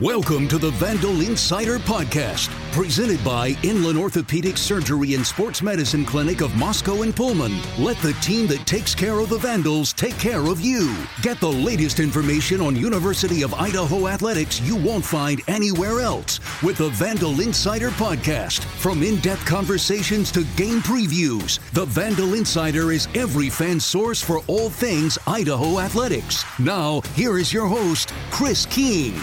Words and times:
Welcome 0.00 0.46
to 0.48 0.58
the 0.58 0.72
Vandal 0.72 1.22
Insider 1.22 1.78
Podcast, 1.78 2.50
presented 2.70 3.24
by 3.24 3.56
Inland 3.62 3.96
Orthopedic 3.96 4.58
Surgery 4.58 5.14
and 5.14 5.26
Sports 5.26 5.62
Medicine 5.62 6.04
Clinic 6.04 6.42
of 6.42 6.54
Moscow 6.54 7.00
and 7.00 7.16
Pullman. 7.16 7.56
Let 7.78 7.96
the 8.02 8.12
team 8.20 8.46
that 8.48 8.66
takes 8.66 8.94
care 8.94 9.18
of 9.18 9.30
the 9.30 9.38
Vandals 9.38 9.94
take 9.94 10.18
care 10.18 10.48
of 10.48 10.60
you. 10.60 10.94
Get 11.22 11.40
the 11.40 11.50
latest 11.50 11.98
information 11.98 12.60
on 12.60 12.76
University 12.76 13.40
of 13.40 13.54
Idaho 13.54 14.06
athletics 14.08 14.60
you 14.60 14.76
won't 14.76 15.02
find 15.02 15.40
anywhere 15.48 16.00
else 16.00 16.40
with 16.62 16.76
the 16.76 16.90
Vandal 16.90 17.40
Insider 17.40 17.88
Podcast. 17.92 18.64
From 18.64 19.02
in 19.02 19.18
depth 19.20 19.46
conversations 19.46 20.30
to 20.32 20.44
game 20.58 20.80
previews, 20.80 21.58
the 21.70 21.86
Vandal 21.86 22.34
Insider 22.34 22.92
is 22.92 23.08
every 23.14 23.48
fan's 23.48 23.86
source 23.86 24.20
for 24.20 24.40
all 24.46 24.68
things 24.68 25.16
Idaho 25.26 25.80
athletics. 25.80 26.44
Now, 26.58 27.00
here 27.14 27.38
is 27.38 27.50
your 27.50 27.66
host, 27.66 28.12
Chris 28.30 28.66
King. 28.66 29.18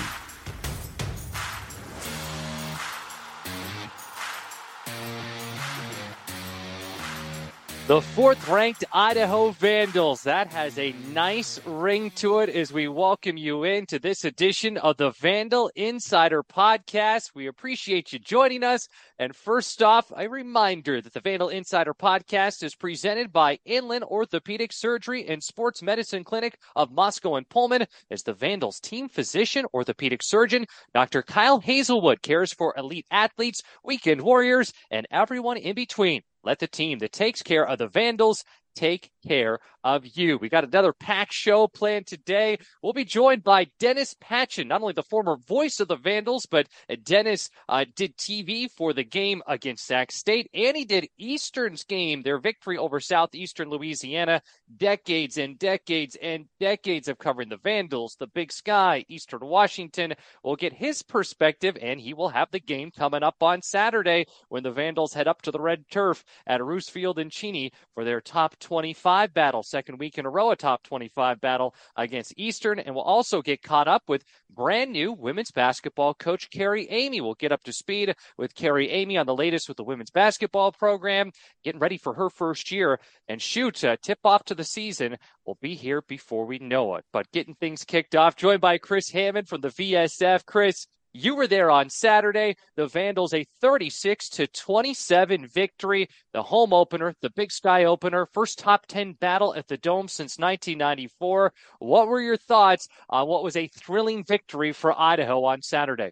The 7.86 8.00
fourth 8.00 8.48
ranked 8.48 8.86
Idaho 8.94 9.52
Vandals. 9.52 10.24
That 10.24 10.48
has 10.54 10.80
a 10.80 10.94
nice 11.12 11.60
ring 11.66 12.12
to 12.12 12.40
it 12.40 12.50
as 12.50 12.72
we 12.72 12.88
welcome 12.88 13.36
you 13.36 13.66
into 13.66 14.00
this 14.00 14.24
edition 14.24 14.78
of 14.78 14.96
the 14.96 15.12
Vandal 15.12 15.70
Insider 15.76 16.44
Podcast. 16.44 17.32
We 17.36 17.48
appreciate 17.48 18.14
you 18.14 18.20
joining 18.20 18.64
us. 18.64 18.88
And 19.20 19.36
first 19.36 19.84
off, 19.84 20.14
a 20.16 20.30
reminder 20.30 21.02
that 21.02 21.12
the 21.12 21.20
Vandal 21.20 21.50
Insider 21.50 21.94
Podcast 21.94 22.64
is 22.64 22.74
presented 22.74 23.34
by 23.34 23.60
Inland 23.66 24.06
Orthopedic 24.06 24.72
Surgery 24.72 25.28
and 25.28 25.44
Sports 25.44 25.82
Medicine 25.82 26.24
Clinic 26.24 26.58
of 26.78 26.90
Moscow 26.90 27.36
and 27.36 27.50
Pullman. 27.50 27.86
As 28.10 28.24
the 28.24 28.34
Vandals 28.34 28.80
team 28.80 29.10
physician, 29.10 29.66
orthopedic 29.74 30.24
surgeon, 30.24 30.68
Dr. 30.94 31.22
Kyle 31.22 31.60
Hazelwood 31.60 32.22
cares 32.22 32.54
for 32.54 32.74
elite 32.78 33.08
athletes, 33.12 33.62
weekend 33.84 34.22
warriors, 34.22 34.72
and 34.90 35.06
everyone 35.12 35.58
in 35.58 35.76
between. 35.76 36.22
Let 36.44 36.60
the 36.60 36.68
team 36.68 37.00
that 37.00 37.12
takes 37.12 37.42
care 37.42 37.66
of 37.66 37.78
the 37.78 37.88
Vandals 37.88 38.44
take 38.76 39.12
care 39.26 39.60
of 39.84 40.06
you. 40.18 40.38
We 40.38 40.50
got 40.50 40.64
another 40.64 40.94
pack 40.94 41.32
show 41.32 41.68
planned 41.68 42.08
today. 42.08 42.58
We'll 42.82 42.94
be 42.94 43.06
joined 43.06 43.44
by 43.44 43.68
Dennis 43.80 44.16
Patchin, 44.22 44.68
not 44.68 44.82
only 44.82 44.94
the 44.94 45.04
former 45.04 45.38
voice 45.38 45.80
of 45.80 45.88
the 45.88 45.96
Vandals, 45.96 46.46
but 46.46 46.68
Dennis 47.04 47.50
uh, 47.68 47.86
did 47.96 48.18
TV 48.18 48.70
for 48.72 48.94
the 48.94 49.04
game 49.04 49.42
against 49.48 49.86
Sac 49.86 50.12
State, 50.12 50.50
and 50.54 50.76
he 50.76 50.86
did 50.86 51.10
Eastern's 51.18 51.84
game, 51.84 52.22
their 52.22 52.40
victory 52.40 52.78
over 52.78 53.00
Southeastern 53.00 53.70
Louisiana. 53.70 54.42
Decades 54.76 55.38
and 55.38 55.60
decades 55.60 56.18
and 56.22 56.46
decades 56.60 57.08
of 57.08 57.20
covering 57.20 57.50
the 57.50 57.58
Vandals, 57.58 58.16
the 58.20 58.28
Big 58.28 58.52
Sky, 58.52 59.06
Eastern 59.08 59.42
Washington. 59.42 60.14
We'll 60.44 60.56
get 60.56 60.74
his 60.74 61.04
perspective, 61.04 61.78
and 61.82 62.00
he 62.00 62.14
will 62.14 62.30
have 62.30 62.50
the 62.52 62.60
game 62.60 62.90
coming 62.90 63.22
up 63.24 63.42
on 63.42 63.62
Saturday 63.62 64.26
when 64.50 64.64
the 64.64 64.72
Vandals 64.72 65.14
head 65.14 65.28
up 65.28 65.42
to 65.44 65.52
the 65.52 65.60
red 65.60 65.86
turf 65.92 66.24
at 66.48 66.64
Roos 66.64 66.90
Field 66.90 67.20
in 67.20 67.30
Cheney 67.30 67.72
for 67.94 68.04
their 68.04 68.22
top 68.22 68.58
25 68.60 69.34
battle, 69.34 69.64
second 69.74 69.98
week 69.98 70.20
in 70.20 70.28
a 70.28 70.30
row, 70.30 70.52
a 70.52 70.56
top 70.56 70.84
25 70.84 71.42
battle 71.42 71.74
against 71.96 72.36
Eastern. 72.38 72.78
And 72.78 72.94
we'll 72.94 73.04
also 73.04 73.42
get 73.42 73.64
caught 73.64 73.88
up 73.88 74.04
with 74.08 74.24
brand 74.52 74.92
new 74.92 75.12
women's 75.12 75.50
basketball 75.50 76.14
coach 76.14 76.52
Carrie 76.52 76.86
Eighmey. 76.86 77.22
We'll 77.22 77.34
get 77.34 77.52
up 77.52 77.64
to 77.64 77.74
speed 77.74 78.14
with 78.38 78.54
Carrie 78.54 78.90
Eighmey 78.90 79.20
on 79.20 79.26
the 79.26 79.36
latest 79.36 79.68
with 79.68 79.78
the 79.78 79.84
women's 79.84 80.12
basketball 80.12 80.72
program, 80.72 81.32
getting 81.64 81.80
ready 81.80 81.98
for 81.98 82.14
her 82.14 82.30
first 82.30 82.72
year. 82.72 83.00
And 83.28 83.42
shoot, 83.42 83.84
uh, 83.84 83.98
tip 84.04 84.20
off 84.24 84.44
to 84.46 84.56
the 84.56 84.64
season 84.64 85.18
will 85.48 85.58
be 85.60 85.74
here 85.74 86.04
before 86.04 86.46
we 86.46 86.60
know 86.60 86.96
it. 86.96 87.06
But 87.12 87.32
getting 87.32 87.56
things 87.56 87.84
kicked 87.84 88.16
off, 88.16 88.36
joined 88.36 88.62
by 88.62 88.78
Chris 88.78 89.10
Hammond 89.10 89.48
from 89.48 89.62
the 89.62 89.70
VSF. 89.70 90.46
Chris, 90.46 90.86
you 91.14 91.36
were 91.36 91.48
there 91.48 91.70
on 91.70 91.90
Saturday. 91.90 92.56
The 92.76 92.88
Vandals 92.88 93.34
a 93.34 93.46
36 93.62 94.30
to 94.30 94.48
27 94.48 95.48
victory, 95.48 96.10
the 96.34 96.44
home 96.44 96.74
opener, 96.74 97.16
the 97.22 97.30
Big 97.30 97.52
Sky 97.52 97.86
opener, 97.86 98.28
first 98.34 98.60
top 98.60 98.86
10 98.88 99.14
battle 99.14 99.54
at 99.56 99.68
the 99.68 99.78
Dome 99.78 100.08
since 100.08 100.38
1994. 100.40 101.54
What 101.80 102.08
were 102.08 102.22
your 102.22 102.38
thoughts 102.38 102.88
on 103.10 103.28
what 103.28 103.44
was 103.44 103.56
a 103.56 103.68
thrilling 103.68 104.24
victory 104.24 104.74
for 104.74 105.00
Idaho 105.00 105.44
on 105.44 105.62
Saturday? 105.62 106.12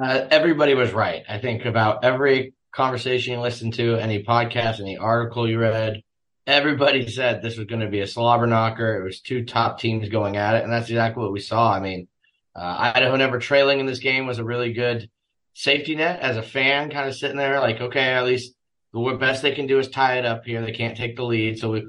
Uh, 0.00 0.26
everybody 0.30 0.74
was 0.74 0.92
right. 0.92 1.24
I 1.28 1.38
think 1.38 1.64
about 1.64 2.04
every 2.04 2.54
conversation 2.72 3.34
you 3.34 3.40
listened 3.40 3.74
to, 3.74 3.96
any 3.96 4.22
podcast, 4.22 4.80
any 4.80 4.96
article 4.96 5.48
you 5.48 5.58
read, 5.58 6.02
everybody 6.46 7.08
said 7.08 7.42
this 7.42 7.56
was 7.56 7.66
going 7.66 7.80
to 7.80 7.88
be 7.88 8.00
a 8.00 8.06
slobber 8.06 8.46
knocker. 8.46 9.00
It 9.00 9.04
was 9.04 9.20
two 9.20 9.44
top 9.44 9.80
teams 9.80 10.08
going 10.08 10.36
at 10.36 10.54
it, 10.56 10.64
and 10.64 10.72
that's 10.72 10.88
exactly 10.88 11.22
what 11.22 11.32
we 11.32 11.40
saw. 11.40 11.72
I 11.72 11.80
mean, 11.80 12.08
uh, 12.54 12.92
Idaho 12.94 13.16
never 13.16 13.38
trailing 13.38 13.80
in 13.80 13.86
this 13.86 13.98
game 14.00 14.26
was 14.26 14.38
a 14.38 14.44
really 14.44 14.72
good 14.72 15.08
safety 15.54 15.94
net 15.94 16.20
as 16.20 16.36
a 16.36 16.42
fan, 16.42 16.90
kind 16.90 17.08
of 17.08 17.14
sitting 17.14 17.36
there 17.36 17.60
like, 17.60 17.80
okay, 17.80 18.14
at 18.14 18.24
least 18.24 18.54
the 18.92 19.16
best 19.18 19.42
they 19.42 19.52
can 19.52 19.66
do 19.66 19.78
is 19.78 19.88
tie 19.88 20.18
it 20.18 20.26
up 20.26 20.44
here. 20.44 20.60
They 20.62 20.72
can't 20.72 20.96
take 20.96 21.16
the 21.16 21.24
lead, 21.24 21.58
so 21.58 21.70
we 21.70 21.86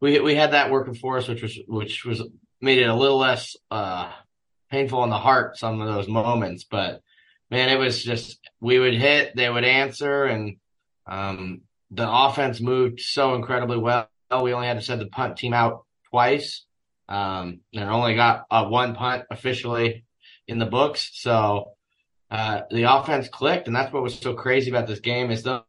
we 0.00 0.20
we 0.20 0.34
had 0.34 0.52
that 0.52 0.70
working 0.70 0.94
for 0.94 1.16
us, 1.16 1.28
which 1.28 1.42
was 1.42 1.58
which 1.66 2.04
was 2.04 2.22
made 2.60 2.78
it 2.78 2.88
a 2.88 2.94
little 2.94 3.18
less 3.18 3.56
uh, 3.70 4.12
painful 4.70 5.04
in 5.04 5.10
the 5.10 5.18
heart 5.18 5.56
some 5.56 5.80
of 5.80 5.88
those 5.88 6.08
moments. 6.08 6.64
But 6.64 7.00
man, 7.50 7.70
it 7.70 7.78
was 7.78 8.02
just 8.02 8.38
we 8.60 8.78
would 8.78 8.94
hit, 8.94 9.34
they 9.34 9.48
would 9.48 9.64
answer, 9.64 10.24
and 10.24 10.56
um, 11.06 11.62
the 11.90 12.10
offense 12.10 12.60
moved 12.60 13.00
so 13.00 13.34
incredibly 13.34 13.78
well. 13.78 14.08
We 14.30 14.52
only 14.52 14.66
had 14.66 14.78
to 14.78 14.84
send 14.84 15.00
the 15.00 15.06
punt 15.06 15.38
team 15.38 15.54
out 15.54 15.84
twice, 16.10 16.65
um, 17.08 17.60
and 17.74 17.88
only 17.88 18.14
got 18.14 18.46
uh, 18.50 18.66
one 18.66 18.94
punt 18.94 19.24
officially 19.30 20.04
in 20.48 20.58
the 20.58 20.66
books. 20.66 21.10
So 21.14 21.72
uh, 22.30 22.62
the 22.70 22.84
offense 22.84 23.28
clicked, 23.28 23.66
and 23.66 23.76
that's 23.76 23.92
what 23.92 24.02
was 24.02 24.18
so 24.18 24.34
crazy 24.34 24.70
about 24.70 24.86
this 24.86 25.00
game 25.00 25.30
is 25.30 25.42
though 25.42 25.64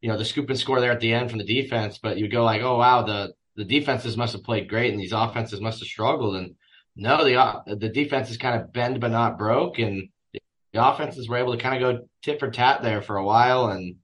you 0.00 0.08
know 0.08 0.18
the 0.18 0.24
scoop 0.24 0.48
and 0.50 0.58
score 0.58 0.80
there 0.80 0.92
at 0.92 1.00
the 1.00 1.12
end 1.12 1.30
from 1.30 1.38
the 1.38 1.44
defense, 1.44 1.98
but 1.98 2.18
you 2.18 2.28
go 2.28 2.44
like, 2.44 2.62
oh 2.62 2.78
wow, 2.78 3.02
the 3.02 3.34
the 3.56 3.64
defenses 3.64 4.16
must 4.16 4.34
have 4.34 4.44
played 4.44 4.68
great, 4.68 4.92
and 4.92 5.00
these 5.00 5.12
offenses 5.12 5.60
must 5.60 5.80
have 5.80 5.88
struggled. 5.88 6.36
And 6.36 6.54
no, 6.94 7.24
the 7.24 7.36
uh, 7.36 7.62
the 7.66 7.88
defenses 7.88 8.36
kind 8.36 8.60
of 8.60 8.72
bend 8.72 9.00
but 9.00 9.10
not 9.10 9.38
broke, 9.38 9.78
and 9.78 10.08
the 10.32 10.40
offenses 10.74 11.28
were 11.28 11.38
able 11.38 11.52
to 11.56 11.62
kind 11.62 11.82
of 11.82 11.98
go 11.98 12.06
tit 12.22 12.38
for 12.38 12.50
tat 12.50 12.82
there 12.82 13.02
for 13.02 13.16
a 13.16 13.24
while, 13.24 13.66
and 13.68 13.96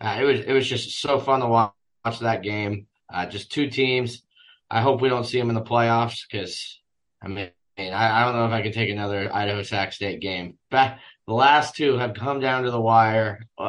uh, 0.00 0.18
it 0.20 0.24
was 0.24 0.40
it 0.40 0.52
was 0.52 0.66
just 0.66 1.00
so 1.00 1.18
fun 1.18 1.40
to 1.40 1.46
watch, 1.46 1.72
watch 2.04 2.20
that 2.20 2.42
game. 2.42 2.86
Uh, 3.12 3.26
just 3.26 3.52
two 3.52 3.68
teams 3.68 4.22
I 4.72 4.80
hope 4.80 5.02
we 5.02 5.10
don't 5.10 5.26
see 5.26 5.38
them 5.38 5.50
in 5.50 5.54
the 5.54 5.60
playoffs 5.60 6.20
because 6.28 6.80
I 7.22 7.28
mean 7.28 7.50
I, 7.78 8.22
I, 8.22 8.24
don't 8.24 8.34
know 8.34 8.46
if 8.46 8.52
I 8.52 8.62
can 8.62 8.72
take 8.72 8.90
another 8.90 9.34
Idaho 9.34 9.62
Sac 9.62 9.92
State 9.92 10.20
game. 10.20 10.58
But 10.70 10.98
the 11.26 11.34
last 11.34 11.76
two 11.76 11.98
have 11.98 12.14
come 12.14 12.40
down 12.40 12.64
to 12.64 12.70
the 12.70 12.80
wire. 12.80 13.46
Uh, 13.58 13.64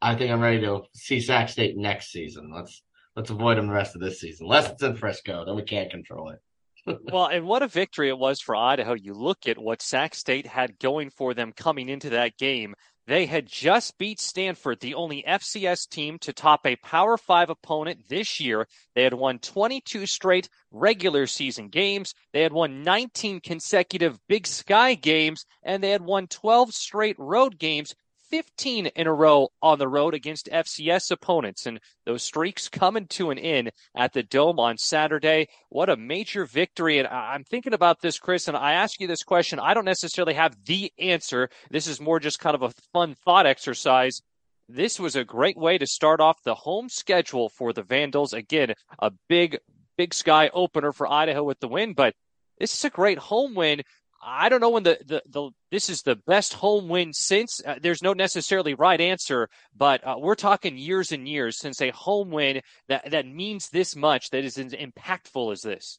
I 0.00 0.12
I 0.12 0.14
think 0.14 0.30
I'm 0.30 0.40
ready 0.40 0.60
to 0.60 0.82
see 0.94 1.20
Sac 1.20 1.48
State 1.48 1.76
next 1.76 2.12
season. 2.12 2.52
Let's 2.54 2.82
let's 3.16 3.30
avoid 3.30 3.58
them 3.58 3.66
the 3.66 3.72
rest 3.72 3.96
of 3.96 4.00
this 4.00 4.20
season. 4.20 4.46
Unless 4.46 4.70
it's 4.70 4.82
in 4.82 4.96
Frisco, 4.96 5.44
then 5.44 5.56
we 5.56 5.62
can't 5.62 5.90
control 5.90 6.30
it. 6.30 6.40
well, 7.12 7.26
and 7.26 7.46
what 7.46 7.62
a 7.62 7.68
victory 7.68 8.08
it 8.08 8.18
was 8.18 8.40
for 8.40 8.54
Idaho. 8.54 8.94
You 8.94 9.14
look 9.14 9.48
at 9.48 9.58
what 9.58 9.82
Sac 9.82 10.14
State 10.14 10.46
had 10.46 10.78
going 10.78 11.10
for 11.10 11.34
them 11.34 11.52
coming 11.52 11.88
into 11.88 12.10
that 12.10 12.36
game. 12.38 12.74
They 13.06 13.26
had 13.26 13.46
just 13.46 13.98
beat 13.98 14.18
Stanford, 14.18 14.80
the 14.80 14.94
only 14.94 15.22
FCS 15.28 15.88
team 15.88 16.18
to 16.20 16.32
top 16.32 16.66
a 16.66 16.76
Power 16.76 17.18
Five 17.18 17.50
opponent 17.50 18.08
this 18.08 18.40
year. 18.40 18.66
They 18.94 19.02
had 19.02 19.12
won 19.12 19.40
22 19.40 20.06
straight 20.06 20.48
regular 20.70 21.26
season 21.26 21.68
games. 21.68 22.14
They 22.32 22.42
had 22.42 22.52
won 22.52 22.82
19 22.82 23.40
consecutive 23.40 24.18
Big 24.26 24.46
Sky 24.46 24.94
games, 24.94 25.44
and 25.62 25.84
they 25.84 25.90
had 25.90 26.00
won 26.00 26.28
12 26.28 26.72
straight 26.72 27.18
road 27.18 27.58
games 27.58 27.94
15 28.34 28.86
in 28.86 29.06
a 29.06 29.14
row 29.14 29.48
on 29.62 29.78
the 29.78 29.86
road 29.86 30.12
against 30.12 30.48
FCS 30.50 31.12
opponents. 31.12 31.66
And 31.66 31.78
those 32.04 32.24
streaks 32.24 32.68
coming 32.68 33.06
to 33.10 33.30
an 33.30 33.38
end 33.38 33.70
at 33.94 34.12
the 34.12 34.24
Dome 34.24 34.58
on 34.58 34.76
Saturday. 34.76 35.46
What 35.68 35.88
a 35.88 35.96
major 35.96 36.44
victory. 36.44 36.98
And 36.98 37.06
I'm 37.06 37.44
thinking 37.44 37.74
about 37.74 38.00
this, 38.00 38.18
Chris, 38.18 38.48
and 38.48 38.56
I 38.56 38.72
ask 38.72 38.98
you 38.98 39.06
this 39.06 39.22
question. 39.22 39.60
I 39.60 39.72
don't 39.72 39.84
necessarily 39.84 40.34
have 40.34 40.56
the 40.64 40.92
answer. 40.98 41.48
This 41.70 41.86
is 41.86 42.00
more 42.00 42.18
just 42.18 42.40
kind 42.40 42.56
of 42.56 42.62
a 42.62 42.72
fun 42.92 43.14
thought 43.24 43.46
exercise. 43.46 44.20
This 44.68 44.98
was 44.98 45.14
a 45.14 45.22
great 45.22 45.56
way 45.56 45.78
to 45.78 45.86
start 45.86 46.18
off 46.18 46.42
the 46.42 46.56
home 46.56 46.88
schedule 46.88 47.50
for 47.50 47.72
the 47.72 47.84
Vandals. 47.84 48.32
Again, 48.32 48.74
a 48.98 49.12
big, 49.28 49.58
big 49.96 50.12
sky 50.12 50.50
opener 50.52 50.90
for 50.90 51.06
Idaho 51.06 51.44
with 51.44 51.60
the 51.60 51.68
win, 51.68 51.92
but 51.92 52.14
this 52.58 52.74
is 52.74 52.84
a 52.84 52.90
great 52.90 53.18
home 53.18 53.54
win 53.54 53.82
I 54.24 54.48
don't 54.48 54.60
know 54.60 54.70
when 54.70 54.84
the, 54.84 54.98
the, 55.04 55.22
the 55.26 55.50
this 55.70 55.90
is 55.90 56.02
the 56.02 56.16
best 56.16 56.54
home 56.54 56.88
win 56.88 57.12
since. 57.12 57.60
Uh, 57.64 57.76
there's 57.80 58.02
no 58.02 58.14
necessarily 58.14 58.74
right 58.74 59.00
answer, 59.00 59.50
but 59.76 60.06
uh, 60.06 60.16
we're 60.18 60.34
talking 60.34 60.78
years 60.78 61.12
and 61.12 61.28
years 61.28 61.58
since 61.58 61.80
a 61.82 61.90
home 61.90 62.30
win 62.30 62.62
that 62.88 63.10
that 63.10 63.26
means 63.26 63.68
this 63.68 63.94
much, 63.94 64.30
that 64.30 64.44
is 64.44 64.56
as 64.56 64.72
impactful 64.72 65.52
as 65.52 65.60
this. 65.60 65.98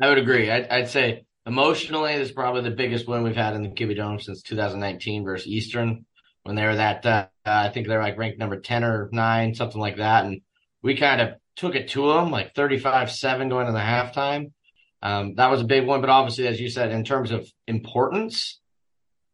I 0.00 0.08
would 0.08 0.18
agree. 0.18 0.50
I'd, 0.50 0.68
I'd 0.68 0.88
say 0.88 1.26
emotionally, 1.44 2.16
this 2.16 2.28
is 2.28 2.34
probably 2.34 2.62
the 2.62 2.70
biggest 2.70 3.06
win 3.06 3.22
we've 3.22 3.36
had 3.36 3.54
in 3.54 3.62
the 3.62 3.68
Kibbie 3.68 3.96
Dome 3.96 4.20
since 4.20 4.42
2019 4.42 5.24
versus 5.24 5.46
Eastern 5.46 6.06
when 6.44 6.56
they 6.56 6.64
were 6.64 6.76
that. 6.76 7.04
Uh, 7.04 7.26
I 7.44 7.68
think 7.68 7.86
they're 7.86 8.02
like 8.02 8.16
ranked 8.16 8.38
number 8.38 8.58
10 8.58 8.84
or 8.84 9.10
nine, 9.12 9.54
something 9.54 9.80
like 9.80 9.96
that, 9.96 10.24
and 10.24 10.40
we 10.82 10.96
kind 10.96 11.20
of 11.20 11.34
took 11.56 11.74
it 11.74 11.88
to 11.88 12.08
them 12.08 12.30
like 12.30 12.54
35-7 12.54 13.50
going 13.50 13.66
into 13.66 13.72
the 13.72 13.84
halftime 13.84 14.52
um, 15.02 15.34
that 15.36 15.50
was 15.50 15.60
a 15.60 15.64
big 15.64 15.86
one, 15.86 16.00
but 16.00 16.10
obviously, 16.10 16.46
as 16.46 16.60
you 16.60 16.68
said, 16.68 16.90
in 16.90 17.04
terms 17.04 17.30
of 17.30 17.50
importance, 17.66 18.60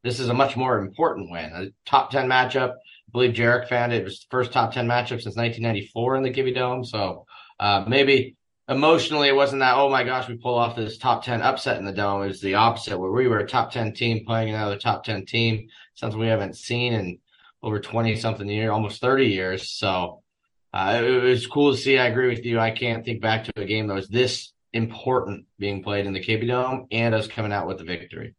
this 0.04 0.20
is 0.20 0.28
a 0.28 0.34
much 0.34 0.56
more 0.56 0.78
important 0.78 1.30
win. 1.30 1.50
A 1.52 1.66
top 1.84 2.10
10 2.10 2.28
matchup. 2.28 2.70
I 2.70 3.10
believe 3.12 3.34
Jarek 3.34 3.68
found 3.68 3.92
it, 3.92 4.02
it 4.02 4.04
was 4.04 4.20
the 4.20 4.26
first 4.30 4.52
top 4.52 4.72
10 4.72 4.86
matchup 4.86 5.20
since 5.20 5.36
1994 5.36 6.16
in 6.16 6.22
the 6.22 6.30
Kibbie 6.30 6.54
Dome. 6.54 6.84
So 6.84 7.26
uh, 7.58 7.84
maybe 7.88 8.36
emotionally, 8.68 9.28
it 9.28 9.34
wasn't 9.34 9.60
that, 9.60 9.76
oh 9.76 9.88
my 9.88 10.04
gosh, 10.04 10.28
we 10.28 10.36
pull 10.36 10.56
off 10.56 10.76
this 10.76 10.98
top 10.98 11.24
10 11.24 11.42
upset 11.42 11.78
in 11.78 11.84
the 11.84 11.92
Dome. 11.92 12.22
It 12.22 12.28
was 12.28 12.40
the 12.40 12.54
opposite, 12.54 12.98
where 12.98 13.10
we 13.10 13.26
were 13.26 13.38
a 13.38 13.46
top 13.46 13.72
10 13.72 13.94
team 13.94 14.24
playing 14.24 14.54
another 14.54 14.78
top 14.78 15.02
10 15.04 15.26
team, 15.26 15.68
something 15.94 16.20
we 16.20 16.28
haven't 16.28 16.56
seen 16.56 16.92
in 16.92 17.18
over 17.62 17.80
20 17.80 18.14
something 18.16 18.48
years, 18.48 18.70
almost 18.70 19.00
30 19.00 19.26
years. 19.26 19.70
So 19.70 20.22
uh, 20.72 21.02
it 21.02 21.22
was 21.22 21.46
cool 21.48 21.72
to 21.72 21.78
see. 21.78 21.98
I 21.98 22.06
agree 22.06 22.28
with 22.28 22.44
you. 22.44 22.60
I 22.60 22.70
can't 22.70 23.04
think 23.04 23.20
back 23.20 23.44
to 23.44 23.52
a 23.56 23.64
game 23.64 23.88
that 23.88 23.94
was 23.94 24.08
this 24.08 24.52
important 24.76 25.46
being 25.58 25.82
played 25.82 26.06
in 26.06 26.12
the 26.12 26.20
Kibbie 26.20 26.46
Dome 26.46 26.86
and 26.90 27.14
us 27.14 27.26
coming 27.26 27.52
out 27.52 27.66
with 27.66 27.78
the 27.78 27.84
victory. 27.84 28.34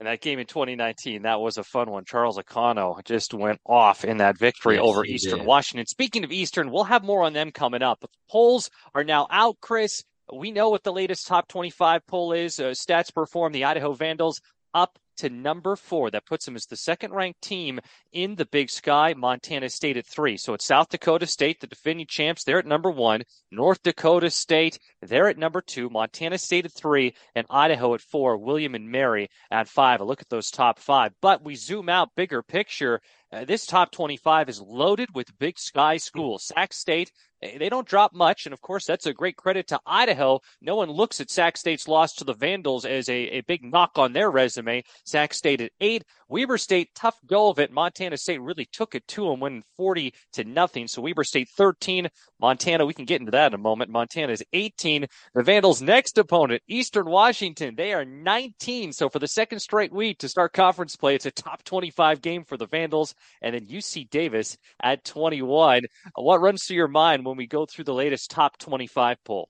And 0.00 0.08
that 0.08 0.20
game 0.20 0.40
in 0.40 0.46
2019, 0.46 1.22
that 1.22 1.40
was 1.40 1.58
a 1.58 1.62
fun 1.62 1.88
one. 1.88 2.04
Charles 2.04 2.36
Akano 2.36 3.04
just 3.04 3.32
went 3.32 3.60
off 3.64 4.04
in 4.04 4.16
that 4.16 4.36
victory 4.36 4.74
yes, 4.74 4.84
over 4.84 5.04
Eastern 5.04 5.38
did. 5.38 5.46
Washington. 5.46 5.86
Speaking 5.86 6.24
of 6.24 6.32
Eastern, 6.32 6.72
we'll 6.72 6.82
have 6.82 7.04
more 7.04 7.22
on 7.22 7.34
them 7.34 7.52
coming 7.52 7.82
up. 7.82 7.98
But 8.00 8.10
the 8.10 8.18
polls 8.28 8.68
are 8.96 9.04
now 9.04 9.28
out, 9.30 9.58
Chris. 9.60 10.02
We 10.32 10.50
know 10.50 10.70
what 10.70 10.82
the 10.82 10.92
latest 10.92 11.28
top 11.28 11.46
25 11.46 12.04
poll 12.08 12.32
is. 12.32 12.58
Uh, 12.58 12.70
stats 12.70 13.14
perform 13.14 13.52
the 13.52 13.64
Idaho 13.64 13.92
Vandals 13.92 14.40
up 14.74 14.98
to 15.22 15.30
number 15.30 15.76
four. 15.76 16.10
That 16.10 16.26
puts 16.26 16.44
them 16.44 16.56
as 16.56 16.66
the 16.66 16.76
second 16.76 17.12
ranked 17.12 17.42
team 17.42 17.78
in 18.12 18.34
the 18.34 18.44
Big 18.44 18.70
Sky. 18.70 19.14
Montana 19.16 19.70
State 19.70 19.96
at 19.96 20.04
three. 20.04 20.36
So 20.36 20.52
it's 20.54 20.66
South 20.66 20.88
Dakota 20.88 21.26
State, 21.26 21.60
the 21.60 21.68
defending 21.68 22.06
champs. 22.06 22.42
They're 22.42 22.58
at 22.58 22.66
number 22.66 22.90
one. 22.90 23.22
North 23.50 23.82
Dakota 23.82 24.30
State, 24.30 24.78
they're 25.00 25.28
at 25.28 25.38
number 25.38 25.60
two. 25.60 25.88
Montana 25.90 26.38
State 26.38 26.64
at 26.64 26.72
three, 26.72 27.14
and 27.36 27.46
Idaho 27.48 27.94
at 27.94 28.00
four. 28.00 28.36
William 28.36 28.74
and 28.74 28.90
Mary 28.90 29.28
at 29.50 29.68
five. 29.68 30.00
A 30.00 30.04
look 30.04 30.20
at 30.20 30.28
those 30.28 30.50
top 30.50 30.78
five. 30.78 31.12
But 31.20 31.44
we 31.44 31.54
zoom 31.54 31.88
out, 31.88 32.14
bigger 32.16 32.42
picture. 32.42 33.00
Uh, 33.32 33.44
this 33.44 33.64
top 33.64 33.92
25 33.92 34.48
is 34.48 34.60
loaded 34.60 35.08
with 35.14 35.38
Big 35.38 35.58
Sky 35.58 35.96
schools. 35.96 36.44
Sac 36.44 36.72
State, 36.72 37.12
Eh, 37.42 37.58
they 37.58 37.68
don't 37.68 37.86
drop 37.86 38.14
much. 38.14 38.46
And 38.46 38.52
of 38.52 38.60
course, 38.60 38.86
that's 38.86 39.06
a 39.06 39.12
great 39.12 39.36
credit 39.36 39.66
to 39.68 39.80
Idaho. 39.86 40.40
No 40.60 40.76
one 40.76 40.90
looks 40.90 41.20
at 41.20 41.30
Sac 41.30 41.56
State's 41.56 41.88
loss 41.88 42.14
to 42.14 42.24
the 42.24 42.34
Vandals 42.34 42.84
as 42.84 43.08
a, 43.08 43.14
a 43.14 43.40
big 43.42 43.64
knock 43.64 43.92
on 43.96 44.12
their 44.12 44.30
resume. 44.30 44.82
Sac 45.04 45.34
State 45.34 45.60
at 45.60 45.72
eight. 45.80 46.04
Weber 46.28 46.56
State, 46.56 46.88
tough 46.94 47.18
go 47.26 47.50
of 47.50 47.58
it. 47.58 47.70
Montana 47.70 48.16
State 48.16 48.40
really 48.40 48.66
took 48.72 48.94
it 48.94 49.06
to 49.08 49.28
them, 49.28 49.40
winning 49.40 49.62
40 49.76 50.14
to 50.32 50.44
nothing. 50.44 50.88
So 50.88 51.02
Weber 51.02 51.24
State 51.24 51.48
13. 51.56 52.08
Montana, 52.40 52.86
we 52.86 52.94
can 52.94 53.04
get 53.04 53.20
into 53.20 53.32
that 53.32 53.48
in 53.48 53.54
a 53.54 53.58
moment. 53.58 53.90
Montana 53.90 54.32
is 54.32 54.42
18. 54.52 55.06
The 55.34 55.42
Vandals' 55.42 55.82
next 55.82 56.16
opponent, 56.16 56.62
Eastern 56.68 57.06
Washington, 57.06 57.74
they 57.76 57.92
are 57.92 58.04
19. 58.04 58.92
So 58.92 59.10
for 59.10 59.18
the 59.18 59.28
second 59.28 59.60
straight 59.60 59.92
week 59.92 60.18
to 60.20 60.28
start 60.28 60.54
conference 60.54 60.96
play, 60.96 61.14
it's 61.14 61.26
a 61.26 61.30
top 61.30 61.62
25 61.64 62.22
game 62.22 62.44
for 62.44 62.56
the 62.56 62.66
Vandals. 62.66 63.14
And 63.42 63.54
then 63.54 63.66
UC 63.66 64.08
Davis 64.08 64.56
at 64.82 65.04
21. 65.04 65.82
What 66.14 66.40
runs 66.40 66.64
through 66.64 66.76
your 66.76 66.88
mind 66.88 67.24
when 67.32 67.38
we 67.38 67.46
go 67.46 67.64
through 67.64 67.84
the 67.84 67.94
latest 67.94 68.30
top 68.30 68.58
25 68.58 69.24
poll? 69.24 69.48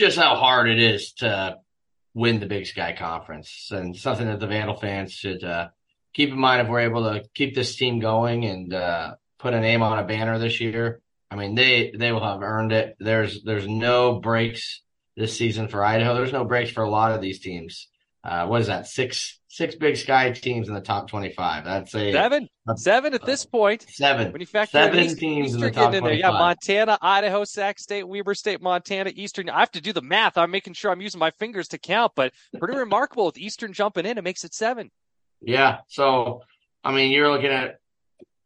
Just 0.00 0.18
how 0.18 0.34
hard 0.34 0.68
it 0.68 0.80
is 0.80 1.12
to 1.18 1.58
win 2.12 2.40
the 2.40 2.46
Big 2.46 2.66
Sky 2.66 2.92
Conference, 2.98 3.68
and 3.70 3.94
something 3.96 4.26
that 4.26 4.40
the 4.40 4.48
Vandal 4.48 4.76
fans 4.76 5.12
should 5.12 5.44
uh, 5.44 5.68
keep 6.12 6.30
in 6.30 6.38
mind 6.38 6.62
if 6.62 6.68
we're 6.68 6.80
able 6.80 7.04
to 7.04 7.22
keep 7.34 7.54
this 7.54 7.76
team 7.76 8.00
going 8.00 8.44
and 8.44 8.74
uh, 8.74 9.14
put 9.38 9.54
a 9.54 9.60
name 9.60 9.80
on 9.82 10.00
a 10.00 10.04
banner 10.04 10.40
this 10.40 10.60
year. 10.60 11.00
I 11.30 11.36
mean, 11.36 11.54
they 11.54 11.92
they 11.96 12.10
will 12.10 12.24
have 12.24 12.42
earned 12.42 12.72
it. 12.72 12.96
There's 12.98 13.44
there's 13.44 13.68
no 13.68 14.18
breaks 14.18 14.82
this 15.16 15.38
season 15.38 15.68
for 15.68 15.84
Idaho. 15.84 16.14
There's 16.14 16.32
no 16.32 16.44
breaks 16.44 16.72
for 16.72 16.82
a 16.82 16.90
lot 16.90 17.12
of 17.12 17.20
these 17.20 17.38
teams. 17.38 17.86
Uh, 18.26 18.46
what 18.46 18.60
is 18.60 18.66
that? 18.66 18.88
Six 18.88 19.38
six 19.48 19.74
Big 19.76 19.96
Sky 19.96 20.30
teams 20.32 20.68
in 20.68 20.74
the 20.74 20.80
top 20.80 21.08
25. 21.08 21.64
That's 21.64 21.94
a 21.94 22.12
seven, 22.12 22.48
a, 22.68 22.76
seven 22.76 23.14
at 23.14 23.24
this 23.24 23.46
point. 23.46 23.86
Seven. 23.88 24.32
When 24.32 24.40
you 24.40 24.46
factor 24.46 24.72
seven 24.72 24.98
in 24.98 25.16
teams 25.16 25.54
Eastern 25.54 25.62
in 25.62 25.68
the 25.68 25.70
top 25.70 25.94
in 25.94 26.04
there. 26.04 26.12
Yeah, 26.12 26.30
Montana, 26.30 26.98
Idaho, 27.00 27.44
Sac 27.44 27.78
State, 27.78 28.06
Weber 28.06 28.34
State, 28.34 28.60
Montana, 28.60 29.12
Eastern. 29.14 29.48
I 29.48 29.60
have 29.60 29.70
to 29.72 29.80
do 29.80 29.92
the 29.92 30.02
math. 30.02 30.36
I'm 30.36 30.50
making 30.50 30.74
sure 30.74 30.90
I'm 30.90 31.00
using 31.00 31.20
my 31.20 31.30
fingers 31.30 31.68
to 31.68 31.78
count, 31.78 32.12
but 32.16 32.32
pretty 32.58 32.76
remarkable 32.78 33.26
with 33.26 33.38
Eastern 33.38 33.72
jumping 33.72 34.06
in. 34.06 34.18
It 34.18 34.24
makes 34.24 34.44
it 34.44 34.54
seven. 34.54 34.90
Yeah. 35.40 35.78
So, 35.88 36.42
I 36.82 36.92
mean, 36.92 37.12
you're 37.12 37.30
looking 37.30 37.50
at 37.50 37.78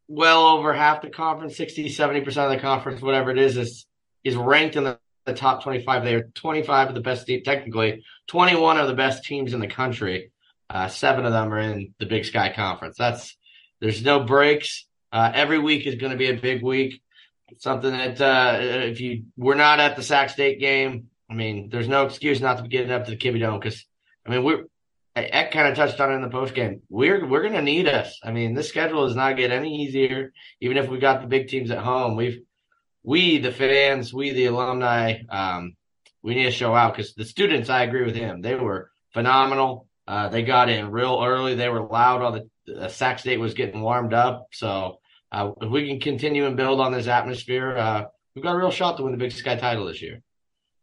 well 0.08 0.46
over 0.46 0.74
half 0.74 1.02
the 1.02 1.08
conference, 1.08 1.56
60, 1.56 1.88
70% 1.88 2.26
of 2.36 2.50
the 2.50 2.58
conference, 2.58 3.00
whatever 3.00 3.30
it 3.30 3.38
is, 3.38 3.56
is, 3.56 3.86
is 4.24 4.36
ranked 4.36 4.76
in 4.76 4.84
the, 4.84 4.98
the 5.30 5.38
top 5.38 5.62
25. 5.62 6.04
They 6.04 6.14
are 6.14 6.24
25 6.34 6.88
of 6.88 6.94
the 6.94 7.00
best, 7.00 7.30
technically 7.44 8.04
21 8.28 8.78
of 8.78 8.88
the 8.88 8.94
best 8.94 9.24
teams 9.24 9.54
in 9.54 9.60
the 9.60 9.66
country. 9.66 10.30
Uh, 10.68 10.88
seven 10.88 11.24
of 11.24 11.32
them 11.32 11.52
are 11.52 11.58
in 11.58 11.94
the 11.98 12.06
Big 12.06 12.24
Sky 12.24 12.52
Conference. 12.54 12.96
That's 12.96 13.36
there's 13.80 14.04
no 14.04 14.20
breaks. 14.20 14.86
Uh, 15.12 15.32
every 15.34 15.58
week 15.58 15.86
is 15.86 15.96
going 15.96 16.12
to 16.12 16.18
be 16.18 16.30
a 16.30 16.34
big 16.34 16.62
week. 16.62 17.02
something 17.58 17.90
that 17.90 18.20
uh, 18.20 18.58
if 18.60 19.00
you 19.00 19.24
we're 19.36 19.54
not 19.54 19.80
at 19.80 19.96
the 19.96 20.02
Sac 20.02 20.30
State 20.30 20.60
game, 20.60 21.08
I 21.28 21.34
mean, 21.34 21.70
there's 21.70 21.88
no 21.88 22.06
excuse 22.06 22.40
not 22.40 22.58
to 22.58 22.62
be 22.62 22.68
getting 22.68 22.92
up 22.92 23.06
to 23.06 23.10
the 23.10 23.16
Kibbie 23.16 23.40
Dome 23.40 23.58
because 23.58 23.84
I 24.26 24.30
mean 24.30 24.44
we're. 24.44 24.64
Eck 25.16 25.50
kind 25.50 25.66
of 25.66 25.74
touched 25.74 26.00
on 26.00 26.12
it 26.12 26.14
in 26.14 26.22
the 26.22 26.28
post 26.28 26.54
game. 26.54 26.82
We're 26.88 27.26
we're 27.26 27.42
going 27.42 27.54
to 27.54 27.62
need 27.62 27.88
us. 27.88 28.20
I 28.22 28.30
mean, 28.30 28.54
this 28.54 28.68
schedule 28.68 29.06
does 29.08 29.16
not 29.16 29.36
get 29.36 29.50
any 29.50 29.82
easier. 29.82 30.32
Even 30.60 30.76
if 30.76 30.88
we 30.88 30.98
got 30.98 31.20
the 31.20 31.26
big 31.26 31.48
teams 31.48 31.72
at 31.72 31.78
home, 31.78 32.14
we've 32.14 32.42
we 33.02 33.38
the 33.38 33.52
fans, 33.52 34.12
we 34.12 34.32
the 34.32 34.46
alumni, 34.46 35.22
um, 35.28 35.76
we 36.22 36.34
need 36.34 36.44
to 36.44 36.50
show 36.50 36.74
out 36.74 36.94
because 36.94 37.14
the 37.14 37.24
students. 37.24 37.70
I 37.70 37.82
agree 37.82 38.04
with 38.04 38.14
him. 38.14 38.42
They 38.42 38.54
were 38.54 38.90
phenomenal. 39.12 39.86
Uh, 40.06 40.28
they 40.28 40.42
got 40.42 40.68
in 40.68 40.90
real 40.90 41.22
early. 41.24 41.54
They 41.54 41.68
were 41.68 41.82
loud. 41.82 42.22
All 42.22 42.32
the 42.32 42.82
uh, 42.84 42.88
Sac 42.88 43.18
State 43.18 43.40
was 43.40 43.54
getting 43.54 43.80
warmed 43.80 44.12
up. 44.12 44.48
So 44.52 44.98
uh, 45.32 45.52
if 45.60 45.70
we 45.70 45.88
can 45.88 46.00
continue 46.00 46.46
and 46.46 46.56
build 46.56 46.80
on 46.80 46.92
this 46.92 47.06
atmosphere, 47.06 47.76
uh, 47.76 48.04
we've 48.34 48.44
got 48.44 48.54
a 48.54 48.58
real 48.58 48.70
shot 48.70 48.96
to 48.96 49.02
win 49.02 49.12
the 49.12 49.18
Big 49.18 49.32
Sky 49.32 49.56
title 49.56 49.86
this 49.86 50.02
year. 50.02 50.22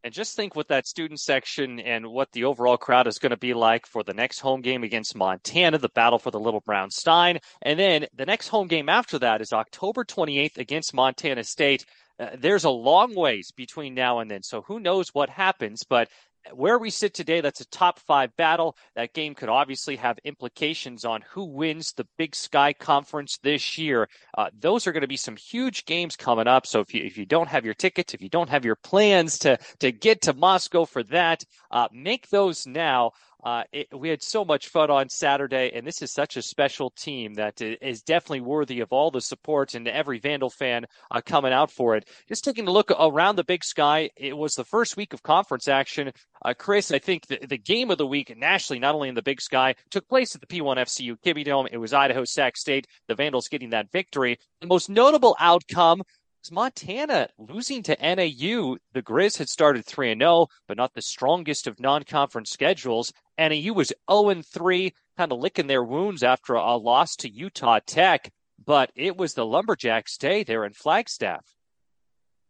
And 0.03 0.13
just 0.13 0.35
think 0.35 0.55
what 0.55 0.69
that 0.69 0.87
student 0.87 1.19
section 1.19 1.81
and 1.81 2.07
what 2.07 2.31
the 2.31 2.45
overall 2.45 2.77
crowd 2.77 3.07
is 3.07 3.19
going 3.19 3.31
to 3.31 3.37
be 3.37 3.53
like 3.53 3.85
for 3.85 4.03
the 4.03 4.13
next 4.13 4.39
home 4.39 4.61
game 4.61 4.83
against 4.83 5.17
Montana, 5.17 5.77
the 5.77 5.89
battle 5.89 6.19
for 6.19 6.31
the 6.31 6.39
Little 6.39 6.61
Brown 6.61 6.89
Stein. 6.89 7.39
And 7.63 7.77
then 7.77 8.05
the 8.15 8.25
next 8.25 8.47
home 8.47 8.67
game 8.67 8.87
after 8.87 9.19
that 9.19 9.41
is 9.41 9.51
October 9.51 10.05
28th 10.05 10.59
against 10.59 10.93
Montana 10.93 11.43
State. 11.43 11.85
Uh, 12.19 12.29
there's 12.37 12.63
a 12.63 12.69
long 12.69 13.15
ways 13.15 13.51
between 13.51 13.93
now 13.93 14.19
and 14.19 14.29
then. 14.29 14.43
So 14.43 14.61
who 14.61 14.79
knows 14.79 15.09
what 15.09 15.29
happens, 15.29 15.83
but 15.83 16.09
where 16.53 16.77
we 16.77 16.89
sit 16.89 17.13
today, 17.13 17.41
that's 17.41 17.61
a 17.61 17.67
top 17.67 17.99
five 17.99 18.35
battle. 18.35 18.77
That 18.95 19.13
game 19.13 19.35
could 19.35 19.49
obviously 19.49 19.95
have 19.97 20.19
implications 20.23 21.05
on 21.05 21.23
who 21.29 21.45
wins 21.45 21.93
the 21.93 22.07
Big 22.17 22.35
Sky 22.35 22.73
Conference 22.73 23.37
this 23.43 23.77
year. 23.77 24.09
Uh, 24.37 24.49
those 24.57 24.87
are 24.87 24.91
going 24.91 25.01
to 25.01 25.07
be 25.07 25.17
some 25.17 25.35
huge 25.35 25.85
games 25.85 26.15
coming 26.15 26.47
up. 26.47 26.65
So 26.65 26.79
if 26.79 26.93
you 26.93 27.03
if 27.03 27.17
you 27.17 27.25
don't 27.25 27.49
have 27.49 27.65
your 27.65 27.73
tickets, 27.73 28.13
if 28.13 28.21
you 28.21 28.29
don't 28.29 28.49
have 28.49 28.65
your 28.65 28.75
plans 28.75 29.39
to 29.39 29.57
to 29.79 29.91
get 29.91 30.21
to 30.23 30.33
Moscow 30.33 30.85
for 30.85 31.03
that, 31.03 31.43
uh, 31.71 31.87
make 31.91 32.29
those 32.29 32.65
now. 32.65 33.11
Uh, 33.43 33.63
it, 33.71 33.87
we 33.95 34.09
had 34.09 34.23
so 34.23 34.43
much 34.43 34.67
fun 34.67 34.89
on 34.89 35.09
Saturday, 35.09 35.71
and 35.73 35.85
this 35.85 36.01
is 36.01 36.11
such 36.11 36.37
a 36.37 36.41
special 36.41 36.89
team 36.89 37.35
that 37.35 37.61
is 37.61 38.01
definitely 38.01 38.41
worthy 38.41 38.79
of 38.79 38.91
all 38.91 39.11
the 39.11 39.21
support 39.21 39.75
and 39.75 39.87
every 39.87 40.19
Vandal 40.19 40.49
fan 40.49 40.85
uh, 41.11 41.21
coming 41.21 41.53
out 41.53 41.71
for 41.71 41.95
it. 41.95 42.07
Just 42.27 42.43
taking 42.43 42.67
a 42.67 42.71
look 42.71 42.91
around 42.91 43.35
the 43.35 43.43
Big 43.43 43.63
Sky, 43.63 44.09
it 44.17 44.35
was 44.35 44.53
the 44.53 44.63
first 44.63 44.97
week 44.97 45.13
of 45.13 45.21
conference 45.21 45.67
action. 45.67 46.11
Uh, 46.43 46.53
Chris, 46.53 46.91
I 46.91 46.99
think 46.99 47.27
the, 47.27 47.39
the, 47.47 47.57
game 47.57 47.91
of 47.91 47.97
the 47.97 48.07
week 48.07 48.35
nationally, 48.37 48.79
not 48.79 48.95
only 48.95 49.09
in 49.09 49.15
the 49.15 49.21
Big 49.21 49.41
Sky, 49.41 49.75
took 49.91 50.07
place 50.07 50.33
at 50.35 50.41
the 50.41 50.47
P1 50.47 50.77
FCU 50.77 51.17
Kibbie 51.23 51.45
Dome. 51.45 51.67
It 51.71 51.77
was 51.77 51.93
Idaho 51.93 52.23
Sac 52.25 52.57
State, 52.57 52.87
the 53.07 53.15
Vandals 53.15 53.47
getting 53.47 53.71
that 53.71 53.91
victory. 53.91 54.39
The 54.61 54.67
most 54.67 54.89
notable 54.89 55.35
outcome 55.39 56.01
Montana 56.51 57.29
losing 57.37 57.83
to 57.83 57.97
NAU. 58.01 58.77
The 58.93 59.01
Grizz 59.01 59.37
had 59.37 59.49
started 59.49 59.85
3 59.85 60.17
0, 60.17 60.47
but 60.67 60.77
not 60.77 60.93
the 60.93 61.01
strongest 61.01 61.67
of 61.67 61.79
non 61.79 62.03
conference 62.03 62.51
schedules. 62.51 63.13
NAU 63.37 63.73
was 63.73 63.93
0 64.09 64.41
3, 64.41 64.93
kind 65.17 65.31
of 65.31 65.39
licking 65.39 65.67
their 65.67 65.83
wounds 65.83 66.23
after 66.23 66.53
a 66.53 66.75
loss 66.75 67.15
to 67.17 67.29
Utah 67.29 67.79
Tech, 67.85 68.31
but 68.63 68.91
it 68.95 69.17
was 69.17 69.33
the 69.33 69.45
Lumberjacks' 69.45 70.17
day 70.17 70.43
there 70.43 70.65
in 70.65 70.73
Flagstaff. 70.73 71.57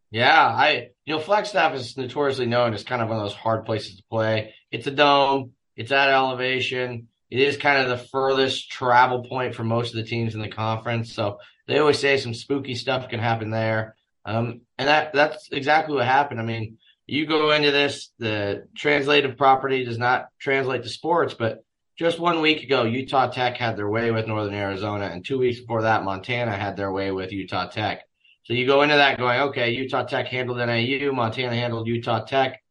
Yeah, 0.10 0.46
I 0.46 0.90
you 1.06 1.16
know 1.16 1.20
Flagstaff 1.20 1.74
is 1.74 1.98
notoriously 1.98 2.46
known 2.46 2.74
as 2.74 2.84
kind 2.84 3.02
of 3.02 3.10
one 3.10 3.18
of 3.18 3.24
those 3.24 3.34
hard 3.34 3.66
places 3.66 3.98
to 3.98 4.04
play. 4.10 4.54
It's 4.72 4.88
a 4.88 4.92
dome, 4.92 5.52
it's 5.76 5.92
at 5.92 6.10
elevation. 6.10 7.10
It 7.30 7.40
is 7.40 7.58
kind 7.58 7.82
of 7.82 7.90
the 7.90 8.06
furthest 8.06 8.72
travel 8.72 9.24
point 9.24 9.56
for 9.56 9.64
most 9.64 9.90
of 9.90 9.98
the 9.98 10.10
teams 10.10 10.36
in 10.36 10.42
the 10.42 10.48
conference. 10.48 11.14
So 11.14 11.40
they 11.68 11.80
always 11.80 12.00
say 12.00 12.18
some 12.18 12.34
spooky 12.34 12.76
stuff 12.76 13.10
can 13.10 13.20
happen 13.20 13.50
there. 13.50 13.96
Um, 14.26 14.62
and 14.78 14.88
that 14.88 15.14
that's 15.14 15.50
exactly 15.52 15.96
what 15.96 16.06
happened. 16.06 16.40
I 16.40 16.44
mean, 16.44 16.78
you 17.06 17.26
go 17.26 17.52
into 17.52 17.72
this, 17.72 18.12
the 18.20 18.68
translative 18.76 19.38
property 19.38 19.86
does 19.86 19.98
not 19.98 20.28
translate 20.40 20.84
to 20.84 20.90
sports, 20.90 21.34
but 21.34 21.64
just 21.98 22.20
one 22.20 22.42
week 22.42 22.64
ago, 22.64 22.84
Utah 22.84 23.28
Tech 23.28 23.58
had 23.58 23.76
their 23.76 23.90
way 23.90 24.12
with 24.12 24.28
Northern 24.28 24.54
Arizona, 24.54 25.06
and 25.06 25.26
two 25.26 25.40
weeks 25.40 25.60
before 25.60 25.82
that, 25.82 26.04
Montana 26.04 26.56
had 26.56 26.78
their 26.78 26.92
way 26.92 27.12
with 27.12 27.32
Utah 27.32 27.68
Tech. 27.70 28.04
So 28.44 28.54
you 28.54 28.68
go 28.68 28.82
into 28.84 28.96
that 28.96 29.18
going, 29.18 29.40
okay, 29.40 29.72
Utah 29.72 30.04
Tech 30.04 30.28
handled 30.28 30.60
NAU, 30.60 31.12
Montana 31.12 31.56
handled 31.56 31.88
Utah 31.88 32.24
Tech. 32.24 32.62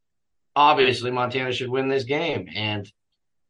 Obviously, 0.55 1.11
Montana 1.11 1.53
should 1.53 1.69
win 1.69 1.89
this 1.89 2.05
game, 2.05 2.49
and 2.55 2.91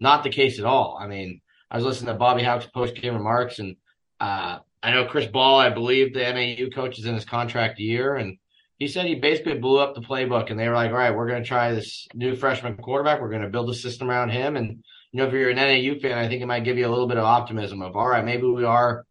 not 0.01 0.25
the 0.25 0.31
case 0.31 0.59
at 0.59 0.65
all. 0.65 0.99
I 1.01 1.07
mean, 1.07 1.41
I 1.71 1.77
was 1.77 1.85
listening 1.85 2.13
to 2.13 2.19
Bobby 2.19 2.43
Hauck's 2.43 2.67
post 2.67 2.95
game 2.95 3.15
remarks, 3.15 3.59
and 3.59 3.77
uh, 4.21 4.59
I 4.83 4.93
know 4.93 5.07
Chris 5.07 5.27
Ball, 5.27 5.59
I 5.59 5.71
believe 5.71 6.15
the 6.15 6.21
NAU 6.21 6.71
coach 6.71 6.99
is 6.99 7.07
in 7.07 7.15
his 7.15 7.25
contract 7.25 7.79
year, 7.81 8.15
and 8.15 8.39
he 8.79 8.89
said 8.89 9.07
he 9.07 9.15
basically 9.15 9.59
blew 9.59 9.79
up 9.79 9.95
the 9.95 10.01
playbook, 10.01 10.51
and 10.51 10.59
they 10.59 10.69
were 10.69 10.75
like, 10.75 10.91
"All 10.91 10.99
right, 10.99 11.15
we're 11.15 11.29
going 11.29 11.43
to 11.43 11.49
try 11.49 11.73
this 11.73 12.07
new 12.15 12.37
freshman 12.37 12.77
quarterback. 12.77 13.21
We're 13.21 13.31
going 13.31 13.43
to 13.43 13.49
build 13.49 13.71
a 13.71 13.75
system 13.75 14.11
around 14.11 14.31
him." 14.31 14.57
And 14.57 14.85
you 15.13 15.21
know, 15.21 15.27
if 15.27 15.33
you're 15.33 15.51
an 15.51 15.57
NAU 15.57 15.99
fan, 15.99 16.19
I 16.19 16.29
think 16.29 16.43
it 16.43 16.47
might 16.47 16.65
give 16.65 16.79
you 16.79 16.87
a 16.87 16.91
little 16.91 17.09
bit 17.09 17.19
of 17.19 17.25
optimism 17.25 17.83
of, 17.83 17.97
"All 17.97 18.09
right, 18.09 18.25
maybe 18.25 18.47
we 18.47 18.65
are 18.65 19.07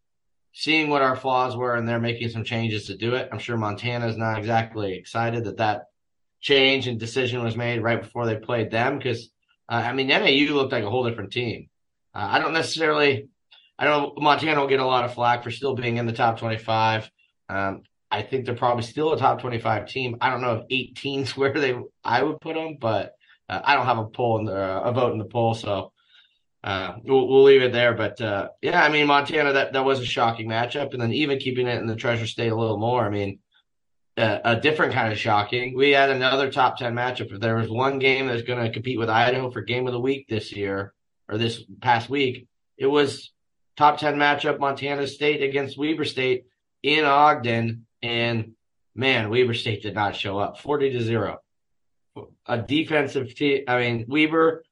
seeing 0.52 0.88
what 0.88 1.02
our 1.02 1.16
flaws 1.16 1.56
were, 1.56 1.74
and 1.74 1.88
they're 1.88 2.00
making 2.00 2.28
some 2.30 2.44
changes 2.44 2.86
to 2.86 2.96
do 2.96 3.14
it." 3.16 3.28
I'm 3.32 3.38
sure 3.38 3.56
Montana 3.56 4.06
is 4.06 4.16
not 4.16 4.38
exactly 4.38 4.94
excited 4.94 5.44
that 5.44 5.58
that 5.58 5.86
change 6.40 6.86
and 6.86 7.00
decision 7.00 7.42
was 7.42 7.56
made 7.56 7.82
right 7.82 8.00
before 8.00 8.24
they 8.24 8.36
played 8.36 8.70
them 8.70 8.98
because 8.98 9.30
uh, 9.68 9.82
I 9.84 9.92
mean 9.92 10.08
NAU 10.08 10.54
looked 10.54 10.72
like 10.72 10.84
a 10.84 10.90
whole 10.90 11.08
different 11.08 11.32
team. 11.32 11.68
Uh, 12.14 12.28
I 12.30 12.38
don't 12.38 12.52
necessarily 12.52 13.28
I 13.78 13.84
don't 13.84 14.16
know 14.16 14.22
Montana 14.22 14.60
will 14.60 14.68
get 14.68 14.80
a 14.80 14.86
lot 14.86 15.04
of 15.04 15.14
flack 15.14 15.42
for 15.44 15.50
still 15.50 15.74
being 15.74 15.96
in 15.96 16.06
the 16.06 16.12
top 16.12 16.38
25. 16.38 17.10
Um, 17.48 17.82
I 18.10 18.22
think 18.22 18.46
they're 18.46 18.54
probably 18.54 18.84
still 18.84 19.12
a 19.12 19.18
top 19.18 19.40
25 19.40 19.88
team. 19.88 20.16
I 20.20 20.30
don't 20.30 20.40
know 20.40 20.64
if 20.68 20.94
18's 20.94 21.36
where 21.36 21.52
they 21.52 21.76
I 22.04 22.22
would 22.22 22.40
put 22.40 22.54
them, 22.54 22.76
but 22.80 23.14
uh, 23.48 23.60
I 23.62 23.74
don't 23.74 23.86
have 23.86 23.98
a 23.98 24.06
poll 24.06 24.38
in 24.38 24.46
the, 24.46 24.56
uh, 24.56 24.80
a 24.84 24.92
vote 24.92 25.12
in 25.12 25.18
the 25.18 25.24
poll, 25.24 25.54
so 25.54 25.92
uh, 26.64 26.96
we'll, 27.04 27.28
we'll, 27.28 27.44
leave 27.44 27.62
it 27.62 27.72
there. 27.72 27.94
But 27.94 28.20
uh, 28.20 28.48
yeah, 28.60 28.82
I 28.82 28.88
mean 28.88 29.06
Montana 29.06 29.52
that 29.52 29.72
that 29.72 29.84
was 29.84 30.00
a 30.00 30.04
shocking 30.04 30.48
matchup, 30.48 30.92
and 30.92 31.00
then 31.00 31.12
even 31.12 31.38
keeping 31.38 31.66
it 31.66 31.78
in 31.78 31.86
the 31.86 31.94
Treasure 31.94 32.26
State 32.26 32.52
a 32.52 32.56
little 32.56 32.78
more. 32.78 33.04
I 33.04 33.10
mean. 33.10 33.40
A 34.18 34.58
different 34.58 34.94
kind 34.94 35.12
of 35.12 35.18
shocking. 35.18 35.76
We 35.76 35.90
had 35.90 36.08
another 36.08 36.50
top 36.50 36.78
10 36.78 36.94
matchup. 36.94 37.38
There 37.38 37.56
was 37.56 37.68
one 37.68 37.98
game 37.98 38.26
that's 38.26 38.42
going 38.42 38.64
to 38.64 38.72
compete 38.72 38.98
with 38.98 39.10
Idaho 39.10 39.50
for 39.50 39.60
game 39.60 39.86
of 39.86 39.92
the 39.92 40.00
week 40.00 40.26
this 40.26 40.52
year 40.52 40.94
or 41.28 41.38
this 41.38 41.62
past 41.80 42.08
week, 42.08 42.46
it 42.76 42.86
was 42.86 43.32
top 43.76 43.98
10 43.98 44.16
matchup, 44.16 44.58
Montana 44.58 45.06
State 45.06 45.42
against 45.42 45.78
Weber 45.78 46.04
State 46.04 46.46
in 46.82 47.04
Ogden. 47.04 47.86
And 48.02 48.52
man, 48.94 49.30
Weber 49.30 49.54
State 49.54 49.82
did 49.82 49.94
not 49.94 50.16
show 50.16 50.38
up 50.38 50.58
40 50.58 50.92
to 50.92 51.02
zero. 51.02 51.38
A 52.46 52.58
defensive 52.58 53.34
team. 53.34 53.64
I 53.68 53.78
mean, 53.78 54.06
Weber 54.08 54.64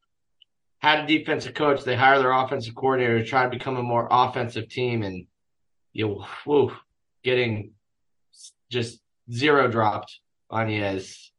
had 0.78 1.04
a 1.04 1.06
defensive 1.06 1.54
coach. 1.54 1.82
They 1.84 1.96
hired 1.96 2.22
their 2.22 2.32
offensive 2.32 2.74
coordinator 2.74 3.18
to 3.18 3.24
try 3.24 3.44
to 3.44 3.50
become 3.50 3.76
a 3.76 3.82
more 3.82 4.08
offensive 4.10 4.68
team. 4.68 5.02
And 5.02 5.26
you, 5.92 6.22
whew, 6.44 6.72
getting 7.22 7.72
just 8.70 9.00
zero 9.32 9.68
dropped 9.68 10.20
on 10.50 10.70
you 10.70 10.84
is, 10.84 11.30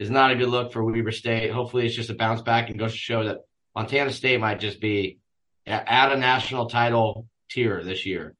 not 0.00 0.32
a 0.32 0.36
good 0.36 0.48
look 0.48 0.72
for 0.72 0.84
Weber 0.84 1.12
State. 1.12 1.52
Hopefully 1.52 1.86
it's 1.86 1.94
just 1.94 2.10
a 2.10 2.14
bounce 2.14 2.42
back 2.42 2.70
and 2.70 2.78
goes 2.78 2.92
to 2.92 2.98
show 2.98 3.24
that 3.24 3.38
Montana 3.74 4.10
State 4.10 4.40
might 4.40 4.58
just 4.58 4.80
be 4.80 5.18
at 5.66 6.12
a 6.12 6.16
national 6.16 6.68
title 6.68 7.28
tier 7.48 7.84
this 7.84 8.04
year. 8.04 8.34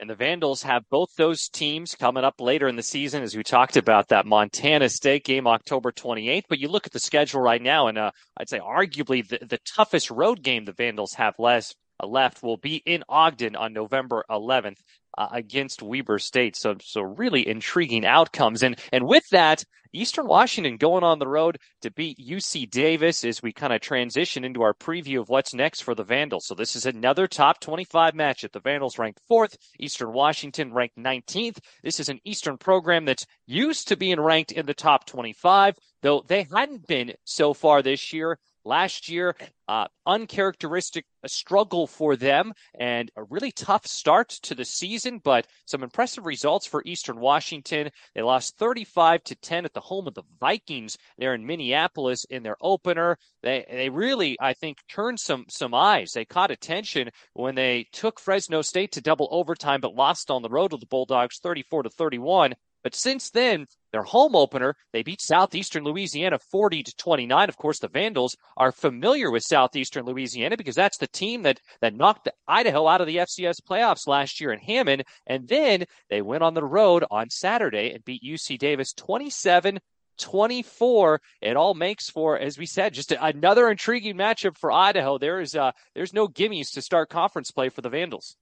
And 0.00 0.10
the 0.10 0.14
Vandals 0.14 0.62
have 0.62 0.88
both 0.90 1.14
those 1.16 1.48
teams 1.48 1.94
coming 1.94 2.24
up 2.24 2.40
later 2.40 2.66
in 2.66 2.76
the 2.76 2.82
season, 2.82 3.22
as 3.22 3.36
we 3.36 3.44
talked 3.44 3.76
about 3.76 4.08
that 4.08 4.26
Montana 4.26 4.88
State 4.88 5.24
game 5.24 5.46
October 5.46 5.92
28th. 5.92 6.44
But 6.48 6.58
you 6.58 6.68
look 6.68 6.86
at 6.86 6.92
the 6.92 6.98
schedule 6.98 7.40
right 7.40 7.62
now, 7.62 7.86
and 7.86 7.96
uh, 7.96 8.10
I'd 8.36 8.48
say 8.48 8.58
arguably 8.58 9.26
the, 9.26 9.38
the 9.46 9.60
toughest 9.64 10.10
road 10.10 10.42
game 10.42 10.64
the 10.64 10.72
Vandals 10.72 11.14
have 11.14 11.34
uh, 11.38 11.60
left 12.06 12.42
will 12.42 12.56
be 12.56 12.82
in 12.84 13.04
Ogden 13.08 13.54
on 13.54 13.72
November 13.72 14.24
11th 14.28 14.78
uh, 15.16 15.28
against 15.32 15.82
Weber 15.82 16.18
State. 16.18 16.56
So, 16.56 16.76
so 16.80 17.02
really 17.02 17.46
intriguing 17.46 18.04
outcomes. 18.04 18.62
And 18.62 18.78
and 18.92 19.06
with 19.06 19.28
that, 19.30 19.64
Eastern 19.94 20.26
Washington 20.26 20.76
going 20.76 21.04
on 21.04 21.20
the 21.20 21.28
road 21.28 21.58
to 21.82 21.90
beat 21.92 22.18
UC 22.18 22.68
Davis 22.68 23.24
as 23.24 23.42
we 23.42 23.52
kind 23.52 23.72
of 23.72 23.80
transition 23.80 24.44
into 24.44 24.62
our 24.62 24.74
preview 24.74 25.20
of 25.20 25.28
what's 25.28 25.54
next 25.54 25.82
for 25.82 25.94
the 25.94 26.02
Vandals. 26.02 26.46
So 26.46 26.54
this 26.56 26.74
is 26.74 26.84
another 26.84 27.28
top 27.28 27.60
25 27.60 28.14
match 28.14 28.42
at 28.42 28.52
the 28.52 28.58
Vandals 28.58 28.98
ranked 28.98 29.20
fourth, 29.28 29.56
Eastern 29.78 30.12
Washington 30.12 30.72
ranked 30.72 30.96
19th. 30.96 31.58
This 31.84 32.00
is 32.00 32.08
an 32.08 32.18
Eastern 32.24 32.58
program 32.58 33.04
that's 33.04 33.26
used 33.46 33.86
to 33.88 33.96
being 33.96 34.20
ranked 34.20 34.50
in 34.50 34.66
the 34.66 34.74
top 34.74 35.06
25, 35.06 35.76
though 36.02 36.24
they 36.26 36.48
hadn't 36.52 36.88
been 36.88 37.12
so 37.22 37.54
far 37.54 37.80
this 37.80 38.12
year. 38.12 38.38
Last 38.64 39.08
year, 39.10 39.36
uh, 39.68 39.86
uncharacteristic 40.06 41.04
struggle 41.26 41.86
for 41.86 42.16
them 42.16 42.52
and 42.78 43.10
a 43.16 43.22
really 43.24 43.52
tough 43.52 43.86
start 43.86 44.28
to 44.30 44.54
the 44.54 44.64
season, 44.64 45.20
but 45.22 45.46
some 45.66 45.82
impressive 45.82 46.24
results 46.24 46.66
for 46.66 46.82
Eastern 46.86 47.20
Washington. 47.20 47.90
They 48.14 48.22
lost 48.22 48.56
35 48.56 49.22
to 49.24 49.34
10 49.34 49.64
at 49.64 49.74
the 49.74 49.80
home 49.80 50.06
of 50.06 50.14
the 50.14 50.22
Vikings 50.40 50.96
there 51.18 51.34
in 51.34 51.46
Minneapolis 51.46 52.24
in 52.24 52.42
their 52.42 52.56
opener. 52.60 53.18
They 53.42 53.66
they 53.70 53.90
really, 53.90 54.36
I 54.40 54.54
think, 54.54 54.78
turned 54.88 55.20
some 55.20 55.44
some 55.48 55.74
eyes. 55.74 56.12
They 56.12 56.24
caught 56.24 56.50
attention 56.50 57.10
when 57.34 57.54
they 57.54 57.86
took 57.92 58.18
Fresno 58.18 58.62
State 58.62 58.92
to 58.92 59.00
double 59.00 59.28
overtime, 59.30 59.80
but 59.80 59.94
lost 59.94 60.30
on 60.30 60.42
the 60.42 60.48
road 60.48 60.70
to 60.70 60.78
the 60.78 60.86
Bulldogs 60.86 61.38
34 61.38 61.84
to 61.84 61.90
31. 61.90 62.54
But 62.84 62.94
since 62.94 63.30
then, 63.30 63.66
their 63.92 64.02
home 64.02 64.36
opener, 64.36 64.76
they 64.92 65.02
beat 65.02 65.22
Southeastern 65.22 65.84
Louisiana 65.84 66.38
40 66.38 66.82
to 66.82 66.96
29. 66.96 67.48
Of 67.48 67.56
course, 67.56 67.78
the 67.78 67.88
Vandals 67.88 68.36
are 68.58 68.72
familiar 68.72 69.30
with 69.30 69.42
Southeastern 69.42 70.04
Louisiana 70.04 70.58
because 70.58 70.74
that's 70.74 70.98
the 70.98 71.08
team 71.08 71.42
that, 71.42 71.60
that 71.80 71.94
knocked 71.94 72.28
Idaho 72.46 72.86
out 72.86 73.00
of 73.00 73.06
the 73.06 73.16
FCS 73.16 73.62
playoffs 73.62 74.06
last 74.06 74.38
year 74.38 74.52
in 74.52 74.58
Hammond. 74.58 75.04
And 75.26 75.48
then 75.48 75.84
they 76.10 76.20
went 76.20 76.42
on 76.42 76.52
the 76.52 76.62
road 76.62 77.04
on 77.10 77.30
Saturday 77.30 77.92
and 77.92 78.04
beat 78.04 78.22
UC 78.22 78.58
Davis 78.58 78.92
27 78.92 79.80
24. 80.18 81.20
It 81.40 81.56
all 81.56 81.74
makes 81.74 82.08
for, 82.08 82.38
as 82.38 82.56
we 82.56 82.66
said, 82.66 82.94
just 82.94 83.12
another 83.12 83.68
intriguing 83.68 84.16
matchup 84.16 84.56
for 84.56 84.70
Idaho. 84.70 85.18
There 85.18 85.40
is 85.40 85.56
uh, 85.56 85.72
there's 85.94 86.12
no 86.12 86.28
gimmies 86.28 86.72
to 86.74 86.82
start 86.82 87.08
conference 87.08 87.50
play 87.50 87.68
for 87.68 87.80
the 87.80 87.88
Vandals. 87.88 88.36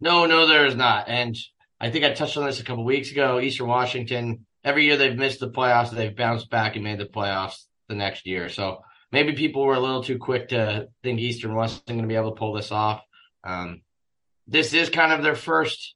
No, 0.00 0.24
no, 0.24 0.46
there 0.46 0.64
is 0.64 0.76
not. 0.76 1.08
And 1.08 1.36
I 1.80 1.90
think 1.90 2.04
I 2.04 2.12
touched 2.12 2.36
on 2.36 2.46
this 2.46 2.60
a 2.60 2.64
couple 2.64 2.84
weeks 2.84 3.10
ago. 3.10 3.40
Eastern 3.40 3.68
Washington, 3.68 4.46
every 4.64 4.84
year 4.84 4.96
they've 4.96 5.16
missed 5.16 5.40
the 5.40 5.50
playoffs, 5.50 5.90
they've 5.90 6.16
bounced 6.16 6.50
back 6.50 6.74
and 6.74 6.84
made 6.84 6.98
the 6.98 7.06
playoffs 7.06 7.64
the 7.88 7.94
next 7.94 8.26
year. 8.26 8.48
So 8.48 8.82
maybe 9.12 9.32
people 9.32 9.64
were 9.64 9.74
a 9.74 9.80
little 9.80 10.02
too 10.02 10.18
quick 10.18 10.48
to 10.48 10.88
think 11.02 11.20
Eastern 11.20 11.54
wasn't 11.54 11.86
going 11.86 12.02
to 12.02 12.08
be 12.08 12.16
able 12.16 12.32
to 12.32 12.38
pull 12.38 12.52
this 12.52 12.72
off. 12.72 13.02
Um, 13.44 13.82
this 14.46 14.74
is 14.74 14.90
kind 14.90 15.12
of 15.12 15.22
their 15.22 15.36
first 15.36 15.94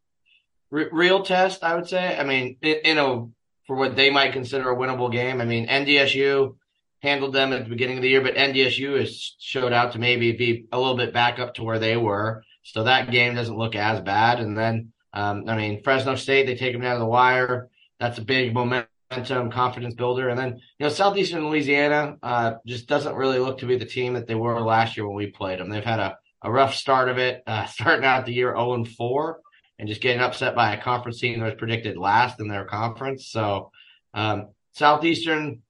r- 0.73 0.89
real 0.93 1.23
test, 1.23 1.65
I 1.65 1.75
would 1.75 1.89
say. 1.89 2.17
I 2.17 2.25
mean, 2.25 2.57
in, 2.63 2.99
a 2.99 3.27
for 3.67 3.77
what 3.77 3.97
they 3.97 4.11
might 4.11 4.33
consider 4.33 4.71
a 4.71 4.77
winnable 4.77 5.11
game. 5.11 5.41
I 5.41 5.45
mean, 5.45 5.67
NDSU 5.67 6.57
handled 7.03 7.33
them 7.33 7.53
at 7.53 7.65
the 7.65 7.71
beginning 7.71 7.99
of 7.99 8.03
the 8.03 8.09
year, 8.09 8.21
but 8.21 8.35
NDSU 8.35 8.99
has 8.99 9.35
showed 9.39 9.73
out 9.73 9.93
to 9.93 9.99
maybe 9.99 10.33
be 10.33 10.67
a 10.73 10.79
little 10.79 10.97
bit 10.97 11.13
back 11.13 11.39
up 11.39 11.55
to 11.55 11.65
where 11.65 11.79
they 11.79 11.97
were. 11.97 12.45
So 12.63 12.85
that 12.85 13.11
game 13.11 13.35
doesn't 13.35 13.57
look 13.57 13.75
as 13.75 14.01
bad. 14.01 14.41
And 14.41 14.57
then 14.57 14.92
um, 15.13 15.45
I 15.49 15.57
mean, 15.57 15.83
Fresno 15.83 16.15
State, 16.15 16.47
they 16.47 16.57
take 16.57 16.73
them 16.73 16.83
down 16.83 16.95
to 16.95 17.01
the 17.01 17.07
wire. 17.07 17.69
That's 18.01 18.19
a 18.19 18.23
big 18.23 18.55
momentum, 18.55 19.51
confidence 19.51 19.95
builder. 19.95 20.31
And 20.31 20.39
then, 20.39 20.61
you 20.79 20.87
know, 20.87 20.89
Southeastern 20.89 21.49
Louisiana 21.49 22.17
uh, 22.23 22.55
just 22.67 22.87
doesn't 22.87 23.15
really 23.15 23.39
look 23.39 23.59
to 23.59 23.67
be 23.67 23.77
the 23.77 23.85
team 23.85 24.15
that 24.15 24.27
they 24.27 24.35
were 24.35 24.61
last 24.61 24.97
year 24.97 25.07
when 25.07 25.17
we 25.17 25.27
played 25.27 25.59
them. 25.59 25.69
They've 25.69 25.85
had 25.85 26.01
a, 26.01 26.17
a 26.43 26.51
rough 26.51 26.75
start 26.75 27.09
of 27.09 27.19
it, 27.19 27.43
uh, 27.47 27.67
starting 27.67 28.05
out 28.05 28.27
the 28.27 28.33
year 28.33 28.55
0 28.55 28.75
and 28.75 28.89
4 28.89 29.41
and 29.79 29.89
just 29.89 30.01
getting 30.01 30.23
upset 30.23 30.55
by 30.55 30.75
a 30.75 30.83
conference 30.83 31.21
team 31.21 31.41
that 31.41 31.47
was 31.47 31.55
predicted 31.57 31.97
last 31.97 32.41
in 32.41 32.49
their 32.49 32.65
conference. 32.65 33.27
So, 33.27 33.71
um, 34.15 34.49
Southeastern, 34.75 35.61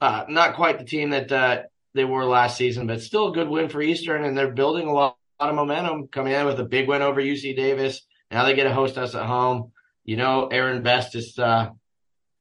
uh, 0.00 0.24
not 0.28 0.54
quite 0.54 0.78
the 0.78 0.84
team 0.84 1.10
that 1.10 1.32
uh, 1.32 1.62
they 1.94 2.04
were 2.04 2.24
last 2.24 2.56
season, 2.56 2.86
but 2.86 3.02
still 3.02 3.28
a 3.28 3.32
good 3.32 3.48
win 3.48 3.68
for 3.68 3.82
Eastern. 3.82 4.24
And 4.24 4.38
they're 4.38 4.52
building 4.52 4.86
a 4.86 4.92
lot, 4.92 5.16
a 5.40 5.44
lot 5.44 5.50
of 5.50 5.56
momentum 5.56 6.06
coming 6.08 6.32
in 6.32 6.46
with 6.46 6.60
a 6.60 6.64
big 6.64 6.86
win 6.86 7.02
over 7.02 7.20
UC 7.20 7.56
Davis 7.56 8.02
now 8.30 8.44
they 8.44 8.54
get 8.54 8.64
to 8.64 8.74
host 8.74 8.98
us 8.98 9.14
at 9.14 9.26
home. 9.26 9.72
You 10.04 10.16
know, 10.16 10.46
Aaron 10.48 10.82
Best 10.82 11.14
is 11.14 11.38
uh, 11.38 11.70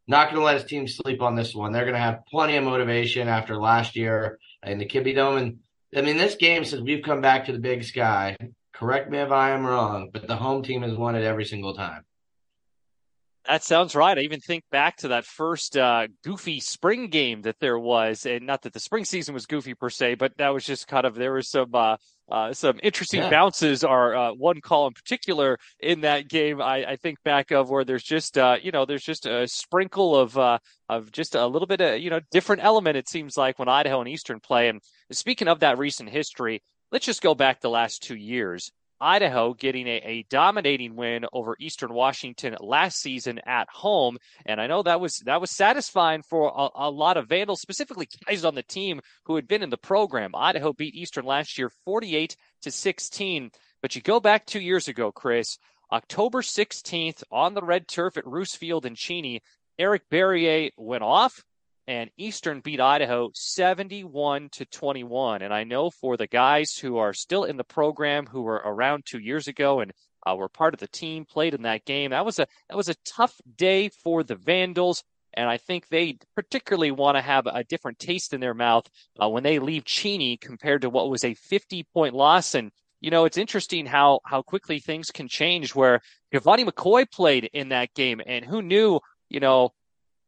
not 0.07 0.29
going 0.29 0.39
to 0.39 0.45
let 0.45 0.55
his 0.55 0.69
team 0.69 0.87
sleep 0.87 1.21
on 1.21 1.35
this 1.35 1.53
one. 1.53 1.71
They're 1.71 1.83
going 1.83 1.95
to 1.95 1.99
have 1.99 2.25
plenty 2.29 2.55
of 2.55 2.63
motivation 2.63 3.27
after 3.27 3.57
last 3.57 3.95
year 3.95 4.39
in 4.63 4.77
the 4.77 4.85
Kibbie 4.85 5.15
Dome. 5.15 5.37
And 5.37 5.59
I 5.95 6.01
mean, 6.01 6.17
this 6.17 6.35
game, 6.35 6.63
since 6.63 6.81
we've 6.81 7.03
come 7.03 7.21
back 7.21 7.45
to 7.45 7.51
the 7.51 7.59
big 7.59 7.83
sky, 7.83 8.37
correct 8.73 9.09
me 9.09 9.19
if 9.19 9.31
I 9.31 9.51
am 9.51 9.65
wrong, 9.65 10.09
but 10.11 10.27
the 10.27 10.35
home 10.35 10.63
team 10.63 10.81
has 10.83 10.95
won 10.95 11.15
it 11.15 11.23
every 11.23 11.45
single 11.45 11.73
time. 11.73 12.03
That 13.47 13.63
sounds 13.63 13.95
right. 13.95 14.17
I 14.17 14.21
even 14.21 14.41
think 14.41 14.65
back 14.71 14.97
to 14.97 15.09
that 15.09 15.23
first 15.23 15.77
uh, 15.77 16.07
goofy 16.21 16.59
spring 16.59 17.07
game 17.07 17.43
that 17.43 17.59
there 17.61 17.79
was, 17.79 18.25
and 18.25 18.45
not 18.45 18.63
that 18.63 18.73
the 18.73 18.79
spring 18.79 19.05
season 19.05 19.33
was 19.33 19.45
goofy 19.45 19.73
per 19.73 19.89
se, 19.89 20.15
but 20.15 20.35
that 20.37 20.49
was 20.49 20.65
just 20.65 20.87
kind 20.87 21.05
of 21.05 21.15
there 21.15 21.31
was 21.31 21.49
some 21.49 21.73
uh, 21.73 21.95
uh, 22.29 22.51
some 22.51 22.77
interesting 22.83 23.21
yeah. 23.21 23.29
bounces. 23.29 23.85
Are 23.85 24.15
uh, 24.15 24.33
one 24.33 24.59
call 24.59 24.87
in 24.87 24.93
particular 24.93 25.57
in 25.79 26.01
that 26.01 26.27
game 26.27 26.61
I, 26.61 26.83
I 26.85 26.95
think 26.97 27.23
back 27.23 27.51
of 27.51 27.69
where 27.69 27.85
there's 27.85 28.03
just 28.03 28.37
uh, 28.37 28.57
you 28.61 28.71
know 28.71 28.85
there's 28.85 29.03
just 29.03 29.25
a 29.25 29.47
sprinkle 29.47 30.17
of 30.17 30.37
uh, 30.37 30.59
of 30.89 31.13
just 31.13 31.33
a 31.33 31.47
little 31.47 31.67
bit 31.67 31.79
of 31.79 32.01
you 32.01 32.09
know 32.09 32.19
different 32.31 32.65
element. 32.65 32.97
It 32.97 33.07
seems 33.07 33.37
like 33.37 33.59
when 33.59 33.69
Idaho 33.69 34.01
and 34.01 34.09
Eastern 34.09 34.41
play. 34.41 34.67
And 34.67 34.81
speaking 35.11 35.47
of 35.47 35.61
that 35.61 35.77
recent 35.77 36.09
history, 36.09 36.61
let's 36.91 37.05
just 37.05 37.21
go 37.21 37.33
back 37.33 37.61
the 37.61 37.69
last 37.69 38.03
two 38.03 38.15
years. 38.15 38.71
Idaho 38.99 39.53
getting 39.53 39.87
a, 39.87 40.01
a, 40.03 40.25
dominating 40.29 40.95
win 40.95 41.25
over 41.31 41.55
Eastern 41.59 41.93
Washington 41.93 42.55
last 42.59 42.99
season 42.99 43.39
at 43.45 43.67
home, 43.69 44.17
and 44.45 44.59
I 44.59 44.67
know 44.67 44.83
that 44.83 44.99
was 44.99 45.17
that 45.25 45.41
was 45.41 45.51
satisfying 45.51 46.23
for 46.23 46.51
a, 46.55 46.87
a, 46.87 46.89
lot 46.89 47.17
of 47.17 47.27
Vandals, 47.27 47.61
specifically 47.61 48.07
guys 48.25 48.43
on 48.43 48.55
the 48.55 48.63
team 48.63 49.01
who 49.25 49.35
had 49.35 49.47
been 49.47 49.63
in 49.63 49.69
the 49.69 49.77
program. 49.77 50.35
Idaho 50.35 50.73
beat 50.73 50.95
Eastern 50.95 51.25
last 51.25 51.57
year, 51.57 51.71
48 51.85 52.35
to 52.63 52.71
16. 52.71 53.51
But 53.81 53.95
you 53.95 54.01
go 54.01 54.19
back 54.19 54.45
two 54.45 54.59
years 54.59 54.87
ago, 54.87 55.11
Chris, 55.11 55.57
October 55.91 56.41
16th 56.41 57.23
on 57.31 57.53
the 57.53 57.61
red 57.61 57.87
turf 57.87 58.17
at 58.17 58.25
Roos 58.25 58.55
Field 58.55 58.85
in 58.85 58.95
Cheney, 58.95 59.41
Eric 59.79 60.09
Barriere 60.09 60.71
went 60.75 61.03
off 61.03 61.43
and 61.87 62.09
Eastern 62.17 62.59
beat 62.59 62.81
Idaho 62.81 63.31
71 63.33 64.49
to 64.51 64.65
21. 64.65 65.41
And 65.41 65.53
I 65.53 65.63
know 65.63 65.89
for 65.89 66.17
the 66.17 66.27
guys 66.27 66.75
who 66.75 66.97
are 66.97 67.13
still 67.13 67.45
in 67.45 67.55
the 67.55 67.63
program 67.63 68.25
who 68.25 68.41
were 68.41 68.61
around 68.65 69.05
two 69.05 69.19
years 69.19 69.47
ago 69.47 69.79
and 69.79 69.93
uh, 70.25 70.35
were 70.35 70.49
part 70.49 70.73
of 70.73 70.79
the 70.81 70.87
team, 70.87 71.25
played 71.25 71.53
in 71.53 71.61
that 71.61 71.85
game. 71.85 72.11
That 72.11 72.25
was 72.25 72.39
a 72.39 72.47
that 72.69 72.75
was 72.75 72.89
a 72.89 72.95
tough 73.05 73.33
day 73.55 73.89
for 73.89 74.23
the 74.23 74.35
Vandals. 74.35 75.03
And 75.33 75.47
I 75.47 75.57
think 75.57 75.87
they 75.87 76.17
particularly 76.35 76.91
want 76.91 77.15
to 77.15 77.21
have 77.21 77.45
a 77.45 77.63
different 77.63 77.99
taste 77.99 78.33
in 78.33 78.41
their 78.41 78.55
mouth 78.55 78.89
uh, 79.21 79.29
when 79.29 79.43
they 79.43 79.59
leave 79.59 79.85
Cheney 79.85 80.35
compared 80.35 80.81
to 80.81 80.89
what 80.89 81.09
was 81.09 81.23
a 81.23 81.35
50 81.35 81.85
point 81.93 82.15
loss. 82.15 82.55
And, 82.55 82.71
you 83.01 83.11
know, 83.11 83.25
it's 83.25 83.37
interesting 83.37 83.85
how, 83.85 84.21
how 84.25 84.41
quickly 84.41 84.79
things 84.79 85.11
can 85.11 85.27
change 85.27 85.75
where 85.75 86.01
Gevani 86.33 86.67
McCoy 86.67 87.09
played 87.09 87.51
in 87.53 87.69
that 87.69 87.93
game. 87.93 88.19
And 88.25 88.43
who 88.43 88.63
knew, 88.63 88.99
you 89.29 89.39
know, 89.39 89.73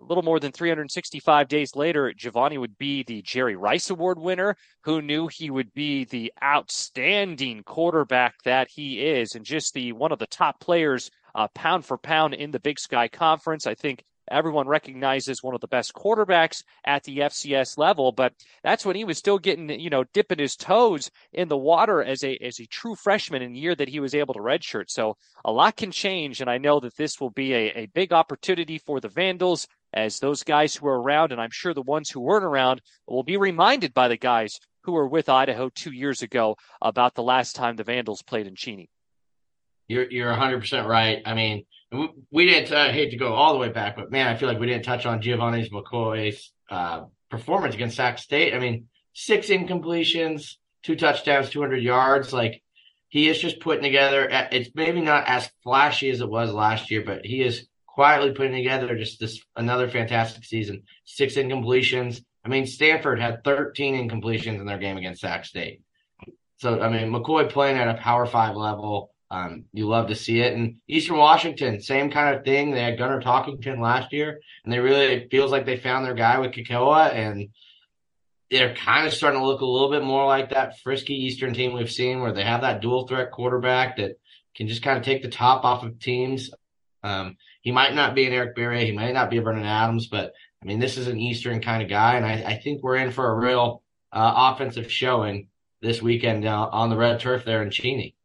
a 0.02 0.06
little 0.06 0.24
more 0.24 0.40
than 0.40 0.52
365 0.52 1.48
days 1.48 1.76
later, 1.76 2.14
Gevani 2.14 2.58
would 2.58 2.78
be 2.78 3.04
the 3.04 3.22
Jerry 3.22 3.56
Rice 3.56 3.90
Award 3.90 4.18
winner. 4.20 4.56
Who 4.84 5.02
knew 5.02 5.28
he 5.28 5.50
would 5.50 5.74
be 5.74 6.06
the 6.06 6.32
outstanding 6.42 7.64
quarterback 7.64 8.36
that 8.44 8.70
he 8.70 9.06
is, 9.06 9.36
and 9.36 9.46
just 9.46 9.74
the 9.74 9.92
one 9.92 10.12
of 10.12 10.20
the 10.20 10.28
top 10.28 10.60
players, 10.60 11.12
uh, 11.36 11.48
pound 11.54 11.86
for 11.86 11.98
pound 11.98 12.34
in 12.34 12.52
the 12.52 12.60
Big 12.60 12.80
Sky 12.80 13.08
Conference. 13.08 13.68
I 13.68 13.76
think 13.76 14.04
everyone 14.30 14.68
recognizes 14.68 15.44
one 15.44 15.56
of 15.56 15.62
the 15.62 15.68
best 15.68 15.94
quarterbacks 15.94 16.64
at 16.86 17.04
the 17.04 17.20
FCS 17.20 17.78
level, 17.78 18.12
but 18.12 18.34
that's 18.64 18.86
when 18.86 18.96
he 18.96 19.04
was 19.04 19.18
still 19.18 19.40
getting, 19.40 19.70
you 19.80 19.90
know, 19.90 20.04
dipping 20.14 20.40
his 20.40 20.56
toes 20.56 21.10
in 21.34 21.48
the 21.48 21.58
water 21.58 22.04
as 22.04 22.24
a 22.24 22.38
as 22.38 22.60
a 22.60 22.66
true 22.68 22.96
freshman 22.96 23.42
in 23.42 23.54
the 23.54 23.60
year 23.60 23.76
that 23.76 23.90
he 23.90 24.00
was 24.00 24.16
able 24.16 24.34
to 24.34 24.40
redshirt. 24.40 24.90
So 24.90 25.18
a 25.44 25.52
lot 25.52 25.78
can 25.78 25.92
change, 25.92 26.42
and 26.42 26.50
I 26.50 26.58
know 26.58 26.80
that 26.80 26.98
this 26.98 27.20
will 27.20 27.32
be 27.32 27.54
a, 27.54 27.72
a 27.72 27.86
big 27.88 28.14
opportunity 28.14 28.78
for 28.78 29.00
the 29.00 29.10
Vandals 29.10 29.68
as 29.94 30.20
those 30.20 30.44
guys 30.44 30.76
who 30.76 30.88
are 30.88 31.02
around, 31.02 31.32
and 31.32 31.42
I'm 31.42 31.52
sure 31.52 31.74
the 31.74 31.82
ones 31.82 32.10
who 32.10 32.20
weren't 32.20 32.46
around 32.46 32.82
will 33.08 33.24
be 33.24 33.38
reminded 33.38 33.94
by 33.94 34.08
the 34.08 34.18
guys 34.18 34.60
who 34.84 34.92
were 34.94 35.08
with 35.08 35.30
Idaho 35.30 35.70
two 35.70 35.92
years 35.92 36.22
ago 36.22 36.56
about 36.82 37.16
the 37.16 37.24
last 37.24 37.56
time 37.56 37.76
the 37.76 37.84
Vandals 37.84 38.22
played 38.22 38.48
in 38.48 38.56
Cheney. 38.56 38.90
You're 39.90 40.10
you're 40.10 40.30
100 40.30 40.62
percent 40.62 40.88
right. 40.88 41.22
I 41.26 41.34
mean, 41.34 41.66
we, 42.32 42.46
didn't. 42.46 42.72
I 42.72 42.92
hate 42.92 43.12
to 43.12 43.18
go 43.18 43.34
all 43.34 43.54
the 43.54 43.60
way 43.60 43.70
back, 43.70 43.96
but 43.96 44.12
man, 44.12 44.28
I 44.28 44.36
feel 44.36 44.48
like 44.48 44.60
we 44.60 44.68
didn't 44.68 44.86
touch 44.86 45.06
on 45.06 45.22
Gevani's 45.22 45.70
McCoy's 45.70 46.52
uh, 46.70 47.06
performance 47.30 47.76
against 47.76 47.98
Sac 47.98 48.20
State. 48.20 48.54
I 48.54 48.60
mean, 48.60 48.88
six 49.14 49.48
incompletions, 49.48 50.56
two 50.84 50.96
touchdowns, 50.96 51.50
200 51.50 51.78
yards. 51.78 52.32
Like 52.32 52.62
he 53.10 53.28
is 53.28 53.40
just 53.40 53.60
putting 53.60 53.84
together. 53.84 54.28
It's 54.52 54.70
maybe 54.76 55.02
not 55.02 55.28
as 55.28 55.50
flashy 55.64 56.12
as 56.12 56.22
it 56.22 56.30
was 56.30 56.54
last 56.54 56.92
year, 56.92 57.04
but 57.04 57.26
he 57.26 57.42
is 57.42 57.68
quietly 57.88 58.32
putting 58.32 58.54
together 58.54 58.96
just 58.96 59.20
this 59.20 59.42
another 59.56 59.90
fantastic 59.90 60.46
season. 60.46 60.84
Six 61.06 61.34
incompletions. 61.34 62.22
I 62.46 62.50
mean, 62.50 62.68
Stanford 62.68 63.20
had 63.20 63.44
13 63.44 64.08
incompletions 64.08 64.60
in 64.60 64.66
their 64.66 64.78
game 64.78 64.98
against 64.98 65.22
Sac 65.22 65.46
State. 65.46 65.82
So, 66.58 66.80
I 66.80 66.90
mean, 66.90 67.12
McCoy 67.12 67.50
playing 67.50 67.78
at 67.78 67.88
a 67.88 68.00
Power 68.00 68.26
Five 68.26 68.56
level. 68.56 69.12
Um, 69.32 69.66
you 69.74 69.88
love 69.88 70.08
to 70.08 70.16
see 70.16 70.42
it. 70.42 70.54
And 70.54 70.78
Eastern 70.88 71.18
Washington, 71.18 71.82
same 71.82 72.10
kind 72.10 72.36
of 72.36 72.44
thing. 72.44 72.72
They 72.72 72.82
had 72.82 72.98
Gunnar 72.98 73.22
Talkington 73.22 73.80
last 73.80 74.12
year, 74.12 74.40
and 74.64 74.74
they 74.74 74.80
really 74.80 75.06
it 75.06 75.32
feels 75.32 75.52
like 75.52 75.66
they 75.66 75.78
found 75.78 76.06
their 76.06 76.16
guy 76.16 76.40
with 76.40 76.52
Kekoa, 76.52 77.14
and 77.14 77.50
they're 78.50 78.76
kind 78.76 79.06
of 79.06 79.14
starting 79.14 79.40
to 79.40 79.46
look 79.46 79.62
a 79.62 79.66
little 79.66 79.92
bit 79.92 80.04
more 80.04 80.26
like 80.26 80.50
that 80.50 80.80
frisky 80.80 81.14
Eastern 81.14 81.54
team 81.54 81.74
we've 81.74 81.92
seen, 81.92 82.22
where 82.22 82.34
they 82.34 82.44
have 82.44 82.62
that 82.62 82.82
dual 82.82 83.08
threat 83.08 83.32
quarterback 83.32 83.98
that 83.98 84.20
can 84.56 84.68
just 84.68 84.82
kind 84.82 84.98
of 84.98 85.04
take 85.04 85.22
the 85.22 85.30
top 85.30 85.64
off 85.64 85.84
of 85.84 86.00
teams. 86.00 86.50
Um, 87.04 87.38
he 87.62 87.72
might 87.72 87.94
not 87.94 88.16
be 88.16 88.26
an 88.26 88.34
Eric 88.34 88.56
Barriere, 88.56 88.86
he 88.86 88.92
might 88.92 89.14
not 89.14 89.30
be 89.30 89.38
a 89.38 89.42
Vernon 89.42 89.66
Adams, 89.66 90.08
but 90.08 90.34
I 90.62 90.66
mean, 90.66 90.80
this 90.80 90.98
is 90.98 91.08
an 91.08 91.20
Eastern 91.20 91.62
kind 91.62 91.84
of 91.84 91.90
guy, 91.90 92.16
and 92.16 92.26
I, 92.26 92.54
I 92.54 92.58
think 92.58 92.82
we're 92.82 92.98
in 92.98 93.12
for 93.12 93.30
a 93.30 93.36
real 93.36 93.84
uh, 94.12 94.52
offensive 94.54 94.92
showing 94.92 95.48
this 95.82 96.02
weekend 96.02 96.46
uh, 96.46 96.70
on 96.72 96.90
the 96.90 96.98
red 96.98 97.20
turf 97.20 97.46
there 97.46 97.62
in 97.62 97.70
Cheney. 97.70 98.16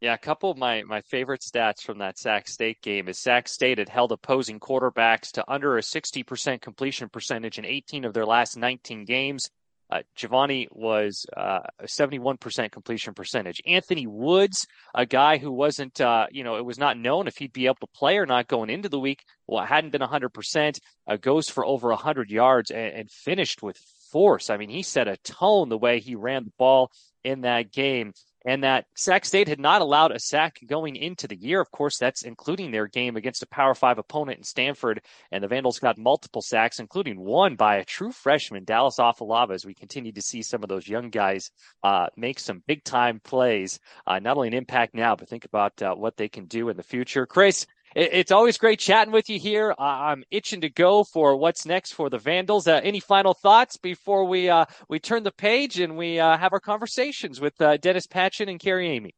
Yeah, 0.00 0.12
a 0.12 0.18
couple 0.18 0.50
of 0.50 0.58
my, 0.58 0.82
my 0.82 1.00
favorite 1.00 1.40
stats 1.40 1.80
from 1.80 1.98
that 1.98 2.18
Sac 2.18 2.48
State 2.48 2.82
game 2.82 3.08
is 3.08 3.18
Sac 3.18 3.48
State 3.48 3.78
had 3.78 3.88
held 3.88 4.12
opposing 4.12 4.60
quarterbacks 4.60 5.32
to 5.32 5.50
under 5.50 5.78
a 5.78 5.80
60% 5.80 6.60
completion 6.60 7.08
percentage 7.08 7.58
in 7.58 7.64
18 7.64 8.04
of 8.04 8.12
their 8.12 8.26
last 8.26 8.58
19 8.58 9.06
games. 9.06 9.48
Uh, 9.88 10.02
Gevani 10.18 10.66
was 10.70 11.24
uh, 11.34 11.60
a 11.78 11.84
71% 11.84 12.72
completion 12.72 13.14
percentage. 13.14 13.62
Anthony 13.64 14.06
Woods, 14.06 14.66
a 14.94 15.06
guy 15.06 15.38
who 15.38 15.50
wasn't, 15.50 15.98
uh, 16.00 16.26
you 16.30 16.44
know, 16.44 16.56
it 16.56 16.64
was 16.64 16.78
not 16.78 16.98
known 16.98 17.26
if 17.26 17.36
he'd 17.38 17.52
be 17.52 17.66
able 17.66 17.76
to 17.76 17.86
play 17.94 18.18
or 18.18 18.26
not 18.26 18.48
going 18.48 18.68
into 18.68 18.90
the 18.90 19.00
week. 19.00 19.22
Well, 19.46 19.62
it 19.62 19.68
hadn't 19.68 19.92
been 19.92 20.02
100%, 20.02 20.78
uh, 21.06 21.16
goes 21.16 21.48
for 21.48 21.64
over 21.64 21.88
100 21.88 22.30
yards 22.30 22.70
and, 22.70 22.94
and 22.94 23.10
finished 23.10 23.62
with 23.62 23.78
force. 24.10 24.50
I 24.50 24.58
mean, 24.58 24.70
he 24.70 24.82
set 24.82 25.08
a 25.08 25.16
tone 25.18 25.68
the 25.68 25.78
way 25.78 26.00
he 26.00 26.16
ran 26.16 26.44
the 26.44 26.52
ball 26.58 26.90
in 27.24 27.42
that 27.42 27.72
game 27.72 28.12
and 28.46 28.62
that 28.62 28.86
Sac 28.94 29.24
State 29.24 29.48
had 29.48 29.58
not 29.58 29.82
allowed 29.82 30.12
a 30.12 30.20
sack 30.20 30.60
going 30.66 30.94
into 30.94 31.26
the 31.26 31.36
year. 31.36 31.60
Of 31.60 31.72
course, 31.72 31.98
that's 31.98 32.22
including 32.22 32.70
their 32.70 32.86
game 32.86 33.16
against 33.16 33.42
a 33.42 33.46
Power 33.48 33.74
Five 33.74 33.98
opponent 33.98 34.38
in 34.38 34.44
Stanford. 34.44 35.02
And 35.32 35.42
the 35.42 35.48
Vandals 35.48 35.80
got 35.80 35.98
multiple 35.98 36.40
sacks, 36.40 36.78
including 36.78 37.18
one 37.18 37.56
by 37.56 37.76
a 37.76 37.84
true 37.84 38.12
freshman, 38.12 38.64
Dallas 38.64 38.98
Afalava, 38.98 39.52
as 39.52 39.66
we 39.66 39.74
continue 39.74 40.12
to 40.12 40.22
see 40.22 40.42
some 40.42 40.62
of 40.62 40.68
those 40.68 40.86
young 40.88 41.10
guys 41.10 41.50
uh, 41.82 42.06
make 42.16 42.38
some 42.38 42.62
big 42.68 42.84
time 42.84 43.20
plays, 43.20 43.80
uh, 44.06 44.20
not 44.20 44.36
only 44.36 44.48
an 44.48 44.54
impact 44.54 44.94
now, 44.94 45.16
but 45.16 45.28
think 45.28 45.44
about 45.44 45.82
uh, 45.82 45.94
what 45.94 46.16
they 46.16 46.28
can 46.28 46.46
do 46.46 46.68
in 46.68 46.76
the 46.76 46.82
future. 46.84 47.26
Chris, 47.26 47.66
it's 47.96 48.30
always 48.30 48.58
great 48.58 48.78
chatting 48.78 49.10
with 49.10 49.30
you 49.30 49.38
here. 49.38 49.74
I'm 49.78 50.22
itching 50.30 50.60
to 50.60 50.68
go 50.68 51.02
for 51.02 51.34
what's 51.34 51.64
next 51.64 51.92
for 51.92 52.10
the 52.10 52.18
Vandals. 52.18 52.68
Uh, 52.68 52.78
any 52.84 53.00
final 53.00 53.32
thoughts 53.32 53.78
before 53.78 54.26
we 54.26 54.50
uh, 54.50 54.66
we 54.86 54.98
turn 54.98 55.22
the 55.22 55.32
page 55.32 55.80
and 55.80 55.96
we 55.96 56.20
uh, 56.20 56.36
have 56.36 56.52
our 56.52 56.60
conversations 56.60 57.40
with 57.40 57.58
uh, 57.58 57.78
Dennis 57.78 58.06
Patchin 58.06 58.50
and 58.50 58.60
Carrie 58.60 58.88
Eighmey? 58.88 59.14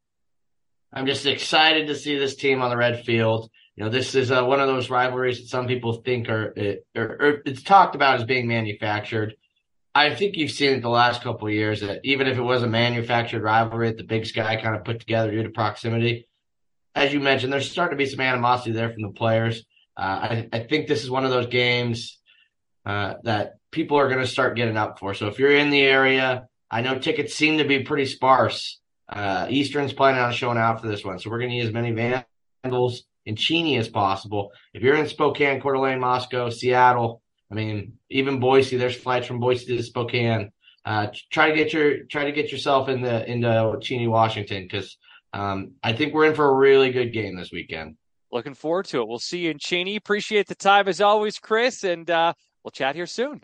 I'm 0.92 1.06
just 1.06 1.26
excited 1.26 1.88
to 1.88 1.96
see 1.96 2.16
this 2.16 2.36
team 2.36 2.62
on 2.62 2.70
the 2.70 2.76
red 2.76 3.04
field. 3.04 3.50
You 3.74 3.84
know, 3.84 3.90
this 3.90 4.14
is 4.14 4.30
one 4.30 4.60
of 4.60 4.68
those 4.68 4.90
rivalries 4.90 5.40
that 5.40 5.48
some 5.48 5.66
people 5.66 5.94
think 5.94 6.28
are, 6.28 6.54
or, 6.96 7.02
or 7.02 7.42
it's 7.46 7.62
talked 7.62 7.96
about 7.96 8.20
as 8.20 8.24
being 8.24 8.46
manufactured. 8.46 9.34
I 9.92 10.14
think 10.14 10.36
you've 10.36 10.52
seen 10.52 10.74
it 10.74 10.82
the 10.82 10.88
last 10.88 11.22
couple 11.22 11.50
years 11.50 11.80
that 11.80 12.00
even 12.04 12.28
if 12.28 12.38
it 12.38 12.42
was 12.42 12.62
a 12.62 12.68
manufactured 12.68 13.42
rivalry 13.42 13.88
that 13.88 13.96
the 13.96 14.04
Big 14.04 14.24
Sky 14.24 14.56
kind 14.60 14.76
of 14.76 14.84
put 14.84 15.00
together 15.00 15.32
due 15.32 15.42
to 15.42 15.50
proximity, 15.50 16.27
as 16.98 17.12
you 17.12 17.20
mentioned, 17.20 17.52
there's 17.52 17.70
starting 17.70 17.96
to 17.96 18.04
be 18.04 18.10
some 18.10 18.20
animosity 18.20 18.72
there 18.72 18.90
from 18.90 19.02
the 19.02 19.10
players. 19.10 19.64
Uh, 19.96 20.00
I, 20.02 20.48
I, 20.52 20.58
think 20.60 20.86
this 20.86 21.02
is 21.02 21.10
one 21.10 21.24
of 21.24 21.30
those 21.30 21.46
games 21.46 22.18
uh, 22.84 23.14
that 23.24 23.54
people 23.70 23.98
are 23.98 24.08
going 24.08 24.20
to 24.20 24.26
start 24.26 24.56
getting 24.56 24.76
up 24.76 24.98
for. 24.98 25.14
So 25.14 25.26
if 25.28 25.38
you're 25.38 25.56
in 25.56 25.70
the 25.70 25.82
area, 25.82 26.48
I 26.70 26.82
know 26.82 26.98
tickets 26.98 27.34
seem 27.34 27.58
to 27.58 27.64
be 27.64 27.82
pretty 27.82 28.06
sparse. 28.06 28.80
Uh, 29.08 29.46
Eastern's 29.48 29.92
planning 29.92 30.20
on 30.20 30.32
showing 30.32 30.58
out 30.58 30.80
for 30.80 30.88
this 30.88 31.04
one, 31.04 31.18
so 31.18 31.30
we're 31.30 31.38
going 31.38 31.50
to 31.50 31.56
use 31.56 31.68
as 31.68 31.72
many 31.72 31.92
Vandals 32.62 33.04
in 33.24 33.36
Cheney 33.36 33.76
as 33.76 33.88
possible. 33.88 34.52
If 34.74 34.82
you're 34.82 34.96
in 34.96 35.08
Spokane, 35.08 35.60
Coeur 35.60 35.74
d'Alene, 35.74 36.00
Moscow, 36.00 36.50
Seattle, 36.50 37.22
I 37.50 37.54
mean, 37.54 37.94
even 38.10 38.40
Boise, 38.40 38.76
there's 38.76 38.96
flights 38.96 39.26
from 39.26 39.40
Boise 39.40 39.76
to 39.76 39.82
Spokane. 39.82 40.50
Uh, 40.84 41.08
try 41.30 41.50
to 41.50 41.56
get 41.56 41.72
your 41.72 42.04
try 42.04 42.24
to 42.24 42.32
get 42.32 42.52
yourself 42.52 42.88
in 42.88 43.02
the 43.02 43.30
into 43.30 43.78
Cheney, 43.80 44.06
Washington, 44.06 44.62
because 44.62 44.96
um, 45.32 45.72
I 45.82 45.92
think 45.92 46.14
we're 46.14 46.26
in 46.26 46.34
for 46.34 46.48
a 46.48 46.54
really 46.54 46.90
good 46.90 47.12
game 47.12 47.36
this 47.36 47.50
weekend. 47.52 47.96
Looking 48.30 48.54
forward 48.54 48.86
to 48.86 49.00
it. 49.00 49.08
We'll 49.08 49.18
see 49.18 49.38
you 49.40 49.50
in 49.50 49.58
Cheney. 49.58 49.96
Appreciate 49.96 50.46
the 50.46 50.54
time 50.54 50.88
as 50.88 51.00
always, 51.00 51.38
Chris, 51.38 51.84
and 51.84 52.10
uh, 52.10 52.34
we'll 52.62 52.70
chat 52.70 52.94
here 52.94 53.06
soon. 53.06 53.42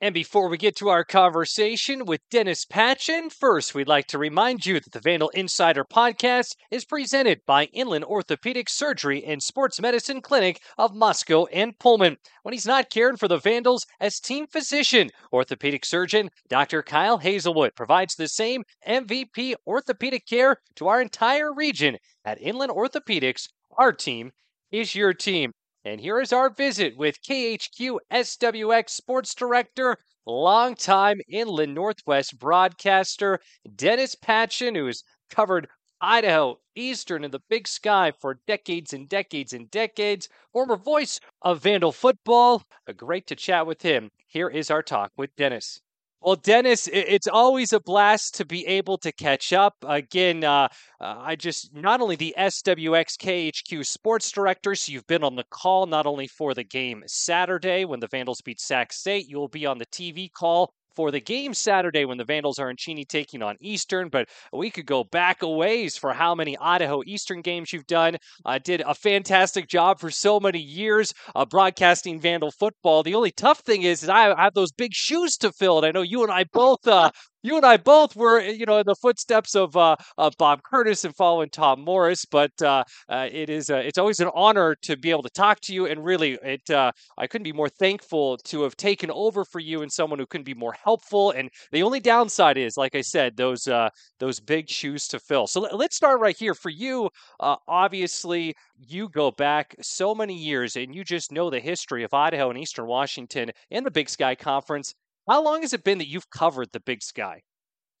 And 0.00 0.14
before 0.14 0.48
we 0.48 0.58
get 0.58 0.76
to 0.76 0.90
our 0.90 1.02
conversation 1.02 2.06
with 2.06 2.20
Dennis 2.30 2.64
Patchin, 2.64 3.32
first 3.32 3.74
we'd 3.74 3.88
like 3.88 4.06
to 4.06 4.18
remind 4.18 4.64
you 4.64 4.78
that 4.78 4.92
the 4.92 5.00
Vandal 5.00 5.28
Insider 5.30 5.84
podcast 5.84 6.54
is 6.70 6.84
presented 6.84 7.40
by 7.44 7.64
Inland 7.72 8.04
Orthopedic 8.04 8.68
Surgery 8.68 9.24
and 9.24 9.42
Sports 9.42 9.80
Medicine 9.80 10.20
Clinic 10.20 10.62
of 10.78 10.94
Moscow 10.94 11.46
and 11.46 11.76
Pullman. 11.80 12.16
When 12.44 12.52
he's 12.52 12.64
not 12.64 12.90
caring 12.90 13.16
for 13.16 13.26
the 13.26 13.38
Vandals 13.38 13.86
as 13.98 14.20
team 14.20 14.46
physician, 14.46 15.10
orthopedic 15.32 15.84
surgeon 15.84 16.30
Dr. 16.48 16.84
Kyle 16.84 17.18
Hazelwood 17.18 17.74
provides 17.74 18.14
the 18.14 18.28
same 18.28 18.62
MVP 18.86 19.54
orthopedic 19.66 20.28
care 20.28 20.58
to 20.76 20.86
our 20.86 21.00
entire 21.02 21.52
region 21.52 21.96
at 22.24 22.40
Inland 22.40 22.70
Orthopedics. 22.70 23.48
Our 23.76 23.92
team 23.92 24.30
is 24.70 24.94
your 24.94 25.12
team. 25.12 25.50
And 25.90 26.02
here 26.02 26.20
is 26.20 26.34
our 26.34 26.50
visit 26.50 26.98
with 26.98 27.22
KHQ 27.22 27.96
SWX 28.12 28.90
Sports 28.90 29.34
Director, 29.34 29.96
longtime 30.26 31.22
Inland 31.26 31.74
Northwest 31.74 32.38
broadcaster 32.38 33.40
Dennis 33.74 34.14
Patchin, 34.14 34.76
who's 34.76 35.02
covered 35.30 35.66
Idaho, 35.98 36.60
Eastern, 36.74 37.24
and 37.24 37.32
the 37.32 37.40
Big 37.48 37.66
Sky 37.66 38.12
for 38.20 38.38
decades 38.46 38.92
and 38.92 39.08
decades 39.08 39.54
and 39.54 39.70
decades. 39.70 40.28
Former 40.52 40.76
voice 40.76 41.20
of 41.40 41.62
Vandal 41.62 41.92
football. 41.92 42.64
Great 42.94 43.26
to 43.28 43.34
chat 43.34 43.66
with 43.66 43.80
him. 43.80 44.10
Here 44.26 44.50
is 44.50 44.70
our 44.70 44.82
talk 44.82 45.12
with 45.16 45.34
Dennis. 45.36 45.80
Well, 46.20 46.34
Dennis, 46.34 46.88
it's 46.92 47.28
always 47.28 47.72
a 47.72 47.78
blast 47.78 48.34
to 48.34 48.44
be 48.44 48.66
able 48.66 48.98
to 48.98 49.12
catch 49.12 49.52
up. 49.52 49.76
Again, 49.86 50.42
uh, 50.42 50.66
uh, 51.00 51.14
I 51.20 51.36
just 51.36 51.72
not 51.72 52.00
only 52.00 52.16
the 52.16 52.34
SWXKHQ 52.36 53.86
sports 53.86 54.32
director, 54.32 54.74
so 54.74 54.90
you've 54.90 55.06
been 55.06 55.22
on 55.22 55.36
the 55.36 55.44
call 55.44 55.86
not 55.86 56.06
only 56.06 56.26
for 56.26 56.54
the 56.54 56.64
game 56.64 57.04
Saturday 57.06 57.84
when 57.84 58.00
the 58.00 58.08
Vandals 58.08 58.40
beat 58.40 58.60
Sac 58.60 58.92
State, 58.92 59.26
you'll 59.28 59.46
be 59.46 59.64
on 59.64 59.78
the 59.78 59.86
TV 59.86 60.28
call 60.30 60.74
for 60.98 61.12
the 61.12 61.20
game 61.20 61.54
Saturday 61.54 62.04
when 62.04 62.18
the 62.18 62.24
Vandals 62.24 62.58
are 62.58 62.68
in 62.70 62.76
Cheney 62.76 63.04
taking 63.04 63.40
on 63.40 63.54
Eastern. 63.60 64.08
But 64.08 64.28
we 64.52 64.68
could 64.68 64.84
go 64.84 65.04
back 65.04 65.44
a 65.44 65.48
ways 65.48 65.96
for 65.96 66.12
how 66.12 66.34
many 66.34 66.58
Idaho 66.58 67.04
Eastern 67.06 67.40
games 67.40 67.72
you've 67.72 67.86
done. 67.86 68.16
Uh, 68.44 68.58
did 68.58 68.80
a 68.80 68.96
fantastic 68.96 69.68
job 69.68 70.00
for 70.00 70.10
so 70.10 70.40
many 70.40 70.58
years 70.58 71.14
uh, 71.36 71.44
broadcasting 71.44 72.18
Vandal 72.20 72.50
football. 72.50 73.04
The 73.04 73.14
only 73.14 73.30
tough 73.30 73.60
thing 73.60 73.84
is, 73.84 74.02
is 74.02 74.08
I 74.08 74.34
have 74.42 74.54
those 74.54 74.72
big 74.72 74.92
shoes 74.92 75.36
to 75.36 75.52
fill. 75.52 75.78
And 75.78 75.86
I 75.86 75.92
know 75.92 76.02
you 76.02 76.24
and 76.24 76.32
I 76.32 76.42
both 76.52 76.84
uh, 76.88 77.12
you 77.42 77.56
and 77.56 77.64
I 77.64 77.76
both 77.76 78.16
were, 78.16 78.40
you 78.40 78.66
know, 78.66 78.78
in 78.78 78.86
the 78.86 78.94
footsteps 78.96 79.54
of 79.54 79.76
uh, 79.76 79.96
of 80.16 80.34
Bob 80.38 80.62
Curtis 80.62 81.04
and 81.04 81.14
following 81.14 81.48
Tom 81.50 81.80
Morris. 81.84 82.24
But 82.24 82.50
uh, 82.62 82.84
uh, 83.08 83.28
it 83.30 83.48
is 83.50 83.70
uh, 83.70 83.76
it's 83.76 83.98
always 83.98 84.20
an 84.20 84.30
honor 84.34 84.74
to 84.82 84.96
be 84.96 85.10
able 85.10 85.22
to 85.22 85.30
talk 85.30 85.60
to 85.62 85.74
you, 85.74 85.86
and 85.86 86.04
really, 86.04 86.38
it 86.42 86.68
uh, 86.70 86.92
I 87.16 87.26
couldn't 87.26 87.44
be 87.44 87.52
more 87.52 87.68
thankful 87.68 88.38
to 88.38 88.62
have 88.62 88.76
taken 88.76 89.10
over 89.10 89.44
for 89.44 89.60
you 89.60 89.82
and 89.82 89.92
someone 89.92 90.18
who 90.18 90.26
couldn't 90.26 90.44
be 90.44 90.54
more 90.54 90.74
helpful. 90.84 91.30
And 91.30 91.50
the 91.72 91.82
only 91.82 92.00
downside 92.00 92.56
is, 92.58 92.76
like 92.76 92.94
I 92.94 93.02
said, 93.02 93.36
those 93.36 93.66
uh, 93.68 93.88
those 94.18 94.40
big 94.40 94.68
shoes 94.68 95.06
to 95.08 95.18
fill. 95.20 95.46
So 95.46 95.60
let, 95.60 95.74
us 95.90 95.94
start 95.96 96.20
right 96.20 96.36
here 96.36 96.54
for 96.54 96.70
you. 96.70 97.08
obviously, 97.40 98.54
you 98.86 99.08
go 99.08 99.30
back 99.30 99.74
so 99.80 100.14
many 100.14 100.34
years, 100.34 100.76
and 100.76 100.94
you 100.94 101.04
just 101.04 101.32
know 101.32 101.50
the 101.50 101.60
history 101.60 102.04
of 102.04 102.14
Idaho 102.14 102.50
and 102.50 102.58
Eastern 102.58 102.86
Washington 102.86 103.50
and 103.70 103.84
the 103.86 103.90
Big 103.90 104.08
Sky 104.08 104.34
Conference. 104.34 104.94
How 105.28 105.44
long 105.44 105.60
has 105.60 105.74
it 105.74 105.84
been 105.84 105.98
that 105.98 106.08
you've 106.08 106.30
covered 106.30 106.72
the 106.72 106.80
Big 106.80 107.02
Sky? 107.02 107.42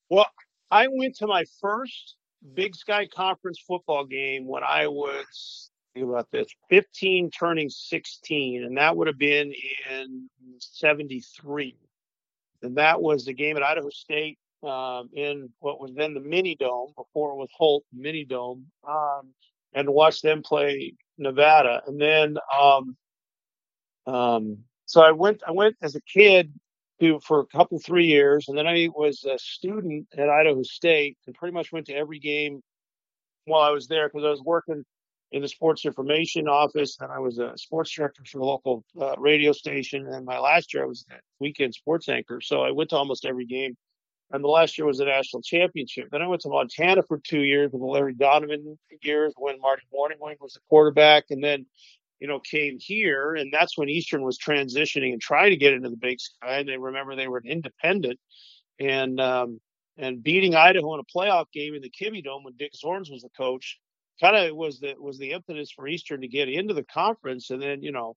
Well, 0.08 0.26
I 0.70 0.88
went 0.90 1.16
to 1.16 1.26
my 1.26 1.44
first 1.60 2.16
Big 2.54 2.74
Sky 2.74 3.06
Conference 3.06 3.62
football 3.66 4.06
game 4.06 4.46
when 4.46 4.62
I 4.64 4.86
was 4.86 5.70
think 5.94 6.06
about 6.06 6.30
this 6.30 6.48
15 6.70 7.30
turning 7.30 7.68
16 7.68 8.64
and 8.64 8.76
that 8.76 8.96
would 8.96 9.06
have 9.06 9.18
been 9.18 9.52
in 9.90 10.28
73 10.58 11.76
and 12.62 12.76
that 12.76 13.00
was 13.00 13.24
the 13.24 13.32
game 13.32 13.56
at 13.56 13.62
idaho 13.62 13.88
state 13.88 14.38
um, 14.62 15.08
in 15.14 15.48
what 15.60 15.80
was 15.80 15.92
then 15.94 16.14
the 16.14 16.20
mini 16.20 16.54
dome 16.56 16.92
before 16.96 17.32
it 17.32 17.36
was 17.36 17.48
holt 17.56 17.84
mini 17.92 18.24
dome 18.24 18.66
um, 18.88 19.32
and 19.72 19.88
watch 19.88 20.20
them 20.20 20.42
play 20.42 20.92
nevada 21.16 21.82
and 21.86 22.00
then 22.00 22.36
um, 22.60 22.96
um 24.06 24.58
so 24.84 25.00
i 25.00 25.10
went 25.10 25.42
i 25.46 25.50
went 25.50 25.76
as 25.82 25.94
a 25.94 26.00
kid 26.02 26.52
for 27.22 27.40
a 27.40 27.46
couple 27.46 27.78
three 27.78 28.06
years, 28.06 28.48
and 28.48 28.56
then 28.56 28.66
I 28.66 28.88
was 28.94 29.24
a 29.24 29.38
student 29.38 30.08
at 30.16 30.28
Idaho 30.28 30.62
State 30.62 31.16
and 31.26 31.34
pretty 31.34 31.54
much 31.54 31.72
went 31.72 31.86
to 31.86 31.94
every 31.94 32.18
game 32.18 32.60
while 33.44 33.62
I 33.62 33.70
was 33.70 33.86
there 33.88 34.08
because 34.08 34.24
I 34.24 34.30
was 34.30 34.42
working 34.42 34.84
in 35.30 35.42
the 35.42 35.48
sports 35.48 35.84
information 35.84 36.48
office 36.48 36.96
and 37.00 37.12
I 37.12 37.18
was 37.18 37.38
a 37.38 37.52
sports 37.56 37.92
director 37.92 38.22
for 38.24 38.38
a 38.38 38.44
local 38.44 38.84
uh, 39.00 39.14
radio 39.18 39.52
station. 39.52 40.06
And 40.06 40.24
my 40.24 40.38
last 40.38 40.72
year 40.72 40.84
I 40.84 40.86
was 40.86 41.04
a 41.10 41.16
weekend 41.38 41.74
sports 41.74 42.08
anchor, 42.08 42.40
so 42.40 42.62
I 42.62 42.70
went 42.70 42.90
to 42.90 42.96
almost 42.96 43.26
every 43.26 43.46
game. 43.46 43.76
And 44.30 44.44
the 44.44 44.48
last 44.48 44.76
year 44.76 44.86
was 44.86 44.98
the 44.98 45.06
national 45.06 45.40
championship. 45.40 46.08
Then 46.10 46.20
I 46.20 46.26
went 46.26 46.42
to 46.42 46.50
Montana 46.50 47.02
for 47.02 47.18
two 47.18 47.40
years 47.40 47.70
with 47.72 47.80
Larry 47.80 48.12
Donovan 48.14 48.78
years 49.02 49.32
when 49.36 49.60
Marty 49.60 49.84
Mornhinweg 49.94 50.36
was 50.40 50.54
the 50.54 50.60
quarterback, 50.68 51.24
and 51.30 51.42
then 51.42 51.66
you 52.20 52.26
know, 52.28 52.40
came 52.40 52.78
here, 52.80 53.34
and 53.34 53.52
that's 53.52 53.78
when 53.78 53.88
Eastern 53.88 54.22
was 54.22 54.38
transitioning 54.38 55.12
and 55.12 55.20
trying 55.20 55.50
to 55.50 55.56
get 55.56 55.72
into 55.72 55.88
the 55.88 55.96
Big 55.96 56.20
Sky. 56.20 56.58
And 56.58 56.68
they 56.68 56.76
remember 56.76 57.14
they 57.14 57.28
were 57.28 57.38
an 57.38 57.46
independent, 57.46 58.18
and 58.80 59.20
um, 59.20 59.60
and 59.96 60.22
beating 60.22 60.54
Idaho 60.54 60.94
in 60.94 61.00
a 61.00 61.18
playoff 61.18 61.46
game 61.52 61.74
in 61.74 61.82
the 61.82 61.90
Kibbie 61.90 62.24
Dome 62.24 62.44
when 62.44 62.54
Dick 62.56 62.72
Zornes 62.72 63.10
was 63.10 63.22
the 63.22 63.30
coach, 63.36 63.78
kind 64.20 64.36
of 64.36 64.56
was 64.56 64.80
the 64.80 64.94
was 64.98 65.18
the 65.18 65.32
impetus 65.32 65.70
for 65.70 65.86
Eastern 65.86 66.20
to 66.22 66.28
get 66.28 66.48
into 66.48 66.74
the 66.74 66.84
conference. 66.84 67.50
And 67.50 67.62
then 67.62 67.82
you 67.82 67.92
know, 67.92 68.16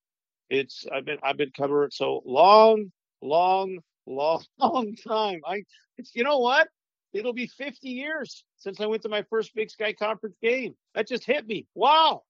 it's 0.49 0.85
I've 0.91 1.05
been 1.05 1.17
I've 1.23 1.37
been 1.37 1.51
covering 1.55 1.87
it 1.87 1.93
so 1.93 2.21
long, 2.25 2.91
long, 3.21 3.79
long, 4.07 4.43
long 4.59 4.95
time. 4.95 5.41
I 5.45 5.63
it's 5.97 6.15
you 6.15 6.23
know 6.23 6.39
what? 6.39 6.67
It'll 7.13 7.33
be 7.33 7.47
50 7.47 7.89
years 7.89 8.45
since 8.57 8.79
I 8.79 8.85
went 8.85 9.01
to 9.01 9.09
my 9.09 9.23
first 9.29 9.53
Big 9.53 9.69
Sky 9.69 9.91
Conference 9.93 10.37
game. 10.41 10.75
That 10.95 11.09
just 11.09 11.25
hit 11.25 11.45
me. 11.45 11.67
Wow. 11.75 12.23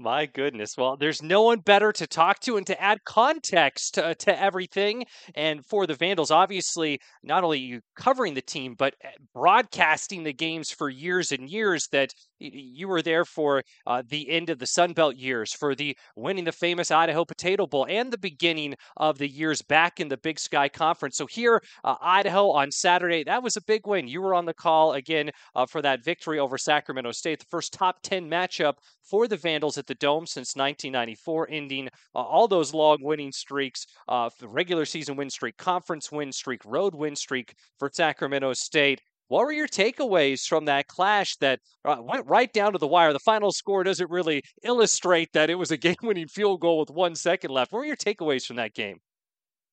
My 0.00 0.24
goodness. 0.24 0.78
Well, 0.78 0.96
there's 0.96 1.22
no 1.22 1.42
one 1.42 1.58
better 1.58 1.92
to 1.92 2.06
talk 2.06 2.40
to 2.40 2.56
and 2.56 2.66
to 2.68 2.82
add 2.82 3.04
context 3.04 3.94
to, 3.94 4.14
to, 4.14 4.42
everything. 4.42 5.04
And 5.34 5.62
for 5.66 5.86
the 5.86 5.92
Vandals, 5.94 6.30
obviously, 6.30 7.00
not 7.22 7.44
only 7.44 7.58
you 7.58 7.82
covering 7.96 8.32
the 8.32 8.40
team, 8.40 8.76
but 8.78 8.94
eh, 9.02 9.10
broadcasting 9.34 10.22
the 10.22 10.32
games 10.32 10.70
for 10.70 10.88
years 10.88 11.32
and 11.32 11.50
years 11.50 11.86
that 11.92 12.14
you 12.38 12.88
were 12.88 13.02
there 13.02 13.26
for 13.26 13.62
uh, 13.86 14.02
the 14.08 14.30
end 14.30 14.48
of 14.48 14.58
the 14.58 14.66
Sun 14.66 14.94
Belt 14.94 15.16
years, 15.16 15.52
for 15.52 15.74
the 15.74 15.94
winning 16.16 16.44
the 16.44 16.52
famous 16.52 16.90
Idaho 16.90 17.26
Potato 17.26 17.66
Bowl, 17.66 17.86
and 17.86 18.10
the 18.10 18.16
beginning 18.16 18.76
of 18.96 19.18
the 19.18 19.28
years 19.28 19.60
back 19.60 20.00
in 20.00 20.08
the 20.08 20.16
Big 20.16 20.38
Sky 20.38 20.70
Conference. 20.70 21.18
So 21.18 21.26
here, 21.26 21.62
uh, 21.84 21.96
Idaho 22.00 22.52
on 22.52 22.70
Saturday, 22.70 23.22
that 23.24 23.42
was 23.42 23.58
a 23.58 23.62
big 23.62 23.86
win. 23.86 24.08
You 24.08 24.22
were 24.22 24.34
on 24.34 24.46
the 24.46 24.54
call 24.54 24.94
again 24.94 25.30
uh, 25.54 25.66
for 25.66 25.82
that 25.82 26.02
victory 26.02 26.38
over 26.38 26.56
Sacramento 26.56 27.12
State, 27.12 27.40
the 27.40 27.46
first 27.50 27.74
top 27.74 27.96
10 28.02 28.30
matchup 28.30 28.76
for 29.02 29.28
the 29.28 29.36
Vandals 29.36 29.76
at 29.76 29.89
the 29.90 29.94
Dome 29.96 30.24
since 30.24 30.54
1994, 30.54 31.48
ending 31.50 31.88
uh, 32.14 32.18
all 32.18 32.46
those 32.46 32.72
long 32.72 32.98
winning 33.00 33.32
streaks, 33.32 33.86
uh, 34.06 34.30
regular 34.40 34.84
season 34.84 35.16
win 35.16 35.28
streak, 35.28 35.56
conference 35.56 36.12
win 36.12 36.30
streak, 36.30 36.64
road 36.64 36.94
win 36.94 37.16
streak 37.16 37.56
for 37.80 37.90
Sacramento 37.92 38.52
State. 38.52 39.02
What 39.26 39.44
were 39.44 39.52
your 39.52 39.66
takeaways 39.66 40.46
from 40.46 40.66
that 40.66 40.86
clash 40.86 41.36
that 41.38 41.58
uh, 41.84 41.96
went 42.00 42.26
right 42.26 42.52
down 42.52 42.72
to 42.72 42.78
the 42.78 42.86
wire? 42.86 43.12
The 43.12 43.18
final 43.18 43.50
score 43.50 43.82
doesn't 43.82 44.10
really 44.10 44.42
illustrate 44.62 45.32
that 45.32 45.50
it 45.50 45.56
was 45.56 45.72
a 45.72 45.76
game 45.88 45.96
winning 46.02 46.28
field 46.28 46.60
goal 46.60 46.78
with 46.78 46.90
one 46.90 47.16
second 47.16 47.50
left. 47.50 47.72
What 47.72 47.80
were 47.80 47.84
your 47.84 47.96
takeaways 47.96 48.46
from 48.46 48.56
that 48.56 48.74
game? 48.74 48.98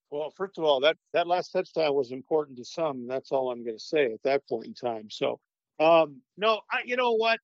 Well, 0.10 0.34
first 0.36 0.58
of 0.58 0.63
all, 0.63 0.80
that, 0.80 0.97
that 1.13 1.27
last 1.27 1.51
touchdown 1.51 1.93
was 1.93 2.12
important 2.12 2.58
to 2.58 2.65
some. 2.65 3.08
That's 3.08 3.32
all 3.32 3.51
I'm 3.51 3.63
going 3.63 3.77
to 3.77 3.84
say 3.84 4.06
at 4.06 4.23
that 4.23 4.47
point 4.49 4.65
in 4.65 4.73
time. 4.73 5.12
So, 5.12 5.39
um, 5.80 6.21
no, 6.38 6.62
I, 6.71 6.82
you 6.86 6.95
know 6.95 7.13
what? 7.13 7.39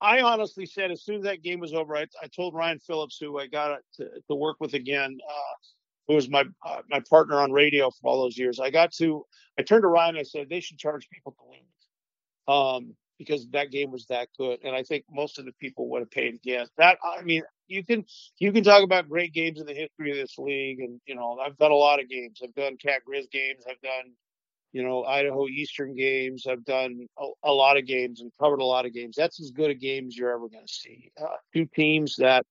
I 0.00 0.20
honestly 0.20 0.66
said 0.66 0.90
as 0.90 1.02
soon 1.02 1.16
as 1.16 1.22
that 1.24 1.42
game 1.42 1.60
was 1.60 1.74
over, 1.74 1.96
I, 1.96 2.06
I 2.22 2.26
told 2.34 2.54
Ryan 2.54 2.78
Phillips, 2.78 3.18
who 3.20 3.38
I 3.38 3.46
got 3.46 3.80
to, 3.96 4.08
to 4.28 4.34
work 4.34 4.56
with 4.60 4.74
again, 4.74 5.18
uh, 5.28 5.54
who 6.08 6.14
was 6.14 6.28
my 6.28 6.44
uh, 6.66 6.82
my 6.88 7.00
partner 7.08 7.40
on 7.40 7.52
radio 7.52 7.90
for 7.90 8.10
all 8.10 8.22
those 8.22 8.38
years. 8.38 8.58
I 8.58 8.70
got 8.70 8.92
to 8.94 9.24
I 9.58 9.62
turned 9.62 9.82
to 9.82 9.88
Ryan 9.88 10.16
and 10.16 10.18
I 10.18 10.22
said 10.22 10.48
they 10.48 10.60
should 10.60 10.78
charge 10.78 11.08
people 11.10 11.32
to 11.32 11.50
lose, 11.50 12.58
um, 12.82 12.94
because 13.18 13.46
that 13.50 13.70
game 13.70 13.90
was 13.90 14.06
that 14.06 14.28
good, 14.38 14.58
and 14.64 14.74
I 14.74 14.82
think 14.82 15.04
most 15.10 15.38
of 15.38 15.44
the 15.44 15.52
people 15.52 15.88
would 15.90 16.00
have 16.00 16.10
paid 16.10 16.34
again. 16.34 16.66
That 16.78 16.98
I 17.04 17.22
mean, 17.22 17.42
you 17.68 17.84
can 17.84 18.04
you 18.38 18.52
can 18.52 18.64
talk 18.64 18.82
about 18.82 19.08
great 19.08 19.34
games 19.34 19.60
in 19.60 19.66
the 19.66 19.74
history 19.74 20.10
of 20.10 20.16
this 20.16 20.38
league, 20.38 20.80
and 20.80 21.00
you 21.06 21.14
know 21.14 21.38
I've 21.38 21.58
done 21.58 21.72
a 21.72 21.76
lot 21.76 22.00
of 22.00 22.08
games. 22.08 22.40
I've 22.42 22.54
done 22.54 22.76
Cat 22.78 23.02
Grizz 23.08 23.30
games. 23.30 23.64
I've 23.68 23.80
done 23.82 24.12
you 24.72 24.82
know 24.82 25.04
Idaho 25.04 25.46
Eastern 25.48 25.94
games. 25.94 26.46
I've 26.46 26.64
done 26.64 27.06
a, 27.18 27.26
a 27.44 27.52
lot 27.52 27.76
of 27.76 27.86
games 27.86 28.20
and 28.20 28.30
covered 28.40 28.60
a 28.60 28.64
lot 28.64 28.86
of 28.86 28.94
games. 28.94 29.16
That's 29.16 29.40
as 29.40 29.50
good 29.50 29.70
a 29.70 29.74
game 29.74 30.06
as 30.08 30.16
you're 30.16 30.32
ever 30.32 30.48
going 30.48 30.66
to 30.66 30.72
see. 30.72 31.10
Uh, 31.20 31.36
two 31.52 31.66
teams 31.66 32.16
that 32.16 32.44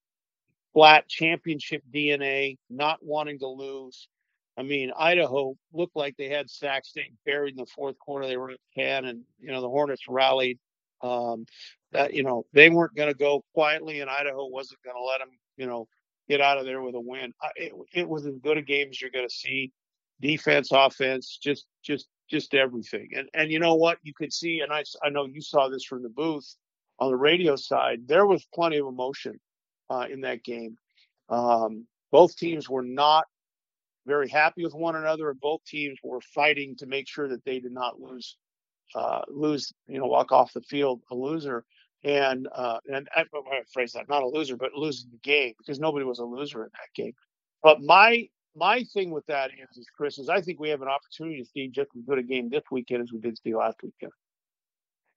flat 0.74 1.08
championship 1.08 1.84
DNA, 1.94 2.58
not 2.70 3.00
wanting 3.02 3.40
to 3.40 3.48
lose. 3.48 4.08
I 4.58 4.64
mean, 4.64 4.92
Idaho 4.98 5.56
looked 5.74 5.96
like 5.96 6.18
they 6.18 6.28
had 6.28 6.50
Sac 6.50 6.86
State 6.86 7.14
buried 7.26 7.52
in 7.52 7.58
the 7.58 7.66
fourth 7.66 7.98
quarter. 7.98 8.28
They 8.28 8.38
were 8.38 8.52
at 8.52 8.60
10, 8.76 9.06
and, 9.06 9.22
you 9.40 9.52
know, 9.52 9.62
the 9.62 9.70
Hornets 9.70 10.04
rallied. 10.10 10.60
Um, 11.02 11.46
that, 11.94 12.14
you 12.14 12.24
know, 12.24 12.46
they 12.52 12.70
weren't 12.70 12.94
going 12.94 13.08
to 13.08 13.18
go 13.18 13.44
quietly, 13.54 14.02
and 14.02 14.10
Idaho 14.10 14.48
wasn't 14.48 14.82
going 14.84 14.98
to 14.98 15.04
let 15.04 15.20
them, 15.20 15.30
you 15.56 15.66
know, 15.66 15.88
get 16.28 16.42
out 16.42 16.58
of 16.58 16.66
there 16.66 16.82
with 16.82 16.96
a 16.96 17.00
win. 17.00 17.34
It, 17.56 17.72
it 17.94 18.08
was 18.08 18.26
as 18.26 18.38
good 18.44 18.58
a 18.58 18.62
game 18.62 18.90
as 18.90 19.02
you're 19.02 19.12
going 19.12 19.28
to 19.28 19.34
see. 19.34 19.72
Defense, 20.22 20.70
offense, 20.72 21.40
just, 21.42 21.66
just, 21.84 22.08
just 22.30 22.54
everything. 22.54 23.10
And, 23.16 23.30
and 23.34 23.52
you 23.52 23.60
know 23.60 23.76
what? 23.76 23.98
You 24.04 24.14
could 24.14 24.34
see, 24.34 24.60
and 24.62 24.72
I, 24.72 24.84
I 25.04 25.10
know 25.10 25.26
you 25.26 25.42
saw 25.42 25.70
this 25.70 25.84
from 25.84 26.04
the 26.04 26.10
booth 26.10 26.56
on 27.00 27.12
the 27.12 27.18
radio 27.18 27.56
side, 27.56 28.08
there 28.08 28.26
was 28.26 28.46
plenty 28.54 28.78
of 28.78 28.88
emotion 28.88 29.40
uh, 29.90 30.06
in 30.12 30.22
that 30.22 30.44
game. 30.44 30.78
Um, 31.30 31.88
both 32.12 32.36
teams 32.36 32.70
were 32.70 32.84
not 32.84 33.26
very 34.06 34.28
happy 34.28 34.64
with 34.64 34.74
one 34.74 34.96
another, 34.96 35.30
and 35.30 35.40
both 35.40 35.64
teams 35.66 35.98
were 36.04 36.22
fighting 36.22 36.76
to 36.78 36.86
make 36.86 37.08
sure 37.08 37.28
that 37.30 37.44
they 37.46 37.60
did 37.60 37.72
not 37.72 38.00
lose, 38.00 38.38
uh, 38.96 39.22
lose, 39.30 39.72
you 39.88 40.00
know, 40.00 40.08
walk 40.08 40.32
off 40.32 40.54
the 40.54 40.62
field 40.62 41.02
a 41.12 41.16
loser. 41.16 41.64
And 42.04 42.48
uh, 42.54 42.80
and 42.92 43.10
I, 43.16 43.22
I 43.22 43.62
phrase 43.74 43.92
that 43.94 44.08
not 44.08 44.24
a 44.24 44.28
loser, 44.28 44.56
but 44.56 44.74
losing 44.74 45.12
the 45.12 45.18
game 45.18 45.54
because 45.58 45.80
nobody 45.80 46.06
was 46.06 46.20
a 46.20 46.24
loser 46.24 46.64
in 46.64 46.70
that 46.72 46.94
game. 46.96 47.14
But 47.62 47.82
my 47.82 48.30
my 48.56 48.84
thing 48.94 49.12
with 49.12 49.26
that 49.28 49.52
is, 49.52 49.78
is 49.78 49.88
Chris, 49.96 50.18
is 50.18 50.30
I 50.30 50.42
think 50.42 50.60
we 50.60 50.70
have 50.70 50.82
an 50.82 50.88
opportunity 50.88 51.42
to 51.42 51.46
see 51.46 51.68
just 51.68 51.90
as 51.96 52.04
good 52.04 52.20
a 52.20 52.24
game 52.24 52.50
this 52.50 52.64
weekend 52.72 53.04
as 53.04 53.12
we 53.12 53.20
did 53.20 53.38
see 53.38 53.56
last 53.56 53.78
weekend. 53.84 54.12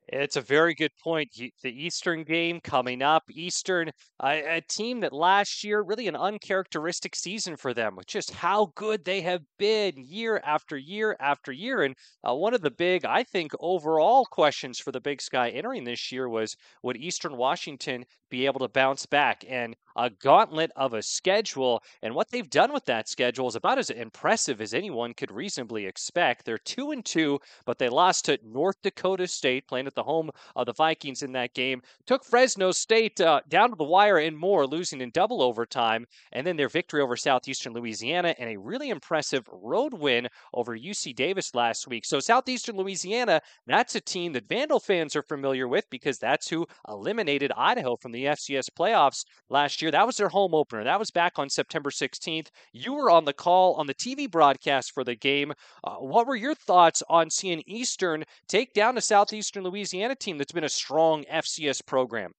It's 0.08 0.36
a 0.36 0.40
very 0.40 0.74
good 0.74 0.90
point. 1.02 1.30
The 1.32 1.52
Eastern 1.64 2.24
game 2.24 2.60
coming 2.60 3.02
up. 3.02 3.22
Eastern, 3.30 3.92
a, 4.22 4.56
a, 4.56 4.60
team 4.60 5.00
that 5.00 5.12
last 5.12 5.62
year, 5.62 5.80
really 5.80 6.08
an 6.08 6.16
uncharacteristic 6.16 7.14
season 7.14 7.56
for 7.56 7.72
them, 7.72 7.94
with 7.94 8.06
just 8.08 8.32
how 8.32 8.72
good 8.74 9.04
they 9.04 9.20
have 9.20 9.42
been 9.58 9.94
year 9.96 10.40
after 10.44 10.76
year 10.76 11.16
after 11.20 11.52
year. 11.52 11.82
And 11.82 11.94
uh, 12.28 12.34
one 12.34 12.52
of 12.52 12.62
the 12.62 12.70
big, 12.70 13.04
I 13.04 13.22
think, 13.22 13.52
overall 13.60 14.26
questions 14.26 14.78
for 14.78 14.90
the 14.90 15.00
Big 15.00 15.22
Sky 15.22 15.50
entering 15.50 15.84
this 15.84 16.10
year 16.10 16.28
was 16.28 16.56
would 16.82 16.96
Eastern 16.96 17.36
Washington 17.36 18.04
be 18.28 18.44
able 18.46 18.60
to 18.60 18.68
bounce 18.68 19.06
back? 19.06 19.44
And 19.48 19.76
a 19.96 20.10
gauntlet 20.10 20.70
of 20.76 20.94
a 20.94 21.02
schedule. 21.02 21.82
And 22.02 22.14
what 22.14 22.30
they've 22.30 22.48
done 22.48 22.72
with 22.72 22.84
that 22.86 23.08
schedule 23.08 23.48
is 23.48 23.56
about 23.56 23.78
as 23.78 23.90
impressive 23.90 24.60
as 24.60 24.74
anyone 24.74 25.14
could 25.14 25.30
reasonably 25.30 25.86
expect. 25.86 26.44
They're 26.44 26.58
two 26.58 26.90
and 26.90 27.04
two, 27.04 27.40
but 27.64 27.78
they 27.78 27.88
lost 27.88 28.26
to 28.26 28.38
North 28.44 28.76
Dakota 28.82 29.26
State, 29.26 29.66
playing 29.68 29.86
at 29.86 29.94
the 29.94 30.02
home 30.02 30.30
of 30.56 30.66
the 30.66 30.72
Vikings 30.72 31.22
in 31.22 31.32
that 31.32 31.54
game. 31.54 31.82
Took 32.06 32.24
Fresno 32.24 32.72
State 32.72 33.20
uh, 33.20 33.40
down 33.48 33.70
to 33.70 33.76
the 33.76 33.84
wire 33.84 34.18
and 34.18 34.36
more, 34.36 34.66
losing 34.66 35.00
in 35.00 35.10
double 35.10 35.42
overtime. 35.42 36.06
And 36.32 36.46
then 36.46 36.56
their 36.56 36.68
victory 36.68 37.02
over 37.02 37.16
Southeastern 37.16 37.72
Louisiana 37.72 38.34
and 38.38 38.50
a 38.50 38.58
really 38.58 38.90
impressive 38.90 39.48
road 39.52 39.94
win 39.94 40.28
over 40.54 40.76
UC 40.76 41.14
Davis 41.14 41.54
last 41.54 41.86
week. 41.86 42.04
So 42.04 42.20
Southeastern 42.20 42.76
Louisiana, 42.76 43.42
that's 43.66 43.94
a 43.94 44.00
team 44.00 44.32
that 44.32 44.48
Vandal 44.48 44.80
fans 44.80 45.14
are 45.16 45.22
familiar 45.22 45.68
with 45.68 45.88
because 45.90 46.18
that's 46.18 46.48
who 46.48 46.66
eliminated 46.88 47.52
Idaho 47.56 47.96
from 47.96 48.12
the 48.12 48.24
FCS 48.24 48.70
playoffs 48.70 49.24
last 49.48 49.81
year. 49.82 49.90
That 49.90 50.06
was 50.06 50.16
their 50.16 50.28
home 50.28 50.54
opener. 50.54 50.84
That 50.84 50.98
was 50.98 51.10
back 51.10 51.38
on 51.38 51.50
September 51.50 51.90
16th. 51.90 52.48
You 52.72 52.94
were 52.94 53.10
on 53.10 53.24
the 53.24 53.32
call 53.32 53.74
on 53.74 53.86
the 53.86 53.94
TV 53.94 54.30
broadcast 54.30 54.92
for 54.92 55.04
the 55.04 55.14
game. 55.14 55.52
Uh, 55.84 55.96
what 55.96 56.26
were 56.26 56.36
your 56.36 56.54
thoughts 56.54 57.02
on 57.08 57.28
seeing 57.30 57.62
Eastern 57.66 58.24
take 58.48 58.72
down 58.72 58.96
a 58.96 59.00
Southeastern 59.00 59.64
Louisiana 59.64 60.14
team 60.14 60.38
that's 60.38 60.52
been 60.52 60.64
a 60.64 60.68
strong 60.68 61.24
FCS 61.24 61.84
program? 61.84 62.32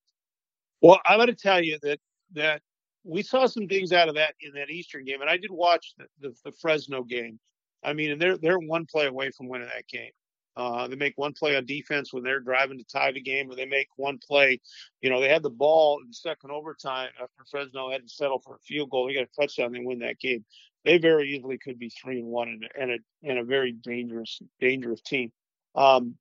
Well, 0.82 1.00
I'm 1.06 1.18
going 1.18 1.28
to 1.28 1.36
tell 1.36 1.64
you 1.64 1.78
that 1.84 2.00
that 2.34 2.62
we 3.04 3.22
saw 3.22 3.46
some 3.46 3.68
things 3.68 3.92
out 3.92 4.10
of 4.10 4.16
that 4.16 4.34
in 4.42 4.54
that 4.54 4.70
Eastern 4.70 5.06
game, 5.06 5.22
and 5.22 5.30
I 5.30 5.38
did 5.38 5.52
watch 5.52 5.94
the, 5.98 6.06
the, 6.20 6.36
the 6.46 6.52
Fresno 6.52 7.04
game. 7.04 7.40
I 7.84 7.94
mean, 7.94 8.12
and 8.12 8.22
they're 8.22 8.38
they're 8.38 8.60
one 8.60 8.86
play 8.86 9.08
away 9.08 9.32
from 9.32 9.48
winning 9.48 9.68
that 9.74 9.88
game. 9.88 10.12
Uh, 10.56 10.88
they 10.88 10.96
make 10.96 11.18
one 11.18 11.34
play 11.34 11.56
on 11.56 11.66
defense 11.66 12.14
when 12.14 12.24
they're 12.24 12.40
driving 12.40 12.78
to 12.78 12.84
tie 12.84 13.12
the 13.12 13.22
game, 13.22 13.50
or 13.50 13.56
they 13.56 13.66
make 13.66 13.88
one 13.96 14.20
play. 14.20 14.60
You 15.02 15.10
know, 15.10 15.20
they 15.20 15.30
had 15.30 15.44
the 15.44 15.50
ball 15.50 16.00
in 16.06 16.14
second 16.14 16.52
overtime 16.52 17.10
after 17.22 17.44
Fresno 17.50 17.92
had 17.92 18.04
to 18.04 18.10
settle 18.10 18.40
for 18.40 18.56
a 18.56 18.60
field 18.60 18.90
goal. 18.92 19.08
They 19.08 19.16
got 19.16 19.24
a 19.24 19.42
touchdown, 19.42 19.72
they 19.72 19.80
win 19.80 20.00
that 20.00 20.20
game. 20.20 20.46
They 20.86 20.98
very 20.98 21.34
easily 21.34 21.58
could 21.58 21.80
be 21.80 21.90
three 21.90 22.20
and 22.20 22.28
one 22.28 22.50
and, 22.50 22.70
and 22.80 22.92
a 22.92 23.30
and 23.30 23.40
a 23.40 23.44
very 23.44 23.72
dangerous 23.72 24.42
dangerous 24.60 25.02
team. 25.02 25.32
Um, 25.76 26.16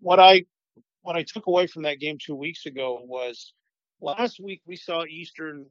what 0.00 0.20
I 0.20 0.44
what 1.00 1.16
I 1.16 1.22
took 1.22 1.46
away 1.46 1.66
from 1.66 1.82
that 1.82 1.98
game 1.98 2.18
two 2.24 2.36
weeks 2.36 2.66
ago 2.66 3.00
was 3.04 3.52
last 4.00 4.38
week 4.38 4.60
we 4.66 4.76
saw 4.76 5.04
Eastern 5.04 5.66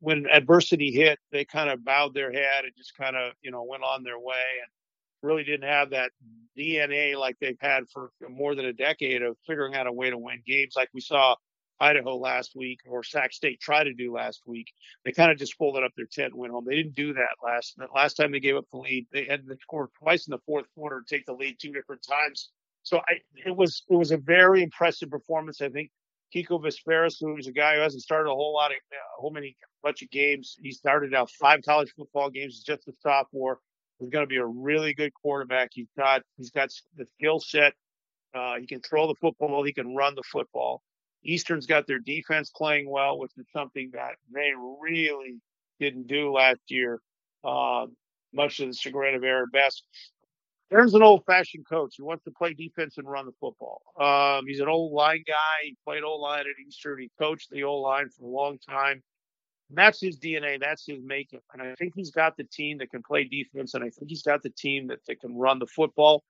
when 0.00 0.26
adversity 0.26 0.90
hit, 0.90 1.20
they 1.30 1.44
kind 1.44 1.70
of 1.70 1.84
bowed 1.84 2.12
their 2.12 2.32
head 2.32 2.64
and 2.64 2.72
just 2.76 2.96
kind 2.96 3.16
of 3.16 3.32
you 3.40 3.50
know 3.50 3.62
went 3.62 3.84
on 3.84 4.02
their 4.02 4.18
way 4.18 4.44
and 4.60 4.70
really 5.22 5.44
didn't 5.44 5.68
have 5.68 5.90
that 5.90 6.10
DNA 6.58 7.16
like 7.16 7.36
they've 7.40 7.56
had 7.60 7.84
for 7.92 8.10
more 8.28 8.54
than 8.54 8.66
a 8.66 8.72
decade 8.72 9.22
of 9.22 9.36
figuring 9.46 9.74
out 9.74 9.86
a 9.86 9.92
way 9.92 10.10
to 10.10 10.18
win 10.18 10.42
games, 10.46 10.74
like 10.76 10.90
we 10.92 11.00
saw 11.00 11.34
Idaho 11.80 12.16
last 12.16 12.52
week 12.54 12.80
or 12.86 13.02
Sac 13.02 13.32
State 13.32 13.60
try 13.60 13.82
to 13.82 13.92
do 13.92 14.12
last 14.12 14.42
week. 14.46 14.72
They 15.04 15.12
kind 15.12 15.32
of 15.32 15.38
just 15.38 15.56
folded 15.56 15.82
up 15.82 15.92
their 15.96 16.06
tent 16.06 16.32
and 16.32 16.40
went 16.40 16.52
home. 16.52 16.64
They 16.66 16.76
didn't 16.76 16.94
do 16.94 17.12
that 17.14 17.36
last 17.44 17.76
last 17.94 18.14
time 18.14 18.30
they 18.30 18.40
gave 18.40 18.56
up 18.56 18.66
the 18.72 18.78
lead. 18.78 19.06
They 19.12 19.24
had 19.24 19.46
to 19.48 19.56
score 19.60 19.90
twice 19.98 20.26
in 20.26 20.30
the 20.30 20.38
fourth 20.46 20.66
quarter, 20.76 21.02
to 21.02 21.16
take 21.16 21.26
the 21.26 21.32
lead 21.32 21.56
two 21.58 21.72
different 21.72 22.06
times. 22.08 22.50
So 22.84 22.98
I, 22.98 23.14
it 23.46 23.56
was 23.56 23.82
it 23.88 23.96
was 23.96 24.12
a 24.12 24.16
very 24.16 24.62
impressive 24.62 25.10
performance. 25.10 25.60
I 25.60 25.70
think 25.70 25.90
Kekoa 26.34 26.62
Visperas, 26.62 27.16
who's 27.20 27.48
a 27.48 27.52
guy 27.52 27.76
who 27.76 27.82
hasn't 27.82 28.02
started 28.02 28.30
a 28.30 28.34
whole 28.34 28.54
lot 28.54 28.70
of 28.70 28.76
a 28.76 29.20
whole 29.20 29.32
many 29.32 29.56
bunch 29.82 30.02
of 30.02 30.10
games. 30.10 30.56
He 30.62 30.70
started 30.70 31.14
out 31.14 31.30
five 31.30 31.60
college 31.64 31.92
football 31.96 32.30
games, 32.30 32.62
just 32.62 32.86
a 32.88 32.92
sophomore. 33.00 33.58
He's 34.02 34.10
going 34.10 34.24
to 34.24 34.28
be 34.28 34.38
a 34.38 34.44
really 34.44 34.94
good 34.94 35.14
quarterback. 35.14 35.70
He's 35.72 35.90
got 35.96 36.22
he's 36.36 36.50
got 36.50 36.70
the 36.96 37.06
skill 37.16 37.38
set. 37.38 37.74
Uh, 38.34 38.56
he 38.58 38.66
can 38.66 38.80
throw 38.80 39.06
the 39.06 39.14
football. 39.20 39.62
He 39.62 39.72
can 39.72 39.94
run 39.94 40.16
the 40.16 40.24
football. 40.24 40.82
Eastern's 41.22 41.66
got 41.66 41.86
their 41.86 42.00
defense 42.00 42.50
playing 42.50 42.90
well, 42.90 43.16
which 43.16 43.30
is 43.36 43.46
something 43.52 43.90
that 43.92 44.16
they 44.34 44.50
really 44.80 45.36
didn't 45.78 46.08
do 46.08 46.32
last 46.32 46.58
year, 46.66 46.98
uh, 47.44 47.86
much 48.34 48.56
to 48.56 48.66
the 48.66 48.74
chagrin 48.74 49.14
of 49.14 49.22
Aaron 49.22 49.48
Best. 49.52 49.84
Aaron's 50.72 50.94
an 50.94 51.02
old-fashioned 51.02 51.68
coach. 51.68 51.94
He 51.96 52.02
wants 52.02 52.24
to 52.24 52.32
play 52.32 52.54
defense 52.54 52.98
and 52.98 53.08
run 53.08 53.26
the 53.26 53.32
football. 53.38 53.82
Um, 54.00 54.46
he's 54.48 54.58
an 54.58 54.68
old 54.68 54.92
line 54.92 55.22
guy. 55.24 55.62
He 55.62 55.76
played 55.84 56.02
old 56.02 56.22
line 56.22 56.40
at 56.40 56.66
Eastern. 56.66 56.98
He 56.98 57.10
coached 57.20 57.50
the 57.50 57.62
old 57.62 57.84
line 57.84 58.08
for 58.08 58.24
a 58.24 58.28
long 58.28 58.58
time 58.68 59.02
that's 59.76 60.00
his 60.00 60.18
DNA. 60.18 60.60
That's 60.60 60.84
his 60.86 60.98
makeup. 61.02 61.42
And 61.52 61.62
I 61.62 61.74
think 61.74 61.94
he's 61.94 62.10
got 62.10 62.36
the 62.36 62.44
team 62.44 62.78
that 62.78 62.90
can 62.90 63.02
play 63.02 63.24
defense, 63.24 63.74
and 63.74 63.84
I 63.84 63.90
think 63.90 64.08
he's 64.08 64.22
got 64.22 64.42
the 64.42 64.50
team 64.50 64.88
that, 64.88 64.98
that 65.06 65.20
can 65.20 65.36
run 65.36 65.58
the 65.58 65.66
football. 65.66 66.24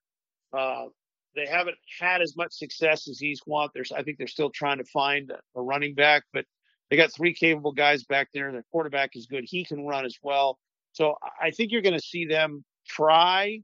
Uh, 0.52 0.86
they 1.34 1.46
haven't 1.46 1.78
had 1.98 2.20
as 2.20 2.36
much 2.36 2.52
success 2.52 3.08
as 3.08 3.18
he's 3.18 3.40
want. 3.46 3.72
There's, 3.74 3.90
I 3.90 4.02
think 4.02 4.18
they're 4.18 4.26
still 4.26 4.50
trying 4.50 4.78
to 4.78 4.84
find 4.84 5.30
a, 5.30 5.38
a 5.58 5.62
running 5.62 5.94
back, 5.94 6.24
but 6.32 6.44
they 6.90 6.96
got 6.96 7.12
three 7.12 7.32
capable 7.32 7.72
guys 7.72 8.04
back 8.04 8.28
there. 8.34 8.52
Their 8.52 8.64
quarterback 8.70 9.16
is 9.16 9.26
good. 9.26 9.44
He 9.46 9.64
can 9.64 9.86
run 9.86 10.04
as 10.04 10.18
well. 10.22 10.58
So 10.92 11.16
I 11.40 11.50
think 11.50 11.72
you're 11.72 11.80
going 11.80 11.98
to 11.98 12.00
see 12.00 12.26
them 12.26 12.64
try 12.86 13.60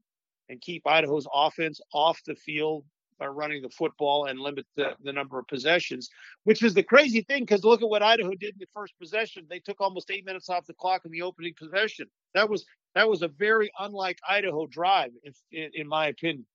and 0.49 0.61
keep 0.61 0.87
Idaho's 0.87 1.27
offense 1.33 1.81
off 1.93 2.21
the 2.25 2.35
field 2.35 2.85
by 3.19 3.27
running 3.27 3.63
the 3.63 3.71
football 3.71 4.27
and 4.27 4.39
limit 4.39 4.67
the, 4.77 4.95
the 5.03 5.13
number 5.13 5.39
of 5.39 5.47
possessions, 5.49 6.09
which 6.45 6.63
is 6.63 6.75
the 6.75 6.83
crazy 6.83 7.23
thing 7.23 7.43
because 7.43 7.65
look 7.65 7.83
at 7.83 7.89
what 7.89 8.03
Idaho 8.03 8.31
did 8.31 8.55
in 8.55 8.59
the 8.59 8.67
first 8.75 8.95
possession. 8.99 9.47
They 9.49 9.61
took 9.61 9.81
almost 9.81 10.11
eight 10.11 10.25
minutes 10.25 10.49
off 10.49 10.67
the 10.67 10.75
clock 10.75 11.05
in 11.05 11.11
the 11.11 11.23
opening 11.23 11.55
possession. 11.59 12.07
That 12.35 12.49
was 12.49 12.65
that 12.95 13.09
was 13.09 13.23
a 13.23 13.29
very 13.29 13.71
unlike 13.79 14.19
Idaho 14.29 14.67
drive, 14.67 15.11
in, 15.53 15.71
in 15.75 15.87
my 15.87 16.09
opinion. 16.09 16.47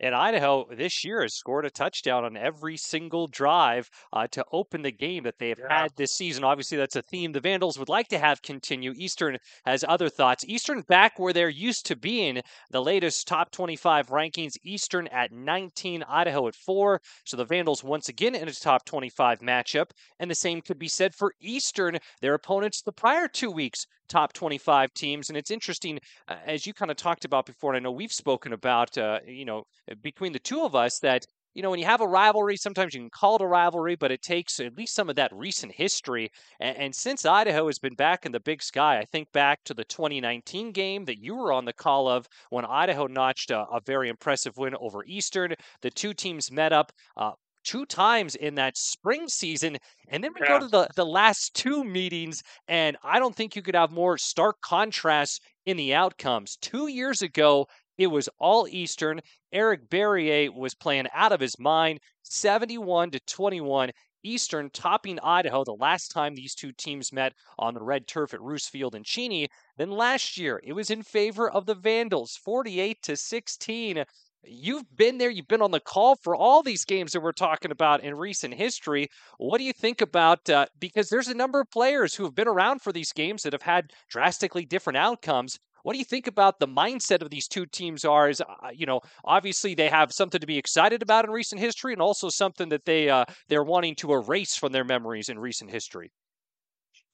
And 0.00 0.14
Idaho 0.14 0.66
this 0.70 1.04
year 1.04 1.22
has 1.22 1.34
scored 1.34 1.64
a 1.64 1.70
touchdown 1.70 2.24
on 2.24 2.36
every 2.36 2.76
single 2.76 3.26
drive 3.26 3.90
uh, 4.12 4.28
to 4.28 4.44
open 4.52 4.82
the 4.82 4.92
game 4.92 5.24
that 5.24 5.38
they 5.38 5.48
have 5.48 5.58
yeah. 5.58 5.82
had 5.82 5.96
this 5.96 6.12
season. 6.12 6.44
Obviously, 6.44 6.78
that's 6.78 6.96
a 6.96 7.02
theme 7.02 7.32
the 7.32 7.40
Vandals 7.40 7.78
would 7.78 7.88
like 7.88 8.08
to 8.08 8.18
have 8.18 8.42
continue. 8.42 8.92
Eastern 8.96 9.38
has 9.64 9.84
other 9.88 10.08
thoughts. 10.08 10.44
Eastern 10.46 10.82
back 10.82 11.18
where 11.18 11.32
they're 11.32 11.48
used 11.48 11.86
to 11.86 11.96
being. 11.96 12.40
The 12.70 12.82
latest 12.82 13.26
top 13.26 13.50
25 13.50 14.08
rankings 14.08 14.56
Eastern 14.62 15.08
at 15.08 15.32
19, 15.32 16.04
Idaho 16.04 16.46
at 16.46 16.54
4. 16.54 17.00
So 17.24 17.36
the 17.36 17.44
Vandals 17.44 17.82
once 17.82 18.08
again 18.08 18.34
in 18.34 18.48
a 18.48 18.52
top 18.52 18.84
25 18.84 19.40
matchup. 19.40 19.90
And 20.20 20.30
the 20.30 20.34
same 20.34 20.60
could 20.60 20.78
be 20.78 20.88
said 20.88 21.14
for 21.14 21.32
Eastern, 21.40 21.98
their 22.20 22.34
opponents 22.34 22.82
the 22.82 22.92
prior 22.92 23.28
two 23.28 23.50
weeks 23.50 23.86
top 24.08 24.32
25 24.32 24.92
teams. 24.94 25.28
And 25.28 25.36
it's 25.36 25.50
interesting, 25.50 25.98
uh, 26.28 26.36
as 26.46 26.66
you 26.66 26.74
kind 26.74 26.90
of 26.90 26.96
talked 26.96 27.24
about 27.24 27.46
before, 27.46 27.74
and 27.74 27.76
I 27.78 27.80
know 27.84 27.92
we've 27.92 28.12
spoken 28.12 28.52
about, 28.52 28.96
uh, 28.98 29.20
you 29.26 29.44
know, 29.44 29.64
between 30.02 30.32
the 30.32 30.38
two 30.38 30.62
of 30.62 30.74
us, 30.74 30.98
that 31.00 31.24
you 31.54 31.62
know, 31.62 31.70
when 31.70 31.80
you 31.80 31.86
have 31.86 32.00
a 32.00 32.06
rivalry, 32.06 32.56
sometimes 32.56 32.94
you 32.94 33.00
can 33.00 33.10
call 33.10 33.34
it 33.34 33.42
a 33.42 33.46
rivalry, 33.46 33.96
but 33.96 34.12
it 34.12 34.22
takes 34.22 34.60
at 34.60 34.76
least 34.76 34.94
some 34.94 35.10
of 35.10 35.16
that 35.16 35.32
recent 35.34 35.72
history. 35.72 36.30
And, 36.60 36.76
and, 36.76 36.94
since 36.94 37.26
Idaho 37.26 37.66
has 37.66 37.80
been 37.80 37.94
back 37.94 38.24
in 38.24 38.30
the 38.30 38.38
big 38.38 38.62
sky, 38.62 38.98
I 38.98 39.04
think 39.04 39.32
back 39.32 39.64
to 39.64 39.74
the 39.74 39.84
2019 39.84 40.70
game 40.70 41.04
that 41.06 41.18
you 41.18 41.34
were 41.34 41.52
on 41.52 41.64
the 41.64 41.72
call 41.72 42.06
of 42.06 42.28
when 42.50 42.64
Idaho 42.64 43.08
notched 43.08 43.50
a, 43.50 43.62
a 43.72 43.80
very 43.84 44.08
impressive 44.08 44.56
win 44.56 44.76
over 44.78 45.04
Eastern. 45.04 45.54
The 45.82 45.90
two 45.90 46.14
teams 46.14 46.52
met 46.52 46.72
up. 46.72 46.92
Uh, 47.16 47.32
two 47.68 47.84
times 47.84 48.34
in 48.34 48.54
that 48.54 48.78
spring 48.78 49.28
season. 49.28 49.76
And 50.08 50.24
then 50.24 50.32
we 50.34 50.40
yeah. 50.40 50.58
go 50.58 50.60
to 50.60 50.68
the, 50.68 50.88
the 50.96 51.04
last 51.04 51.52
two 51.54 51.84
meetings, 51.84 52.42
and 52.66 52.96
I 53.04 53.18
don't 53.18 53.36
think 53.36 53.54
you 53.54 53.60
could 53.60 53.74
have 53.74 53.92
more 53.92 54.16
stark 54.16 54.56
contrasts 54.62 55.38
in 55.66 55.76
the 55.76 55.92
outcomes. 55.94 56.56
Two 56.62 56.86
years 56.86 57.20
ago, 57.20 57.66
it 57.98 58.06
was 58.06 58.26
all 58.38 58.66
Eastern. 58.68 59.20
Eric 59.52 59.90
Barriere 59.90 60.48
was 60.48 60.74
playing 60.74 61.08
out 61.12 61.32
of 61.32 61.40
his 61.40 61.58
mind, 61.58 62.00
71 62.22 63.10
to 63.10 63.20
21. 63.20 63.90
Eastern 64.24 64.70
topping 64.70 65.20
Idaho 65.20 65.62
the 65.62 65.72
last 65.72 66.10
time 66.10 66.34
these 66.34 66.54
two 66.54 66.72
teams 66.72 67.12
met 67.12 67.34
on 67.58 67.74
the 67.74 67.82
red 67.82 68.06
turf 68.06 68.32
at 68.32 68.40
Roos 68.40 68.66
Field 68.66 68.94
in 68.94 69.04
Cheney. 69.04 69.48
Then 69.76 69.90
last 69.90 70.38
year, 70.38 70.60
it 70.64 70.72
was 70.72 70.90
in 70.90 71.02
favor 71.02 71.50
of 71.50 71.66
the 71.66 71.74
Vandals, 71.74 72.34
48 72.34 73.02
to 73.02 73.16
16. 73.16 74.04
You've 74.44 74.84
been 74.96 75.18
there, 75.18 75.30
you've 75.30 75.48
been 75.48 75.62
on 75.62 75.72
the 75.72 75.80
call 75.80 76.16
for 76.16 76.34
all 76.34 76.62
these 76.62 76.84
games 76.84 77.12
that 77.12 77.20
we're 77.20 77.32
talking 77.32 77.70
about 77.70 78.02
in 78.02 78.14
recent 78.14 78.54
history. 78.54 79.08
What 79.38 79.58
do 79.58 79.64
you 79.64 79.72
think 79.72 80.00
about 80.00 80.48
uh, 80.48 80.66
because 80.78 81.08
there's 81.08 81.28
a 81.28 81.34
number 81.34 81.60
of 81.60 81.70
players 81.70 82.14
who 82.14 82.24
have 82.24 82.34
been 82.34 82.48
around 82.48 82.80
for 82.80 82.92
these 82.92 83.12
games 83.12 83.42
that 83.42 83.52
have 83.52 83.62
had 83.62 83.92
drastically 84.08 84.64
different 84.64 84.96
outcomes. 84.96 85.58
What 85.82 85.92
do 85.92 85.98
you 85.98 86.04
think 86.04 86.26
about 86.26 86.60
the 86.60 86.68
mindset 86.68 87.22
of 87.22 87.30
these 87.30 87.48
two 87.48 87.66
teams 87.66 88.04
are 88.04 88.28
is 88.28 88.40
uh, 88.40 88.68
you 88.72 88.86
know 88.86 89.00
obviously 89.24 89.74
they 89.74 89.88
have 89.88 90.12
something 90.12 90.40
to 90.40 90.46
be 90.46 90.58
excited 90.58 91.02
about 91.02 91.24
in 91.24 91.30
recent 91.30 91.60
history 91.60 91.92
and 91.92 92.02
also 92.02 92.28
something 92.28 92.68
that 92.68 92.84
they 92.84 93.08
uh, 93.08 93.24
they're 93.48 93.64
wanting 93.64 93.96
to 93.96 94.12
erase 94.12 94.56
from 94.56 94.72
their 94.72 94.84
memories 94.84 95.28
in 95.28 95.38
recent 95.38 95.70
history. 95.70 96.12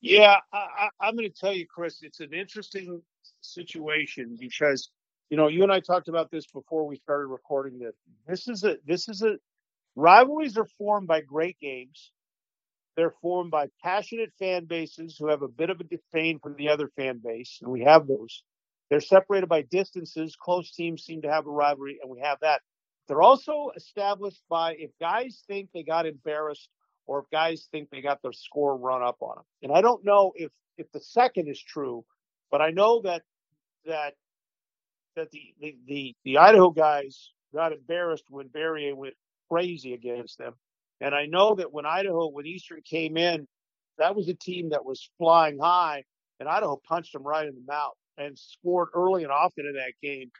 Yeah, 0.01 0.37
I, 0.53 0.89
I'm 1.01 1.17
going 1.17 1.31
to 1.31 1.35
tell 1.35 1.55
you, 1.55 1.67
Chris, 1.67 2.03
it's 2.03 2.21
an 2.21 2.35
interesting 2.35 3.01
situation 3.41 4.37
because 4.39 4.91
you 5.31 5.37
know, 5.37 5.49
you 5.49 5.63
and 5.63 5.73
I 5.73 5.81
talked 5.81 6.09
about 6.09 6.31
this 6.31 6.47
before 6.47 6.87
we 6.87 6.97
started 6.97 7.27
recording 7.29 7.79
this. 7.79 7.95
This 8.27 8.49
is 8.49 8.65
a 8.65 8.77
this 8.87 9.09
is 9.09 9.23
a 9.23 9.37
rivalries 9.97 10.57
are 10.59 10.69
formed 10.79 11.09
by 11.09 11.21
great 11.23 11.59
games. 11.61 12.13
They're 12.97 13.15
formed 13.23 13.51
by 13.51 13.69
passionate 13.83 14.33
fan 14.39 14.67
bases 14.67 15.17
who 15.19 15.29
have 15.29 15.43
a 15.43 15.49
bit 15.49 15.71
of 15.71 15.81
a 15.81 15.85
disdain 15.85 16.39
for 16.41 16.53
the 16.53 16.69
other 16.69 16.89
fan 16.97 17.21
base, 17.25 17.59
and 17.63 17.73
we 17.73 17.83
have 17.83 18.07
those. 18.07 18.45
They're 18.91 19.01
separated 19.01 19.49
by 19.49 19.63
distances. 19.63 20.37
Close 20.37 20.71
teams 20.71 21.05
seem 21.05 21.23
to 21.23 21.31
have 21.31 21.47
a 21.47 21.51
rivalry, 21.51 21.99
and 22.01 22.11
we 22.11 22.21
have 22.21 22.39
that. 22.43 22.61
They're 23.09 23.23
also 23.23 23.71
established 23.77 24.43
by 24.49 24.75
if 24.75 24.91
guys 25.01 25.43
think 25.47 25.71
they 25.75 25.83
got 25.83 26.07
embarrassed 26.07 26.69
or 27.07 27.21
if 27.21 27.31
guys 27.31 27.69
think 27.71 27.91
they 27.91 28.01
got 28.01 28.23
their 28.23 28.33
score 28.33 28.77
run 28.77 29.03
up 29.03 29.17
on 29.21 29.37
them. 29.37 29.45
And 29.63 29.73
I 29.73 29.81
don't 29.81 30.05
know 30.05 30.33
if 30.37 30.51
if 30.79 30.91
the 30.93 31.01
second 31.01 31.49
is 31.49 31.61
true, 31.61 32.05
but 32.51 32.61
I 32.63 32.71
know 32.71 33.03
that 33.03 33.23
that 33.87 34.15
that 35.17 35.31
the 35.31 35.55
the 35.61 35.77
the, 35.87 36.15
the 36.25 36.39
Idaho 36.39 36.71
guys 36.71 37.31
got 37.55 37.73
embarrassed 37.73 38.25
when 38.29 38.49
Barriere 38.49 38.95
went 38.95 39.15
crazy 39.51 39.95
against 39.95 40.39
them. 40.39 40.55
And 41.01 41.15
I 41.15 41.27
know 41.27 41.55
that 41.57 41.73
when 41.73 41.87
Idaho, 41.87 42.29
when 42.29 42.47
Eastern 42.47 42.81
came 42.83 43.17
in, 43.17 43.47
that 43.99 44.15
was 44.15 44.29
a 44.29 44.35
team 44.35 44.71
that 44.71 44.85
was 44.85 45.11
flying 45.19 45.59
high, 45.59 46.05
and 46.41 46.49
Idaho 46.49 46.81
punched 46.87 47.13
them 47.13 47.23
right 47.23 47.47
in 47.47 47.55
the 47.55 47.65
mouth 47.67 47.95
and 48.19 48.39
scored 48.39 48.89
early 48.95 49.23
and 49.23 49.33
often 49.33 49.67
in 49.67 49.75
that 49.75 49.93
game. 50.03 50.31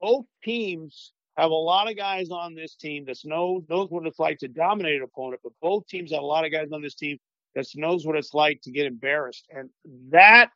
Both 0.00 0.26
teams 0.44 1.12
have 1.36 1.50
a 1.50 1.54
lot 1.54 1.90
of 1.90 1.96
guys 1.96 2.30
on 2.30 2.54
this 2.54 2.74
team 2.74 3.04
that 3.06 3.18
knows 3.24 3.62
knows 3.68 3.90
what 3.90 4.06
it's 4.06 4.18
like 4.18 4.38
to 4.38 4.48
dominate 4.48 4.96
an 4.96 5.02
opponent, 5.02 5.40
but 5.42 5.52
both 5.62 5.86
teams 5.86 6.12
have 6.12 6.22
a 6.22 6.26
lot 6.26 6.44
of 6.44 6.52
guys 6.52 6.68
on 6.72 6.82
this 6.82 6.94
team 6.94 7.18
that 7.54 7.66
knows 7.74 8.06
what 8.06 8.16
it's 8.16 8.34
like 8.34 8.60
to 8.62 8.70
get 8.70 8.86
embarrassed, 8.86 9.46
and 9.50 9.70
that 10.10 10.50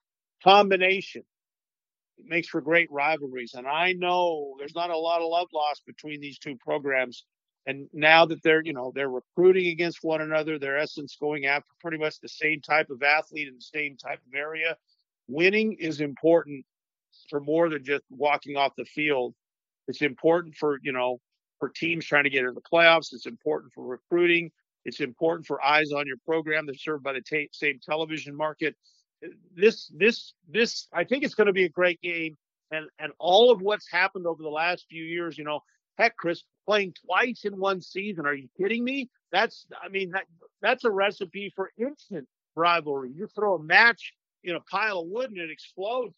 combination 0.45 1.23
makes 2.27 2.49
for 2.49 2.61
great 2.61 2.91
rivalries. 2.91 3.55
And 3.55 3.67
I 3.67 3.93
know 3.93 4.55
there's 4.59 4.75
not 4.75 4.91
a 4.91 4.97
lot 4.97 5.21
of 5.21 5.29
love 5.29 5.49
lost 5.53 5.83
between 5.87 6.21
these 6.21 6.39
two 6.39 6.57
programs. 6.57 7.25
And 7.67 7.89
now 7.93 8.27
that 8.27 8.43
they're, 8.43 8.63
you 8.65 8.73
know, 8.73 8.93
they're 8.95 9.09
recruiting 9.09 9.69
against 9.69 9.99
one 10.03 10.21
another, 10.21 10.59
their 10.59 10.79
essence 10.79 11.17
going 11.21 11.47
after 11.47 11.69
pretty 11.81 11.99
much 11.99 12.19
the 12.21 12.29
same 12.29 12.61
type 12.61 12.91
of 12.91 13.03
athlete 13.03 13.49
in 13.49 13.55
the 13.55 13.61
same 13.61 13.97
type 13.97 14.19
of 14.27 14.35
area. 14.35 14.77
Winning 15.29 15.75
is 15.79 16.01
important 16.01 16.65
for 17.31 17.41
more 17.41 17.69
than 17.69 17.85
just 17.85 18.03
walking 18.11 18.57
off 18.57 18.73
the 18.77 18.85
field. 18.85 19.35
It's 19.87 20.03
important 20.03 20.57
for, 20.57 20.79
you 20.83 20.93
know, 20.93 21.21
for 21.61 21.69
teams 21.69 22.05
trying 22.05 22.25
to 22.25 22.31
get 22.31 22.41
into 22.41 22.53
the 22.53 22.61
playoffs. 22.61 23.13
It's 23.13 23.27
important 23.27 23.73
for 23.73 23.87
recruiting. 23.87 24.51
It's 24.85 25.01
important 25.01 25.47
for 25.47 25.65
eyes 25.65 25.93
on 25.93 26.07
your 26.09 26.17
program. 26.27 26.67
They're 26.67 26.75
served 26.75 27.05
by 27.05 27.13
the 27.13 27.21
t- 27.21 27.49
same 27.53 27.79
television 27.81 28.35
market 28.37 28.75
this 29.57 29.91
this 29.97 30.35
this 30.49 30.89
I 30.93 31.05
think 31.05 31.25
it's 31.25 31.35
going 31.35 31.47
to 31.47 31.53
be 31.53 31.65
a 31.65 31.69
great 31.69 32.01
game, 32.01 32.37
and 32.71 32.87
and 32.99 33.13
all 33.19 33.51
of 33.51 33.61
what's 33.61 33.91
happened 33.91 34.27
over 34.27 34.43
the 34.43 34.49
last 34.49 34.87
few 34.89 35.05
years, 35.05 35.39
you 35.39 35.45
know, 35.45 35.61
heck, 35.99 36.17
Chris 36.17 36.43
playing 36.67 36.95
twice 37.07 37.45
in 37.45 37.59
one 37.59 37.81
season. 37.81 38.27
Are 38.27 38.35
you 38.35 38.49
kidding 38.59 38.85
me? 38.85 39.11
That's 39.31 39.67
I 39.83 39.89
mean 39.89 40.11
that 40.11 40.25
that's 40.61 40.85
a 40.85 40.91
recipe 40.91 41.53
for 41.55 41.73
instant 41.79 42.27
rivalry. 42.55 43.11
You 43.15 43.29
throw 43.35 43.57
a 43.57 43.63
match 43.63 44.13
in 44.45 44.57
a 44.57 44.61
pile 44.61 45.01
of 45.01 45.09
wood 45.09 45.31
and 45.31 45.39
it 45.39 45.51
explodes. 45.51 46.15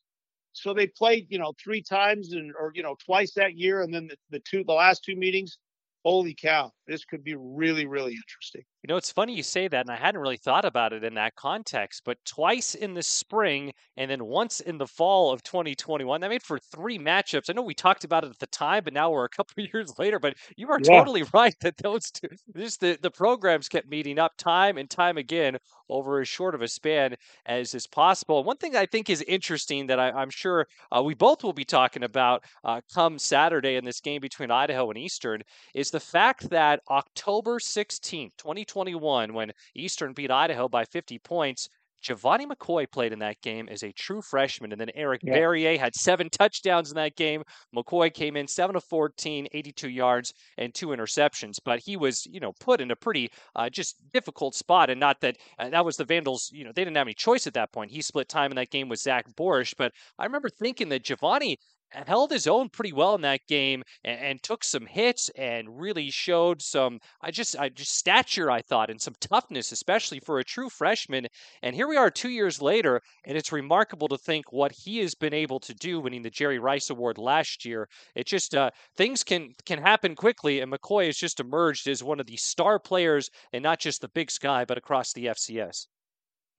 So 0.53 0.73
they 0.73 0.87
played, 0.87 1.27
you 1.31 1.39
know, 1.39 1.53
three 1.63 1.83
times 1.83 2.33
and 2.33 2.53
or 2.59 2.73
you 2.75 2.83
know 2.83 2.97
twice 3.05 3.35
that 3.35 3.59
year, 3.59 3.83
and 3.83 3.93
then 3.93 4.09
the, 4.09 4.17
the 4.31 4.39
two 4.41 4.65
the 4.65 4.73
last 4.73 5.05
two 5.05 5.17
meetings. 5.17 5.59
Holy 6.05 6.35
cow! 6.35 6.71
This 6.87 7.05
could 7.05 7.25
be 7.25 7.35
really 7.35 7.87
really 7.87 8.13
interesting. 8.13 8.63
You 8.83 8.89
know, 8.89 8.99
it's 8.99 9.11
funny 9.11 9.35
you 9.35 9.43
say 9.43 9.67
that, 9.69 9.81
and 9.81 9.91
I 9.91 9.97
hadn't 9.97 10.21
really 10.21 10.37
thought 10.37 10.67
about 10.67 10.93
it 10.93 11.03
in 11.03 11.15
that 11.15 11.37
context. 11.37 12.03
But 12.05 12.19
twice 12.27 12.75
in 12.75 12.93
the 12.93 13.03
spring 13.03 13.73
and 13.97 14.11
then 14.11 14.27
once 14.27 14.61
in 14.61 14.77
the 14.77 14.87
fall 14.87 15.33
of 15.33 15.43
2021, 15.43 16.21
that 16.21 16.29
made 16.29 16.43
for 16.43 16.59
three 16.59 16.99
matchups. 16.99 17.49
I 17.49 17.55
know 17.55 17.63
we 17.63 17.73
talked 17.73 18.05
about 18.05 18.25
it 18.25 18.31
at 18.31 18.39
the 18.39 18.47
time, 18.49 18.85
but 18.85 18.93
now 18.93 19.11
we're 19.11 19.25
a 19.25 19.31
couple 19.31 19.65
years 19.73 19.99
later. 19.99 20.19
But 20.19 20.37
you 20.59 20.69
are 20.69 20.81
yeah. 20.83 20.99
totally 20.99 21.23
right 21.33 21.55
that 21.63 21.79
those 21.79 22.11
two, 22.11 22.29
just 22.55 22.81
the, 22.81 22.99
the 23.01 23.11
programs 23.11 23.71
kept 23.71 23.89
meeting 23.89 24.19
up 24.19 24.33
time 24.37 24.77
and 24.77 24.91
time 24.91 25.17
again 25.17 25.57
over 25.89 26.21
as 26.21 26.29
short 26.29 26.55
of 26.55 26.63
a 26.63 26.69
span 26.69 27.15
as 27.47 27.75
is 27.75 27.87
possible. 27.87 28.45
One 28.45 28.57
thing 28.57 28.77
I 28.77 28.87
think 28.87 29.11
is 29.11 29.23
interesting 29.23 29.87
that 29.87 29.99
I, 29.99 30.23
am 30.23 30.31
sure 30.31 30.67
uh, 30.91 31.03
we 31.03 31.15
both 31.15 31.43
will 31.43 31.53
be 31.53 31.65
talking 31.65 32.03
about 32.03 32.45
uh, 32.65 32.81
come 32.93 33.19
Saturday 33.19 33.77
in 33.77 33.85
this 33.85 34.01
game 34.01 34.21
between 34.21 34.51
Idaho 34.51 34.91
and 34.91 34.99
Eastern 34.99 35.43
is 35.75 35.91
the 35.91 36.01
fact 36.01 36.51
that 36.51 36.81
October 36.91 37.59
16th, 37.59 38.33
2021 38.39 39.33
when 39.33 39.53
Eastern 39.75 40.13
beat 40.13 40.31
Idaho 40.31 40.69
by 40.69 40.85
50 40.85 41.19
points. 41.19 41.69
Gevani 42.05 42.47
McCoy 42.47 42.91
played 42.91 43.13
in 43.13 43.19
that 43.21 43.41
game 43.41 43.69
as 43.69 43.83
a 43.83 43.93
true 43.93 44.21
freshman, 44.21 44.73
and 44.73 44.81
then 44.81 44.91
Eric 44.95 45.23
yeah. 45.25 45.35
Barriere 45.35 45.79
had 45.79 45.95
seven 45.95 46.29
touchdowns 46.29 46.91
in 46.91 46.97
that 46.97 47.17
game. 47.17 47.43
McCoy 47.75 48.13
came 48.13 48.37
in 48.37 48.47
seven 48.47 48.77
of 48.77 48.85
14, 48.85 49.49
82 49.53 49.89
yards, 49.89 50.35
and 50.59 50.75
two 50.75 50.89
interceptions. 50.89 51.59
But 51.65 51.81
he 51.81 51.97
was, 51.97 52.27
you 52.27 52.41
know, 52.41 52.53
put 52.61 52.81
in 52.81 52.91
a 52.91 52.97
pretty 52.97 53.31
uh, 53.57 53.71
just 53.71 53.97
difficult 54.13 54.55
spot, 54.55 54.91
and 54.91 55.01
not 55.01 55.21
that 55.23 55.39
uh, 55.59 55.71
that 55.71 55.85
was 55.85 55.97
the 55.97 56.05
Vandals. 56.05 56.51
You 56.53 56.65
know, 56.65 56.73
they 56.75 56.85
didn't 56.85 56.97
have 56.97 57.07
any 57.07 57.15
choice 57.15 57.47
at 57.47 57.55
that 57.55 57.73
point. 57.73 57.91
He 57.91 58.03
split 58.03 58.29
time 58.29 58.53
in 58.53 58.57
that 58.57 58.71
game 58.71 58.89
with 58.89 59.01
Zach 59.01 59.27
Borisch, 59.35 59.75
but 59.77 59.93
I 60.19 60.25
remember 60.25 60.51
thinking 60.51 60.91
that 60.91 61.05
Gevani 61.05 61.57
held 61.93 62.31
his 62.31 62.47
own 62.47 62.69
pretty 62.69 62.93
well 62.93 63.15
in 63.15 63.21
that 63.23 63.41
game 63.49 63.83
and, 64.05 64.21
and, 64.21 64.43
took 64.43 64.65
some 64.65 64.87
hits 64.87 65.31
and 65.37 65.81
really 65.81 66.11
showed 66.11 66.61
some 66.61 66.99
I 67.21 67.31
just 67.31 67.57
I 67.59 67.69
just 67.69 67.97
stature 67.97 68.51
I 68.51 68.61
thought 68.63 68.91
and 68.91 69.01
some 69.01 69.15
toughness 69.21 69.73
especially 69.73 70.21
for 70.21 70.39
a 70.39 70.45
true 70.45 70.69
freshman. 70.69 71.27
And 71.63 71.75
here 71.75 71.89
we 71.89 71.97
are 71.97 72.11
2 72.11 72.29
years 72.31 72.61
later 72.61 73.01
and 73.25 73.37
it's 73.39 73.53
remarkable 73.53 74.09
to 74.09 74.19
think 74.19 74.53
what 74.53 74.73
he 74.73 74.99
has 74.99 75.15
been 75.15 75.35
able 75.35 75.61
to 75.61 75.75
do 75.75 76.01
winning 76.01 76.23
the 76.23 76.31
Jerry 76.31 76.59
Rice 76.59 76.91
award 76.91 77.19
last 77.19 77.65
year. 77.65 77.89
It 78.15 78.27
just 78.27 78.55
uh, 78.55 78.71
things 78.97 79.25
can 79.25 79.53
can 79.65 79.81
happen 79.81 80.15
quickly 80.15 80.61
and 80.61 80.73
McCoy 80.73 81.07
has 81.07 81.17
just 81.17 81.41
emerged 81.41 81.89
as 81.89 82.03
one 82.03 82.21
of 82.21 82.27
the 82.27 82.37
star 82.37 82.79
players 82.79 83.31
and 83.53 83.63
not 83.63 83.79
just 83.81 84.01
the 84.01 84.09
big 84.09 84.31
sky 84.31 84.65
but 84.65 84.79
across 84.79 85.13
the 85.13 85.27
FCS 85.27 85.87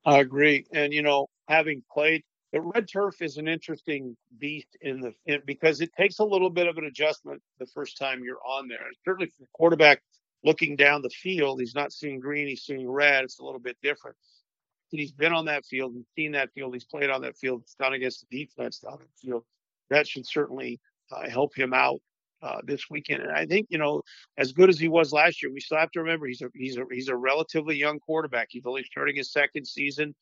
I 0.06 0.20
agree. 0.20 0.66
And 0.72 0.94
you 0.94 1.02
know 1.02 1.28
having 1.48 1.84
played 1.92 2.24
the 2.56 2.62
red 2.62 2.88
turf 2.88 3.22
is 3.22 3.36
an 3.36 3.50
interesting 3.50 4.16
beast 4.40 4.78
in 4.80 5.02
the 5.02 5.14
in, 5.26 5.42
because 5.46 5.82
it 5.82 5.92
takes 6.00 6.20
a 6.20 6.24
little 6.24 6.50
bit 6.50 6.68
of 6.68 6.78
an 6.78 6.86
adjustment 6.86 7.42
the 7.60 7.66
first 7.66 7.98
time 7.98 8.24
you're 8.24 8.40
on 8.48 8.70
there. 8.70 8.80
certainly 9.04 9.28
for 9.28 9.42
the 9.42 9.48
quarterback 9.52 10.02
looking 10.46 10.78
down 10.78 11.02
the 11.02 11.10
field, 11.10 11.60
he's 11.60 11.76
not 11.76 11.92
seeing 11.92 12.18
green, 12.18 12.48
he's 12.48 12.64
seeing 12.64 12.90
red. 12.90 13.26
It's 13.26 13.40
a 13.40 13.44
little 13.44 13.60
bit 13.60 13.76
different. 13.84 14.16
And 14.94 15.02
he's 15.02 15.12
been 15.12 15.34
on 15.34 15.44
that 15.46 15.66
field 15.66 15.96
and 15.96 16.06
seen 16.16 16.32
that 16.32 16.50
field. 16.54 16.74
He's 16.74 16.86
played 16.86 17.10
on 17.10 17.22
that 17.24 17.38
field. 17.38 17.64
It's 17.64 17.76
done 17.76 17.92
against 17.92 18.26
the 18.30 18.46
defense 18.46 18.80
down 18.80 19.00
the 19.00 19.28
field. 19.28 19.44
That 19.90 20.08
should 20.08 20.26
certainly 20.26 20.80
uh, 21.12 21.30
help 21.30 21.54
him 21.58 21.74
out 21.74 22.00
uh, 22.42 22.62
this 22.64 22.90
weekend. 22.90 23.24
And 23.24 23.34
I 23.34 23.46
think 23.46 23.68
you 23.70 23.80
know, 23.80 24.02
as 24.38 24.54
good 24.54 24.70
as 24.70 24.80
he 24.80 24.88
was 24.88 25.12
last 25.12 25.44
year, 25.44 25.52
we 25.52 25.60
still 25.60 25.80
have 25.80 25.92
to 25.92 26.00
remember 26.00 26.28
he's 26.28 26.42
a 26.42 26.50
he's 26.54 26.78
a 26.78 26.86
he's 26.90 27.10
a 27.10 27.18
relatively 27.18 27.76
young 27.76 28.00
quarterback. 28.00 28.48
He's 28.52 28.66
only 28.66 28.84
starting 28.84 29.18
his 29.18 29.34
second 29.34 29.68
season. 29.68 30.16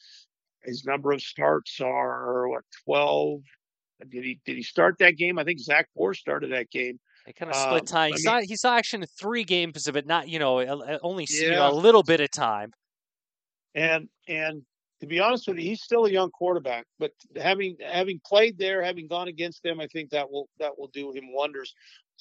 His 0.66 0.86
number 0.86 1.12
of 1.12 1.22
starts 1.22 1.80
are 1.82 2.48
what 2.48 2.64
twelve. 2.86 3.42
Did 4.10 4.24
he 4.24 4.40
did 4.46 4.58
he 4.58 4.64
start 4.64 4.98
that 5.00 5.18
game? 5.18 5.40
I 5.40 5.44
think 5.44 5.60
Zach 5.60 5.88
Moore 5.96 6.14
started 6.14 6.52
that 6.52 6.70
game. 6.70 7.00
They 7.26 7.34
kind 7.34 7.50
of 7.50 7.56
split 7.56 7.82
um, 7.82 7.86
time. 7.86 8.12
He 8.12 8.18
saw 8.18 8.42
he 8.42 8.56
saw 8.56 8.76
action 8.76 9.02
in 9.02 9.08
three 9.08 9.44
games 9.44 9.88
of 9.88 9.96
it, 9.96 10.06
not 10.06 10.28
you 10.28 10.40
know 10.40 10.60
only 11.02 11.26
yeah. 11.30 11.44
you 11.44 11.52
know, 11.52 11.72
a 11.72 11.74
little 11.74 12.04
bit 12.04 12.20
of 12.20 12.32
time. 12.32 12.74
And 13.76 14.10
and 14.28 14.64
to 15.00 15.08
be 15.08 15.20
honest 15.20 15.48
with 15.48 15.58
you, 15.58 15.64
he's 15.64 15.82
still 15.82 16.06
a 16.06 16.10
young 16.10 16.32
quarterback. 16.32 16.86
But 17.00 17.12
having 17.36 17.78
having 17.82 18.20
played 18.26 18.58
there, 18.58 18.82
having 18.82 19.08
gone 19.08 19.28
against 19.28 19.64
them, 19.64 19.80
I 19.80 19.88
think 19.88 20.10
that 20.12 20.30
will 20.30 20.50
that 20.60 20.78
will 20.78 20.90
do 20.94 21.12
him 21.12 21.34
wonders. 21.34 21.74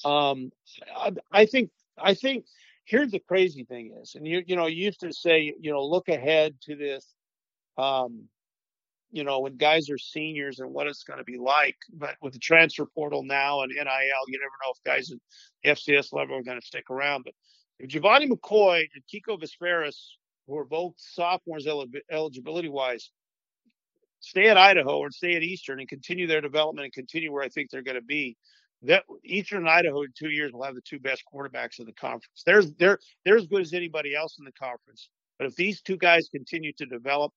Um, 0.05 0.51
I, 0.97 1.13
I 1.33 1.47
think 1.47 1.71
I 1.99 2.15
think 2.15 2.45
here's 2.85 3.11
the 3.11 3.21
crazy 3.21 3.65
thing 3.65 3.97
is, 4.01 4.15
and 4.15 4.27
you 4.27 4.43
you 4.47 4.57
know 4.57 4.67
you 4.67 4.85
used 4.85 5.01
to 5.01 5.13
say 5.13 5.55
you 5.61 5.73
know 5.73 5.85
look 5.85 6.09
ahead 6.09 6.55
to 6.63 6.77
this 6.77 7.13
um, 7.79 8.29
you 9.13 9.25
know, 9.25 9.41
when 9.41 9.57
guys 9.57 9.91
are 9.91 9.99
seniors 9.99 10.59
and 10.59 10.73
what 10.73 10.87
it's 10.87 11.05
going 11.05 11.19
to 11.19 11.25
be 11.25 11.37
like. 11.37 11.77
But 11.93 12.17
with 12.23 12.33
the 12.33 12.39
transfer 12.39 12.87
portal 12.87 13.23
now 13.23 13.63
and 13.63 13.71
NIL, 13.71 13.85
you 13.85 14.39
never 14.39 14.59
know 14.65 14.73
if 14.75 14.83
guys 14.85 15.13
at 15.13 15.77
FCS 15.77 16.13
level 16.13 16.37
are 16.37 16.43
going 16.43 16.59
to 16.59 16.67
stick 16.67 16.91
around. 16.91 17.25
But 17.25 17.35
if 17.79 17.91
Gevani 17.91 18.29
McCoy 18.29 18.85
and 18.95 19.05
Kekoa 19.13 19.41
Visperas, 19.41 19.97
who 20.47 20.57
are 20.57 20.65
both 20.65 20.95
sophomores 20.97 21.69
eligibility 22.11 22.69
wise, 22.69 23.11
stay 24.21 24.49
at 24.49 24.57
Idaho 24.57 24.99
or 24.99 25.11
stay 25.11 25.37
at 25.37 25.43
Eastern 25.43 25.79
and 25.79 25.89
continue 25.89 26.27
their 26.27 26.41
development 26.41 26.87
and 26.87 26.93
continue 26.93 27.33
where 27.33 27.45
I 27.45 27.49
think 27.49 27.71
they're 27.71 27.83
going 27.83 27.97
to 27.97 28.03
be, 28.03 28.37
that 28.83 29.05
Eastern 29.25 29.59
and 29.59 29.69
Idaho 29.69 30.03
in 30.03 30.13
two 30.19 30.31
years 30.31 30.53
will 30.53 30.65
have 30.65 30.75
the 30.75 30.81
two 30.81 30.99
best 30.99 31.23
quarterbacks 31.33 31.79
in 31.79 31.87
the 31.87 31.93
conference. 31.93 32.43
They're 32.45 32.63
they're 32.79 32.99
they're 33.25 33.37
as 33.37 33.47
good 33.47 33.61
as 33.61 33.75
anybody 33.75 34.15
else 34.15 34.37
in 34.39 34.45
the 34.45 34.53
conference. 34.53 35.09
But 35.39 35.49
if 35.49 35.55
these 35.55 35.83
two 35.83 35.97
guys 35.97 36.29
continue 36.33 36.73
to 36.79 36.87
develop 36.87 37.33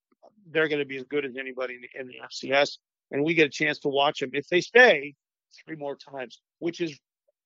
they're 0.50 0.68
going 0.68 0.80
to 0.80 0.86
be 0.86 0.96
as 0.96 1.04
good 1.04 1.24
as 1.24 1.36
anybody 1.36 1.74
in 1.74 1.80
the, 1.80 2.00
in 2.00 2.06
the 2.08 2.14
FCS, 2.26 2.78
and 3.10 3.24
we 3.24 3.34
get 3.34 3.46
a 3.46 3.50
chance 3.50 3.78
to 3.80 3.88
watch 3.88 4.20
them 4.20 4.30
if 4.32 4.48
they 4.48 4.60
stay 4.60 5.14
three 5.64 5.76
more 5.76 5.96
times, 5.96 6.40
which 6.58 6.80
is 6.80 6.98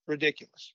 ridiculous. 0.07 0.73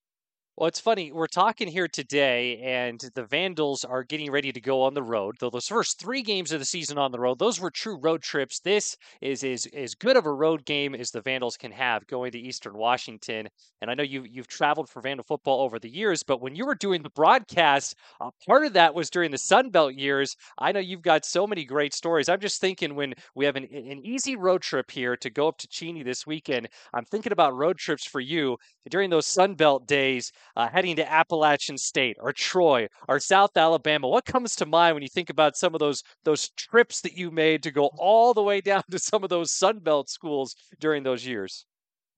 Well, 0.58 0.68
it's 0.68 0.80
funny. 0.80 1.12
We're 1.12 1.26
talking 1.26 1.68
here 1.68 1.86
today, 1.86 2.58
and 2.62 2.98
the 3.14 3.24
Vandals 3.26 3.84
are 3.84 4.02
getting 4.02 4.30
ready 4.30 4.52
to 4.52 4.60
go 4.60 4.80
on 4.84 4.94
the 4.94 5.02
road. 5.02 5.36
Though 5.38 5.50
those 5.50 5.68
first 5.68 5.98
three 5.98 6.22
games 6.22 6.50
of 6.50 6.60
the 6.60 6.64
season 6.64 6.96
on 6.96 7.12
the 7.12 7.20
road, 7.20 7.38
those 7.38 7.60
were 7.60 7.70
true 7.70 7.98
road 8.00 8.22
trips. 8.22 8.60
This 8.60 8.96
is 9.20 9.44
is 9.44 9.66
as 9.74 9.94
good 9.94 10.16
of 10.16 10.24
a 10.24 10.32
road 10.32 10.64
game 10.64 10.94
as 10.94 11.10
the 11.10 11.20
Vandals 11.20 11.58
can 11.58 11.72
have 11.72 12.06
going 12.06 12.32
to 12.32 12.38
Eastern 12.38 12.72
Washington. 12.74 13.48
And 13.82 13.90
I 13.90 13.94
know 13.94 14.02
you 14.02 14.24
you've 14.24 14.48
traveled 14.48 14.88
for 14.88 15.02
Vandal 15.02 15.24
football 15.28 15.60
over 15.60 15.78
the 15.78 15.90
years, 15.90 16.22
but 16.22 16.40
when 16.40 16.54
you 16.54 16.64
were 16.64 16.74
doing 16.74 17.02
the 17.02 17.10
broadcast, 17.10 17.94
uh, 18.18 18.30
part 18.46 18.64
of 18.64 18.72
that 18.72 18.94
was 18.94 19.10
during 19.10 19.32
the 19.32 19.38
Sun 19.38 19.68
Belt 19.68 19.92
years. 19.92 20.36
I 20.58 20.72
know 20.72 20.80
you've 20.80 21.02
got 21.02 21.26
so 21.26 21.46
many 21.46 21.66
great 21.66 21.92
stories. 21.92 22.30
I'm 22.30 22.40
just 22.40 22.62
thinking 22.62 22.94
when 22.94 23.12
we 23.34 23.44
have 23.44 23.56
an, 23.56 23.64
an 23.64 24.00
easy 24.06 24.36
road 24.36 24.62
trip 24.62 24.90
here 24.90 25.18
to 25.18 25.28
go 25.28 25.48
up 25.48 25.58
to 25.58 25.68
Cheney 25.68 26.02
this 26.02 26.26
weekend, 26.26 26.68
I'm 26.94 27.04
thinking 27.04 27.32
about 27.32 27.54
road 27.54 27.76
trips 27.76 28.06
for 28.06 28.20
you 28.20 28.56
during 28.88 29.10
those 29.10 29.26
Sun 29.26 29.54
Belt 29.56 29.86
days 29.86 30.32
uh, 30.54 30.68
heading 30.68 30.96
to 30.96 31.10
Appalachian 31.10 31.78
State 31.78 32.16
or 32.20 32.32
Troy 32.32 32.88
or 33.08 33.18
South 33.18 33.56
Alabama? 33.56 34.08
What 34.08 34.24
comes 34.24 34.56
to 34.56 34.66
mind 34.66 34.94
when 34.94 35.02
you 35.02 35.08
think 35.08 35.30
about 35.30 35.56
some 35.56 35.74
of 35.74 35.80
those 35.80 36.02
those 36.24 36.50
trips 36.50 37.00
that 37.02 37.16
you 37.16 37.30
made 37.30 37.62
to 37.64 37.70
go 37.70 37.90
all 37.98 38.34
the 38.34 38.42
way 38.42 38.60
down 38.60 38.82
to 38.90 38.98
some 38.98 39.24
of 39.24 39.30
those 39.30 39.52
Sun 39.52 39.80
Belt 39.80 40.08
schools 40.08 40.56
during 40.78 41.02
those 41.02 41.26
years? 41.26 41.66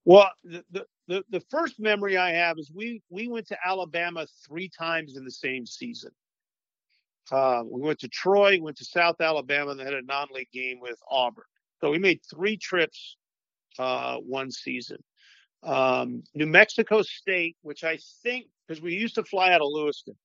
Well, 0.05 0.31
the, 0.43 0.87
the, 1.07 1.23
the 1.31 1.41
first 1.51 1.79
memory 1.79 2.17
I 2.17 2.31
have 2.31 2.59
is 2.59 2.71
we 2.75 3.03
we 3.11 3.29
went 3.29 3.47
to 3.49 3.59
Alabama 3.65 4.27
three 4.47 4.71
times 4.71 5.17
in 5.17 5.25
the 5.25 5.31
same 5.31 5.67
season. 5.67 6.11
Uh, 7.31 7.63
we 7.67 7.83
went 7.83 7.99
to 8.01 8.09
Troy, 8.09 8.59
went 8.61 8.79
to 8.79 8.85
South 8.85 9.21
Alabama, 9.21 9.73
and 9.73 9.81
had 9.81 9.93
a 9.93 10.03
non-league 10.03 10.51
game 10.51 10.81
with 10.81 10.99
Auburn. 11.11 11.45
So 11.81 11.91
we 11.91 11.99
made 11.99 12.21
three 12.31 12.57
trips 12.57 13.17
uh, 13.79 14.17
one 14.17 14.51
season. 14.51 14.99
Um, 15.63 16.23
New 16.35 16.47
Mexico 16.47 17.03
State, 17.03 17.57
which 17.63 17.85
I 17.85 17.99
think, 18.23 18.47
because 18.67 18.81
we 18.83 18.95
used 18.95 19.17
to 19.17 19.25
fly 19.25 19.53
out 19.53 19.61
of 19.61 19.69
Lewiston, 19.71 20.17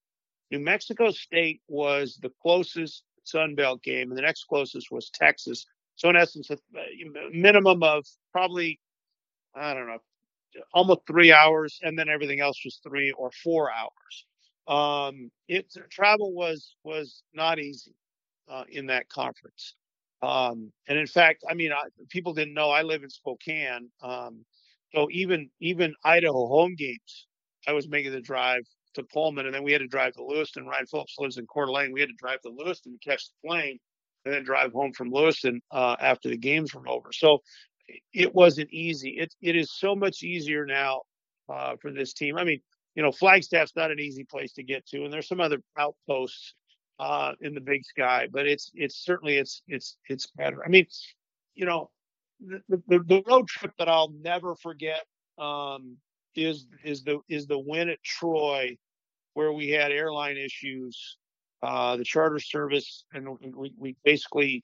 New 0.52 0.60
Mexico 0.60 1.12
State 1.12 1.62
was 1.68 2.20
the 2.22 2.32
closest 2.42 3.04
Sun 3.24 3.56
Belt 3.56 3.82
game, 3.84 4.10
and 4.10 4.18
the 4.18 4.22
next 4.22 4.46
closest 4.46 4.92
was 4.92 5.10
Texas. 5.10 5.66
So, 5.96 6.10
in 6.10 6.16
essence, 6.16 6.50
a 6.50 6.58
minimum 7.32 7.84
of 7.84 8.06
probably, 8.32 8.80
I 9.56 9.74
don't 9.74 9.88
know, 9.88 10.00
almost 10.74 11.02
three 11.08 11.32
hours, 11.32 11.80
and 11.82 11.98
then 11.98 12.10
everything 12.10 12.40
else 12.40 12.60
was 12.64 12.80
three 12.84 13.12
or 13.14 13.32
four 13.44 13.72
hours. 13.72 14.26
Um, 14.68 15.32
it 15.48 15.68
travel 15.90 16.34
was 16.34 16.76
was 16.84 17.24
not 17.34 17.60
easy 17.60 17.96
uh, 18.50 18.64
in 18.70 18.88
that 18.88 19.10
conference. 19.10 19.76
Um, 20.22 20.72
and 20.88 20.98
in 20.98 21.08
fact, 21.08 21.44
I 21.50 21.54
mean, 21.54 21.74
I, 21.74 21.84
people 22.10 22.34
didn't 22.34 22.54
know 22.54 22.70
I 22.70 22.82
live 22.82 23.04
in 23.04 23.10
Spokane. 23.10 23.90
Um, 24.02 24.46
so 24.94 25.08
even 25.12 25.50
even 25.60 25.94
Idaho 26.04 26.48
home 26.48 26.76
games, 26.76 27.28
I 27.68 27.74
was 27.74 27.88
making 27.88 28.12
the 28.12 28.22
drive 28.22 28.64
to 28.96 29.04
Pullman, 29.04 29.46
and 29.46 29.56
then 29.56 29.64
we 29.64 29.72
had 29.72 29.82
to 29.82 29.88
drive 29.88 30.14
to 30.14 30.24
Lewiston. 30.24 30.66
Ryan 30.66 30.86
Phillips 30.86 31.16
lives 31.20 31.38
in 31.38 31.48
Coeur 31.48 31.66
d'Alene. 31.66 31.92
We 31.92 32.00
had 32.02 32.10
to 32.10 32.16
drive 32.18 32.42
to 32.42 32.50
Lewiston 32.50 32.94
to 32.94 33.10
catch 33.10 33.30
the 33.30 33.48
plane, 33.48 33.80
and 34.26 34.34
then 34.34 34.44
drive 34.44 34.72
home 34.72 34.94
from 34.94 35.10
Lewiston 35.12 35.62
uh, 35.72 35.96
after 36.00 36.30
the 36.30 36.38
games 36.38 36.74
were 36.74 36.88
over. 36.88 37.12
So 37.12 37.40
it 38.14 38.34
wasn't 38.34 38.72
easy. 38.72 39.18
It 39.20 39.34
it 39.42 39.56
is 39.56 39.72
so 39.72 39.96
much 39.96 40.24
easier 40.24 40.66
now 40.66 41.02
uh, 41.50 41.76
for 41.82 41.92
this 41.92 42.14
team. 42.14 42.38
I 42.38 42.44
mean, 42.44 42.62
you 42.96 43.04
know, 43.04 43.12
Flagstaff's 43.12 43.76
not 43.76 43.92
an 43.92 44.00
easy 44.00 44.24
place 44.24 44.54
to 44.54 44.64
get 44.64 44.86
to, 44.88 45.04
and 45.04 45.12
there's 45.12 45.28
some 45.28 45.42
other 45.42 45.60
outposts 45.78 46.54
uh, 47.00 47.34
in 47.42 47.54
the 47.54 47.62
Big 47.62 47.84
Sky, 47.84 48.28
but 48.32 48.48
it's 48.48 48.72
it's 48.76 49.04
certainly 49.04 49.38
it's 49.38 49.62
it's 49.68 49.98
it's 50.08 50.28
better. 50.28 50.64
I 50.64 50.70
mean, 50.70 50.86
you 51.56 51.66
know, 51.66 51.90
the, 52.70 53.00
the, 53.00 53.24
road 53.28 53.48
trip 53.48 53.72
that 53.78 53.90
I'll 53.90 54.12
never 54.22 54.56
forget 54.56 55.04
um, 55.38 55.98
is 56.36 56.68
is 56.84 57.04
the 57.04 57.20
is 57.30 57.48
the 57.48 57.60
win 57.60 57.90
at 57.90 58.04
Troy, 58.04 58.78
where 59.34 59.52
we 59.52 59.70
had 59.70 59.92
airline 59.92 60.38
issues. 60.38 61.18
Uh, 61.62 61.96
the 61.96 62.04
charter 62.04 62.40
service, 62.40 63.06
and 63.14 63.38
we, 63.56 63.72
we 63.78 63.96
basically, 64.04 64.62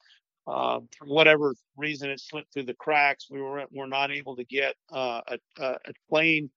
uh, 0.47 0.81
for 0.97 1.05
whatever 1.05 1.55
reason, 1.77 2.09
it 2.09 2.19
slipped 2.19 2.51
through 2.53 2.63
the 2.63 2.73
cracks. 2.73 3.27
We 3.31 3.41
were 3.41 3.63
were 3.71 3.87
not 3.87 4.11
able 4.11 4.35
to 4.35 4.43
get 4.43 4.75
uh, 4.91 5.21
a, 5.25 5.63
a, 5.63 5.93
plane 6.09 6.49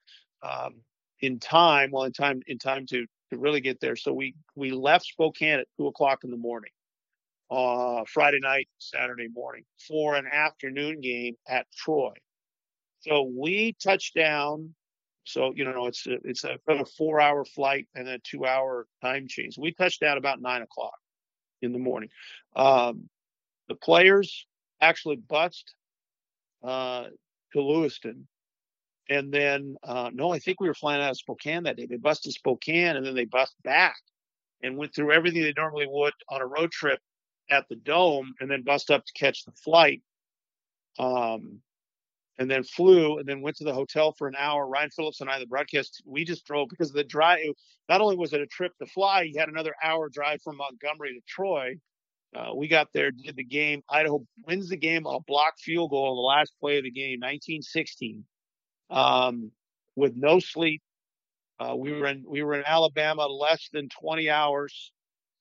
um, 0.43 0.81
in 1.21 1.39
time. 1.39 1.93
Well, 1.93 2.03
in 2.03 2.13
time 2.13 2.43
in 2.49 2.59
time 2.59 2.87
to 2.87 3.07
to 3.31 3.39
really 3.39 3.61
get 3.61 3.79
there. 3.79 3.95
So 3.95 4.13
we 4.13 4.35
we 4.57 4.73
left 4.73 5.07
Spokane 5.07 5.61
at 5.61 5.69
two 5.79 5.87
o'clock 5.87 6.25
in 6.25 6.33
the 6.33 6.37
morning 6.37 6.73
uh, 7.53 8.03
Friday 8.09 8.41
night, 8.41 8.67
Saturday 8.79 9.29
morning 9.29 9.65
for 9.87 10.15
an 10.15 10.27
afternoon 10.27 11.01
game 11.03 11.35
at 11.47 11.67
Troy. 11.77 12.15
So 13.01 13.31
we 13.37 13.77
touched 13.83 14.15
down. 14.15 14.75
So 15.25 15.53
you 15.55 15.65
know 15.65 15.87
it's 15.87 16.07
a, 16.07 16.17
it's 16.25 16.45
a, 16.45 16.59
a 16.67 16.85
four 16.85 17.21
hour 17.21 17.45
flight 17.45 17.87
and 17.95 18.09
a 18.09 18.19
two 18.21 18.47
hour 18.47 18.87
time 19.03 19.27
change. 19.29 19.59
We 19.59 19.73
touched 19.73 20.01
down 20.01 20.17
about 20.17 20.41
nine 20.41 20.63
o'clock 20.63 20.99
in 21.61 21.73
the 21.73 21.79
morning. 21.79 22.09
Um, 22.57 23.09
the 23.69 23.75
players 23.75 24.47
actually 24.81 25.17
bused 25.17 25.75
uh, 26.65 27.05
to 27.53 27.63
Lewiston, 27.63 28.27
and 29.11 29.31
then 29.31 29.77
uh, 29.85 30.11
no, 30.13 30.33
I 30.33 30.39
think 30.39 30.59
we 30.59 30.69
were 30.69 30.75
flying 30.75 31.03
out 31.03 31.11
of 31.11 31.19
Spokane 31.19 31.65
that 31.65 31.77
day. 31.77 31.87
They 31.87 31.99
busted 31.99 32.33
Spokane 32.33 32.97
and 32.97 33.05
then 33.05 33.15
they 33.15 33.27
bust 33.27 33.55
back 33.63 33.97
and 34.63 34.77
went 34.77 34.95
through 34.95 35.13
everything 35.13 35.43
they 35.43 35.55
normally 35.55 35.87
would 35.89 36.15
on 36.31 36.41
a 36.41 36.47
road 36.47 36.73
trip 36.73 36.99
at 37.51 37.69
the 37.69 37.77
dome 37.77 38.35
and 38.41 38.51
then 38.51 38.63
bust 38.63 38.91
up 38.91 39.05
to 39.05 39.13
catch 39.13 39.45
the 39.45 39.53
flight. 39.53 40.03
Um, 40.99 41.61
and 42.39 42.51
then 42.51 42.65
flew 42.65 43.19
and 43.19 43.29
then 43.29 43.41
went 43.41 43.57
to 43.57 43.65
the 43.65 43.75
hotel 43.75 44.13
for 44.13 44.27
an 44.27 44.35
hour. 44.39 44.67
Ryan 44.67 44.91
Phillips 44.91 45.21
and 45.21 45.31
I, 45.31 45.39
the 45.39 45.47
broadcast, 45.47 46.03
we 46.07 46.25
just 46.25 46.45
drove 46.45 46.69
because 46.69 46.93
the 46.93 47.05
drive, 47.05 47.41
not 47.89 48.01
only 48.01 48.17
was 48.17 48.33
it 48.33 48.41
a 48.41 48.47
trip 48.47 48.73
to 48.79 48.87
fly, 48.87 49.25
he 49.25 49.37
had 49.37 49.49
another 49.49 49.75
hour 49.83 50.09
drive 50.09 50.41
from 50.43 50.57
Montgomery 50.57 51.15
to 51.15 51.21
Troy. 51.27 51.77
Uh, 52.35 52.55
we 52.55 52.67
got 52.67 52.89
there, 52.95 53.11
did 53.11 53.37
the 53.37 53.45
game. 53.45 53.83
Idaho 53.91 54.25
wins 54.47 54.71
the 54.71 54.77
game 54.77 55.05
a 55.07 55.21
block 55.21 55.59
field 55.59 55.91
goal 55.91 56.11
on 56.11 56.17
the 56.17 56.23
last 56.23 56.55
play 56.59 56.79
of 56.79 56.85
the 56.85 56.91
game, 56.91 57.21
1916, 57.21 58.25
um, 58.91 59.51
with 59.97 60.17
no 60.17 60.39
sleep. 60.39 60.83
Uh, 61.61 61.77
we 61.77 61.93
were 61.93 62.07
in 62.07 62.25
we 62.27 62.43
were 62.43 62.55
in 62.55 62.65
Alabama 62.67 63.27
less 63.27 63.69
than 63.73 63.89
20 64.01 64.31
hours. 64.31 64.93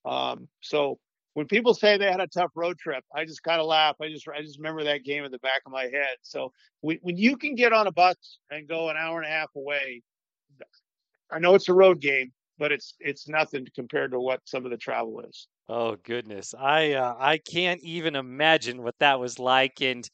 Um, 0.03 0.49
so 0.59 0.99
when 1.33 1.47
people 1.47 1.73
say 1.73 1.97
they 1.97 2.11
had 2.11 2.19
a 2.19 2.27
tough 2.27 2.51
road 2.55 2.77
trip, 2.77 3.03
I 3.15 3.25
just 3.25 3.43
kind 3.43 3.61
of 3.61 3.67
laugh. 3.67 3.95
I 4.01 4.09
just 4.09 4.27
I 4.27 4.41
just 4.41 4.57
remember 4.57 4.83
that 4.83 5.03
game 5.03 5.23
in 5.23 5.31
the 5.31 5.39
back 5.39 5.61
of 5.65 5.71
my 5.71 5.83
head. 5.83 6.17
So 6.21 6.51
when, 6.81 6.97
when 7.01 7.17
you 7.17 7.37
can 7.37 7.55
get 7.55 7.73
on 7.73 7.87
a 7.87 7.91
bus 7.91 8.39
and 8.49 8.67
go 8.67 8.89
an 8.89 8.97
hour 8.97 9.17
and 9.17 9.27
a 9.27 9.31
half 9.31 9.49
away, 9.55 10.01
I 11.31 11.39
know 11.39 11.55
it's 11.55 11.69
a 11.69 11.73
road 11.73 12.01
game, 12.01 12.31
but 12.57 12.71
it's 12.71 12.95
it's 12.99 13.27
nothing 13.29 13.65
compared 13.75 14.11
to 14.11 14.19
what 14.19 14.41
some 14.45 14.65
of 14.65 14.71
the 14.71 14.77
travel 14.77 15.21
is. 15.21 15.47
Oh 15.69 15.95
goodness, 16.03 16.53
I 16.57 16.93
uh, 16.93 17.15
I 17.17 17.37
can't 17.37 17.81
even 17.81 18.15
imagine 18.15 18.83
what 18.83 18.99
that 18.99 19.19
was 19.19 19.39
like. 19.39 19.81
And 19.81 20.07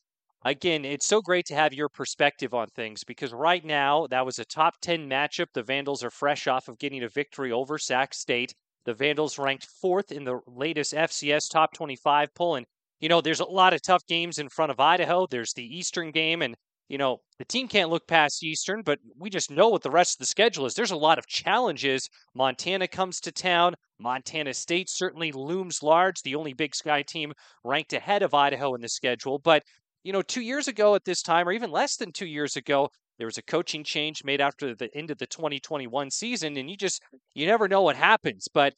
again, 0.45 0.85
it's 0.85 1.07
so 1.07 1.21
great 1.21 1.47
to 1.47 1.55
have 1.55 1.73
your 1.73 1.89
perspective 1.89 2.53
on 2.53 2.67
things 2.67 3.03
because 3.03 3.33
right 3.33 3.65
now 3.65 4.05
that 4.11 4.25
was 4.25 4.37
a 4.37 4.45
top 4.45 4.75
ten 4.81 5.09
matchup. 5.09 5.47
The 5.53 5.63
Vandals 5.63 6.03
are 6.03 6.11
fresh 6.11 6.45
off 6.45 6.67
of 6.67 6.77
getting 6.77 7.03
a 7.03 7.09
victory 7.09 7.51
over 7.51 7.79
Sac 7.79 8.13
State. 8.13 8.53
The 8.87 8.93
Vandals 8.93 9.37
ranked 9.37 9.65
fourth 9.65 10.13
in 10.13 10.23
the 10.23 10.39
latest 10.47 10.93
FCS 10.93 11.49
top 11.49 11.73
25 11.73 12.33
poll. 12.33 12.55
And, 12.55 12.65
you 13.01 13.09
know, 13.09 13.19
there's 13.19 13.41
a 13.41 13.45
lot 13.45 13.73
of 13.73 13.81
tough 13.81 14.07
games 14.07 14.39
in 14.39 14.47
front 14.47 14.71
of 14.71 14.79
Idaho. 14.79 15.27
There's 15.27 15.51
the 15.51 15.77
Eastern 15.77 16.11
game. 16.11 16.41
And, 16.41 16.55
you 16.87 16.97
know, 16.97 17.17
the 17.37 17.43
team 17.43 17.67
can't 17.67 17.89
look 17.89 18.07
past 18.07 18.45
Eastern, 18.45 18.83
but 18.83 18.99
we 19.19 19.29
just 19.29 19.51
know 19.51 19.67
what 19.67 19.81
the 19.83 19.91
rest 19.91 20.15
of 20.15 20.19
the 20.19 20.25
schedule 20.25 20.65
is. 20.65 20.73
There's 20.73 20.91
a 20.91 20.95
lot 20.95 21.19
of 21.19 21.27
challenges. 21.27 22.09
Montana 22.33 22.87
comes 22.87 23.19
to 23.19 23.31
town. 23.33 23.75
Montana 23.99 24.53
State 24.53 24.89
certainly 24.89 25.33
looms 25.33 25.83
large, 25.83 26.21
the 26.21 26.35
only 26.35 26.53
Big 26.53 26.73
Sky 26.73 27.01
team 27.01 27.33
ranked 27.65 27.91
ahead 27.91 28.23
of 28.23 28.33
Idaho 28.33 28.73
in 28.73 28.79
the 28.79 28.87
schedule. 28.87 29.37
But, 29.37 29.63
you 30.05 30.13
know, 30.13 30.21
two 30.21 30.39
years 30.39 30.69
ago 30.69 30.95
at 30.95 31.03
this 31.03 31.21
time, 31.21 31.45
or 31.49 31.51
even 31.51 31.71
less 31.71 31.97
than 31.97 32.13
two 32.13 32.25
years 32.25 32.55
ago, 32.55 32.89
there 33.17 33.27
was 33.27 33.37
a 33.37 33.43
coaching 33.43 33.83
change 33.83 34.23
made 34.23 34.41
after 34.41 34.75
the 34.75 34.95
end 34.95 35.11
of 35.11 35.17
the 35.17 35.27
2021 35.27 36.11
season, 36.11 36.57
and 36.57 36.69
you 36.69 36.77
just 36.77 37.01
you 37.33 37.45
never 37.45 37.67
know 37.67 37.81
what 37.81 37.95
happens. 37.95 38.47
But 38.53 38.73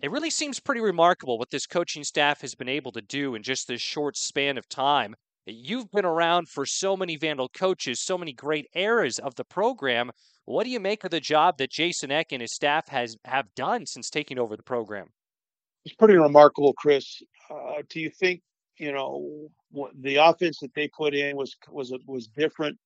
it 0.00 0.10
really 0.10 0.30
seems 0.30 0.60
pretty 0.60 0.80
remarkable 0.80 1.38
what 1.38 1.50
this 1.50 1.66
coaching 1.66 2.04
staff 2.04 2.40
has 2.40 2.54
been 2.54 2.68
able 2.68 2.92
to 2.92 3.02
do 3.02 3.34
in 3.34 3.42
just 3.42 3.68
this 3.68 3.80
short 3.80 4.16
span 4.16 4.56
of 4.58 4.68
time. 4.68 5.14
You've 5.46 5.90
been 5.90 6.04
around 6.04 6.48
for 6.48 6.64
so 6.64 6.96
many 6.96 7.16
Vandal 7.16 7.48
coaches, 7.48 8.00
so 8.04 8.16
many 8.16 8.32
great 8.32 8.66
eras 8.74 9.18
of 9.18 9.34
the 9.34 9.44
program. 9.44 10.10
What 10.44 10.64
do 10.64 10.70
you 10.70 10.80
make 10.80 11.04
of 11.04 11.10
the 11.10 11.20
job 11.20 11.58
that 11.58 11.70
Jason 11.70 12.10
Eck 12.10 12.32
and 12.32 12.40
his 12.40 12.54
staff 12.54 12.88
has 12.88 13.16
have 13.24 13.52
done 13.54 13.86
since 13.86 14.10
taking 14.10 14.38
over 14.38 14.56
the 14.56 14.62
program? 14.62 15.08
It's 15.84 15.94
pretty 15.94 16.16
remarkable, 16.16 16.74
Chris. 16.74 17.22
Uh, 17.50 17.82
do 17.88 18.00
you 18.00 18.10
think 18.10 18.42
you 18.78 18.92
know 18.92 19.48
the 20.00 20.16
offense 20.16 20.58
that 20.60 20.74
they 20.74 20.88
put 20.88 21.14
in 21.14 21.36
was 21.36 21.56
was 21.68 21.92
was 22.06 22.28
different 22.28 22.78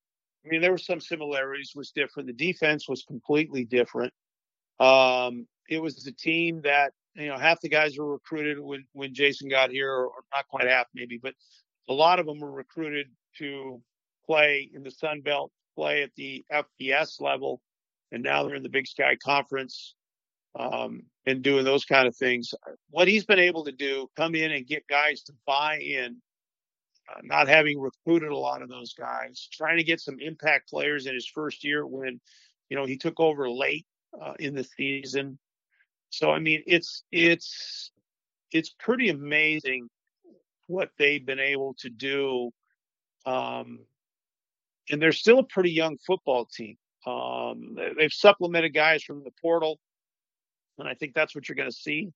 I 0.44 0.48
mean, 0.48 0.60
there 0.60 0.72
were 0.72 0.78
some 0.78 1.00
similarities, 1.00 1.72
was 1.74 1.90
different. 1.90 2.26
The 2.26 2.32
defense 2.32 2.88
was 2.88 3.02
completely 3.02 3.64
different. 3.64 4.12
Um, 4.78 5.46
it 5.68 5.80
was 5.80 6.06
a 6.06 6.12
team 6.12 6.60
that, 6.62 6.92
you 7.14 7.28
know, 7.28 7.38
half 7.38 7.60
the 7.60 7.68
guys 7.68 7.96
were 7.96 8.12
recruited 8.12 8.58
when, 8.60 8.84
when 8.92 9.14
Jason 9.14 9.48
got 9.48 9.70
here, 9.70 9.90
or, 9.90 10.06
or 10.06 10.24
not 10.34 10.48
quite 10.48 10.66
half 10.66 10.86
maybe, 10.94 11.18
but 11.22 11.34
a 11.88 11.92
lot 11.92 12.18
of 12.18 12.26
them 12.26 12.40
were 12.40 12.50
recruited 12.50 13.06
to 13.38 13.80
play 14.26 14.70
in 14.74 14.82
the 14.82 14.90
Sun 14.90 15.22
Belt, 15.22 15.50
play 15.74 16.02
at 16.02 16.10
the 16.16 16.44
FBS 16.52 17.20
level. 17.20 17.60
and 18.12 18.22
now 18.22 18.42
they're 18.42 18.56
in 18.56 18.62
the 18.62 18.68
Big 18.68 18.86
Sky 18.86 19.16
Conference 19.16 19.94
um, 20.58 21.02
and 21.26 21.42
doing 21.42 21.64
those 21.64 21.84
kind 21.84 22.06
of 22.06 22.16
things. 22.16 22.52
What 22.90 23.08
he's 23.08 23.24
been 23.24 23.38
able 23.38 23.64
to 23.64 23.72
do, 23.72 24.08
come 24.16 24.34
in 24.34 24.52
and 24.52 24.66
get 24.66 24.86
guys 24.86 25.22
to 25.22 25.32
buy 25.46 25.78
in, 25.78 26.20
uh, 27.08 27.20
not 27.22 27.48
having 27.48 27.80
recruited 27.80 28.30
a 28.30 28.36
lot 28.36 28.62
of 28.62 28.68
those 28.68 28.94
guys, 28.94 29.48
trying 29.52 29.76
to 29.78 29.84
get 29.84 30.00
some 30.00 30.16
impact 30.20 30.70
players 30.70 31.06
in 31.06 31.14
his 31.14 31.26
first 31.26 31.64
year 31.64 31.86
when, 31.86 32.20
you 32.68 32.76
know, 32.76 32.86
he 32.86 32.96
took 32.96 33.20
over 33.20 33.48
late 33.48 33.86
uh, 34.20 34.34
in 34.38 34.54
the 34.54 34.64
season. 34.64 35.38
So 36.10 36.30
I 36.30 36.38
mean, 36.38 36.62
it's 36.66 37.02
it's 37.10 37.90
it's 38.52 38.74
pretty 38.78 39.08
amazing 39.08 39.88
what 40.66 40.90
they've 40.98 41.24
been 41.24 41.40
able 41.40 41.74
to 41.80 41.90
do. 41.90 42.50
Um, 43.26 43.80
and 44.90 45.00
they're 45.00 45.12
still 45.12 45.40
a 45.40 45.44
pretty 45.44 45.72
young 45.72 45.96
football 46.06 46.46
team. 46.46 46.76
Um, 47.06 47.76
they've 47.98 48.12
supplemented 48.12 48.74
guys 48.74 49.02
from 49.02 49.24
the 49.24 49.32
portal, 49.42 49.78
and 50.78 50.88
I 50.88 50.94
think 50.94 51.14
that's 51.14 51.34
what 51.34 51.48
you're 51.48 51.56
going 51.56 51.70
to 51.70 51.76
see 51.76 52.12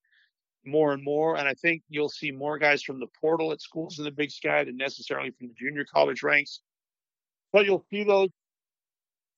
more 0.69 0.93
and 0.93 1.03
more. 1.03 1.37
And 1.37 1.49
I 1.49 1.55
think 1.55 1.83
you'll 1.89 2.09
see 2.09 2.31
more 2.31 2.59
guys 2.59 2.83
from 2.83 3.01
the 3.01 3.07
portal 3.21 3.53
at 3.53 3.61
schools 3.61 3.99
in 3.99 4.05
the 4.05 4.11
Big 4.11 4.31
Sky 4.31 4.65
than 4.65 4.77
necessarily 4.77 5.31
from 5.31 5.49
the 5.49 5.55
junior 5.55 5.85
college 5.85 6.23
ranks. 6.23 6.61
But 7.53 7.67
you'll 7.67 7.85
see 7.91 8.05
those 8.05 8.31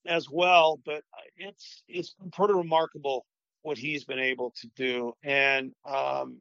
as 0.07 0.29
well. 0.31 0.81
But 0.85 1.03
it's 1.37 1.83
it's 1.89 2.15
pretty 2.33 2.55
remarkable 2.55 3.27
what 3.63 3.79
he's 3.79 4.05
been 4.05 4.19
able 4.19 4.53
to 4.61 4.69
do. 4.77 5.13
And 5.23 5.73
um, 5.85 6.39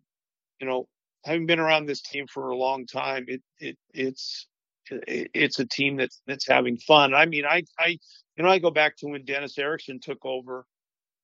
you 0.60 0.68
know, 0.68 0.88
having 1.26 1.46
been 1.46 1.60
around 1.60 1.86
this 1.86 2.02
team 2.02 2.26
for 2.28 2.50
a 2.50 2.58
long 2.58 2.86
time, 2.86 3.26
it 3.28 3.42
it 3.60 3.78
it's 3.94 4.48
it's 4.90 5.60
a 5.60 5.66
team 5.66 5.98
that's 5.98 6.22
that's 6.26 6.48
having 6.48 6.78
fun. 6.78 7.14
I 7.14 7.26
mean, 7.26 7.46
I 7.46 7.64
I 7.78 7.98
you 8.36 8.44
know 8.44 8.50
I 8.50 8.60
go 8.60 8.72
back 8.72 8.98
to 8.98 9.08
when 9.08 9.26
Dennis 9.26 9.58
Erickson 9.58 10.00
took 10.00 10.26
over 10.26 10.66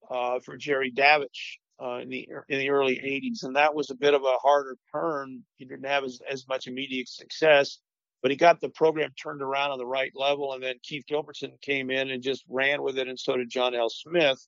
uh, 0.09 0.39
for 0.45 0.57
Jerry 0.57 0.91
Davitch 0.91 1.57
uh, 1.81 1.97
in 1.97 2.09
the 2.09 2.27
in 2.49 2.59
the 2.59 2.69
early 2.69 2.95
'80s, 2.95 3.43
and 3.43 3.55
that 3.55 3.73
was 3.73 3.89
a 3.89 3.95
bit 3.95 4.13
of 4.13 4.23
a 4.23 4.37
harder 4.41 4.77
turn. 4.93 5.43
He 5.57 5.65
didn't 5.65 5.85
have 5.85 6.03
as, 6.03 6.21
as 6.29 6.47
much 6.47 6.67
immediate 6.67 7.09
success, 7.09 7.79
but 8.21 8.31
he 8.31 8.37
got 8.37 8.61
the 8.61 8.69
program 8.69 9.11
turned 9.21 9.41
around 9.41 9.71
on 9.71 9.77
the 9.77 9.85
right 9.85 10.11
level. 10.15 10.53
And 10.53 10.63
then 10.63 10.75
Keith 10.83 11.03
Gilbertson 11.09 11.59
came 11.61 11.91
in 11.91 12.11
and 12.11 12.23
just 12.23 12.43
ran 12.49 12.81
with 12.81 12.97
it, 12.97 13.07
and 13.07 13.19
so 13.19 13.35
did 13.37 13.49
John 13.49 13.75
L. 13.75 13.89
Smith. 13.89 14.39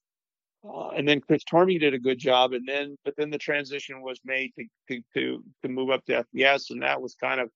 Uh, 0.68 0.90
and 0.90 1.08
then 1.08 1.22
Chris 1.22 1.44
Tormey 1.44 1.80
did 1.80 1.94
a 1.94 2.00
good 2.00 2.18
job, 2.18 2.54
and 2.54 2.68
then 2.68 2.98
but 3.06 3.14
then 3.18 3.30
the 3.30 3.38
transition 3.38 4.02
was 4.02 4.20
made 4.26 4.52
to 4.58 4.66
to 4.90 5.02
to, 5.14 5.44
to 5.64 5.70
move 5.70 5.90
up 5.90 6.04
to 6.06 6.26
FBS, 6.34 6.72
and 6.72 6.82
that 6.82 7.02
was 7.02 7.16
kind 7.16 7.40
of, 7.40 7.50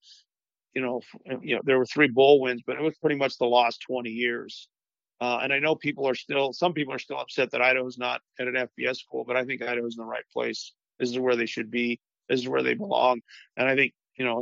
you 0.74 0.82
know, 0.82 1.02
you 1.42 1.56
know 1.56 1.62
there 1.64 1.78
were 1.78 1.86
three 1.86 2.08
bowl 2.08 2.42
wins, 2.42 2.62
but 2.66 2.76
it 2.76 2.82
was 2.82 2.96
pretty 3.00 3.16
much 3.16 3.38
the 3.38 3.46
last 3.46 3.82
20 3.88 4.10
years. 4.10 4.70
Uh, 5.22 5.40
and 5.44 5.54
I 5.54 5.60
know 5.60 5.76
people 5.76 6.08
are 6.10 6.16
still, 6.16 6.52
some 6.52 6.74
people 6.74 6.94
are 6.94 7.00
still 7.00 7.20
upset 7.20 7.52
that 7.52 7.62
Idaho's 7.62 8.00
not 8.00 8.22
at 8.40 8.48
an 8.48 8.56
FBS 8.56 8.98
school, 8.98 9.24
but 9.24 9.38
I 9.38 9.46
think 9.46 9.62
Idaho's 9.62 9.96
in 9.96 10.04
the 10.04 10.10
right 10.10 10.24
place. 10.34 10.74
This 11.00 11.12
is 11.12 11.20
where 11.20 11.36
they 11.36 11.46
should 11.46 11.70
be. 11.70 12.00
This 12.28 12.40
is 12.40 12.50
where 12.50 12.64
they 12.64 12.74
belong. 12.74 13.22
And 13.56 13.70
I 13.70 13.76
think, 13.76 13.94
you 14.18 14.26
know, 14.26 14.42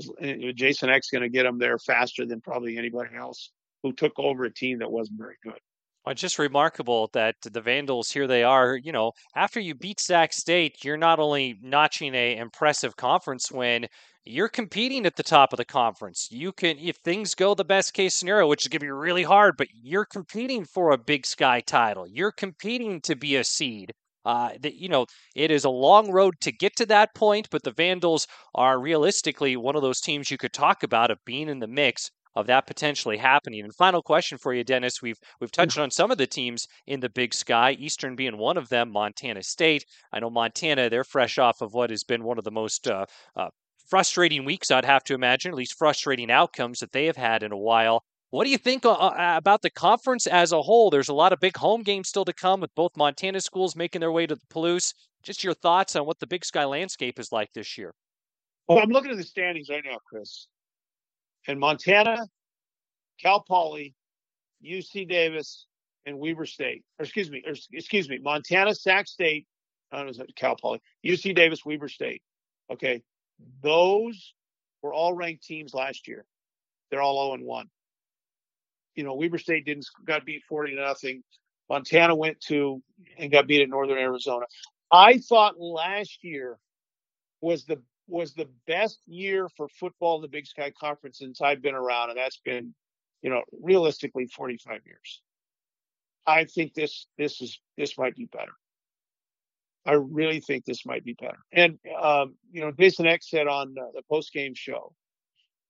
Jason 0.54 0.90
Eck's 0.90 1.10
going 1.10 1.22
to 1.22 1.30
get 1.30 1.44
them 1.44 1.60
there 1.60 1.78
faster 1.78 2.26
than 2.26 2.40
probably 2.40 2.78
anybody 2.78 3.16
else 3.18 3.52
who 3.84 3.92
took 3.92 4.14
over 4.18 4.46
a 4.46 4.54
team 4.54 4.80
that 4.80 4.90
wasn't 4.90 5.20
very 5.20 5.36
good. 5.44 5.60
Well, 6.06 6.16
just 6.16 6.40
remarkable 6.40 7.10
that 7.14 7.36
the 7.42 7.62
Vandals 7.62 8.10
here 8.10 8.26
they 8.26 8.44
are. 8.44 8.78
You 8.78 8.94
know, 8.94 9.12
after 9.36 9.60
you 9.60 9.76
beat 9.76 10.00
Sac 10.00 10.32
State, 10.32 10.84
you're 10.86 10.98
not 10.98 11.20
only 11.20 11.60
notching 11.62 12.16
a 12.16 12.38
impressive 12.38 12.96
conference 12.96 13.52
win, 13.52 13.88
you're 14.26 14.50
competing 14.50 15.06
at 15.06 15.16
the 15.16 15.24
top 15.24 15.54
of 15.54 15.58
the 15.58 15.66
conference. 15.66 16.28
You 16.32 16.52
can, 16.52 16.78
if 16.78 16.98
things 16.98 17.36
go 17.36 17.56
the 17.56 17.66
best 17.66 17.94
case 17.94 18.16
scenario, 18.16 18.48
which 18.48 18.64
is 18.64 18.68
going 18.68 18.80
to 18.80 18.86
be 18.86 18.92
really 18.92 19.24
hard, 19.24 19.56
but 19.58 19.68
you're 19.74 20.06
competing 20.06 20.66
for 20.66 20.92
a 20.92 20.98
Big 20.98 21.26
Sky 21.26 21.62
title. 21.62 22.06
You're 22.08 22.32
competing 22.32 23.02
to 23.02 23.16
be 23.16 23.36
a 23.36 23.44
seed. 23.44 23.92
Uh, 24.26 24.50
that 24.62 24.76
you 24.76 24.90
know, 24.90 25.06
it 25.34 25.50
is 25.50 25.64
a 25.64 25.70
long 25.70 26.12
road 26.12 26.36
to 26.42 26.52
get 26.52 26.76
to 26.76 26.86
that 26.86 27.16
point, 27.16 27.48
but 27.50 27.64
the 27.64 27.72
Vandals 27.72 28.28
are 28.54 28.80
realistically 28.80 29.56
one 29.56 29.76
of 29.76 29.82
those 29.82 30.02
teams 30.02 30.30
you 30.30 30.38
could 30.38 30.54
talk 30.54 30.84
about 30.84 31.10
of 31.10 31.18
being 31.26 31.48
in 31.48 31.60
the 31.60 31.68
mix 31.68 32.12
of 32.36 32.48
that 32.48 32.68
potentially 32.68 33.18
happening. 33.18 33.64
And 33.64 33.74
final 33.74 34.02
question 34.02 34.38
for 34.38 34.54
you, 34.54 34.64
Dennis. 34.64 35.02
We've 35.02 35.20
we've 35.40 35.52
touched 35.52 35.78
on 35.78 35.90
some 35.90 36.12
of 36.12 36.18
the 36.18 36.28
teams 36.28 36.68
in 36.86 37.00
the 37.00 37.10
Big 37.10 37.34
Sky, 37.34 37.72
Eastern 37.72 38.16
being 38.16 38.38
one 38.38 38.58
of 38.58 38.70
them. 38.70 38.92
Montana 38.92 39.42
State. 39.44 39.86
I 40.14 40.20
know 40.20 40.30
Montana. 40.30 40.90
They're 40.90 41.04
fresh 41.04 41.38
off 41.38 41.62
of 41.62 41.74
what 41.74 41.90
has 41.90 42.04
been 42.04 42.24
one 42.24 42.38
of 42.38 42.44
the 42.44 42.52
most 42.52 42.88
uh, 42.88 43.06
uh, 43.36 43.50
frustrating 43.90 44.46
weeks, 44.46 44.72
I'd 44.72 44.86
have 44.86 45.04
to 45.06 45.14
imagine, 45.14 45.52
at 45.52 45.58
least 45.58 45.78
frustrating 45.78 46.32
outcomes 46.32 46.80
that 46.80 46.92
they 46.92 47.06
have 47.06 47.18
had 47.18 47.44
in 47.44 47.52
a 47.52 47.58
while. 47.58 48.04
What 48.32 48.44
do 48.44 48.52
you 48.52 48.58
think 48.60 48.86
uh, 48.86 48.94
uh, 48.94 49.34
about 49.38 49.64
the 49.64 49.72
conference 49.72 50.28
as 50.28 50.52
a 50.52 50.62
whole? 50.62 50.92
There's 50.92 51.10
a 51.10 51.14
lot 51.14 51.34
of 51.34 51.40
big 51.40 51.58
home 51.58 51.82
games 51.82 52.10
still 52.10 52.26
to 52.26 52.34
come 52.34 52.62
with 52.62 52.74
both 52.76 52.96
Montana 52.96 53.42
schools 53.42 53.76
making 53.76 54.02
their 54.02 54.12
way 54.12 54.28
to 54.28 54.36
the 54.36 54.46
Palouse. 54.54 54.94
Just 55.24 55.44
your 55.44 55.56
thoughts 55.56 55.96
on 55.96 56.06
what 56.06 56.20
the 56.20 56.28
Big 56.28 56.46
Sky 56.46 56.66
landscape 56.66 57.20
is 57.20 57.32
like 57.32 57.52
this 57.54 57.78
year. 57.78 57.94
Well, 58.68 58.78
I'm 58.78 58.90
looking 58.90 59.12
at 59.12 59.18
the 59.18 59.24
standings 59.24 59.70
right 59.70 59.84
now, 59.84 59.98
Chris. 60.08 60.48
And 61.48 61.60
Montana, 61.60 62.28
Cal 63.20 63.42
Poly, 63.42 63.96
UC 64.64 65.10
Davis, 65.10 65.66
and 66.06 66.20
Weber 66.20 66.46
State. 66.46 66.84
Or 67.00 67.04
excuse 67.04 67.32
me, 67.32 67.44
or, 67.48 67.56
excuse 67.74 68.08
me, 68.08 68.20
Montana, 68.20 68.76
Sac 68.76 69.08
State, 69.08 69.48
I 69.92 70.04
don't 70.04 70.16
know, 70.16 70.26
Cal 70.36 70.56
Poly, 70.56 70.82
UC 71.04 71.36
Davis, 71.36 71.66
Weber 71.66 71.88
State. 71.88 72.22
Okay, 72.72 73.02
those 73.62 74.34
were 74.82 74.94
all 74.94 75.14
ranked 75.14 75.44
teams 75.44 75.74
last 75.74 76.08
year. 76.08 76.26
They're 76.90 77.02
all 77.02 77.36
0 77.36 77.46
1. 77.46 77.70
You 78.96 79.04
know, 79.04 79.16
Weber 79.16 79.38
State 79.38 79.66
didn't 79.66 79.88
got 80.06 80.26
beat 80.26 80.44
40 80.50 80.76
to 80.76 80.82
nothing. 80.82 81.24
Montana 81.70 82.16
went 82.16 82.40
to 82.48 82.82
and 83.18 83.32
got 83.32 83.48
beat 83.48 83.62
at 83.62 83.70
Northern 83.70 83.98
Arizona. 83.98 84.46
I 84.92 85.20
thought 85.20 85.60
last 85.60 86.24
year 86.24 86.58
was 87.42 87.66
the 87.66 87.82
was 88.08 88.34
the 88.34 88.50
best 88.66 89.00
year 89.06 89.48
for 89.56 89.68
football 89.68 90.16
in 90.16 90.24
the 90.24 90.28
Big 90.28 90.48
Sky 90.48 90.72
Conference 90.78 91.20
since 91.20 91.42
I've 91.42 91.62
been 91.62 91.76
around, 91.76 92.10
and 92.10 92.18
that's 92.18 92.42
been, 92.44 92.74
you 93.22 93.30
know, 93.30 93.44
realistically 93.62 94.26
45 94.26 94.82
years. 94.86 95.22
I 96.26 96.46
think 96.46 96.74
this 96.74 97.08
this 97.18 97.40
is 97.42 97.60
this 97.78 97.98
might 97.98 98.16
be 98.16 98.26
better. 98.26 98.54
I 99.86 99.94
really 99.94 100.40
think 100.40 100.66
this 100.66 100.86
might 100.86 101.04
be 101.04 101.14
better. 101.14 101.40
And 101.52 101.80
um, 102.00 102.36
you 102.52 102.62
know, 102.62 102.72
Jason 102.72 103.08
Eck 103.08 103.22
said 103.24 103.48
on 103.48 103.76
uh, 103.80 103.92
the 103.94 104.02
post 104.10 104.34
game 104.34 104.54
show 104.56 104.94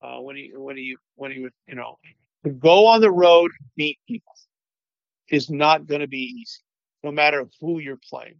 uh, 0.01 0.17
when 0.19 0.35
he 0.35 0.51
when 0.55 0.77
he 0.77 0.95
when 1.15 1.31
he 1.31 1.41
would 1.41 1.53
you 1.67 1.75
know 1.75 1.97
to 2.43 2.51
go 2.51 2.87
on 2.87 3.01
the 3.01 3.11
road 3.11 3.51
beat 3.75 3.99
people 4.07 4.33
is 5.29 5.49
not 5.49 5.85
going 5.85 6.01
to 6.01 6.07
be 6.07 6.41
easy, 6.41 6.59
no 7.03 7.11
matter 7.11 7.45
who 7.59 7.79
you're 7.79 7.99
playing. 8.09 8.37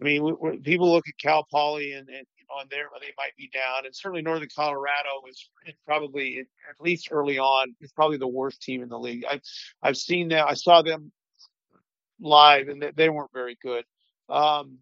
I 0.00 0.04
mean, 0.04 0.24
we, 0.24 0.58
people 0.58 0.90
look 0.90 1.06
at 1.08 1.14
Cal 1.18 1.46
Poly 1.50 1.92
and, 1.92 2.08
and 2.08 2.26
you 2.36 2.44
know, 2.48 2.56
on 2.60 2.66
there 2.70 2.86
they 3.00 3.12
might 3.16 3.36
be 3.36 3.50
down, 3.52 3.86
and 3.86 3.94
certainly 3.94 4.22
Northern 4.22 4.48
Colorado 4.54 5.22
is 5.28 5.48
probably 5.86 6.40
at 6.40 6.80
least 6.80 7.08
early 7.10 7.38
on 7.38 7.74
is 7.80 7.92
probably 7.92 8.18
the 8.18 8.28
worst 8.28 8.62
team 8.62 8.82
in 8.82 8.88
the 8.88 8.98
league. 8.98 9.24
I 9.28 9.40
I've 9.82 9.96
seen 9.96 10.28
that. 10.28 10.46
I 10.46 10.54
saw 10.54 10.82
them 10.82 11.12
live, 12.20 12.68
and 12.68 12.82
they, 12.82 12.92
they 12.92 13.08
weren't 13.08 13.32
very 13.32 13.56
good. 13.62 13.84
Um, 14.28 14.78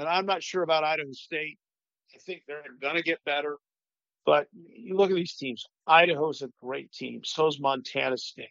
and 0.00 0.08
I'm 0.08 0.26
not 0.26 0.42
sure 0.42 0.62
about 0.62 0.82
Idaho 0.82 1.12
State. 1.12 1.58
I 2.14 2.18
think 2.18 2.42
they're 2.46 2.62
going 2.80 2.96
to 2.96 3.02
get 3.02 3.22
better. 3.24 3.58
But 4.26 4.48
you 4.52 4.96
look 4.96 5.10
at 5.10 5.16
these 5.16 5.34
teams. 5.34 5.64
Idaho's 5.86 6.42
a 6.42 6.48
great 6.62 6.92
team. 6.92 7.20
So 7.24 7.46
is 7.46 7.60
Montana 7.60 8.16
State. 8.16 8.48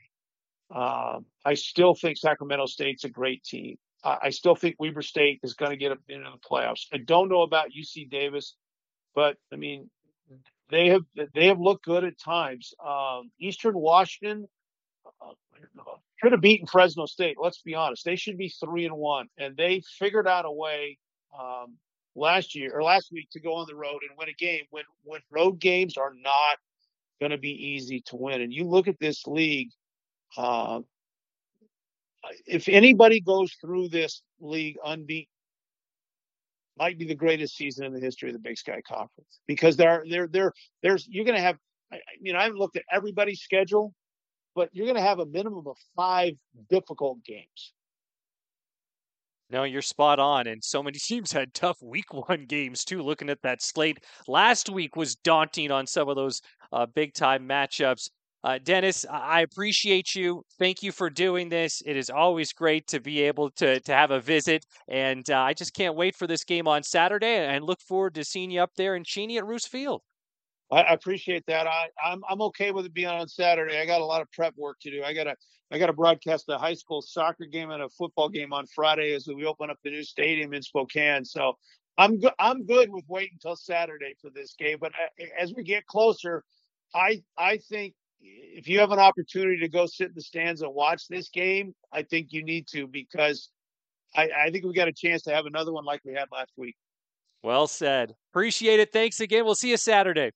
Um, 0.74 1.26
I 1.46 1.56
still 1.56 1.96
think 1.96 2.18
Sacramento 2.18 2.68
State's 2.68 3.04
a 3.04 3.10
great 3.10 3.44
team. 3.44 3.78
I, 4.04 4.18
I 4.24 4.30
still 4.30 4.56
think 4.56 4.76
Weber 4.80 5.02
State 5.02 5.40
is 5.44 5.54
going 5.54 5.72
to 5.72 5.78
get 5.78 5.92
into 5.92 6.30
the 6.30 6.48
playoffs. 6.50 6.86
I 6.94 6.98
don't 6.98 7.30
know 7.30 7.42
about 7.42 7.70
UC 7.78 8.10
Davis, 8.10 8.56
but 9.16 9.38
I 9.52 9.56
mean, 9.56 9.90
they 10.70 10.90
have 10.90 11.02
they 11.34 11.48
have 11.48 11.60
looked 11.60 11.86
good 11.86 12.04
at 12.04 12.20
times. 12.20 12.74
Um, 12.86 13.32
Eastern 13.40 13.76
Washington 13.76 14.48
uh, 15.22 15.34
should 16.22 16.32
have 16.32 16.42
beaten 16.42 16.68
Fresno 16.68 17.06
State. 17.08 17.38
Let's 17.42 17.62
be 17.62 17.74
honest; 17.74 18.06
they 18.06 18.16
should 18.16 18.38
be 18.38 18.50
three 18.50 18.86
and 18.86 18.96
one, 18.96 19.28
and 19.38 19.58
they 19.58 19.82
figured 19.98 20.28
out 20.28 20.46
a 20.46 20.52
way 20.52 20.98
um, 21.38 21.78
last 22.16 22.56
year 22.56 22.72
or 22.74 22.84
last 22.84 23.10
week 23.12 23.30
to 23.32 23.40
go 23.40 23.56
on 23.56 23.66
the 23.68 23.76
road 23.76 24.00
and 24.08 24.18
win 24.18 24.30
a 24.30 24.34
game 24.34 24.64
when 24.72 24.84
when 25.04 25.22
road 25.32 25.60
games 25.60 25.98
are 25.98 26.14
not 26.14 26.58
going 27.20 27.32
to 27.32 27.38
be 27.38 27.52
easy 27.52 28.02
to 28.08 28.16
win. 28.16 28.42
And 28.42 28.54
you 28.54 28.66
look 28.66 28.88
at 28.88 29.00
this 29.00 29.26
league. 29.28 29.70
Uh, 30.38 30.82
if 32.46 32.68
anybody 32.68 33.22
goes 33.22 33.54
through 33.62 33.90
this 33.90 34.22
league 34.40 34.76
unbeaten, 34.86 35.30
might 36.80 36.98
be 36.98 37.06
the 37.06 37.16
greatest 37.16 37.58
season 37.58 37.86
in 37.86 37.94
the 37.94 38.00
history 38.00 38.30
of 38.30 38.34
the 38.34 38.40
Big 38.40 38.58
Sky 38.58 38.82
Conference 38.88 39.40
because 39.48 39.76
there, 39.76 40.04
there, 40.10 40.28
there, 40.28 40.54
there's 40.82 41.08
you're 41.10 41.26
going 41.26 41.36
to 41.36 41.42
have. 41.42 41.58
I 41.92 41.98
mean, 42.22 42.36
I 42.36 42.44
haven't 42.44 42.60
looked 42.60 42.78
at 42.78 42.84
everybody's 42.92 43.42
schedule, 43.42 43.94
but 44.56 44.70
you're 44.72 44.86
going 44.86 44.96
to 44.96 45.02
have 45.02 45.20
a 45.20 45.26
minimum 45.26 45.68
of 45.68 45.76
five 45.96 46.34
difficult 46.70 47.24
games. 47.26 47.74
No, 49.52 49.64
you're 49.64 49.82
spot 49.84 50.20
on. 50.20 50.48
And 50.48 50.64
so 50.64 50.82
many 50.82 50.98
teams 51.04 51.32
had 51.32 51.54
tough 51.54 51.82
week 51.82 52.14
one 52.14 52.46
games, 52.46 52.84
too. 52.84 53.02
Looking 53.04 53.30
at 53.30 53.42
that 53.44 53.62
slate 53.62 54.00
last 54.28 54.70
week 54.70 54.96
was 54.96 55.16
daunting 55.16 55.72
on 55.72 55.86
some 55.88 56.10
of 56.10 56.16
those 56.16 56.42
uh, 56.72 56.86
big 56.88 57.14
time 57.14 57.48
matchups. 57.48 58.10
Uh, 58.44 58.58
Dennis, 58.58 59.06
I 59.12 59.42
appreciate 59.42 60.16
you. 60.16 60.44
Thank 60.58 60.82
you 60.82 60.92
for 60.94 61.10
doing 61.10 61.50
this. 61.50 61.82
It 61.86 61.98
is 61.98 62.10
always 62.10 62.54
great 62.54 62.88
to 62.88 63.02
be 63.02 63.22
able 63.24 63.52
to 63.58 63.82
to 63.82 63.94
have 63.94 64.12
a 64.12 64.22
visit, 64.22 64.66
and 64.88 65.30
uh, 65.30 65.42
I 65.42 65.54
just 65.54 65.74
can't 65.74 65.96
wait 65.96 66.16
for 66.16 66.26
this 66.26 66.46
game 66.46 66.66
on 66.66 66.82
Saturday, 66.84 67.46
and 67.46 67.66
look 67.66 67.82
forward 67.82 68.16
to 68.16 68.24
seeing 68.24 68.50
you 68.50 68.62
up 68.62 68.72
there 68.78 68.96
in 68.96 69.04
Cheney 69.04 69.38
at 69.38 69.46
Roos 69.46 69.68
Field. 69.68 70.02
I, 70.72 70.94
appreciate 70.94 71.46
that. 71.48 71.68
I, 71.68 71.88
I'm 72.04 72.24
I'm 72.30 72.42
okay 72.44 72.72
with 72.72 72.86
it 72.86 72.94
being 72.94 73.08
on 73.08 73.28
Saturday. 73.28 73.80
I 73.80 73.86
got 73.86 74.02
a 74.02 74.06
lot 74.06 74.22
of 74.22 74.32
prep 74.32 74.54
work 74.56 74.78
to 74.82 74.92
do. 74.92 75.04
I 75.04 75.14
got 75.14 75.24
to 75.26 75.36
I 75.72 75.80
got 75.80 75.88
to 75.88 75.94
broadcast 75.94 76.46
a 76.50 76.58
high 76.58 76.74
school 76.74 77.02
soccer 77.02 77.46
game 77.46 77.72
and 77.72 77.82
a 77.82 77.90
football 77.90 78.30
game 78.30 78.54
on 78.54 78.66
Friday 78.68 79.14
as 79.14 79.28
we 79.28 79.46
open 79.46 79.70
up 79.70 79.78
the 79.84 79.92
new 79.92 80.04
stadium 80.04 80.54
in 80.54 80.62
Spokane. 80.62 81.26
So 81.26 81.54
I'm 81.98 82.20
good. 82.20 82.34
I'm 82.40 82.66
good 82.66 82.90
with 82.90 83.06
waiting 83.08 83.34
until 83.34 83.56
Saturday 83.56 84.16
for 84.22 84.30
this 84.30 84.56
game. 84.58 84.78
But 84.80 84.92
uh, 84.94 85.26
as 85.40 85.54
we 85.56 85.64
get 85.64 85.86
closer, 85.86 86.44
I 86.94 87.24
I 87.38 87.58
think 87.58 87.96
if 88.22 88.68
you 88.68 88.80
have 88.80 88.92
an 88.92 89.00
opportunity 89.00 89.60
to 89.60 89.70
go 89.70 89.86
sit 89.86 90.10
in 90.10 90.14
the 90.16 90.22
stands 90.22 90.62
and 90.62 90.74
watch 90.74 91.08
this 91.08 91.30
game, 91.30 91.74
I 91.92 92.04
think 92.04 92.28
you 92.32 92.44
need 92.44 92.68
to 92.70 92.88
because 92.88 93.50
I, 94.16 94.30
I 94.46 94.50
think 94.52 94.66
we 94.66 94.74
got 94.74 94.88
a 94.88 94.94
chance 94.94 95.24
to 95.24 95.34
have 95.34 95.46
another 95.46 95.72
one 95.72 95.86
like 95.86 96.02
we 96.04 96.14
had 96.14 96.28
last 96.32 96.52
week. 96.58 96.76
Well 97.44 97.68
said. 97.68 98.16
Appreciate 98.34 98.80
it. 98.80 98.92
Thanks 98.92 99.20
again. 99.20 99.46
We'll 99.46 99.56
see 99.56 99.70
you 99.70 99.78
Saturday. 99.78 100.32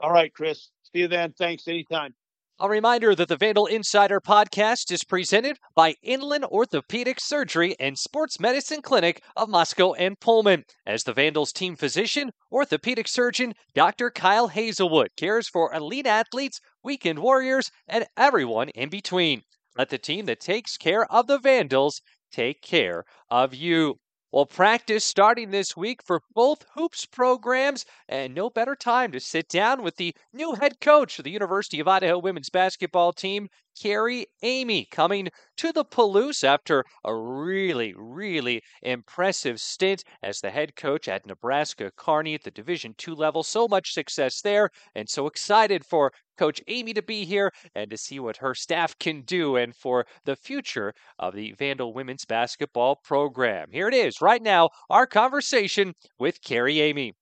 All 0.00 0.12
right, 0.12 0.32
Chris. 0.32 0.70
See 0.92 1.00
you 1.00 1.08
then. 1.08 1.32
Thanks. 1.38 1.66
Anytime. 1.68 2.14
A 2.58 2.70
reminder 2.70 3.14
that 3.14 3.28
the 3.28 3.36
Vandal 3.36 3.66
Insider 3.66 4.18
podcast 4.18 4.90
is 4.90 5.04
presented 5.04 5.58
by 5.74 5.94
Inland 6.02 6.46
Orthopedic 6.46 7.20
Surgery 7.20 7.76
and 7.78 7.98
Sports 7.98 8.40
Medicine 8.40 8.80
Clinic 8.80 9.22
of 9.36 9.50
Moscow 9.50 9.92
and 9.92 10.18
Pullman. 10.18 10.64
As 10.86 11.04
the 11.04 11.12
Vandals 11.12 11.52
team 11.52 11.76
physician, 11.76 12.30
orthopedic 12.50 13.08
surgeon 13.08 13.52
Dr. 13.74 14.10
Kyle 14.10 14.48
Hazelwood 14.48 15.10
cares 15.18 15.50
for 15.50 15.74
elite 15.74 16.06
athletes, 16.06 16.58
weekend 16.82 17.18
warriors, 17.18 17.70
and 17.86 18.06
everyone 18.16 18.70
in 18.70 18.88
between. 18.88 19.42
Let 19.76 19.90
the 19.90 19.98
team 19.98 20.24
that 20.24 20.40
takes 20.40 20.78
care 20.78 21.04
of 21.12 21.26
the 21.26 21.38
Vandals 21.38 22.00
take 22.32 22.62
care 22.62 23.04
of 23.28 23.54
you. 23.54 23.96
Well, 24.30 24.46
practice 24.46 25.04
starting 25.04 25.50
this 25.50 25.76
week 25.76 26.00
for 26.00 26.22
both 26.32 26.64
hoops 26.74 27.06
programs, 27.06 27.84
and 28.08 28.34
no 28.36 28.50
better 28.50 28.76
time 28.76 29.10
to 29.10 29.18
sit 29.18 29.48
down 29.48 29.82
with 29.82 29.96
the 29.96 30.14
new 30.32 30.54
head 30.54 30.80
coach 30.80 31.18
of 31.18 31.24
the 31.24 31.32
University 31.32 31.80
of 31.80 31.88
Idaho 31.88 32.18
women's 32.18 32.48
basketball 32.50 33.12
team, 33.12 33.48
Carrie 33.80 34.26
Eighmey 34.42 34.90
coming 34.90 35.28
to 35.56 35.72
the 35.72 35.84
Palouse 35.84 36.42
after 36.42 36.84
a 37.04 37.14
really, 37.14 37.94
really 37.96 38.62
impressive 38.82 39.60
stint 39.60 40.02
as 40.22 40.40
the 40.40 40.50
head 40.50 40.74
coach 40.76 41.08
at 41.08 41.26
Nebraska 41.26 41.90
Kearney 41.96 42.34
at 42.34 42.42
the 42.42 42.50
Division 42.50 42.94
II 43.06 43.14
level. 43.14 43.42
So 43.42 43.68
much 43.68 43.92
success 43.92 44.40
there, 44.40 44.70
and 44.94 45.08
so 45.08 45.26
excited 45.26 45.84
for 45.84 46.12
Coach 46.36 46.62
Eighmey 46.68 46.94
to 46.94 47.02
be 47.02 47.24
here 47.24 47.52
and 47.74 47.90
to 47.90 47.96
see 47.96 48.18
what 48.18 48.38
her 48.38 48.54
staff 48.54 48.98
can 48.98 49.22
do 49.22 49.56
and 49.56 49.74
for 49.74 50.06
the 50.24 50.36
future 50.36 50.94
of 51.18 51.34
the 51.34 51.52
Vandal 51.52 51.92
women's 51.94 52.24
basketball 52.24 52.96
program. 52.96 53.68
Here 53.70 53.88
it 53.88 53.94
is 53.94 54.20
right 54.20 54.42
now, 54.42 54.70
our 54.90 55.06
conversation 55.06 55.94
with 56.18 56.42
Carrie 56.42 56.76
Eighmey. 56.76 57.12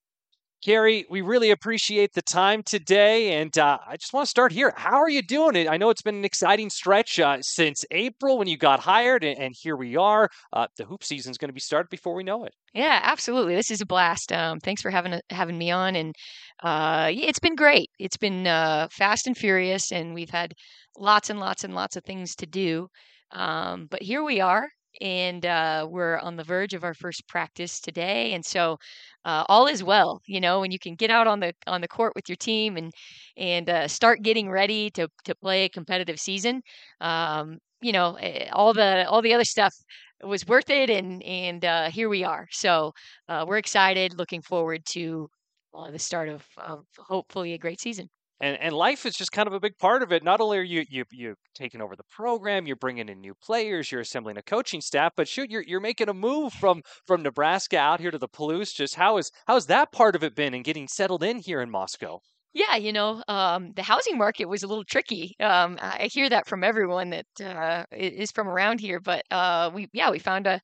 Carrie, 0.65 1.05
we 1.11 1.21
really 1.21 1.51
appreciate 1.51 2.15
the 2.15 2.23
time 2.23 2.63
today. 2.63 3.35
And 3.35 3.57
uh, 3.59 3.79
I 3.87 3.97
just 3.97 4.15
want 4.15 4.25
to 4.25 4.31
start 4.31 4.51
here. 4.51 4.73
How 4.75 4.97
are 4.97 5.11
you 5.11 5.21
doing? 5.21 5.69
I 5.69 5.77
know 5.77 5.91
it's 5.91 6.01
been 6.01 6.15
an 6.15 6.25
exciting 6.25 6.71
stretch 6.71 7.21
uh, 7.21 7.43
since 7.43 7.85
April 7.91 8.39
when 8.39 8.49
you 8.49 8.57
got 8.57 8.81
hired, 8.81 9.25
and, 9.25 9.39
and 9.39 9.55
here 9.61 9.77
we 9.77 9.95
are. 9.97 10.31
Uh, 10.55 10.67
the 10.79 10.87
hoop 10.87 11.05
season 11.05 11.31
is 11.33 11.37
going 11.37 11.51
to 11.51 11.55
be 11.55 11.61
started 11.61 11.91
before 11.91 12.15
we 12.15 12.25
know 12.25 12.45
it. 12.45 12.55
Yeah, 12.73 12.99
absolutely. 13.03 13.55
This 13.55 13.71
is 13.71 13.83
a 13.83 13.87
blast. 13.87 14.33
Um, 14.33 14.59
thanks 14.59 14.81
for 14.81 14.91
having 14.91 15.21
having 15.29 15.59
me 15.59 15.71
on, 15.71 15.97
and 15.97 16.15
uh, 16.63 17.11
it's 17.13 17.41
been 17.41 17.57
great. 17.57 17.91
It's 17.99 18.17
been 18.17 18.47
uh, 18.47 18.89
fast 18.91 19.27
and 19.27 19.37
furious, 19.37 19.93
and 19.93 20.15
we've 20.15 20.31
had 20.31 20.55
lots 20.99 21.29
and 21.29 21.39
lots 21.39 21.65
and 21.65 21.75
lots 21.75 21.97
of 21.97 22.05
things 22.05 22.35
to 22.37 22.47
do. 22.47 22.89
Um, 23.33 23.87
but 23.91 24.01
here 24.01 24.25
we 24.25 24.41
are, 24.41 24.67
and 25.03 25.45
uh, 25.45 25.87
we're 25.91 26.19
on 26.19 26.37
the 26.37 26.45
verge 26.45 26.73
of 26.73 26.85
our 26.85 26.95
first 26.95 27.29
practice 27.29 27.81
today, 27.81 28.33
and 28.33 28.45
so 28.45 28.79
uh, 29.25 29.45
all 29.49 29.67
is 29.67 29.83
well. 29.85 30.21
You 30.27 30.41
know, 30.41 30.61
when 30.61 30.71
you 30.71 30.79
can 30.79 30.95
get 30.95 31.11
out 31.11 31.27
on 31.27 31.41
the 31.41 31.55
on 31.67 31.81
the 31.81 31.89
court 31.89 32.13
with 32.15 32.29
your 32.29 32.37
team 32.37 32.77
and 32.77 32.93
and 33.37 33.69
uh, 33.71 33.89
start 33.89 34.23
getting 34.23 34.51
ready 34.51 34.91
to 34.93 35.09
to 35.25 35.35
play 35.35 35.65
a 35.65 35.69
competitive 35.69 36.19
season. 36.21 36.63
Um, 37.01 37.59
you 37.81 37.93
know, 37.93 38.15
eh, 38.17 38.49
all 38.53 38.73
the 38.75 39.07
all 39.09 39.23
the 39.23 39.35
other 39.35 39.45
stuff 39.45 39.75
was 40.23 40.47
worth 40.47 40.71
it, 40.71 40.91
and 40.91 41.23
and 41.23 41.65
uh, 41.65 41.91
here 41.91 42.09
we 42.09 42.25
are. 42.25 42.49
So 42.51 42.93
uh, 43.29 43.45
we're 43.47 43.59
excited, 43.59 44.17
looking 44.19 44.43
forward 44.43 44.85
to 44.91 45.29
uh, 45.75 45.91
the 45.91 45.99
start 45.99 46.29
of, 46.29 46.45
of 46.57 46.85
hopefully 46.99 47.53
a 47.55 47.59
great 47.59 47.81
season 47.81 48.09
and 48.45 48.61
and 48.61 48.75
life 48.75 49.07
is 49.07 49.15
just 49.15 49.33
kind 49.33 49.47
of 49.47 49.55
a 49.55 49.61
big 49.61 49.79
part 49.79 50.03
of 50.03 50.13
it. 50.13 50.23
Not 50.23 50.41
only 50.41 50.59
are 50.59 50.63
you 50.63 50.85
you 50.89 51.05
you 51.11 51.35
taking 51.55 51.81
over 51.81 51.97
the 51.97 52.05
program, 52.11 52.67
you're 52.67 52.77
bringing 52.77 53.09
in 53.09 53.21
new 53.21 53.35
players, 53.43 53.91
you're 53.91 54.03
assembling 54.03 54.37
a 54.37 54.43
coaching 54.43 54.83
staff, 54.83 55.13
but 55.17 55.29
shoot, 55.29 55.51
you're 55.51 55.65
you're 55.67 55.81
making 55.81 56.09
a 56.09 56.15
move 56.15 56.53
from 56.53 56.83
from 57.07 57.23
Nebraska 57.23 57.79
out 57.79 58.01
here 58.01 58.11
to 58.11 58.19
the 58.19 58.29
Palouse. 58.29 58.75
Just 58.75 58.97
how 58.97 59.17
is 59.17 59.31
how's 59.47 59.67
that 59.67 59.93
part 59.93 60.15
of 60.15 60.23
it 60.23 60.37
been 60.37 60.53
and 60.53 60.65
getting 60.65 60.89
settled 60.89 61.23
in 61.23 61.39
here 61.39 61.63
in 61.63 61.71
Moscow? 61.71 62.21
Yeah, 62.53 62.77
you 62.77 62.93
know, 62.93 63.21
um, 63.27 63.73
the 63.75 63.83
housing 63.83 64.17
market 64.17 64.49
was 64.49 64.63
a 64.63 64.69
little 64.69 64.85
tricky. 64.85 65.35
Um, 65.41 65.77
I 65.81 66.09
hear 66.13 66.29
that 66.29 66.47
from 66.47 66.63
everyone 66.63 67.11
that 67.11 67.27
uh, 67.45 67.85
is 67.91 68.31
from 68.31 68.47
around 68.47 68.79
here, 68.79 69.01
but 69.01 69.25
uh, 69.31 69.71
we 69.75 69.89
yeah 69.93 70.11
we 70.11 70.19
found 70.19 70.47
a 70.47 70.61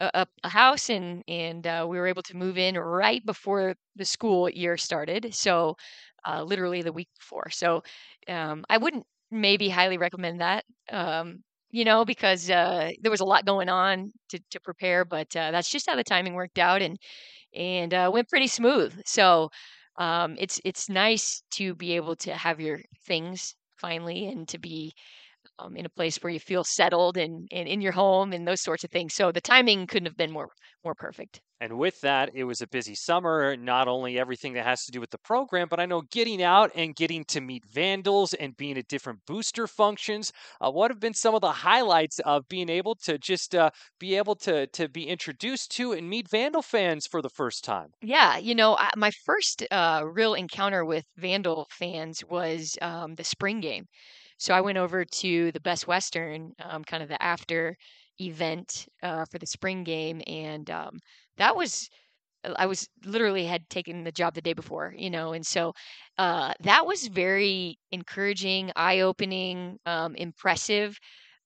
a, 0.00 0.26
a 0.44 0.48
house 0.48 0.90
and 0.90 1.22
and 1.28 1.66
uh, 1.66 1.86
we 1.88 1.98
were 1.98 2.06
able 2.06 2.22
to 2.24 2.36
move 2.36 2.58
in 2.58 2.76
right 2.78 3.24
before 3.24 3.74
the 3.96 4.04
school 4.04 4.48
year 4.50 4.76
started. 4.76 5.34
So 5.34 5.76
uh, 6.26 6.42
literally 6.42 6.82
the 6.82 6.92
week 6.92 7.08
before. 7.18 7.50
So 7.50 7.82
um, 8.28 8.64
I 8.68 8.78
wouldn't 8.78 9.06
maybe 9.30 9.68
highly 9.68 9.98
recommend 9.98 10.40
that. 10.40 10.64
Um, 10.90 11.42
you 11.70 11.84
know, 11.84 12.04
because 12.04 12.48
uh, 12.48 12.92
there 13.02 13.10
was 13.10 13.20
a 13.20 13.24
lot 13.24 13.44
going 13.44 13.68
on 13.68 14.12
to, 14.30 14.38
to 14.50 14.60
prepare, 14.60 15.04
but 15.04 15.34
uh, 15.36 15.50
that's 15.50 15.70
just 15.70 15.88
how 15.88 15.96
the 15.96 16.04
timing 16.04 16.34
worked 16.34 16.58
out, 16.58 16.80
and 16.80 16.98
and 17.54 17.94
uh, 17.94 18.10
went 18.12 18.28
pretty 18.28 18.46
smooth. 18.46 18.94
So 19.06 19.50
um, 19.98 20.36
it's 20.38 20.60
it's 20.64 20.88
nice 20.88 21.42
to 21.52 21.74
be 21.74 21.94
able 21.96 22.16
to 22.16 22.34
have 22.34 22.60
your 22.60 22.80
things 23.06 23.54
finally, 23.78 24.26
and 24.26 24.46
to 24.48 24.58
be 24.58 24.94
um, 25.58 25.76
in 25.76 25.86
a 25.86 25.90
place 25.90 26.16
where 26.18 26.32
you 26.32 26.40
feel 26.40 26.64
settled 26.64 27.16
and, 27.16 27.48
and 27.52 27.68
in 27.68 27.80
your 27.80 27.92
home 27.92 28.32
and 28.32 28.46
those 28.46 28.62
sorts 28.62 28.84
of 28.84 28.90
things. 28.90 29.14
So 29.14 29.32
the 29.32 29.40
timing 29.40 29.86
couldn't 29.86 30.06
have 30.06 30.16
been 30.16 30.32
more 30.32 30.48
more 30.84 30.94
perfect. 30.94 31.40
And 31.60 31.78
with 31.78 32.00
that, 32.02 32.30
it 32.34 32.44
was 32.44 32.60
a 32.60 32.68
busy 32.68 32.94
summer, 32.94 33.56
not 33.56 33.88
only 33.88 34.18
everything 34.18 34.52
that 34.52 34.66
has 34.66 34.84
to 34.84 34.92
do 34.92 35.00
with 35.00 35.10
the 35.10 35.18
program, 35.18 35.68
but 35.70 35.80
I 35.80 35.86
know 35.86 36.02
getting 36.02 36.42
out 36.42 36.70
and 36.74 36.94
getting 36.94 37.24
to 37.28 37.40
meet 37.40 37.64
Vandals 37.72 38.34
and 38.34 38.56
being 38.56 38.76
at 38.76 38.88
different 38.88 39.20
booster 39.26 39.66
functions. 39.66 40.32
Uh, 40.60 40.70
what 40.70 40.90
have 40.90 41.00
been 41.00 41.14
some 41.14 41.34
of 41.34 41.40
the 41.40 41.52
highlights 41.52 42.18
of 42.20 42.46
being 42.48 42.68
able 42.68 42.94
to 43.04 43.16
just 43.18 43.54
uh, 43.54 43.70
be 43.98 44.16
able 44.16 44.34
to, 44.36 44.66
to 44.68 44.88
be 44.88 45.08
introduced 45.08 45.70
to 45.72 45.92
and 45.92 46.10
meet 46.10 46.30
Vandal 46.30 46.62
fans 46.62 47.06
for 47.06 47.22
the 47.22 47.30
first 47.30 47.64
time? 47.64 47.88
Yeah, 48.02 48.36
you 48.36 48.54
know, 48.54 48.78
my 48.94 49.10
first 49.24 49.66
uh, 49.70 50.02
real 50.04 50.34
encounter 50.34 50.84
with 50.84 51.04
Vandal 51.16 51.66
fans 51.70 52.22
was 52.28 52.76
um, 52.82 53.14
the 53.14 53.24
spring 53.24 53.60
game. 53.60 53.86
So 54.38 54.54
I 54.54 54.60
went 54.60 54.78
over 54.78 55.04
to 55.04 55.52
the 55.52 55.60
Best 55.60 55.86
Western, 55.86 56.52
um, 56.62 56.84
kind 56.84 57.02
of 57.02 57.08
the 57.08 57.22
after 57.22 57.76
event 58.20 58.86
uh, 59.02 59.24
for 59.30 59.38
the 59.38 59.46
spring 59.46 59.84
game, 59.84 60.22
and 60.26 60.70
um, 60.70 60.98
that 61.38 61.56
was 61.56 61.88
uh, 62.44 62.54
I 62.58 62.66
was 62.66 62.88
literally 63.04 63.46
had 63.46 63.68
taken 63.70 64.04
the 64.04 64.12
job 64.12 64.34
the 64.34 64.42
day 64.42 64.52
before, 64.52 64.94
you 64.96 65.10
know, 65.10 65.32
and 65.32 65.46
so 65.46 65.72
uh, 66.18 66.54
that 66.60 66.86
was 66.86 67.06
very 67.08 67.78
encouraging, 67.92 68.72
eye 68.76 69.00
opening, 69.00 69.78
um, 69.86 70.14
impressive. 70.16 70.98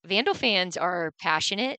Vandal 0.05 0.35
fans 0.35 0.77
are 0.77 1.13
passionate. 1.21 1.79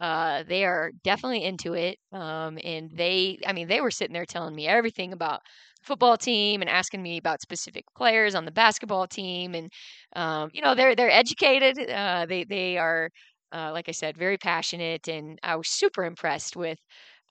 Uh, 0.00 0.42
they 0.44 0.64
are 0.64 0.90
definitely 1.04 1.44
into 1.44 1.74
it, 1.74 1.96
um, 2.12 2.58
and 2.64 2.90
they, 2.96 3.38
I 3.46 3.52
mean, 3.52 3.68
they 3.68 3.80
were 3.80 3.90
sitting 3.92 4.12
there 4.14 4.26
telling 4.26 4.54
me 4.54 4.66
everything 4.66 5.12
about 5.12 5.40
football 5.82 6.16
team 6.16 6.60
and 6.62 6.70
asking 6.70 7.02
me 7.02 7.18
about 7.18 7.42
specific 7.42 7.84
players 7.96 8.34
on 8.34 8.44
the 8.44 8.50
basketball 8.52 9.06
team, 9.06 9.54
and 9.54 9.70
um, 10.16 10.50
you 10.52 10.62
know, 10.62 10.74
they're 10.74 10.94
they're 10.96 11.10
educated. 11.10 11.78
Uh, 11.90 12.26
they 12.26 12.44
they 12.44 12.78
are, 12.78 13.10
uh, 13.52 13.70
like 13.72 13.88
I 13.88 13.92
said, 13.92 14.16
very 14.16 14.38
passionate, 14.38 15.08
and 15.08 15.38
I 15.42 15.56
was 15.56 15.68
super 15.68 16.04
impressed 16.04 16.56
with 16.56 16.78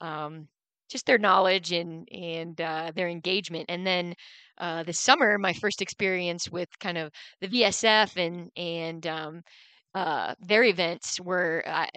um, 0.02 0.47
just 0.89 1.06
their 1.06 1.18
knowledge 1.18 1.72
and 1.72 2.08
and 2.12 2.60
uh, 2.60 2.91
their 2.95 3.10
engagement. 3.10 3.66
And 3.70 3.86
then 3.86 4.14
uh, 4.58 4.84
this 4.84 4.99
summer, 4.99 5.38
my 5.38 5.54
first 5.54 5.82
experience 5.82 6.49
with 6.49 6.70
kind 6.80 6.97
of 6.97 7.12
the 7.41 7.47
VSF 7.47 8.18
and 8.18 8.49
and 8.58 9.06
um, 9.08 9.41
uh, 9.94 10.36
their 10.39 10.64
events 10.64 11.20
were 11.20 11.64
I, 11.68 11.89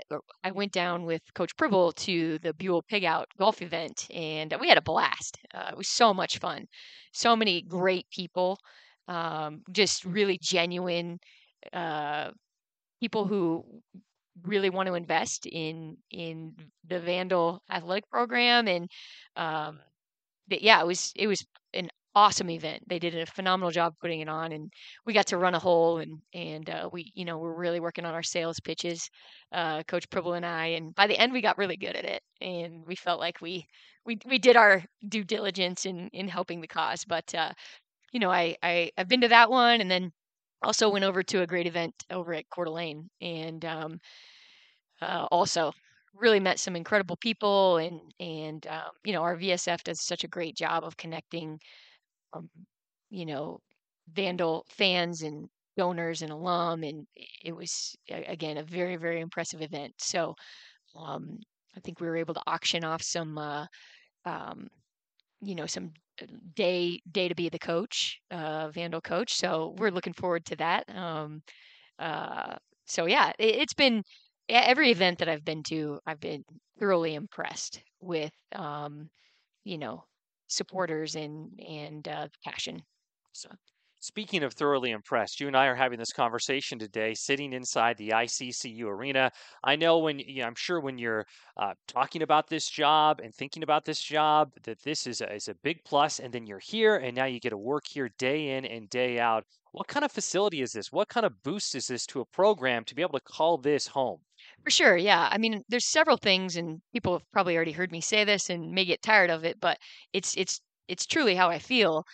I, 0.42 0.51
went 0.51 0.72
down 0.72 1.05
with 1.05 1.22
Coach 1.34 1.57
Pribble 1.57 1.92
to 1.92 2.38
the 2.40 2.53
Buhl 2.53 2.82
Pig 2.82 3.05
Out 3.05 3.28
golf 3.38 3.62
event, 3.62 4.09
and 4.12 4.53
we 4.61 4.68
had 4.68 4.78
a 4.78 4.82
blast. 4.82 5.38
Uh, 5.55 5.68
it 5.70 5.76
was 5.76 5.88
so 5.88 6.12
much 6.12 6.38
fun, 6.38 6.66
so 7.12 7.36
many 7.36 7.62
great 7.62 8.07
people, 8.11 8.59
um, 9.07 9.62
just 9.70 10.05
really 10.05 10.38
genuine 10.42 11.20
uh, 11.72 12.30
people 13.01 13.26
who 13.26 13.64
really 14.42 14.70
want 14.70 14.88
to 14.88 14.95
invest 14.95 15.47
in 15.47 15.97
in 16.11 16.55
the 16.88 16.99
Vandal 16.99 17.62
athletic 17.70 18.09
program, 18.11 18.66
and 18.66 18.90
um, 19.36 19.78
yeah, 20.49 20.80
it 20.80 20.86
was 20.86 21.12
it 21.14 21.28
was 21.28 21.45
awesome 22.14 22.50
event. 22.50 22.82
They 22.88 22.98
did 22.98 23.16
a 23.16 23.26
phenomenal 23.26 23.70
job 23.70 23.94
putting 24.00 24.20
it 24.20 24.28
on, 24.28 24.52
and 24.52 24.72
we 25.06 25.12
got 25.12 25.26
to 25.28 25.38
run 25.38 25.54
a 25.54 25.58
hole, 25.58 25.98
and 25.98 26.20
and 26.32 26.68
uh, 26.70 26.88
we 26.92 27.12
you 27.14 27.24
know 27.24 27.38
we're 27.38 27.54
really 27.54 27.80
working 27.80 28.04
on 28.04 28.14
our 28.14 28.22
sales 28.22 28.60
pitches, 28.60 29.10
uh, 29.52 29.82
Coach 29.84 30.08
Pribble 30.10 30.34
and 30.36 30.46
I, 30.46 30.66
and 30.68 30.94
by 30.94 31.06
the 31.06 31.18
end 31.18 31.32
we 31.32 31.40
got 31.42 31.58
really 31.58 31.76
good 31.76 31.96
at 31.96 32.04
it, 32.04 32.22
and 32.40 32.86
we 32.86 32.94
felt 32.96 33.20
like 33.20 33.40
we 33.40 33.66
we 34.06 34.18
we 34.26 34.38
did 34.38 34.56
our 34.56 34.82
due 35.08 35.24
diligence 35.24 35.86
in 35.86 36.08
in 36.12 36.28
helping 36.28 36.60
the 36.60 36.68
cause. 36.68 37.04
But 37.04 37.34
uh, 37.34 37.52
you 38.12 38.20
know, 38.20 38.30
I 38.30 38.56
I 38.62 38.90
I've 38.98 39.08
been 39.08 39.22
to 39.22 39.28
that 39.28 39.50
one, 39.50 39.80
and 39.80 39.90
then 39.90 40.12
also 40.62 40.88
went 40.90 41.04
over 41.04 41.22
to 41.22 41.42
a 41.42 41.46
great 41.46 41.66
event 41.66 41.94
over 42.10 42.34
at 42.34 42.48
Coeur 42.50 42.66
d'Alene, 42.66 43.10
and 43.20 43.64
um, 43.64 44.00
uh, 45.00 45.26
also 45.30 45.72
really 46.14 46.40
met 46.40 46.60
some 46.60 46.76
incredible 46.76 47.16
people 47.16 47.76
and 47.78 48.00
and 48.20 48.66
um, 48.68 48.90
you 49.04 49.12
know 49.12 49.22
our 49.22 49.36
VSF 49.36 49.82
does 49.82 50.00
such 50.00 50.24
a 50.24 50.28
great 50.28 50.56
job 50.56 50.84
of 50.84 50.96
connecting 50.96 51.58
um, 52.35 52.49
you 53.11 53.26
know, 53.26 53.61
Vandal 54.12 54.66
fans 54.68 55.22
and 55.22 55.49
donors 55.76 56.22
and 56.22 56.30
alum, 56.30 56.85
and 56.85 57.07
it 57.43 57.57
was 57.57 57.97
again 58.09 58.59
a 58.59 58.62
very 58.62 58.97
very 58.97 59.20
impressive 59.20 59.62
event. 59.62 59.95
So 59.99 60.35
um, 60.97 61.39
I 61.76 61.80
think 61.80 62.01
we 62.01 62.07
were 62.07 62.16
able 62.16 62.35
to 62.35 62.43
auction 62.47 62.85
off 62.85 63.03
some, 63.03 63.39
uh, 63.39 63.66
um, 64.24 64.68
you 65.43 65.55
know, 65.55 65.66
some 65.66 65.93
uh, 66.22 66.26
day 66.55 67.01
day 67.11 67.28
to 67.28 67.35
be 67.35 67.49
the 67.49 67.59
coach, 67.59 68.20
uh, 68.30 68.70
Vandal 68.70 69.01
coach. 69.01 69.35
So 69.35 69.74
we're 69.78 69.91
looking 69.91 70.12
forward 70.12 70.45
to 70.47 70.57
that. 70.57 70.85
Um, 70.95 71.43
uh, 71.99 72.57
so 72.87 73.07
yeah, 73.07 73.32
it, 73.39 73.59
has 73.59 73.74
been 73.76 74.03
every 74.49 74.91
event 74.91 75.18
that 75.18 75.28
I've 75.28 75.45
been 75.45 75.62
to, 75.64 76.01
I've 76.07 76.20
been 76.20 76.45
thoroughly 76.78 77.14
impressed 77.14 77.82
with. 78.01 78.32
Um, 78.55 79.11
you 79.64 79.78
know, 79.78 80.05
supporters 80.55 81.14
and 81.16 81.50
and 81.61 82.07
uh, 82.09 82.28
passion. 82.44 82.82
So. 83.32 83.48
Speaking 84.00 84.42
of 84.42 84.52
thoroughly 84.52 84.90
impressed, 84.90 85.40
you 85.40 85.46
and 85.46 85.57
I 85.57 85.64
are 85.64 85.74
having 85.74 85.98
this 85.98 86.12
conversation 86.12 86.78
today, 86.78 87.14
sitting 87.14 87.55
inside 87.55 87.96
the 87.96 88.11
ICCU 88.11 88.84
arena. 88.84 89.32
I 89.64 89.76
know 89.76 89.96
when 90.00 90.18
you 90.18 90.42
know, 90.42 90.46
I'm 90.46 90.55
sure 90.57 90.78
when 90.78 90.98
you're 90.98 91.24
uh, 91.57 91.72
talking 91.88 92.20
about 92.20 92.46
this 92.46 92.68
job 92.68 93.20
and 93.24 93.34
thinking 93.34 93.62
about 93.62 93.86
this 93.86 94.02
job, 94.02 94.52
that 94.64 94.82
this 94.82 95.07
is 95.07 95.22
a, 95.22 95.32
is 95.32 95.48
a 95.48 95.55
big 95.55 95.82
plus. 95.86 96.18
And 96.18 96.30
then 96.34 96.46
you're 96.46 96.59
here, 96.59 96.96
and 96.96 97.16
now 97.16 97.24
you 97.24 97.40
get 97.40 97.48
to 97.50 97.57
work 97.57 97.86
here 97.86 98.11
day 98.18 98.50
in 98.59 98.66
and 98.66 98.90
day 98.90 99.18
out. 99.18 99.46
What 99.72 99.88
kind 99.88 100.05
of 100.05 100.12
facility 100.12 100.61
is 100.61 100.72
this? 100.72 100.92
What 100.92 101.09
kind 101.09 101.24
of 101.24 101.42
boost 101.42 101.74
is 101.74 101.86
this 101.86 102.05
to 102.09 102.20
a 102.20 102.26
program 102.26 102.84
to 102.84 102.94
be 102.94 103.00
able 103.00 103.18
to 103.18 103.24
call 103.24 103.57
this 103.57 103.86
home? 103.86 104.18
For 104.64 104.70
sure, 104.70 104.96
yeah. 104.96 105.28
I 105.30 105.38
mean, 105.38 105.62
there's 105.68 105.84
several 105.86 106.16
things, 106.16 106.56
and 106.56 106.80
people 106.92 107.12
have 107.12 107.30
probably 107.32 107.54
already 107.56 107.72
heard 107.72 107.92
me 107.92 108.00
say 108.00 108.24
this 108.24 108.48
and 108.50 108.72
may 108.72 108.84
get 108.84 109.02
tired 109.02 109.30
of 109.30 109.44
it, 109.44 109.60
but 109.60 109.78
it's 110.12 110.36
it's 110.36 110.60
it's 110.88 111.06
truly 111.06 111.34
how 111.34 111.50
I 111.50 111.58
feel. 111.58 112.04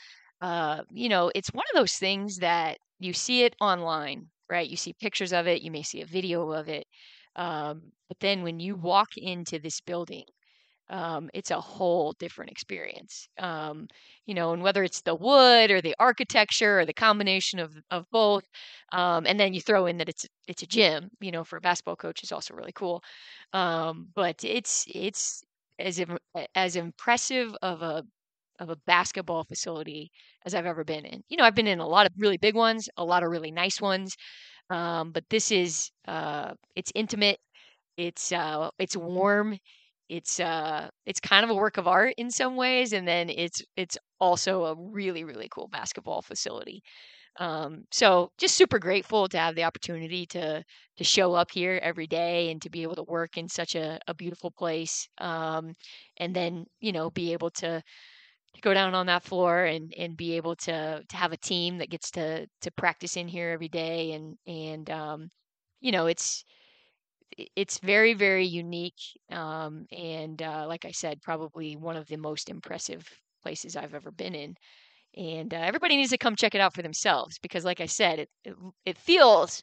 Uh, 0.40 0.82
you 0.92 1.09
know, 1.09 1.30
it's 1.34 1.53
one 1.53 1.64
of 1.72 1.78
those 1.78 1.94
things 1.94 2.38
that 2.38 2.78
you 2.98 3.12
see 3.12 3.42
it 3.44 3.55
online, 3.61 4.30
right? 4.51 4.68
You 4.68 4.76
see 4.76 4.92
pictures 4.94 5.32
of 5.32 5.46
it, 5.46 5.62
you 5.62 5.70
may 5.70 5.82
see 5.82 6.01
a 6.03 6.07
video 6.07 6.51
of 6.53 6.68
it, 6.68 6.86
um, 7.36 7.92
but 8.09 8.18
then 8.20 8.42
when 8.42 8.59
you 8.61 8.74
walk 8.76 9.16
into 9.16 9.59
this 9.59 9.80
building 9.80 10.24
um, 10.91 11.30
it's 11.34 11.51
a 11.51 11.61
whole 11.61 12.12
different 12.18 12.51
experience. 12.51 13.28
Um, 13.38 13.88
you 14.26 14.34
know, 14.34 14.53
and 14.53 14.62
whether 14.62 14.82
it's 14.84 15.03
the 15.03 15.14
wood 15.14 15.70
or 15.70 15.80
the 15.80 15.95
architecture 15.99 16.80
or 16.80 16.86
the 16.86 16.93
combination 16.95 17.59
of 17.61 17.72
of 17.91 18.07
both, 18.11 18.45
um, 18.93 19.26
and 19.26 19.38
then 19.41 19.55
you 19.55 19.61
throw 19.61 19.86
in 19.86 19.99
that 19.99 20.09
it's 20.09 20.26
it's 20.49 20.62
a 20.62 20.66
gym. 20.66 21.11
You 21.20 21.32
know, 21.32 21.45
for 21.45 21.57
a 21.59 21.61
basketball 21.61 21.97
coach 21.97 22.22
is 22.22 22.32
also 22.32 22.55
really 22.55 22.72
cool. 22.74 23.03
Um, 23.53 24.09
but 24.14 24.43
it's 24.45 24.86
it's 24.93 25.45
as 25.78 26.01
as 26.55 26.76
impressive 26.76 27.55
of 27.62 27.82
a 27.82 28.05
of 28.61 28.68
a 28.70 28.76
basketball 28.86 29.45
facility 29.45 30.11
as 30.45 30.55
I've 30.55 30.66
ever 30.66 30.84
been 30.84 31.07
in. 31.07 31.22
You 31.28 31.36
know, 31.38 31.45
I've 31.45 31.55
been 31.55 31.66
in 31.66 31.80
a 31.80 31.86
lot 31.88 32.07
of 32.07 32.12
really 32.18 32.36
big 32.36 32.55
ones, 32.55 32.88
a 32.97 33.05
lot 33.05 33.22
of 33.22 33.30
really 33.30 33.51
nice 33.51 33.80
ones, 33.80 34.16
um, 34.70 35.12
but 35.12 35.24
this 35.30 35.53
is 35.53 35.91
uh, 36.09 36.55
it's 36.76 36.93
intimate. 36.95 37.38
It's 37.97 38.32
uh, 38.32 38.70
it's 38.78 38.97
warm 38.97 39.59
it's 40.11 40.40
uh 40.40 40.90
it's 41.06 41.20
kind 41.20 41.44
of 41.44 41.50
a 41.50 41.54
work 41.56 41.78
of 41.78 41.88
art 41.88 42.14
in 42.18 42.30
some 42.30 42.56
ways 42.56 42.92
and 42.92 43.08
then 43.08 43.30
it's 43.30 43.62
it's 43.76 43.98
also 44.20 44.64
a 44.66 44.76
really 44.76 45.24
really 45.24 45.48
cool 45.50 45.68
basketball 45.68 46.22
facility. 46.22 46.82
Um 47.38 47.84
so 47.92 48.32
just 48.38 48.56
super 48.56 48.78
grateful 48.78 49.28
to 49.28 49.38
have 49.38 49.54
the 49.56 49.64
opportunity 49.64 50.26
to 50.28 50.64
to 50.98 51.04
show 51.04 51.34
up 51.34 51.50
here 51.52 51.80
every 51.82 52.06
day 52.08 52.50
and 52.50 52.62
to 52.62 52.70
be 52.70 52.82
able 52.82 52.96
to 52.96 53.04
work 53.04 53.36
in 53.38 53.48
such 53.48 53.74
a, 53.76 54.00
a 54.08 54.14
beautiful 54.14 54.50
place 54.50 55.08
um 55.18 55.74
and 56.18 56.34
then 56.36 56.66
you 56.80 56.92
know 56.92 57.11
be 57.11 57.32
able 57.32 57.50
to 57.52 57.82
go 58.62 58.74
down 58.74 58.94
on 58.94 59.06
that 59.06 59.22
floor 59.22 59.64
and 59.64 59.94
and 59.96 60.16
be 60.16 60.34
able 60.36 60.54
to 60.56 61.02
to 61.08 61.16
have 61.16 61.32
a 61.32 61.36
team 61.36 61.78
that 61.78 61.90
gets 61.90 62.11
to 62.11 62.46
to 62.61 62.70
practice 62.72 63.16
in 63.16 63.28
here 63.28 63.50
every 63.50 63.68
day 63.68 64.12
and 64.12 64.36
and 64.46 64.90
um 64.90 65.30
you 65.80 65.92
know 65.92 66.06
it's 66.06 66.44
it's 67.57 67.78
very 67.78 68.14
very 68.14 68.47
unique 68.47 69.01
um, 69.31 69.87
and 69.93 70.43
uh, 70.43 70.64
like 70.66 70.85
i 70.85 70.91
said 70.91 71.20
probably 71.22 71.76
one 71.76 71.97
of 71.97 72.07
the 72.09 72.16
most 72.16 72.49
impressive 72.49 73.09
places 73.43 73.76
i've 73.76 73.95
ever 73.95 74.11
been 74.11 74.35
in 74.35 74.55
and 75.16 75.53
uh, 75.53 75.59
everybody 75.59 75.97
needs 75.97 76.11
to 76.11 76.18
come 76.18 76.37
check 76.37 76.55
it 76.55 76.61
out 76.61 76.74
for 76.74 76.83
themselves 76.83 77.39
because 77.43 77.64
like 77.64 77.81
i 77.81 77.87
said 77.87 78.20
it 78.20 78.28
it, 78.45 78.55
it 78.87 78.99
feels 78.99 79.62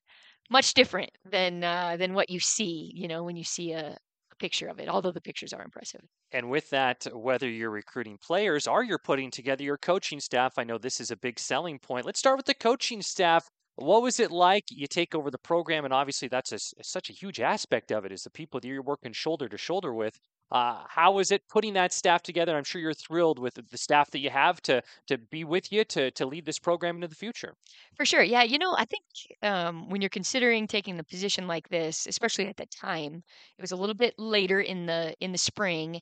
much 0.49 0.73
different 0.73 1.09
than 1.29 1.63
uh, 1.63 1.97
than 1.97 2.13
what 2.13 2.29
you 2.29 2.39
see 2.39 2.91
you 2.95 3.07
know 3.07 3.23
when 3.23 3.35
you 3.35 3.43
see 3.43 3.73
a, 3.73 3.89
a 4.31 4.35
picture 4.39 4.67
of 4.67 4.79
it 4.79 4.87
although 4.87 5.11
the 5.11 5.21
pictures 5.21 5.53
are 5.53 5.63
impressive. 5.63 6.01
And 6.31 6.49
with 6.49 6.69
that 6.69 7.05
whether 7.13 7.49
you're 7.49 7.69
recruiting 7.69 8.17
players 8.21 8.67
or 8.67 8.83
you're 8.83 8.99
putting 8.99 9.31
together 9.31 9.63
your 9.63 9.77
coaching 9.77 10.19
staff 10.19 10.53
i 10.57 10.63
know 10.63 10.77
this 10.77 10.99
is 10.99 11.11
a 11.11 11.17
big 11.17 11.39
selling 11.39 11.79
point. 11.79 12.05
Let's 12.05 12.19
start 12.19 12.37
with 12.37 12.45
the 12.45 12.53
coaching 12.53 13.01
staff 13.01 13.49
what 13.77 14.01
was 14.01 14.19
it 14.19 14.31
like? 14.31 14.65
You 14.69 14.87
take 14.87 15.13
over 15.13 15.29
the 15.29 15.37
program, 15.37 15.85
and 15.85 15.93
obviously 15.93 16.27
that's 16.27 16.51
a, 16.51 16.59
such 16.83 17.09
a 17.09 17.13
huge 17.13 17.39
aspect 17.39 17.91
of 17.91 18.05
it 18.05 18.11
is 18.11 18.23
the 18.23 18.31
people 18.31 18.59
that 18.59 18.67
you're 18.67 18.81
working 18.81 19.13
shoulder 19.13 19.47
to 19.47 19.57
shoulder 19.57 19.93
with. 19.93 20.19
Uh, 20.51 20.83
how 20.87 21.11
was 21.11 21.31
it 21.31 21.43
putting 21.47 21.73
that 21.73 21.93
staff 21.93 22.23
together? 22.23 22.57
I'm 22.57 22.63
sure 22.63 22.81
you're 22.81 22.93
thrilled 22.93 23.37
with 23.37 23.55
the 23.55 23.77
staff 23.77 24.09
that 24.11 24.19
you 24.19 24.29
have 24.29 24.61
to 24.61 24.81
to 25.07 25.17
be 25.17 25.43
with 25.43 25.71
you 25.71 25.83
to 25.85 26.09
to 26.11 26.25
lead 26.25 26.45
this 26.45 26.57
program 26.57 26.95
into 26.95 27.07
the 27.07 27.15
future. 27.15 27.53
For 27.97 28.05
sure, 28.05 28.23
yeah. 28.23 28.43
You 28.43 28.57
know, 28.57 28.73
I 28.75 28.85
think 28.85 29.03
um, 29.43 29.89
when 29.89 30.01
you're 30.01 30.09
considering 30.09 30.65
taking 30.65 30.97
the 30.97 31.03
position 31.03 31.47
like 31.47 31.67
this, 31.69 32.07
especially 32.07 32.47
at 32.47 32.57
the 32.57 32.65
time, 32.67 33.23
it 33.57 33.61
was 33.61 33.73
a 33.73 33.75
little 33.75 33.95
bit 33.95 34.15
later 34.17 34.61
in 34.61 34.85
the 34.85 35.13
in 35.19 35.33
the 35.33 35.37
spring. 35.37 35.99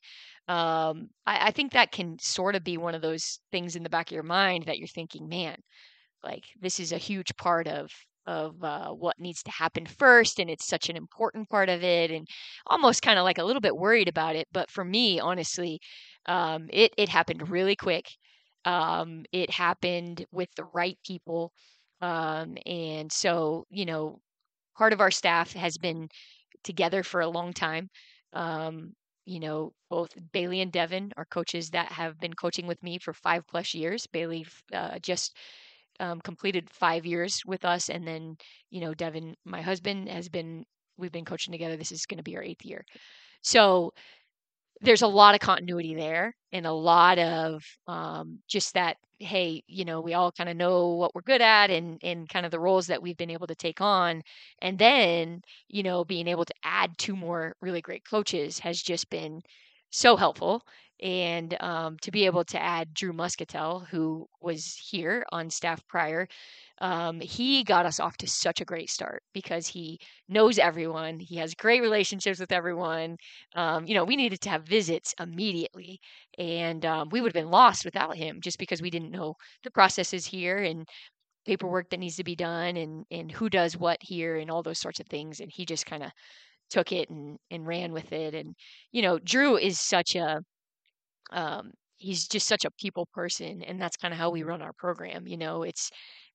Um, 0.48 1.10
I, 1.26 1.48
I 1.48 1.50
think 1.50 1.72
that 1.72 1.90
can 1.92 2.16
sort 2.20 2.54
of 2.54 2.62
be 2.62 2.78
one 2.78 2.94
of 2.94 3.02
those 3.02 3.40
things 3.50 3.76
in 3.76 3.82
the 3.82 3.90
back 3.90 4.08
of 4.08 4.14
your 4.14 4.22
mind 4.22 4.64
that 4.66 4.78
you're 4.78 4.86
thinking, 4.86 5.28
man, 5.28 5.56
like 6.26 6.44
this 6.60 6.80
is 6.80 6.92
a 6.92 6.98
huge 6.98 7.36
part 7.38 7.68
of 7.68 7.90
of 8.26 8.62
uh, 8.64 8.90
what 8.90 9.20
needs 9.20 9.42
to 9.44 9.52
happen 9.52 9.86
first 9.86 10.40
and 10.40 10.50
it's 10.50 10.66
such 10.66 10.90
an 10.90 10.96
important 10.96 11.48
part 11.48 11.68
of 11.68 11.84
it 11.84 12.10
and 12.10 12.26
almost 12.66 13.02
kind 13.02 13.18
of 13.18 13.24
like 13.24 13.38
a 13.38 13.44
little 13.44 13.60
bit 13.60 13.76
worried 13.76 14.08
about 14.08 14.36
it 14.36 14.48
but 14.52 14.70
for 14.70 14.84
me 14.84 15.20
honestly 15.20 15.80
um, 16.26 16.66
it 16.72 16.92
it 16.98 17.08
happened 17.08 17.48
really 17.50 17.76
quick 17.76 18.06
um, 18.64 19.24
it 19.32 19.50
happened 19.50 20.26
with 20.32 20.48
the 20.56 20.64
right 20.74 20.98
people 21.06 21.52
um, 22.02 22.56
and 22.66 23.12
so 23.12 23.64
you 23.70 23.86
know 23.86 24.18
part 24.76 24.92
of 24.92 25.00
our 25.00 25.10
staff 25.10 25.52
has 25.52 25.78
been 25.78 26.08
together 26.64 27.02
for 27.02 27.20
a 27.20 27.28
long 27.28 27.52
time 27.52 27.88
um, 28.32 28.92
you 29.26 29.40
know, 29.40 29.72
both 29.90 30.10
Bailey 30.32 30.60
and 30.60 30.72
Devin 30.72 31.12
are 31.16 31.24
coaches 31.24 31.70
that 31.70 31.90
have 31.92 32.20
been 32.20 32.34
coaching 32.34 32.66
with 32.66 32.82
me 32.82 32.98
for 32.98 33.12
five 33.12 33.46
plus 33.48 33.74
years. 33.74 34.06
Bailey 34.06 34.46
uh, 34.72 34.98
just 35.00 35.36
um, 36.00 36.20
completed 36.20 36.70
five 36.70 37.06
years 37.06 37.42
with 37.46 37.64
us, 37.64 37.88
and 37.90 38.06
then 38.06 38.36
you 38.70 38.80
know 38.80 38.94
Devin, 38.94 39.36
my 39.44 39.62
husband, 39.62 40.08
has 40.08 40.28
been 40.28 40.64
we've 40.98 41.12
been 41.12 41.24
coaching 41.24 41.52
together. 41.52 41.76
This 41.76 41.92
is 41.92 42.06
going 42.06 42.18
to 42.18 42.24
be 42.24 42.36
our 42.36 42.42
eighth 42.42 42.64
year, 42.64 42.84
so 43.42 43.92
there's 44.82 45.02
a 45.02 45.06
lot 45.08 45.34
of 45.34 45.40
continuity 45.40 45.94
there, 45.94 46.34
and 46.52 46.66
a 46.66 46.72
lot 46.72 47.18
of 47.18 47.64
um, 47.86 48.40
just 48.48 48.74
that. 48.74 48.96
Hey, 49.18 49.62
you 49.66 49.86
know, 49.86 50.02
we 50.02 50.12
all 50.12 50.30
kind 50.30 50.50
of 50.50 50.56
know 50.58 50.88
what 50.88 51.14
we're 51.14 51.22
good 51.22 51.40
at, 51.40 51.70
and 51.70 51.98
and 52.02 52.28
kind 52.28 52.44
of 52.44 52.52
the 52.52 52.60
roles 52.60 52.86
that 52.88 53.02
we've 53.02 53.16
been 53.16 53.30
able 53.30 53.46
to 53.46 53.54
take 53.54 53.80
on, 53.80 54.22
and 54.60 54.78
then 54.78 55.40
you 55.68 55.82
know 55.82 56.04
being 56.04 56.28
able 56.28 56.44
to 56.44 56.54
add 56.64 56.98
two 56.98 57.16
more 57.16 57.54
really 57.62 57.80
great 57.80 58.04
coaches 58.08 58.58
has 58.58 58.80
just 58.82 59.08
been 59.10 59.40
so 59.96 60.16
helpful 60.16 60.62
and 61.02 61.56
um, 61.62 61.98
to 62.00 62.10
be 62.10 62.24
able 62.24 62.44
to 62.44 62.62
add 62.62 62.94
Drew 62.94 63.12
Muscatell, 63.12 63.86
who 63.90 64.26
was 64.40 64.74
here 64.90 65.26
on 65.30 65.50
staff 65.50 65.86
prior, 65.86 66.26
um, 66.80 67.20
he 67.20 67.64
got 67.64 67.86
us 67.86 68.00
off 68.00 68.16
to 68.18 68.26
such 68.26 68.60
a 68.60 68.64
great 68.64 68.90
start 68.90 69.22
because 69.34 69.66
he 69.66 69.98
knows 70.28 70.58
everyone. 70.58 71.18
He 71.20 71.36
has 71.36 71.54
great 71.54 71.82
relationships 71.82 72.40
with 72.40 72.52
everyone. 72.52 73.16
Um, 73.54 73.86
you 73.86 73.94
know, 73.94 74.04
we 74.04 74.16
needed 74.16 74.40
to 74.42 74.50
have 74.50 74.64
visits 74.64 75.14
immediately, 75.20 76.00
and 76.38 76.84
um, 76.84 77.08
we 77.10 77.20
would 77.20 77.28
have 77.34 77.42
been 77.42 77.50
lost 77.50 77.84
without 77.84 78.16
him 78.16 78.40
just 78.40 78.58
because 78.58 78.82
we 78.82 78.90
didn't 78.90 79.10
know 79.10 79.34
the 79.64 79.70
processes 79.70 80.26
here 80.26 80.58
and 80.58 80.86
paperwork 81.46 81.90
that 81.90 82.00
needs 82.00 82.16
to 82.16 82.24
be 82.24 82.36
done 82.36 82.76
and 82.76 83.04
and 83.10 83.30
who 83.32 83.48
does 83.48 83.76
what 83.76 83.98
here 84.02 84.36
and 84.36 84.50
all 84.50 84.62
those 84.62 84.80
sorts 84.80 85.00
of 85.00 85.06
things. 85.06 85.40
And 85.40 85.50
he 85.52 85.64
just 85.64 85.86
kind 85.86 86.02
of 86.02 86.10
took 86.70 86.92
it 86.92 87.08
and 87.10 87.38
and 87.50 87.66
ran 87.66 87.92
with 87.92 88.12
it. 88.12 88.34
And 88.34 88.54
you 88.92 89.02
know, 89.02 89.18
Drew 89.18 89.56
is 89.56 89.80
such 89.80 90.14
a 90.16 90.40
um, 91.32 91.72
he's 91.96 92.28
just 92.28 92.46
such 92.46 92.64
a 92.64 92.70
people 92.72 93.06
person, 93.12 93.62
and 93.62 93.80
that's 93.80 93.96
kind 93.96 94.12
of 94.14 94.18
how 94.20 94.30
we 94.30 94.42
run 94.42 94.62
our 94.62 94.72
program. 94.72 95.26
You 95.26 95.36
know, 95.36 95.62
it's 95.62 95.90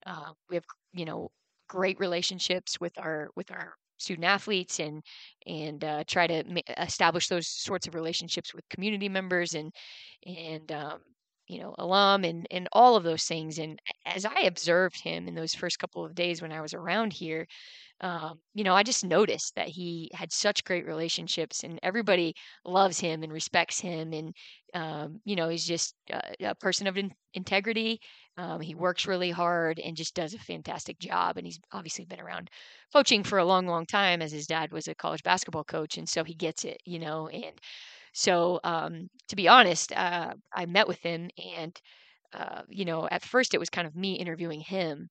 uh, 0.06 0.32
we 0.50 0.56
have 0.56 0.66
you 0.94 1.06
know 1.06 1.32
great 1.70 2.00
relationships 2.00 2.80
with 2.80 2.94
our 3.00 3.30
with 3.36 3.52
our 3.52 3.74
student 3.98 4.26
athletes 4.26 4.80
and 4.80 5.04
and 5.48 5.84
uh, 5.84 6.04
try 6.08 6.28
to 6.28 6.44
ma- 6.48 6.62
establish 6.80 7.28
those 7.28 7.48
sorts 7.48 7.88
of 7.88 7.96
relationships 7.96 8.54
with 8.54 8.68
community 8.70 9.10
members 9.10 9.54
and 9.54 9.74
and 10.26 10.72
um, 10.72 11.00
you 11.52 11.60
know 11.60 11.76
alum 11.78 12.24
and 12.24 12.48
and 12.50 12.68
all 12.72 12.96
of 12.96 13.04
those 13.04 13.24
things 13.26 13.60
and 13.60 13.80
as 14.06 14.26
i 14.26 14.42
observed 14.42 15.02
him 15.02 15.28
in 15.28 15.36
those 15.36 15.54
first 15.54 15.80
couple 15.80 16.06
of 16.06 16.16
days 16.16 16.42
when 16.42 16.52
i 16.52 16.62
was 16.62 16.74
around 16.74 17.14
here 17.14 17.46
um, 18.02 18.40
you 18.54 18.64
know 18.64 18.74
i 18.74 18.84
just 18.84 19.06
noticed 19.06 19.56
that 19.56 19.68
he 19.68 20.10
had 20.14 20.32
such 20.32 20.64
great 20.64 20.86
relationships 20.86 21.64
and 21.64 21.80
everybody 21.84 22.34
loves 22.66 23.00
him 23.00 23.24
and 23.24 23.32
respects 23.32 23.80
him 23.80 24.14
and 24.14 24.34
um, 24.74 25.20
you 25.26 25.36
know 25.36 25.50
he's 25.50 25.66
just 25.66 25.96
a, 26.10 26.22
a 26.52 26.56
person 26.56 26.88
of 26.88 26.98
in- 26.98 27.14
integrity 27.34 28.00
um, 28.38 28.62
he 28.62 28.74
works 28.74 29.06
really 29.06 29.30
hard 29.32 29.80
and 29.80 29.98
just 29.98 30.16
does 30.16 30.34
a 30.34 30.40
fantastic 30.40 30.98
job 31.00 31.38
and 31.38 31.46
he's 31.46 31.60
obviously 31.74 32.06
been 32.06 32.20
around 32.20 32.50
coaching 32.94 33.24
for 33.24 33.38
a 33.38 33.46
long 33.46 33.68
long 33.68 33.86
time 33.86 34.22
as 34.22 34.32
his 34.32 34.48
dad 34.48 34.72
was 34.72 34.88
a 34.88 34.96
college 34.96 35.24
basketball 35.24 35.64
coach 35.64 35.98
and 35.98 36.08
so 36.10 36.24
he 36.24 36.34
gets 36.34 36.64
it 36.64 36.82
you 36.86 36.98
know 37.00 37.28
and 37.28 37.60
so, 38.14 38.60
um, 38.64 39.10
to 39.30 39.36
be 39.36 39.48
honest, 39.48 39.92
uh, 39.94 40.34
I 40.54 40.66
met 40.66 40.88
with 40.88 41.00
him, 41.00 41.30
and 41.56 41.80
uh, 42.34 42.64
you 42.70 42.86
know, 42.86 43.08
at 43.12 43.24
first 43.26 43.54
it 43.54 43.60
was 43.60 43.70
kind 43.70 43.88
of 43.88 43.96
me 43.96 44.14
interviewing 44.16 44.62
him. 44.62 45.10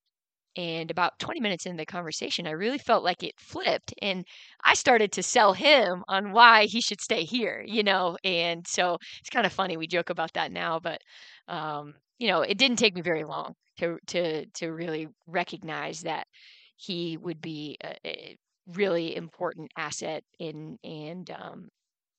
And 0.57 0.91
about 0.91 1.17
20 1.19 1.39
minutes 1.39 1.65
into 1.65 1.77
the 1.77 1.85
conversation, 1.85 2.45
I 2.47 2.51
really 2.51 2.77
felt 2.77 3.03
like 3.05 3.23
it 3.23 3.39
flipped, 3.39 3.93
and 4.01 4.25
I 4.65 4.73
started 4.75 5.11
to 5.13 5.23
sell 5.23 5.53
him 5.53 6.03
on 6.09 6.33
why 6.33 6.65
he 6.65 6.81
should 6.81 6.99
stay 7.01 7.23
here. 7.23 7.63
You 7.65 7.83
know, 7.83 8.17
and 8.25 8.67
so 8.67 8.97
it's 9.21 9.29
kind 9.29 9.45
of 9.45 9.53
funny. 9.53 9.77
We 9.77 9.87
joke 9.87 10.09
about 10.09 10.33
that 10.33 10.51
now, 10.51 10.79
but 10.79 11.01
um, 11.47 11.95
you 12.19 12.27
know, 12.27 12.41
it 12.41 12.57
didn't 12.57 12.77
take 12.77 12.95
me 12.95 13.01
very 13.01 13.23
long 13.23 13.55
to 13.79 13.97
to 14.07 14.45
to 14.45 14.67
really 14.71 15.07
recognize 15.27 16.01
that 16.01 16.27
he 16.75 17.17
would 17.17 17.41
be 17.41 17.77
a, 17.83 17.95
a 18.07 18.37
really 18.67 19.15
important 19.15 19.71
asset 19.77 20.23
in 20.39 20.77
and 20.83 21.29
um, 21.31 21.69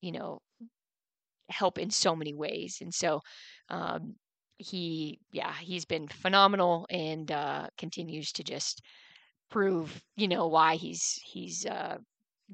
you 0.01 0.13
know 0.13 0.41
help 1.49 1.79
in 1.79 1.91
so 1.91 2.15
many 2.17 2.35
ways. 2.35 2.79
And 2.81 2.93
so 2.93 3.21
um, 3.69 4.15
he, 4.59 5.19
yeah, 5.33 5.53
he's 5.61 5.85
been 5.85 6.09
phenomenal 6.09 6.87
and 6.91 7.31
uh, 7.31 7.67
continues 7.79 8.33
to 8.33 8.45
just 8.45 8.83
prove, 9.51 10.03
you 10.17 10.29
know, 10.29 10.47
why 10.47 10.77
he's 10.77 11.21
he's 11.25 11.67
uh, 11.67 11.99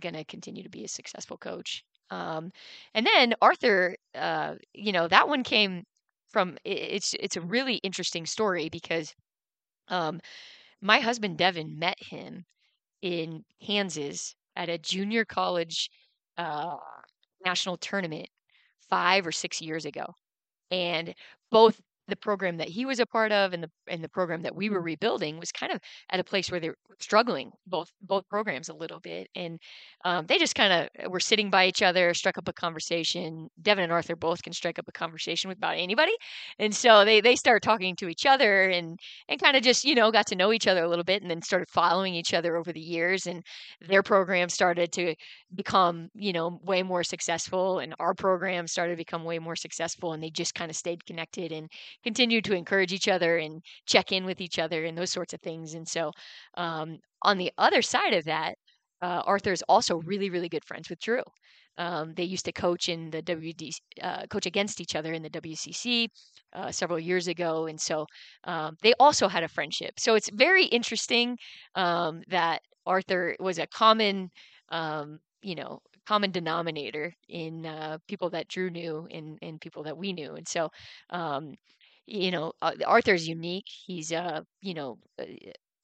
going 0.00 0.14
to 0.14 0.24
continue 0.24 0.62
to 0.62 0.68
be 0.68 0.84
a 0.84 0.88
successful 0.88 1.36
coach. 1.36 1.84
Um, 2.10 2.50
and 2.94 3.06
then 3.06 3.34
Arthur, 3.42 3.96
uh, 4.14 4.54
you 4.74 4.92
know, 4.92 5.08
that 5.08 5.28
one 5.28 5.42
came 5.42 5.84
from. 6.30 6.56
It's 6.64 7.14
it's 7.20 7.36
a 7.36 7.40
really 7.40 7.76
interesting 7.76 8.26
story 8.26 8.68
because 8.68 9.14
um, 9.88 10.20
my 10.80 11.00
husband 11.00 11.38
Devin 11.38 11.78
met 11.78 11.98
him 12.00 12.44
in 13.02 13.44
Kansas 13.64 14.34
at 14.56 14.68
a 14.68 14.78
junior 14.78 15.24
college 15.24 15.90
uh, 16.36 16.76
national 17.44 17.76
tournament 17.76 18.28
five 18.90 19.26
or 19.26 19.32
six 19.32 19.60
years 19.60 19.84
ago. 19.84 20.14
And 20.70 21.14
both 21.50 21.80
the 22.08 22.16
program 22.16 22.56
that 22.56 22.68
he 22.68 22.84
was 22.86 22.98
a 23.00 23.06
part 23.06 23.32
of 23.32 23.52
and 23.52 23.62
the 23.62 23.70
and 23.86 24.02
the 24.02 24.08
program 24.08 24.42
that 24.42 24.54
we 24.54 24.70
were 24.70 24.80
rebuilding 24.80 25.38
was 25.38 25.52
kind 25.52 25.72
of 25.72 25.80
at 26.10 26.20
a 26.20 26.24
place 26.24 26.50
where 26.50 26.60
they 26.60 26.70
were 26.70 26.76
struggling 26.98 27.52
both 27.66 27.90
both 28.02 28.28
programs 28.28 28.68
a 28.68 28.74
little 28.74 28.98
bit 29.00 29.28
and 29.36 29.60
um, 30.04 30.26
they 30.26 30.38
just 30.38 30.54
kind 30.54 30.72
of 30.72 31.10
were 31.10 31.20
sitting 31.20 31.50
by 31.50 31.66
each 31.66 31.82
other 31.82 32.12
struck 32.14 32.38
up 32.38 32.48
a 32.48 32.52
conversation. 32.52 33.48
Devin 33.62 33.84
and 33.84 33.92
arthur 33.92 34.16
both 34.16 34.42
can 34.42 34.52
strike 34.52 34.78
up 34.78 34.88
a 34.88 34.92
conversation 34.92 35.48
with 35.48 35.58
about 35.58 35.76
anybody 35.76 36.12
and 36.58 36.74
so 36.74 37.04
they 37.04 37.20
they 37.20 37.36
started 37.36 37.62
talking 37.62 37.94
to 37.96 38.08
each 38.08 38.26
other 38.26 38.68
and 38.68 38.98
and 39.28 39.40
kind 39.40 39.56
of 39.56 39.62
just 39.62 39.84
you 39.84 39.94
know 39.94 40.10
got 40.10 40.26
to 40.26 40.36
know 40.36 40.52
each 40.52 40.66
other 40.66 40.82
a 40.82 40.88
little 40.88 41.04
bit 41.04 41.22
and 41.22 41.30
then 41.30 41.42
started 41.42 41.68
following 41.68 42.14
each 42.14 42.34
other 42.34 42.56
over 42.56 42.72
the 42.72 42.80
years 42.80 43.26
and 43.26 43.44
their 43.86 44.02
program 44.02 44.48
started 44.48 44.90
to 44.92 45.14
become 45.54 46.08
you 46.14 46.32
know 46.32 46.58
way 46.64 46.82
more 46.82 47.04
successful 47.04 47.78
and 47.78 47.94
our 47.98 48.14
program 48.14 48.66
started 48.66 48.92
to 48.92 48.96
become 48.96 49.24
way 49.24 49.38
more 49.38 49.56
successful 49.56 50.12
and 50.12 50.22
they 50.22 50.30
just 50.30 50.54
kind 50.54 50.70
of 50.70 50.76
stayed 50.76 51.04
connected 51.06 51.52
and 51.52 51.70
continue 52.04 52.40
to 52.42 52.54
encourage 52.54 52.92
each 52.92 53.08
other 53.08 53.38
and 53.38 53.62
check 53.86 54.12
in 54.12 54.24
with 54.24 54.40
each 54.40 54.58
other 54.58 54.84
and 54.84 54.96
those 54.96 55.12
sorts 55.12 55.32
of 55.34 55.40
things. 55.40 55.74
And 55.74 55.88
so, 55.88 56.12
um, 56.54 56.98
on 57.22 57.38
the 57.38 57.52
other 57.58 57.82
side 57.82 58.14
of 58.14 58.24
that, 58.24 58.56
uh, 59.02 59.22
Arthur 59.26 59.52
is 59.52 59.62
also 59.68 59.96
really, 60.02 60.30
really 60.30 60.48
good 60.48 60.64
friends 60.64 60.88
with 60.90 61.00
Drew. 61.00 61.22
Um, 61.76 62.14
they 62.14 62.24
used 62.24 62.44
to 62.46 62.52
coach 62.52 62.88
in 62.88 63.10
the 63.10 63.22
WD, 63.22 63.72
uh, 64.02 64.26
coach 64.26 64.46
against 64.46 64.80
each 64.80 64.96
other 64.96 65.12
in 65.12 65.22
the 65.22 65.30
WCC 65.30 66.08
uh, 66.52 66.72
several 66.72 66.98
years 66.98 67.28
ago, 67.28 67.66
and 67.66 67.80
so 67.80 68.06
um, 68.44 68.76
they 68.82 68.94
also 68.98 69.28
had 69.28 69.44
a 69.44 69.48
friendship. 69.48 70.00
So 70.00 70.16
it's 70.16 70.28
very 70.30 70.64
interesting 70.66 71.38
um, 71.76 72.22
that 72.28 72.62
Arthur 72.84 73.36
was 73.38 73.58
a 73.60 73.66
common, 73.68 74.30
um, 74.70 75.20
you 75.40 75.54
know, 75.54 75.80
common 76.04 76.32
denominator 76.32 77.14
in 77.28 77.64
uh, 77.66 77.98
people 78.08 78.30
that 78.30 78.48
Drew 78.48 78.70
knew 78.70 79.06
and, 79.12 79.38
and 79.40 79.60
people 79.60 79.84
that 79.84 79.96
we 79.96 80.12
knew, 80.12 80.34
and 80.34 80.48
so 80.48 80.70
um, 81.10 81.54
you 82.08 82.30
know, 82.30 82.52
uh, 82.62 82.72
Arthur's 82.86 83.28
unique. 83.28 83.66
He's 83.86 84.12
uh, 84.12 84.42
you 84.62 84.74
know, 84.74 84.98
uh, 85.20 85.24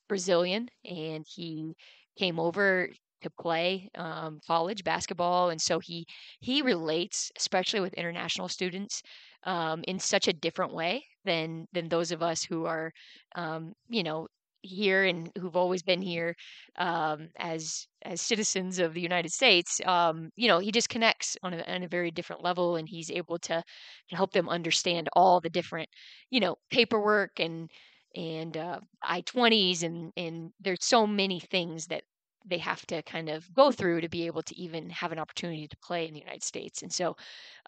Brazilian, 0.08 0.68
and 0.84 1.24
he 1.28 1.74
came 2.18 2.38
over 2.38 2.88
to 3.22 3.30
play 3.40 3.90
um, 3.96 4.40
college 4.46 4.84
basketball, 4.84 5.50
and 5.50 5.60
so 5.60 5.78
he 5.80 6.06
he 6.40 6.62
relates, 6.62 7.30
especially 7.38 7.80
with 7.80 7.94
international 7.94 8.48
students, 8.48 9.02
um, 9.44 9.82
in 9.88 9.98
such 9.98 10.28
a 10.28 10.32
different 10.32 10.74
way 10.74 11.04
than 11.24 11.66
than 11.72 11.88
those 11.88 12.12
of 12.12 12.22
us 12.22 12.42
who 12.44 12.66
are, 12.66 12.92
um, 13.36 13.72
you 13.88 14.02
know, 14.02 14.28
here 14.64 15.04
and 15.04 15.30
who've 15.38 15.56
always 15.56 15.82
been 15.82 16.02
here 16.02 16.34
um, 16.78 17.28
as 17.38 17.86
as 18.02 18.20
citizens 18.20 18.78
of 18.78 18.94
the 18.94 19.00
United 19.00 19.32
States, 19.32 19.80
um, 19.86 20.30
you 20.36 20.48
know, 20.48 20.58
he 20.58 20.70
just 20.72 20.88
connects 20.88 21.36
on 21.42 21.54
a, 21.54 21.62
on 21.72 21.82
a 21.82 21.88
very 21.88 22.10
different 22.10 22.42
level, 22.42 22.76
and 22.76 22.88
he's 22.88 23.10
able 23.10 23.38
to, 23.38 23.62
to 24.10 24.16
help 24.16 24.32
them 24.32 24.48
understand 24.48 25.08
all 25.14 25.40
the 25.40 25.50
different, 25.50 25.88
you 26.30 26.40
know, 26.40 26.56
paperwork 26.70 27.40
and 27.40 27.70
and 28.16 28.56
uh, 28.56 28.80
I 29.02 29.22
twenties, 29.22 29.82
and 29.82 30.12
and 30.16 30.52
there's 30.60 30.84
so 30.84 31.06
many 31.06 31.40
things 31.40 31.86
that 31.88 32.02
they 32.46 32.58
have 32.58 32.84
to 32.86 33.02
kind 33.02 33.30
of 33.30 33.52
go 33.54 33.70
through 33.72 34.02
to 34.02 34.08
be 34.08 34.26
able 34.26 34.42
to 34.42 34.54
even 34.56 34.90
have 34.90 35.12
an 35.12 35.18
opportunity 35.18 35.66
to 35.66 35.76
play 35.78 36.06
in 36.06 36.12
the 36.12 36.20
United 36.20 36.42
States. 36.42 36.82
And 36.82 36.92
so 36.92 37.16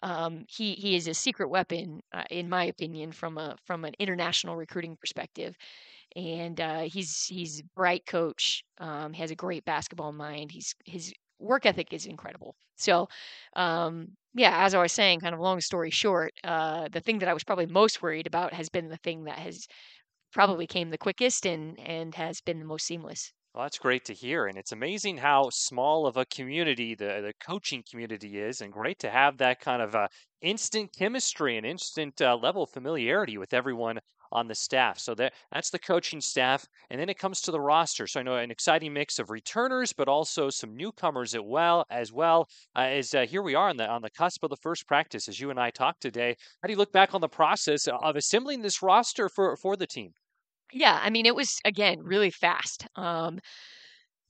um, 0.03 0.45
he 0.47 0.73
he 0.73 0.95
is 0.95 1.07
a 1.07 1.13
secret 1.13 1.49
weapon, 1.49 2.01
uh, 2.13 2.23
in 2.29 2.47
my 2.49 2.65
opinion, 2.65 3.11
from 3.11 3.37
a 3.37 3.55
from 3.65 3.85
an 3.85 3.93
international 3.99 4.55
recruiting 4.55 4.95
perspective 4.95 5.55
and 6.17 6.59
uh, 6.61 6.81
he's 6.81 7.25
he's 7.25 7.61
bright 7.75 8.05
coach. 8.07 8.63
Um, 8.79 9.13
has 9.13 9.31
a 9.31 9.35
great 9.35 9.65
basketball 9.65 10.13
mind. 10.13 10.51
He's 10.51 10.75
his 10.85 11.13
work 11.39 11.65
ethic 11.65 11.93
is 11.93 12.05
incredible. 12.07 12.55
So, 12.77 13.07
um, 13.55 14.17
yeah, 14.35 14.65
as 14.65 14.73
I 14.75 14.81
was 14.81 14.93
saying, 14.93 15.21
kind 15.21 15.35
of 15.35 15.41
long 15.41 15.61
story 15.61 15.91
short, 15.91 16.33
uh, 16.43 16.89
the 16.89 17.01
thing 17.01 17.19
that 17.19 17.29
I 17.29 17.33
was 17.33 17.43
probably 17.45 17.67
most 17.67 18.01
worried 18.01 18.27
about 18.27 18.53
has 18.53 18.69
been 18.69 18.89
the 18.89 18.97
thing 18.97 19.25
that 19.25 19.39
has 19.39 19.67
probably 20.33 20.67
came 20.67 20.89
the 20.91 20.97
quickest 20.99 21.45
and 21.47 21.79
and 21.79 22.15
has 22.15 22.41
been 22.41 22.59
the 22.59 22.65
most 22.65 22.85
seamless. 22.87 23.33
Well, 23.53 23.63
that's 23.65 23.79
great 23.79 24.05
to 24.05 24.13
hear. 24.13 24.45
And 24.47 24.57
it's 24.57 24.71
amazing 24.71 25.17
how 25.17 25.49
small 25.49 26.05
of 26.07 26.15
a 26.15 26.25
community 26.25 26.95
the, 26.95 27.21
the 27.21 27.33
coaching 27.41 27.83
community 27.89 28.37
is, 28.39 28.61
and 28.61 28.71
great 28.71 28.99
to 28.99 29.09
have 29.09 29.37
that 29.39 29.59
kind 29.59 29.81
of 29.81 29.95
uh, 29.95 30.07
instant 30.41 30.93
chemistry 30.97 31.57
and 31.57 31.65
instant 31.65 32.21
uh, 32.21 32.37
level 32.37 32.63
of 32.63 32.69
familiarity 32.69 33.37
with 33.37 33.53
everyone 33.53 33.99
on 34.31 34.47
the 34.47 34.55
staff. 34.55 34.99
So 34.99 35.15
that 35.15 35.33
that's 35.51 35.69
the 35.69 35.79
coaching 35.79 36.21
staff, 36.21 36.65
and 36.89 36.99
then 36.99 37.09
it 37.09 37.17
comes 37.17 37.41
to 37.41 37.51
the 37.51 37.59
roster. 37.59 38.07
So 38.07 38.19
I 38.19 38.23
know 38.23 38.35
an 38.35 38.51
exciting 38.51 38.93
mix 38.93 39.19
of 39.19 39.29
returners, 39.29 39.93
but 39.93 40.07
also 40.07 40.49
some 40.49 40.75
newcomers 40.75 41.35
as 41.35 41.41
well. 41.43 41.85
As 41.89 42.11
well 42.11 42.47
uh, 42.75 42.81
as 42.81 43.13
uh, 43.13 43.25
here 43.25 43.41
we 43.41 43.55
are 43.55 43.69
on 43.69 43.77
the 43.77 43.87
on 43.87 44.01
the 44.01 44.09
cusp 44.11 44.43
of 44.43 44.49
the 44.49 44.57
first 44.57 44.87
practice, 44.87 45.27
as 45.27 45.39
you 45.39 45.49
and 45.49 45.59
I 45.59 45.71
talked 45.71 46.01
today. 46.01 46.35
How 46.61 46.67
do 46.67 46.73
you 46.73 46.77
look 46.77 46.91
back 46.91 47.13
on 47.13 47.21
the 47.21 47.29
process 47.29 47.87
of 47.87 48.15
assembling 48.15 48.61
this 48.61 48.81
roster 48.81 49.29
for 49.29 49.55
for 49.57 49.75
the 49.75 49.87
team? 49.87 50.13
Yeah, 50.73 50.99
I 51.01 51.09
mean 51.09 51.25
it 51.25 51.35
was 51.35 51.59
again 51.65 51.99
really 52.03 52.31
fast. 52.31 52.87
Um, 52.95 53.39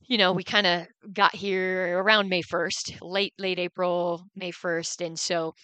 you 0.08 0.16
know, 0.16 0.32
we 0.32 0.42
kind 0.42 0.66
of 0.66 0.86
got 1.12 1.34
here 1.34 1.98
around 2.00 2.28
May 2.28 2.42
1st, 2.42 2.98
late 3.02 3.34
late 3.38 3.58
April, 3.58 4.24
May 4.34 4.52
1st, 4.52 5.04
and 5.04 5.18
so 5.18 5.54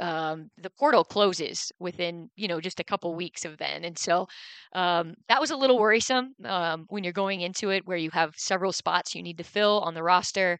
um, 0.00 0.50
the 0.58 0.70
portal 0.70 1.04
closes 1.04 1.72
within 1.78 2.28
you 2.36 2.48
know 2.48 2.60
just 2.60 2.80
a 2.80 2.84
couple 2.84 3.14
weeks 3.14 3.44
of 3.44 3.58
then 3.58 3.84
and 3.84 3.98
so 3.98 4.26
um, 4.74 5.14
that 5.28 5.40
was 5.40 5.50
a 5.50 5.56
little 5.56 5.78
worrisome 5.78 6.34
um, 6.44 6.86
when 6.88 7.04
you're 7.04 7.12
going 7.12 7.40
into 7.40 7.70
it 7.70 7.86
where 7.86 7.96
you 7.96 8.10
have 8.10 8.34
several 8.36 8.72
spots 8.72 9.14
you 9.14 9.22
need 9.22 9.38
to 9.38 9.44
fill 9.44 9.80
on 9.80 9.94
the 9.94 10.02
roster 10.02 10.58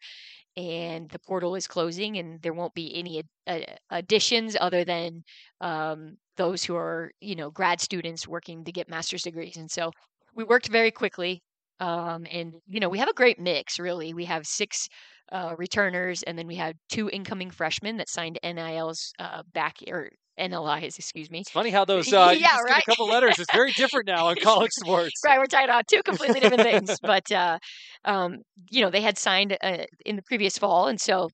and 0.57 1.09
the 1.09 1.19
portal 1.19 1.55
is 1.55 1.67
closing 1.67 2.17
and 2.17 2.41
there 2.41 2.53
won't 2.53 2.73
be 2.73 2.95
any 2.95 3.23
ad- 3.47 3.79
additions 3.91 4.55
other 4.59 4.85
than 4.85 5.23
um, 5.61 6.17
those 6.37 6.63
who 6.63 6.75
are 6.75 7.11
you 7.21 7.35
know 7.35 7.51
grad 7.51 7.81
students 7.81 8.27
working 8.27 8.63
to 8.63 8.71
get 8.71 8.89
master's 8.89 9.23
degrees 9.23 9.57
and 9.57 9.69
so 9.69 9.91
we 10.35 10.43
worked 10.43 10.67
very 10.69 10.91
quickly 10.91 11.41
um, 11.79 12.25
and 12.31 12.53
you 12.67 12.79
know 12.79 12.89
we 12.89 12.99
have 12.99 13.09
a 13.09 13.13
great 13.13 13.39
mix 13.39 13.79
really. 13.79 14.13
We 14.13 14.25
have 14.25 14.47
six 14.47 14.87
uh, 15.31 15.55
returners, 15.57 16.23
and 16.23 16.37
then 16.37 16.47
we 16.47 16.55
had 16.55 16.75
two 16.89 17.09
incoming 17.09 17.51
freshmen 17.51 17.97
that 17.97 18.09
signed 18.09 18.39
NILs 18.43 19.13
uh, 19.19 19.43
back 19.53 19.77
or 19.87 20.09
NLIs, 20.39 20.99
excuse 20.99 21.31
me. 21.31 21.39
It's 21.39 21.49
funny 21.49 21.69
how 21.69 21.85
those 21.85 22.11
uh, 22.11 22.35
Yeah, 22.37 22.59
right. 22.65 22.83
a 22.83 22.85
couple 22.85 23.07
letters. 23.07 23.39
It's 23.39 23.51
very 23.51 23.71
different 23.71 24.07
now 24.07 24.29
in 24.29 24.37
college 24.37 24.71
sports. 24.79 25.21
right, 25.25 25.39
we're 25.39 25.45
talking 25.45 25.65
about 25.69 25.87
two 25.87 26.03
completely 26.03 26.39
different 26.39 26.63
things. 26.63 26.99
But 27.01 27.31
uh, 27.31 27.59
um, 28.03 28.39
you 28.69 28.81
know, 28.81 28.89
they 28.89 29.01
had 29.01 29.17
signed 29.17 29.57
uh, 29.61 29.85
in 30.05 30.15
the 30.15 30.23
previous 30.23 30.57
fall, 30.57 30.87
and 30.87 30.99
so 30.99 31.29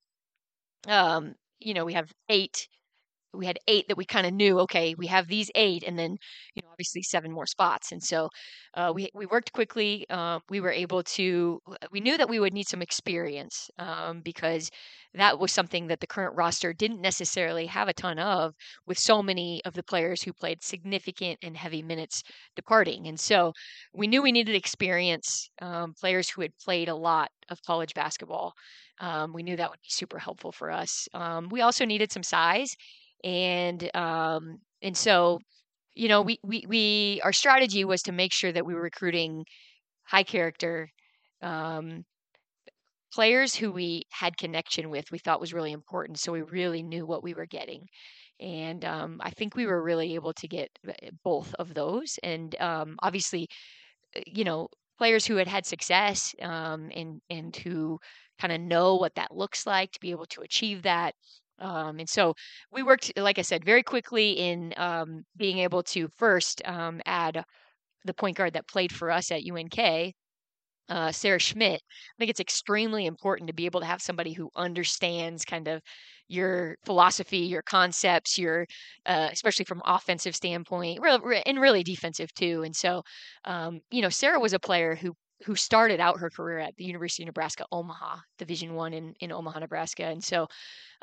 um, 0.88 1.34
you 1.60 1.74
know, 1.74 1.86
we 1.86 1.94
have 1.94 2.12
eight. 2.30 2.68
We 3.34 3.46
had 3.46 3.60
eight 3.68 3.88
that 3.88 3.98
we 3.98 4.06
kind 4.06 4.28
of 4.28 4.34
knew. 4.34 4.60
Okay, 4.62 4.96
we 4.98 5.08
have 5.08 5.28
these 5.28 5.50
eight, 5.56 5.84
and 5.86 5.98
then 5.98 6.18
you 6.56 6.62
know, 6.62 6.70
obviously 6.72 7.02
seven 7.04 7.32
more 7.32 7.46
spots. 7.46 7.92
And 7.92 8.04
so 8.04 8.30
uh, 8.74 8.92
we 8.94 9.10
we 9.14 9.26
worked 9.26 9.54
quickly. 9.54 10.06
Uh, 10.10 10.40
we 10.50 10.60
were 10.60 10.72
able 10.72 11.04
to. 11.04 11.62
We 11.92 12.00
knew 12.02 12.18
that 12.18 12.30
we 12.30 12.40
would 12.40 12.54
need 12.54 12.68
some 12.68 12.82
experience 12.82 13.70
um, 13.80 14.22
because 14.22 14.70
that 15.14 15.40
was 15.40 15.52
something 15.52 15.88
that 15.88 16.00
the 16.00 16.08
current 16.08 16.36
roster 16.36 16.74
didn't 16.74 17.02
necessarily 17.02 17.66
have 17.66 17.88
a 17.88 17.94
ton 17.94 18.18
of, 18.20 18.54
with 18.86 18.98
so 18.98 19.22
many 19.22 19.62
of 19.66 19.74
the 19.74 19.84
players 19.84 20.24
who 20.24 20.32
played 20.34 20.64
significant 20.64 21.38
and 21.42 21.58
heavy 21.58 21.82
minutes 21.82 22.24
departing. 22.56 23.08
And 23.08 23.20
so 23.20 23.54
we 23.94 24.08
knew 24.08 24.22
we 24.22 24.32
needed 24.32 24.56
experience, 24.56 25.50
um, 25.62 25.94
players 26.00 26.30
who 26.30 26.42
had 26.42 26.58
played 26.64 26.88
a 26.90 26.96
lot 26.96 27.30
of 27.50 27.62
college 27.64 27.94
basketball. 27.94 28.54
Um, 29.00 29.34
we 29.34 29.44
knew 29.44 29.56
that 29.58 29.70
would 29.70 29.82
be 29.82 29.90
super 29.90 30.20
helpful 30.20 30.52
for 30.52 30.72
us. 30.72 31.08
Um, 31.14 31.50
we 31.50 31.62
also 31.62 31.86
needed 31.86 32.12
some 32.12 32.24
size, 32.24 32.76
and 33.24 33.90
um, 33.96 34.60
and 34.82 34.96
so 34.98 35.40
you 35.96 36.08
know 36.10 36.22
we, 36.22 36.40
we 36.44 36.66
we 36.68 37.22
our 37.24 37.34
strategy 37.34 37.86
was 37.86 38.04
to 38.04 38.12
make 38.12 38.34
sure 38.34 38.52
that 38.52 38.66
we 38.66 38.74
were 38.76 38.82
recruiting 38.82 39.46
high 40.06 40.24
character 40.24 40.90
um, 41.42 42.06
players 43.14 43.56
who 43.56 43.72
we 43.72 44.04
had 44.12 44.38
connection 44.38 44.90
with. 44.90 45.12
We 45.12 45.18
thought 45.20 45.42
was 45.42 45.54
really 45.54 45.72
important, 45.72 46.20
so 46.20 46.32
we 46.32 46.42
really 46.42 46.84
knew 46.84 47.06
what 47.06 47.24
we 47.24 47.34
were 47.34 47.46
getting. 47.46 47.88
And 48.40 48.84
um, 48.86 49.20
I 49.24 49.30
think 49.32 49.56
we 49.56 49.68
were 49.68 49.84
really 49.84 50.16
able 50.16 50.34
to 50.34 50.48
get 50.48 50.70
uh, 50.88 50.94
both 51.24 51.54
of 51.56 51.74
those. 51.74 52.18
And 52.24 52.60
um, 52.60 52.98
obviously, 53.04 53.48
uh, 54.16 54.22
you 54.28 54.44
know, 54.44 54.70
players 54.98 55.26
who 55.26 55.38
had 55.38 55.48
had 55.48 55.66
success 55.66 56.36
um, 56.42 56.92
and 56.96 57.22
and 57.30 57.56
who 57.58 58.00
kind 58.40 58.54
of 58.54 58.62
know 58.62 58.96
what 58.98 59.16
that 59.16 59.36
looks 59.36 59.66
like 59.68 59.92
to 59.94 60.00
be 60.02 60.12
able 60.12 60.28
to 60.28 60.42
achieve 60.42 60.84
that. 60.84 61.16
Um, 61.60 62.00
and 62.00 62.10
so 62.10 62.34
we 62.72 62.84
worked, 62.84 63.12
like 63.18 63.40
I 63.40 63.44
said, 63.44 63.64
very 63.64 63.84
quickly 63.84 64.32
in 64.32 64.74
um, 64.78 65.24
being 65.38 65.60
able 65.60 65.84
to 65.84 66.08
first 66.18 66.62
um, 66.66 67.02
add 67.06 67.44
the 68.06 68.14
point 68.14 68.38
guard 68.38 68.54
that 68.54 68.68
played 68.68 68.92
for 68.92 69.12
us 69.12 69.32
at 69.32 69.44
UNK, 69.44 70.14
uh, 70.90 71.12
Sarah 71.12 71.40
Schmidt. 71.40 71.82
I 71.82 72.16
think 72.20 72.30
it's 72.30 72.40
extremely 72.40 73.06
important 73.06 73.48
to 73.48 73.54
be 73.54 73.66
able 73.66 73.80
to 73.80 73.86
have 73.86 74.02
somebody 74.02 74.34
who 74.34 74.50
understands 74.56 75.46
kind 75.46 75.68
of 75.68 75.82
your 76.28 76.78
philosophy, 76.86 77.40
your 77.40 77.62
concepts, 77.62 78.38
your 78.38 78.66
uh, 79.06 79.30
especially 79.32 79.66
from 79.66 79.82
offensive 79.86 80.36
standpoint, 80.36 81.00
and 81.46 81.62
really 81.62 81.84
defensive 81.84 82.34
too. 82.34 82.64
And 82.64 82.76
so, 82.76 83.04
um, 83.46 83.82
you 83.92 84.02
know, 84.02 84.10
Sarah 84.10 84.40
was 84.40 84.54
a 84.54 84.60
player 84.60 84.96
who 84.96 85.14
who 85.46 85.56
started 85.56 86.00
out 86.00 86.20
her 86.20 86.30
career 86.30 86.60
at 86.60 86.76
the 86.78 86.84
University 86.84 87.24
of 87.24 87.28
Nebraska 87.28 87.66
Omaha, 87.72 88.18
Division 88.38 88.74
One 88.76 88.94
in 88.94 89.14
in 89.20 89.32
Omaha, 89.32 89.60
Nebraska, 89.60 90.06
and 90.06 90.24
so 90.24 90.48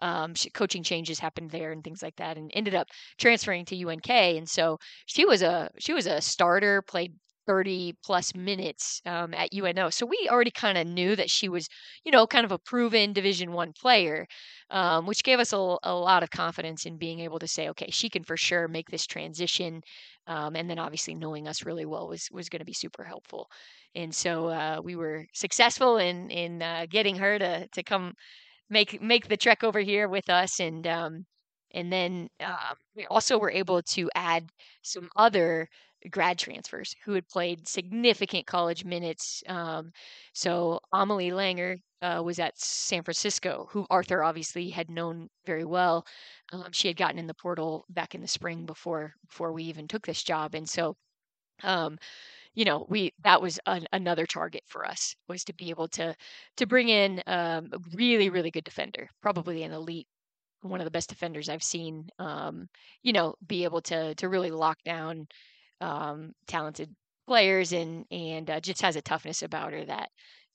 um, 0.00 0.34
she, 0.34 0.50
coaching 0.50 0.82
changes 0.82 1.18
happened 1.18 1.50
there 1.50 1.72
and 1.72 1.82
things 1.82 2.02
like 2.02 2.16
that, 2.16 2.36
and 2.36 2.50
ended 2.54 2.74
up 2.74 2.88
transferring 3.18 3.64
to 3.66 3.88
UNK. 3.88 4.08
And 4.10 4.48
so 4.48 4.78
she 5.06 5.24
was 5.24 5.42
a 5.42 5.70
she 5.78 5.92
was 5.92 6.06
a 6.06 6.20
starter, 6.20 6.82
played 6.82 7.14
30 7.48 7.94
plus 8.04 8.34
minutes 8.34 9.00
um, 9.06 9.32
at 9.32 9.54
UNO. 9.54 9.88
So 9.88 10.04
we 10.04 10.28
already 10.30 10.50
kind 10.50 10.76
of 10.76 10.86
knew 10.86 11.16
that 11.16 11.30
she 11.30 11.48
was, 11.48 11.66
you 12.04 12.12
know, 12.12 12.26
kind 12.26 12.44
of 12.44 12.52
a 12.52 12.58
proven 12.58 13.14
Division 13.14 13.52
One 13.52 13.72
player, 13.72 14.26
um, 14.70 15.06
which 15.06 15.24
gave 15.24 15.40
us 15.40 15.54
a, 15.54 15.76
a, 15.82 15.94
lot 15.94 16.22
of 16.22 16.30
confidence 16.30 16.84
in 16.84 16.98
being 16.98 17.20
able 17.20 17.38
to 17.38 17.48
say, 17.48 17.70
okay, 17.70 17.90
she 17.90 18.10
can 18.10 18.22
for 18.22 18.36
sure 18.36 18.68
make 18.68 18.90
this 18.90 19.06
transition. 19.06 19.80
Um, 20.26 20.56
and 20.56 20.68
then 20.68 20.78
obviously 20.78 21.14
knowing 21.14 21.48
us 21.48 21.64
really 21.64 21.86
well 21.86 22.06
was 22.06 22.28
was 22.30 22.50
going 22.50 22.60
to 22.60 22.66
be 22.66 22.74
super 22.74 23.02
helpful. 23.02 23.48
And 23.94 24.14
so 24.14 24.48
uh, 24.48 24.80
we 24.84 24.94
were 24.94 25.24
successful 25.32 25.96
in 25.96 26.28
in 26.30 26.62
uh, 26.62 26.84
getting 26.90 27.16
her 27.16 27.38
to 27.38 27.66
to 27.66 27.82
come 27.82 28.12
make 28.68 29.00
make 29.00 29.28
the 29.28 29.38
trek 29.38 29.64
over 29.64 29.80
here 29.80 30.06
with 30.06 30.28
us 30.28 30.60
and 30.60 30.86
um, 30.86 31.24
and 31.72 31.92
then 31.92 32.28
uh, 32.40 32.74
we 32.96 33.06
also 33.06 33.38
were 33.38 33.50
able 33.50 33.82
to 33.82 34.10
add 34.14 34.50
some 34.82 35.08
other 35.16 35.68
grad 36.10 36.38
transfers 36.38 36.94
who 37.04 37.12
had 37.12 37.28
played 37.28 37.68
significant 37.68 38.46
college 38.46 38.84
minutes. 38.84 39.42
Um, 39.48 39.92
so 40.32 40.80
Amelie 40.92 41.30
Langer 41.30 41.78
uh, 42.02 42.22
was 42.24 42.38
at 42.38 42.58
San 42.58 43.02
Francisco, 43.02 43.68
who 43.70 43.86
Arthur 43.90 44.22
obviously 44.22 44.70
had 44.70 44.90
known 44.90 45.28
very 45.46 45.64
well. 45.64 46.06
Um, 46.52 46.70
she 46.72 46.88
had 46.88 46.96
gotten 46.96 47.18
in 47.18 47.26
the 47.26 47.34
portal 47.34 47.84
back 47.88 48.14
in 48.14 48.20
the 48.20 48.28
spring 48.28 48.66
before 48.66 49.14
before 49.28 49.52
we 49.52 49.64
even 49.64 49.88
took 49.88 50.06
this 50.06 50.22
job, 50.22 50.54
and 50.54 50.68
so. 50.68 50.96
Um, 51.64 51.98
you 52.54 52.64
know, 52.64 52.86
we 52.88 53.12
that 53.24 53.40
was 53.42 53.60
an, 53.66 53.86
another 53.92 54.26
target 54.26 54.62
for 54.66 54.84
us 54.86 55.14
was 55.28 55.44
to 55.44 55.54
be 55.54 55.70
able 55.70 55.88
to 55.88 56.14
to 56.56 56.66
bring 56.66 56.88
in 56.88 57.22
um, 57.26 57.70
a 57.72 57.78
really 57.94 58.30
really 58.30 58.50
good 58.50 58.64
defender, 58.64 59.08
probably 59.22 59.62
an 59.62 59.72
elite 59.72 60.08
one 60.62 60.80
of 60.80 60.84
the 60.84 60.90
best 60.90 61.08
defenders 61.08 61.48
I've 61.48 61.62
seen. 61.62 62.08
Um, 62.18 62.68
you 63.02 63.12
know, 63.12 63.34
be 63.46 63.64
able 63.64 63.80
to 63.82 64.14
to 64.16 64.28
really 64.28 64.50
lock 64.50 64.78
down 64.84 65.28
um, 65.80 66.32
talented 66.46 66.94
players 67.26 67.72
and 67.72 68.04
and 68.10 68.50
uh, 68.50 68.60
just 68.60 68.82
has 68.82 68.96
a 68.96 69.02
toughness 69.02 69.42
about 69.42 69.72
her 69.72 69.84
that 69.84 70.08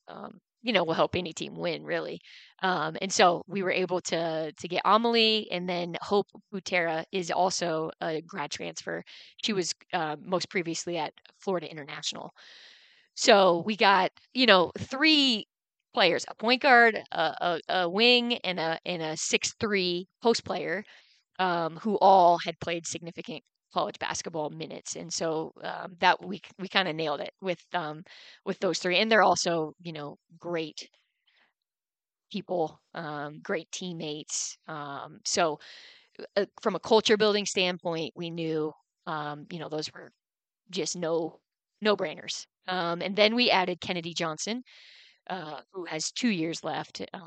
um, 0.08 0.40
you 0.64 0.74
know 0.74 0.84
will 0.84 0.94
help 0.94 1.16
any 1.16 1.34
team 1.34 1.56
win 1.56 1.84
really. 1.84 2.20
Um, 2.62 2.98
and 3.02 3.12
so 3.12 3.44
we 3.48 3.64
were 3.64 3.72
able 3.72 4.02
to 4.02 4.52
to 4.52 4.68
get 4.68 4.82
Amelie 4.86 5.48
and 5.52 5.68
then 5.70 5.96
Hope 6.02 6.28
Butera 6.54 7.04
is 7.12 7.32
also 7.32 7.92
a 8.02 8.22
grad 8.22 8.52
transfer. 8.52 9.04
She 9.44 9.54
was 9.54 9.74
uh, 9.94 10.16
most 10.22 10.50
previously 10.50 10.98
at 10.98 11.14
Florida 11.40 11.70
International. 11.70 12.34
So 13.16 13.64
we 13.66 13.76
got 13.76 14.12
you 14.34 14.46
know 14.46 14.72
three 14.78 15.48
players: 15.94 16.26
a 16.30 16.36
point 16.36 16.62
guard, 16.62 17.02
a, 17.12 17.22
a, 17.22 17.60
a 17.70 17.90
wing, 17.90 18.36
and 18.44 18.60
a 18.60 18.80
and 18.86 19.02
a 19.02 19.18
six 19.18 19.54
three 19.60 20.08
post 20.22 20.44
player, 20.46 20.84
um, 21.40 21.78
who 21.78 21.98
all 22.00 22.40
had 22.40 22.60
played 22.60 22.88
significant 22.88 23.44
college 23.74 24.00
basketball 24.00 24.50
minutes, 24.50 24.96
and 24.96 25.12
so 25.14 25.54
um, 25.64 25.96
that 26.00 26.24
we 26.26 26.42
we 26.60 26.68
kind 26.68 26.88
of 26.88 26.96
nailed 26.96 27.22
it 27.22 27.34
with 27.42 27.64
um, 27.74 28.04
with 28.46 28.60
those 28.60 28.80
three, 28.80 28.98
and 29.00 29.12
they're 29.12 29.24
also 29.24 29.74
you 29.82 29.94
know 29.94 30.18
great 30.40 30.90
people, 32.32 32.80
um, 32.94 33.40
great 33.44 33.72
teammates. 33.72 34.58
Um, 34.68 35.20
so 35.26 35.60
uh, 36.38 36.46
from 36.62 36.76
a 36.76 36.80
culture 36.80 37.18
building 37.18 37.46
standpoint, 37.46 38.14
we 38.16 38.30
knew 38.30 38.74
um, 39.08 39.48
you 39.52 39.60
know 39.60 39.70
those 39.70 39.92
were 39.94 40.12
just 40.72 40.98
no 40.98 41.40
no 41.82 41.98
brainers. 41.98 42.46
Um, 42.68 43.02
and 43.02 43.16
then 43.16 43.36
we 43.36 43.52
added 43.52 43.82
Kennedy 43.82 44.14
Johnson, 44.14 44.64
uh, 45.30 45.62
who 45.74 45.86
has 45.86 46.12
two 46.12 46.30
years 46.30 46.64
left. 46.64 47.02
Uh, 47.14 47.20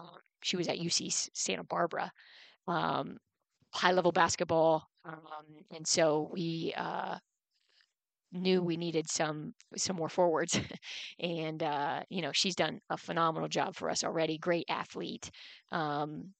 she 0.42 0.57
was 0.57 0.68
at 0.68 0.78
UC 0.78 1.11
Santa 1.11 1.64
Barbara. 1.64 2.12
Um, 2.68 3.18
high 3.77 3.93
level 3.93 4.12
basketball. 4.12 4.89
Um, 5.05 5.20
and 5.74 5.87
so 5.87 6.31
we 6.33 6.74
uh, 6.77 7.18
knew 8.33 8.62
we 8.62 8.77
needed 8.77 9.09
some 9.09 9.55
some 9.77 9.97
more 9.97 10.09
forwards. 10.09 10.59
and 11.20 11.62
uh, 11.62 12.03
you 12.09 12.22
know, 12.22 12.33
she's 12.33 12.57
done 12.57 12.81
a 12.91 12.97
phenomenal 12.97 13.49
job 13.49 13.74
for 13.74 13.91
us 13.91 14.05
already. 14.05 14.39
Great 14.39 14.66
athlete. 14.68 15.31
Um, 15.72 16.33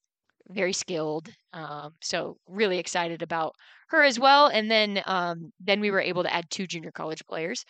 very 0.49 0.73
skilled. 0.73 1.29
Um, 1.53 1.91
so 2.01 2.37
really 2.47 2.77
excited 2.79 3.21
about 3.21 3.53
her 3.89 4.03
as 4.03 4.19
well. 4.19 4.47
And 4.47 4.69
then 4.71 5.01
um, 5.05 5.51
then 5.59 5.79
we 5.79 5.91
were 5.91 6.01
able 6.01 6.23
to 6.23 6.33
add 6.33 6.49
two 6.49 6.67
junior 6.67 6.91
college 6.91 7.25
players. 7.27 7.63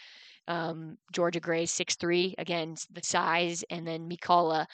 Um, 0.47 0.97
Georgia 1.11 1.41
Gray, 1.41 1.65
six 1.65 1.95
three, 1.95 2.33
again 2.37 2.75
the 2.91 3.01
size, 3.03 3.65
and 3.69 3.85
then 3.85 4.09
Mikala, 4.09 4.65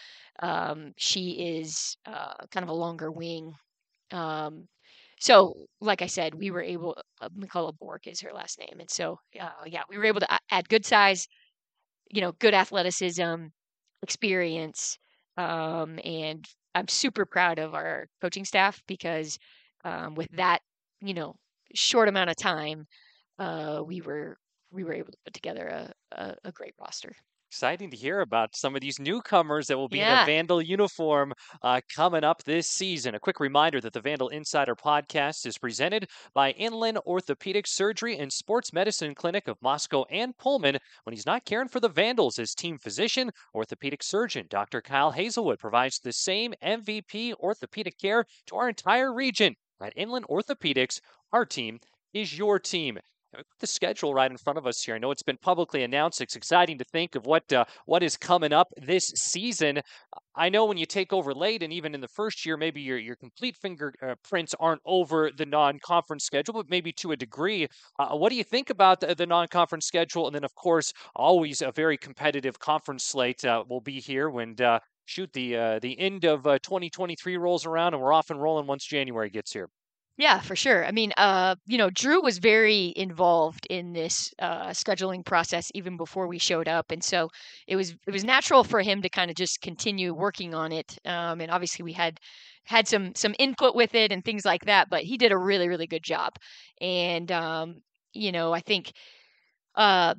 um, 0.41 0.93
she 0.97 1.31
is 1.31 1.97
uh, 2.05 2.33
kind 2.51 2.63
of 2.63 2.69
a 2.69 2.73
longer 2.73 3.11
wing. 3.11 3.53
So, 5.23 5.67
like 5.79 6.01
I 6.01 6.07
said, 6.07 6.35
we 6.35 6.51
were 6.51 6.61
able. 6.61 6.97
Uh, 7.21 7.29
Bork 7.79 8.07
is 8.07 8.19
her 8.21 8.33
last 8.33 8.59
name, 8.59 8.81
and 8.81 8.91
so 8.91 9.19
uh, 9.39 9.51
yeah, 9.65 9.83
we 9.89 9.97
were 9.97 10.03
able 10.03 10.19
to 10.19 10.39
add 10.51 10.67
good 10.67 10.85
size, 10.85 11.29
you 12.11 12.21
know, 12.21 12.33
good 12.33 12.53
athleticism, 12.53 13.45
experience, 14.01 14.97
um, 15.37 15.99
and 16.03 16.45
I'm 16.75 16.89
super 16.89 17.25
proud 17.25 17.59
of 17.59 17.73
our 17.73 18.07
coaching 18.21 18.45
staff 18.45 18.83
because 18.87 19.39
um, 19.85 20.15
with 20.15 20.29
that, 20.33 20.59
you 21.01 21.13
know, 21.13 21.35
short 21.73 22.09
amount 22.09 22.29
of 22.31 22.35
time, 22.35 22.85
uh, 23.39 23.81
we 23.85 24.01
were 24.01 24.37
we 24.71 24.83
were 24.83 24.93
able 24.93 25.11
to 25.13 25.19
put 25.25 25.33
together 25.35 25.67
a, 25.67 25.93
a, 26.21 26.35
a 26.45 26.51
great 26.51 26.75
roster 26.81 27.13
exciting 27.53 27.91
to 27.91 27.95
hear 27.95 28.21
about 28.21 28.55
some 28.55 28.73
of 28.73 28.81
these 28.81 28.99
newcomers 28.99 29.67
that 29.67 29.77
will 29.77 29.87
be 29.87 29.99
Yeah. 29.99 30.17
in 30.17 30.23
a 30.23 30.25
Vandal 30.25 30.59
uniform 30.59 31.33
uh, 31.61 31.81
coming 31.95 32.23
up 32.23 32.43
this 32.43 32.67
season. 32.67 33.13
A 33.13 33.19
quick 33.19 33.39
reminder 33.39 33.79
that 33.79 33.93
the 33.93 34.01
Vandal 34.01 34.29
Insider 34.29 34.75
podcast 34.75 35.45
is 35.45 35.59
presented 35.59 36.09
by 36.33 36.49
Inland 36.53 36.97
Orthopedic 37.05 37.67
Surgery 37.67 38.17
and 38.17 38.33
Sports 38.33 38.73
Medicine 38.73 39.13
Clinic 39.13 39.47
of 39.47 39.61
Moscow 39.61 40.03
and 40.09 40.35
Pullman. 40.39 40.79
When 41.03 41.13
he's 41.13 41.27
not 41.27 41.45
caring 41.45 41.67
for 41.67 41.79
the 41.79 41.89
Vandals, 41.89 42.37
his 42.37 42.55
team 42.55 42.79
physician, 42.79 43.29
orthopedic 43.53 44.01
surgeon 44.01 44.47
Dr. 44.49 44.81
Kyle 44.81 45.11
Hazelwood 45.11 45.59
provides 45.59 45.99
the 45.99 46.11
same 46.11 46.55
MVP 46.63 47.35
orthopedic 47.35 47.99
care 47.99 48.25
to 48.47 48.55
our 48.55 48.67
entire 48.67 49.13
region. 49.13 49.53
At 49.79 49.93
Inland 49.95 50.25
Orthopedics, 50.27 50.99
our 51.31 51.45
team 51.45 51.79
is 52.15 52.35
your 52.35 52.57
team 52.57 52.97
the 53.59 53.67
schedule 53.67 54.13
right 54.13 54.29
in 54.29 54.37
front 54.37 54.57
of 54.57 54.67
us 54.67 54.81
here. 54.83 54.95
I 54.95 54.97
know 54.97 55.11
it's 55.11 55.23
been 55.23 55.37
publicly 55.37 55.83
announced. 55.83 56.21
It's 56.21 56.35
exciting 56.35 56.77
to 56.77 56.85
think 56.85 57.15
of 57.15 57.25
what 57.25 57.51
uh, 57.51 57.65
what 57.85 58.03
is 58.03 58.17
coming 58.17 58.53
up 58.53 58.67
this 58.77 59.07
season. 59.15 59.81
I 60.35 60.49
know 60.49 60.65
when 60.65 60.77
you 60.77 60.85
take 60.85 61.13
over 61.13 61.33
late, 61.33 61.63
and 61.63 61.71
even 61.71 61.93
in 61.93 62.01
the 62.01 62.07
first 62.07 62.45
year, 62.45 62.57
maybe 62.57 62.81
your 62.81 62.97
your 62.97 63.15
complete 63.15 63.55
fingerprints 63.55 64.53
uh, 64.53 64.57
aren't 64.59 64.81
over 64.85 65.31
the 65.35 65.45
non-conference 65.45 66.23
schedule, 66.23 66.55
but 66.55 66.69
maybe 66.69 66.91
to 66.93 67.11
a 67.11 67.15
degree. 67.15 67.67
Uh, 67.99 68.15
what 68.15 68.29
do 68.29 68.35
you 68.35 68.43
think 68.43 68.69
about 68.69 68.99
the, 68.99 69.13
the, 69.15 69.25
non-conference 69.25 69.85
schedule? 69.85 70.27
And 70.27 70.35
then, 70.35 70.43
of 70.43 70.55
course, 70.55 70.93
always 71.15 71.61
a 71.61 71.71
very 71.71 71.97
competitive 71.97 72.59
conference 72.59 73.05
slate 73.05 73.43
uh, 73.45 73.63
will 73.67 73.81
be 73.81 73.99
here 73.99 74.29
when. 74.29 74.55
Uh, 74.61 74.79
shoot 75.05 75.29
the 75.33 75.57
uh, 75.57 75.79
the 75.79 75.99
end 75.99 76.23
of 76.23 76.43
2023 76.43 77.35
rolls 77.35 77.65
around 77.65 77.93
and 77.93 78.01
we're 78.01 78.13
off 78.13 78.29
and 78.29 78.41
rolling 78.41 78.67
once 78.67 78.85
January 78.85 79.29
gets 79.29 79.51
here. 79.51 79.67
Yeah, 80.17 80.41
for 80.41 80.55
sure. 80.55 80.85
I 80.85 80.91
mean, 80.91 81.11
uh, 81.17 81.55
you 81.65 81.77
know, 81.77 81.89
Drew 81.89 82.21
was 82.21 82.37
very 82.37 82.93
involved 82.95 83.65
in 83.69 83.93
this 83.93 84.31
uh, 84.37 84.67
scheduling 84.67 85.25
process 85.25 85.71
even 85.73 85.97
before 85.97 86.27
we 86.27 86.37
showed 86.37 86.67
up, 86.67 86.91
and 86.91 87.03
so 87.03 87.29
it 87.67 87.75
was 87.75 87.95
it 88.05 88.11
was 88.11 88.23
natural 88.23 88.63
for 88.63 88.81
him 88.81 89.01
to 89.01 89.09
kind 89.09 89.31
of 89.31 89.35
just 89.35 89.61
continue 89.61 90.13
working 90.13 90.53
on 90.53 90.71
it. 90.71 90.97
Um, 91.05 91.41
and 91.41 91.49
obviously, 91.51 91.81
we 91.83 91.93
had 91.93 92.19
had 92.65 92.87
some 92.87 93.15
some 93.15 93.33
input 93.39 93.75
with 93.75 93.95
it 93.95 94.11
and 94.11 94.23
things 94.23 94.45
like 94.45 94.65
that, 94.65 94.87
but 94.89 95.01
he 95.03 95.17
did 95.17 95.31
a 95.31 95.37
really 95.37 95.67
really 95.67 95.87
good 95.87 96.03
job. 96.03 96.33
And 96.79 97.31
um, 97.31 97.81
you 98.13 98.31
know, 98.31 98.53
I 98.53 98.59
think 98.59 98.93
uh, 99.75 100.15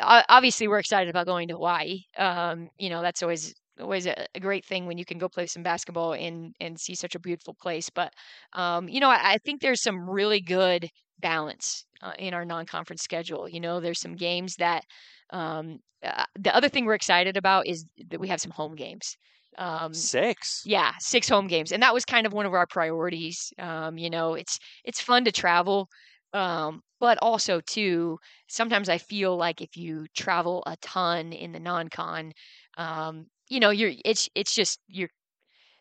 obviously 0.00 0.68
we're 0.68 0.78
excited 0.78 1.10
about 1.10 1.26
going 1.26 1.48
to 1.48 1.54
Hawaii. 1.54 2.02
Um, 2.18 2.68
you 2.78 2.90
know, 2.90 3.02
that's 3.02 3.22
always 3.22 3.54
always 3.80 4.06
a, 4.06 4.26
a, 4.34 4.40
great 4.40 4.64
thing 4.64 4.86
when 4.86 4.98
you 4.98 5.04
can 5.04 5.18
go 5.18 5.28
play 5.28 5.46
some 5.46 5.62
basketball 5.62 6.12
and 6.12 6.54
and 6.60 6.78
see 6.78 6.94
such 6.94 7.14
a 7.14 7.20
beautiful 7.20 7.54
place. 7.54 7.90
But 7.90 8.12
um, 8.52 8.88
you 8.88 9.00
know, 9.00 9.10
I, 9.10 9.32
I, 9.34 9.38
think 9.38 9.60
there's 9.60 9.82
some 9.82 10.08
really 10.08 10.40
good 10.40 10.88
balance 11.20 11.84
uh, 12.02 12.12
in 12.18 12.34
our 12.34 12.44
non-conference 12.44 13.02
schedule. 13.02 13.48
You 13.48 13.60
know, 13.60 13.80
there's 13.80 14.00
some 14.00 14.16
games 14.16 14.56
that 14.56 14.84
um, 15.30 15.78
uh, 16.04 16.24
the 16.38 16.54
other 16.54 16.68
thing 16.68 16.84
we're 16.84 16.94
excited 16.94 17.36
about 17.36 17.66
is 17.66 17.84
that 18.10 18.20
we 18.20 18.28
have 18.28 18.40
some 18.40 18.52
home 18.52 18.74
games. 18.74 19.16
Um, 19.58 19.94
six. 19.94 20.62
Yeah, 20.66 20.92
six 20.98 21.28
home 21.28 21.46
games, 21.46 21.72
and 21.72 21.82
that 21.82 21.94
was 21.94 22.04
kind 22.04 22.26
of 22.26 22.32
one 22.32 22.46
of 22.46 22.52
our 22.52 22.66
priorities. 22.66 23.52
Um, 23.58 23.98
you 23.98 24.10
know, 24.10 24.34
it's 24.34 24.58
it's 24.84 25.00
fun 25.00 25.24
to 25.24 25.32
travel. 25.32 25.88
Um, 26.32 26.82
but 27.00 27.18
also 27.22 27.60
too, 27.60 28.18
sometimes 28.48 28.88
I 28.88 28.98
feel 28.98 29.36
like 29.36 29.60
if 29.60 29.76
you 29.76 30.06
travel 30.14 30.62
a 30.66 30.76
ton 30.82 31.32
in 31.32 31.52
the 31.52 31.60
non-con, 31.60 32.32
um, 32.76 33.26
you 33.48 33.60
know, 33.60 33.70
you're 33.70 33.92
it's 34.04 34.28
it's 34.34 34.54
just 34.54 34.80
you're 34.88 35.10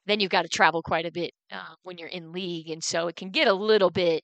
then 0.05 0.19
you've 0.19 0.31
got 0.31 0.43
to 0.43 0.49
travel 0.49 0.81
quite 0.83 1.05
a 1.05 1.11
bit 1.11 1.31
uh, 1.51 1.75
when 1.83 1.97
you're 1.97 2.07
in 2.09 2.31
league, 2.31 2.69
and 2.69 2.83
so 2.83 3.07
it 3.07 3.15
can 3.15 3.29
get 3.31 3.47
a 3.47 3.53
little 3.53 3.89
bit 3.89 4.23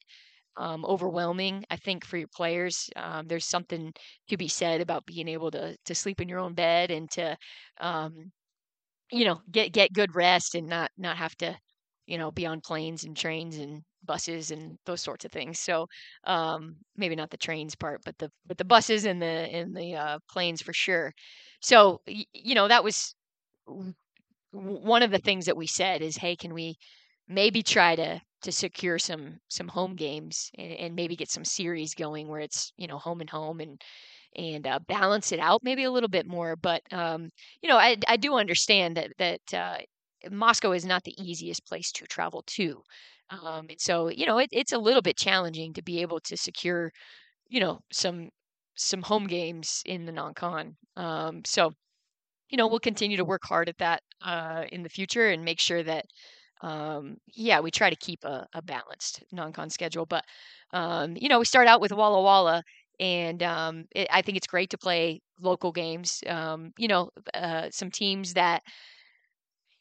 um, 0.57 0.85
overwhelming. 0.85 1.65
I 1.71 1.77
think 1.77 2.05
for 2.05 2.17
your 2.17 2.29
players, 2.35 2.89
um, 2.97 3.27
there's 3.27 3.45
something 3.45 3.93
to 4.29 4.37
be 4.37 4.47
said 4.49 4.81
about 4.81 5.05
being 5.07 5.27
able 5.29 5.51
to 5.51 5.77
to 5.85 5.95
sleep 5.95 6.21
in 6.21 6.29
your 6.29 6.39
own 6.39 6.53
bed 6.55 6.91
and 6.91 7.09
to, 7.11 7.37
um, 7.81 8.31
you 9.11 9.25
know, 9.25 9.41
get 9.51 9.73
get 9.73 9.93
good 9.93 10.15
rest 10.15 10.55
and 10.55 10.67
not 10.67 10.91
not 10.97 11.17
have 11.17 11.35
to, 11.37 11.57
you 12.07 12.17
know, 12.17 12.31
be 12.31 12.45
on 12.45 12.61
planes 12.61 13.03
and 13.03 13.15
trains 13.17 13.57
and 13.57 13.81
buses 14.05 14.51
and 14.51 14.77
those 14.85 15.01
sorts 15.01 15.25
of 15.25 15.31
things. 15.31 15.59
So 15.59 15.87
um, 16.25 16.75
maybe 16.97 17.15
not 17.15 17.29
the 17.29 17.37
trains 17.37 17.75
part, 17.75 18.01
but 18.05 18.17
the 18.19 18.31
but 18.47 18.57
the 18.57 18.65
buses 18.65 19.05
and 19.05 19.21
the 19.21 19.27
and 19.27 19.75
the 19.75 19.95
uh, 19.95 20.19
planes 20.29 20.61
for 20.61 20.73
sure. 20.73 21.13
So 21.61 22.01
you 22.07 22.55
know 22.55 22.67
that 22.69 22.83
was 22.83 23.15
one 24.51 25.03
of 25.03 25.11
the 25.11 25.19
things 25.19 25.45
that 25.45 25.57
we 25.57 25.67
said 25.67 26.01
is, 26.01 26.17
hey, 26.17 26.35
can 26.35 26.53
we 26.53 26.77
maybe 27.27 27.63
try 27.63 27.95
to 27.95 28.21
to 28.43 28.51
secure 28.51 28.97
some 28.99 29.39
some 29.49 29.67
home 29.69 29.95
games 29.95 30.49
and, 30.57 30.71
and 30.73 30.95
maybe 30.95 31.15
get 31.15 31.29
some 31.29 31.45
series 31.45 31.93
going 31.95 32.27
where 32.27 32.39
it's 32.41 32.73
you 32.77 32.87
know 32.87 32.97
home 32.97 33.21
and 33.21 33.29
home 33.29 33.59
and 33.61 33.81
and 34.35 34.65
uh, 34.67 34.79
balance 34.87 35.31
it 35.31 35.39
out 35.39 35.61
maybe 35.63 35.83
a 35.83 35.91
little 35.91 36.09
bit 36.09 36.25
more. 36.27 36.55
But 36.55 36.81
um, 36.91 37.29
you 37.61 37.69
know, 37.69 37.77
I 37.77 37.97
I 38.07 38.17
do 38.17 38.35
understand 38.35 38.97
that 38.97 39.11
that 39.17 39.41
uh, 39.53 39.77
Moscow 40.31 40.71
is 40.71 40.85
not 40.85 41.03
the 41.03 41.15
easiest 41.21 41.65
place 41.65 41.91
to 41.93 42.05
travel 42.07 42.43
to. 42.47 42.83
Um, 43.29 43.67
and 43.69 43.79
so, 43.79 44.09
you 44.09 44.25
know, 44.25 44.37
it, 44.39 44.49
it's 44.51 44.73
a 44.73 44.77
little 44.77 45.01
bit 45.01 45.17
challenging 45.17 45.73
to 45.73 45.81
be 45.81 46.01
able 46.01 46.19
to 46.21 46.35
secure, 46.37 46.91
you 47.49 47.59
know, 47.59 47.81
some 47.91 48.29
some 48.75 49.03
home 49.03 49.27
games 49.27 49.81
in 49.85 50.05
the 50.05 50.11
non-con. 50.11 50.77
Um, 50.97 51.43
so, 51.45 51.73
you 52.51 52.57
know, 52.57 52.67
we'll 52.67 52.79
continue 52.79 53.17
to 53.17 53.25
work 53.25 53.43
hard 53.45 53.69
at 53.69 53.77
that 53.79 54.03
uh, 54.21 54.65
in 54.71 54.83
the 54.83 54.89
future 54.89 55.29
and 55.29 55.43
make 55.45 55.59
sure 55.59 55.83
that, 55.83 56.05
um, 56.61 57.17
yeah, 57.33 57.59
we 57.59 57.71
try 57.71 57.89
to 57.89 57.95
keep 57.95 58.23
a, 58.23 58.47
a 58.53 58.61
balanced 58.61 59.23
non-con 59.31 59.69
schedule. 59.69 60.05
But, 60.05 60.25
um, 60.73 61.15
you 61.17 61.29
know, 61.29 61.39
we 61.39 61.45
start 61.45 61.67
out 61.67 61.81
with 61.81 61.91
Walla 61.91 62.21
Walla, 62.21 62.63
and 62.99 63.41
um, 63.43 63.85
it, 63.95 64.07
I 64.11 64.21
think 64.21 64.37
it's 64.37 64.47
great 64.47 64.69
to 64.71 64.77
play 64.77 65.21
local 65.39 65.71
games. 65.71 66.21
Um, 66.27 66.71
you 66.77 66.87
know, 66.87 67.09
uh, 67.33 67.69
some 67.71 67.89
teams 67.91 68.33
that 68.33 68.61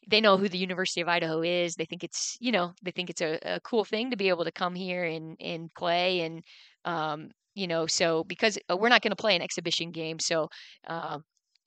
they 0.07 0.19
know 0.21 0.37
who 0.37 0.49
the 0.49 0.57
University 0.57 1.01
of 1.01 1.07
Idaho 1.07 1.41
is. 1.41 1.75
They 1.75 1.85
think 1.85 2.03
it's, 2.03 2.37
you 2.39 2.51
know, 2.51 2.73
they 2.81 2.91
think 2.91 3.09
it's 3.09 3.21
a, 3.21 3.39
a 3.43 3.59
cool 3.61 3.85
thing 3.85 4.09
to 4.11 4.17
be 4.17 4.29
able 4.29 4.43
to 4.45 4.51
come 4.51 4.75
here 4.75 5.03
and 5.05 5.37
and 5.39 5.73
play 5.75 6.21
and 6.21 6.43
um, 6.85 7.29
you 7.53 7.67
know, 7.67 7.85
so 7.85 8.23
because 8.23 8.57
uh, 8.69 8.77
we're 8.77 8.89
not 8.89 9.01
going 9.01 9.11
to 9.11 9.15
play 9.15 9.35
an 9.35 9.41
exhibition 9.41 9.91
game, 9.91 10.19
so 10.19 10.49
uh, 10.87 11.19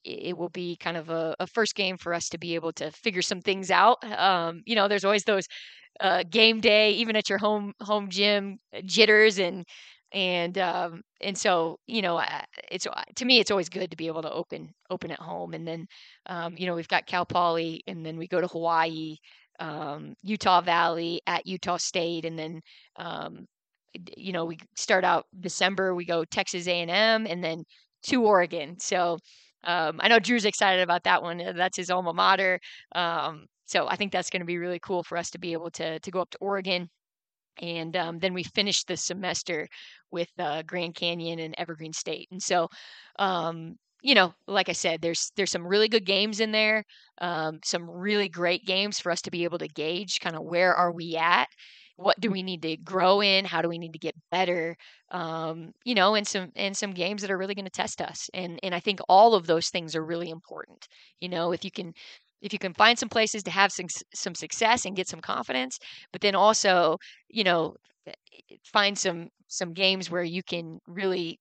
it 0.05 0.37
will 0.37 0.51
be 0.51 0.77
kind 0.77 0.97
of 0.97 1.11
a, 1.11 1.35
a, 1.41 1.47
first 1.47 1.75
game 1.75 1.97
for 1.97 2.13
us 2.13 2.29
to 2.29 2.39
be 2.39 2.55
able 2.55 2.73
to 2.73 2.91
figure 2.91 3.23
some 3.23 3.41
things 3.41 3.71
out. 3.71 3.99
Um, 4.05 4.63
you 4.67 4.75
know, 4.75 4.87
there's 4.89 5.05
always 5.05 5.25
those 5.25 5.47
uh, 6.01 6.25
game 6.29 6.61
day, 6.61 6.93
even 6.93 7.17
at 7.17 7.29
your 7.29 7.39
home 7.39 7.73
home 7.81 8.09
gym 8.11 8.59
uh, 8.77 8.81
jitters 8.85 9.39
and 9.39 9.65
and 10.13 10.59
um, 10.59 11.03
and 11.21 11.37
so 11.37 11.79
you 11.87 12.03
know, 12.03 12.23
it's 12.71 12.87
uh, 12.87 13.03
to 13.17 13.25
me, 13.25 13.41
it's 13.41 13.51
always 13.51 13.69
good 13.69 13.91
to 13.91 13.97
be 13.97 14.07
able 14.07 14.23
to 14.23 14.31
open 14.31 14.73
open 14.91 15.11
at 15.11 15.19
home. 15.19 15.55
And 15.55 15.67
then 15.67 15.87
um, 16.27 16.55
you 16.57 16.67
know, 16.67 16.75
we've 16.75 16.89
got 16.89 17.07
Cal 17.07 17.27
Poly, 17.27 17.83
and 17.87 18.05
then 18.05 18.17
we 18.17 18.29
go 18.29 18.41
to 18.41 18.47
Hawaii, 18.47 19.17
um, 19.61 20.15
Utah 20.23 20.61
Valley 20.61 21.21
at 21.27 21.47
Utah 21.47 21.79
State, 21.79 22.25
and 22.25 22.39
then 22.39 22.61
um, 22.97 23.47
you 24.17 24.33
know 24.33 24.45
we 24.45 24.59
start 24.77 25.05
out 25.05 25.27
December, 25.41 25.95
we 25.95 26.05
go 26.05 26.25
Texas 26.25 26.67
A&M, 26.69 27.27
and 27.27 27.43
then 27.43 27.65
to 28.05 28.23
Oregon. 28.23 28.79
So 28.79 29.19
um, 29.65 30.01
I 30.01 30.09
know 30.09 30.19
Drew's 30.19 30.45
excited 30.45 30.83
about 30.83 31.05
that 31.05 31.23
one. 31.23 31.41
Uh, 31.41 31.53
that's 31.55 31.77
his 31.77 31.91
alma 31.91 32.13
mater. 32.15 32.61
Um, 32.95 33.47
so 33.67 33.89
I 33.89 33.97
think 33.97 34.13
that's 34.13 34.31
going 34.31 34.41
to 34.41 34.47
be 34.47 34.59
really 34.59 34.79
cool 34.81 35.03
for 35.03 35.17
us 35.19 35.31
to 35.31 35.39
be 35.39 35.53
able 35.53 35.71
to 35.73 35.99
to 36.01 36.11
go 36.11 36.21
up 36.21 36.31
to 36.31 36.39
Oregon. 36.41 36.89
And 37.61 37.97
um, 37.97 38.19
then 38.19 38.35
we 38.35 38.43
finished 38.43 38.89
the 38.89 38.97
semester 38.97 39.69
with 40.11 40.29
uh, 40.39 40.63
Grand 40.63 40.95
Canyon 40.97 41.39
and 41.39 41.55
Evergreen 41.59 41.93
State. 41.93 42.29
And 42.33 42.43
so, 42.43 42.69
um, 43.19 43.77
you 44.03 44.15
know, 44.15 44.35
like 44.49 44.69
I 44.69 44.73
said, 44.73 45.01
there's 45.01 45.31
there's 45.37 45.53
some 45.53 45.67
really 45.67 45.89
good 45.89 46.05
games 46.05 46.41
in 46.41 46.53
there, 46.53 46.85
um, 47.21 47.61
some 47.65 47.89
really 47.89 48.29
great 48.29 48.67
games 48.67 48.99
for 49.01 49.13
us 49.13 49.23
to 49.23 49.31
be 49.31 49.45
able 49.45 49.59
to 49.59 49.69
gauge 49.69 50.19
kind 50.21 50.37
of 50.37 50.43
where 50.45 50.75
are 50.75 50.93
we 50.93 51.17
at 51.17 51.49
what 51.97 52.19
do 52.21 52.31
we 52.31 52.43
need 52.43 52.63
to 52.63 52.77
grow 52.77 53.21
in? 53.23 53.45
How 53.45 53.63
do 53.63 53.69
we 53.69 53.79
need 53.79 53.93
to 53.93 53.99
get 53.99 54.15
better? 54.31 54.77
Um, 55.11 55.73
you 55.85 55.95
know 55.95 56.15
and 56.15 56.27
some 56.27 56.51
and 56.57 56.77
some 56.77 56.93
games 56.93 57.23
that 57.23 57.31
are 57.31 57.39
really 57.39 57.55
going 57.55 57.67
to 57.67 57.71
test 57.71 58.01
us 58.01 58.29
and 58.35 58.59
and 58.63 58.75
i 58.75 58.81
think 58.81 59.01
all 59.09 59.35
of 59.35 59.47
those 59.47 59.69
things 59.69 59.95
are 59.97 60.05
really 60.05 60.31
important. 60.31 60.89
You 61.21 61.29
know 61.29 61.53
if 61.53 61.65
you 61.65 61.71
can 61.71 61.93
if 62.43 62.53
you 62.53 62.59
can 62.59 62.75
find 62.75 62.99
some 62.99 63.09
places 63.09 63.43
to 63.45 63.51
have 63.51 63.73
some 63.73 63.87
some 64.15 64.35
success 64.35 64.85
and 64.85 64.97
get 64.97 65.09
some 65.09 65.21
confidence 65.21 65.79
but 66.13 66.21
then 66.21 66.35
also 66.35 66.99
you 67.29 67.45
know 67.45 67.75
eh, 68.07 68.13
find 68.65 68.99
some 68.99 69.29
some 69.49 69.73
games 69.73 70.11
where 70.11 70.23
you 70.25 70.43
can 70.43 70.79
really 70.87 71.39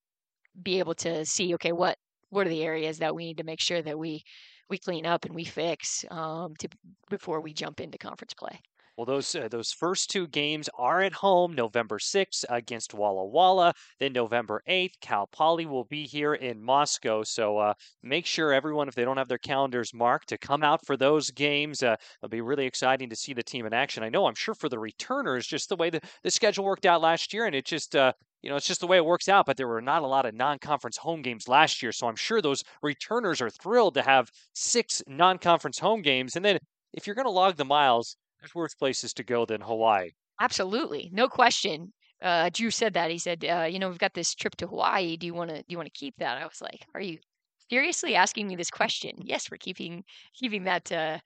be 0.63 0.79
able 0.79 0.95
to 0.95 1.25
see 1.25 1.53
okay 1.55 1.71
what 1.71 1.97
what 2.29 2.47
are 2.47 2.49
the 2.51 2.63
areas 2.63 2.99
that 2.99 3.15
we 3.15 3.25
need 3.25 3.37
to 3.37 3.43
make 3.43 3.61
sure 3.61 3.81
that 3.81 3.97
we 3.97 4.23
we 4.69 4.77
clean 4.77 5.05
up 5.05 5.25
and 5.25 5.35
we 5.35 5.43
fix 5.43 6.05
um, 6.11 6.55
to 6.59 6.67
before 7.09 7.41
we 7.41 7.53
jump 7.53 7.79
into 7.79 7.97
conference 7.97 8.33
play 8.33 8.59
well, 8.97 9.05
those 9.05 9.33
uh, 9.33 9.47
those 9.49 9.71
first 9.71 10.11
two 10.11 10.27
games 10.27 10.69
are 10.77 11.01
at 11.01 11.13
home, 11.13 11.53
November 11.53 11.97
6th 11.97 12.45
against 12.49 12.93
Walla 12.93 13.25
Walla. 13.25 13.73
Then 13.99 14.13
November 14.13 14.61
8th, 14.69 14.99
Cal 15.01 15.27
Poly 15.27 15.65
will 15.65 15.85
be 15.85 16.05
here 16.05 16.35
in 16.35 16.61
Moscow. 16.61 17.23
So 17.23 17.57
uh, 17.57 17.73
make 18.03 18.25
sure 18.25 18.53
everyone, 18.53 18.87
if 18.87 18.95
they 18.95 19.03
don't 19.03 19.17
have 19.17 19.27
their 19.27 19.39
calendars 19.39 19.93
marked, 19.93 20.29
to 20.29 20.37
come 20.37 20.63
out 20.63 20.85
for 20.85 20.95
those 20.95 21.31
games. 21.31 21.81
Uh, 21.81 21.95
it'll 22.21 22.29
be 22.29 22.41
really 22.41 22.65
exciting 22.65 23.09
to 23.09 23.15
see 23.15 23.33
the 23.33 23.43
team 23.43 23.65
in 23.65 23.73
action. 23.73 24.03
I 24.03 24.09
know, 24.09 24.27
I'm 24.27 24.35
sure 24.35 24.53
for 24.53 24.69
the 24.69 24.79
returners, 24.79 25.47
just 25.47 25.69
the 25.69 25.75
way 25.75 25.89
the, 25.89 26.01
the 26.23 26.31
schedule 26.31 26.65
worked 26.65 26.85
out 26.85 27.01
last 27.01 27.33
year, 27.33 27.45
and 27.45 27.55
it 27.55 27.65
just 27.65 27.95
uh, 27.95 28.13
you 28.43 28.49
know, 28.49 28.57
it's 28.57 28.67
just 28.67 28.81
the 28.81 28.87
way 28.87 28.97
it 28.97 29.05
works 29.05 29.29
out, 29.29 29.45
but 29.45 29.55
there 29.57 29.69
were 29.69 29.81
not 29.81 30.03
a 30.03 30.07
lot 30.07 30.25
of 30.25 30.35
non 30.35 30.59
conference 30.59 30.97
home 30.97 31.21
games 31.21 31.47
last 31.47 31.81
year. 31.81 31.93
So 31.93 32.07
I'm 32.07 32.15
sure 32.15 32.41
those 32.41 32.63
returners 32.83 33.41
are 33.41 33.49
thrilled 33.49 33.95
to 33.95 34.01
have 34.03 34.29
six 34.53 35.01
non 35.07 35.39
conference 35.39 35.79
home 35.79 36.01
games. 36.01 36.35
And 36.35 36.43
then 36.43 36.59
if 36.93 37.07
you're 37.07 37.15
going 37.15 37.25
to 37.25 37.31
log 37.31 37.55
the 37.55 37.65
miles, 37.65 38.17
there's 38.43 38.53
worse 38.55 38.75
places 38.75 39.13
to 39.15 39.23
go 39.23 39.45
than 39.45 39.61
Hawaii. 39.61 40.11
Absolutely, 40.39 41.09
no 41.13 41.29
question. 41.29 41.93
Uh, 42.21 42.49
Drew 42.51 42.71
said 42.71 42.93
that. 42.93 43.09
He 43.11 43.17
said, 43.17 43.45
uh, 43.45 43.67
"You 43.69 43.79
know, 43.79 43.89
we've 43.89 43.97
got 43.97 44.13
this 44.13 44.35
trip 44.35 44.55
to 44.57 44.67
Hawaii. 44.67 45.17
Do 45.17 45.25
you 45.25 45.33
want 45.33 45.49
to? 45.49 45.57
Do 45.57 45.65
you 45.69 45.77
want 45.77 45.87
to 45.87 45.99
keep 45.99 46.15
that?" 46.17 46.37
I 46.37 46.45
was 46.45 46.61
like, 46.61 46.85
"Are 46.93 47.01
you 47.01 47.19
seriously 47.69 48.15
asking 48.15 48.47
me 48.47 48.55
this 48.55 48.69
question?" 48.71 49.13
Yes, 49.23 49.49
we're 49.49 49.57
keeping 49.57 50.03
keeping 50.33 50.63
that 50.65 50.91
uh, 50.91 51.19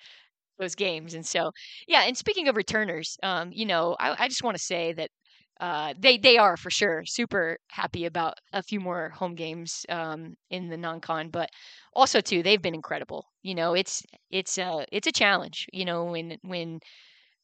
those 0.60 0.76
games. 0.76 1.14
And 1.16 1.26
so, 1.26 1.52
yeah. 1.88 2.04
And 2.04 2.18
speaking 2.18 2.48
of 2.48 2.56
returners, 2.58 3.18
um, 3.24 3.52
you 3.54 3.66
know, 3.66 3.96
I, 4.00 4.26
I 4.26 4.28
just 4.30 4.44
want 4.44 4.58
to 4.58 4.64
say 4.64 4.94
that 4.94 5.12
uh, 5.60 5.94
they 6.00 6.18
they 6.18 6.38
are 6.38 6.58
for 6.58 6.70
sure 6.72 7.06
super 7.06 7.58
happy 7.70 8.06
about 8.06 8.36
a 8.54 8.64
few 8.64 8.80
more 8.80 9.10
home 9.10 9.36
games 9.36 9.86
um, 9.90 10.36
in 10.52 10.70
the 10.70 10.78
non-con, 10.78 11.30
but 11.30 11.50
also 11.94 12.22
too 12.22 12.44
they've 12.44 12.62
been 12.62 12.76
incredible. 12.76 13.26
You 13.44 13.56
know, 13.56 13.74
it's 13.74 14.04
it's 14.32 14.58
a 14.58 14.86
it's 14.92 15.08
a 15.08 15.12
challenge. 15.12 15.68
You 15.74 15.86
know, 15.86 16.06
when 16.06 16.38
when 16.44 16.80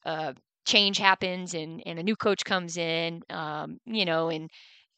uh, 0.05 0.33
change 0.65 0.97
happens 0.97 1.53
and 1.53 1.81
and 1.85 1.99
a 1.99 2.03
new 2.03 2.15
coach 2.15 2.43
comes 2.45 2.77
in, 2.77 3.21
um, 3.29 3.79
you 3.85 4.05
know, 4.05 4.29
and 4.29 4.49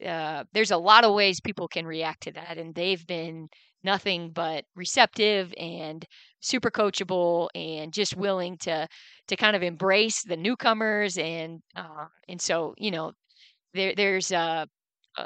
uh, 0.06 0.44
there's 0.54 0.72
a 0.72 0.78
lot 0.78 1.04
of 1.06 1.14
ways 1.14 1.40
people 1.40 1.68
can 1.68 1.86
react 1.86 2.24
to 2.24 2.32
that, 2.34 2.58
and 2.58 2.76
they've 2.76 3.06
been 3.08 3.48
nothing 3.84 4.32
but 4.32 4.66
receptive 4.76 5.54
and 5.58 6.06
super 6.42 6.72
coachable 6.72 7.50
and 7.56 7.94
just 7.94 8.16
willing 8.18 8.58
to 8.58 8.88
to 9.28 9.36
kind 9.36 9.56
of 9.56 9.64
embrace 9.64 10.24
the 10.24 10.38
newcomers 10.38 11.18
and 11.18 11.62
uh, 11.76 12.06
and 12.28 12.42
so 12.42 12.74
you 12.78 12.92
know 12.92 13.14
there 13.74 13.94
there's 13.96 14.32
a 14.32 14.68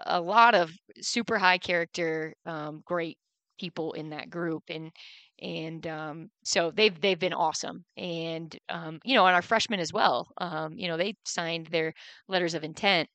a 0.06 0.22
lot 0.22 0.54
of 0.56 0.72
super 1.02 1.38
high 1.38 1.58
character 1.58 2.34
um, 2.46 2.82
great 2.86 3.18
people 3.60 3.94
in 3.94 4.10
that 4.12 4.30
group 4.30 4.64
and 4.70 4.92
and 5.42 5.88
um, 5.88 6.30
so 6.44 6.72
they've 6.72 7.00
they've 7.02 7.20
been 7.20 7.34
awesome 7.34 7.84
and 7.98 8.58
um, 8.70 9.00
you 9.04 9.16
know 9.16 9.26
and 9.26 9.36
our 9.36 9.42
freshmen 9.42 9.80
as 9.80 9.94
well 9.94 10.28
um, 10.40 10.74
you 10.78 10.88
know 10.88 10.98
they 10.98 11.16
signed 11.26 11.68
their 11.68 11.94
letters 12.28 12.54
of 12.54 12.64
intent 12.64 13.10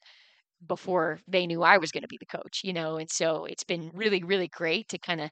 before 0.67 1.21
they 1.29 1.47
knew 1.47 1.63
I 1.63 1.79
was 1.79 1.93
going 1.93 2.03
to 2.03 2.09
be 2.09 2.19
the 2.19 2.27
coach, 2.27 2.61
you 2.65 2.73
know, 2.73 2.97
and 2.97 3.11
so 3.11 3.45
it's 3.45 3.65
been 3.65 3.91
really, 3.95 4.23
really 4.23 4.49
great 4.49 4.89
to 4.89 4.99
kind 4.99 5.21
of. 5.21 5.31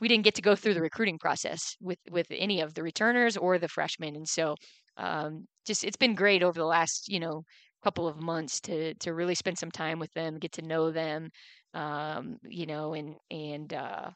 We 0.00 0.08
didn't 0.08 0.24
get 0.24 0.34
to 0.36 0.42
go 0.42 0.56
through 0.56 0.74
the 0.74 0.82
recruiting 0.82 1.18
process 1.18 1.76
with 1.80 1.98
with 2.10 2.26
any 2.30 2.60
of 2.60 2.74
the 2.74 2.82
returners 2.82 3.36
or 3.36 3.58
the 3.58 3.68
freshmen, 3.68 4.16
and 4.16 4.28
so 4.28 4.56
um, 4.96 5.46
just 5.66 5.84
it's 5.84 5.96
been 5.96 6.14
great 6.14 6.42
over 6.42 6.58
the 6.58 6.66
last 6.66 7.08
you 7.08 7.20
know 7.20 7.44
couple 7.84 8.08
of 8.08 8.20
months 8.20 8.60
to 8.62 8.94
to 8.96 9.14
really 9.14 9.34
spend 9.36 9.58
some 9.58 9.70
time 9.70 9.98
with 10.00 10.12
them, 10.14 10.38
get 10.38 10.52
to 10.52 10.62
know 10.62 10.90
them, 10.90 11.30
um, 11.74 12.38
you 12.44 12.66
know, 12.66 12.94
and 12.94 13.16
and 13.30 13.72
uh, 13.74 14.10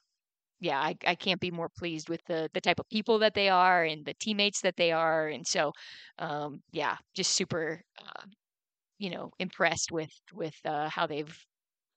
yeah, 0.60 0.80
I, 0.80 0.96
I 1.06 1.14
can't 1.14 1.40
be 1.40 1.50
more 1.50 1.68
pleased 1.78 2.08
with 2.08 2.22
the 2.26 2.48
the 2.54 2.60
type 2.60 2.80
of 2.80 2.88
people 2.90 3.18
that 3.20 3.34
they 3.34 3.48
are 3.48 3.84
and 3.84 4.04
the 4.06 4.14
teammates 4.20 4.60
that 4.62 4.76
they 4.76 4.92
are, 4.92 5.28
and 5.28 5.46
so 5.46 5.72
um, 6.18 6.62
yeah, 6.72 6.96
just 7.14 7.32
super 7.32 7.82
uh, 8.00 8.22
you 8.98 9.10
know 9.10 9.30
impressed 9.38 9.92
with 9.92 10.12
with 10.34 10.54
uh, 10.64 10.88
how 10.90 11.06
they've 11.06 11.36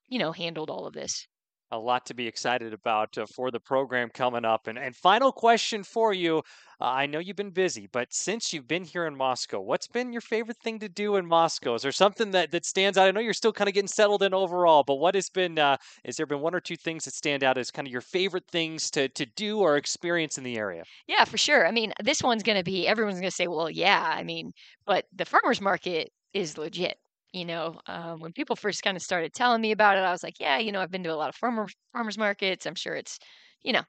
you 0.09 0.19
know 0.19 0.31
handled 0.31 0.69
all 0.69 0.87
of 0.87 0.93
this 0.93 1.27
a 1.71 1.77
lot 1.77 2.05
to 2.07 2.13
be 2.13 2.27
excited 2.27 2.73
about 2.73 3.17
uh, 3.17 3.25
for 3.35 3.51
the 3.51 3.59
program 3.59 4.09
coming 4.09 4.45
up. 4.45 4.67
And, 4.67 4.77
and 4.77 4.95
final 4.95 5.31
question 5.31 5.83
for 5.83 6.13
you. 6.13 6.39
Uh, 6.81 6.85
I 6.85 7.05
know 7.05 7.19
you've 7.19 7.35
been 7.35 7.49
busy, 7.51 7.87
but 7.91 8.13
since 8.13 8.53
you've 8.53 8.67
been 8.67 8.85
here 8.85 9.05
in 9.05 9.15
Moscow, 9.15 9.59
what's 9.59 9.87
been 9.87 10.13
your 10.13 10.21
favorite 10.21 10.57
thing 10.63 10.79
to 10.79 10.89
do 10.89 11.17
in 11.17 11.25
Moscow? 11.25 11.75
Is 11.75 11.81
there 11.81 11.91
something 11.91 12.31
that, 12.31 12.51
that 12.51 12.65
stands 12.65 12.97
out? 12.97 13.07
I 13.07 13.11
know 13.11 13.19
you're 13.19 13.33
still 13.33 13.51
kind 13.51 13.67
of 13.67 13.73
getting 13.73 13.87
settled 13.87 14.23
in 14.23 14.33
overall, 14.33 14.83
but 14.83 14.95
what 14.95 15.15
has 15.15 15.29
been, 15.29 15.59
uh, 15.59 15.77
has 16.05 16.15
there 16.15 16.25
been 16.25 16.39
one 16.39 16.55
or 16.55 16.61
two 16.61 16.77
things 16.77 17.05
that 17.05 17.13
stand 17.13 17.43
out 17.43 17.57
as 17.57 17.69
kind 17.69 17.87
of 17.87 17.91
your 17.91 18.01
favorite 18.01 18.47
things 18.49 18.89
to, 18.91 19.09
to 19.09 19.25
do 19.35 19.59
or 19.59 19.75
experience 19.75 20.37
in 20.37 20.43
the 20.43 20.57
area? 20.57 20.83
Yeah, 21.07 21.25
for 21.25 21.37
sure. 21.37 21.67
I 21.67 21.71
mean, 21.71 21.93
this 22.01 22.23
one's 22.23 22.43
going 22.43 22.57
to 22.57 22.63
be, 22.63 22.87
everyone's 22.87 23.19
going 23.19 23.29
to 23.29 23.35
say, 23.35 23.47
well, 23.47 23.69
yeah, 23.69 24.13
I 24.15 24.23
mean, 24.23 24.53
but 24.85 25.05
the 25.13 25.25
farmer's 25.25 25.61
market 25.61 26.11
is 26.33 26.57
legit. 26.57 26.97
You 27.31 27.45
know, 27.45 27.79
um, 27.87 28.19
when 28.21 28.33
people 28.33 28.55
first 28.55 28.81
kind 28.83 28.97
of 28.97 29.03
started 29.03 29.33
telling 29.33 29.61
me 29.61 29.71
about 29.71 29.97
it, 29.97 30.01
I 30.01 30.11
was 30.11 30.23
like, 30.23 30.39
yeah, 30.39 30.57
you 30.57 30.71
know, 30.71 30.81
I've 30.81 30.91
been 30.91 31.03
to 31.03 31.13
a 31.13 31.15
lot 31.15 31.29
of 31.29 31.35
farmers 31.35 31.73
farmers 31.93 32.17
markets. 32.17 32.65
I'm 32.65 32.75
sure 32.75 32.95
it's, 32.95 33.19
you 33.63 33.71
know, 33.73 33.83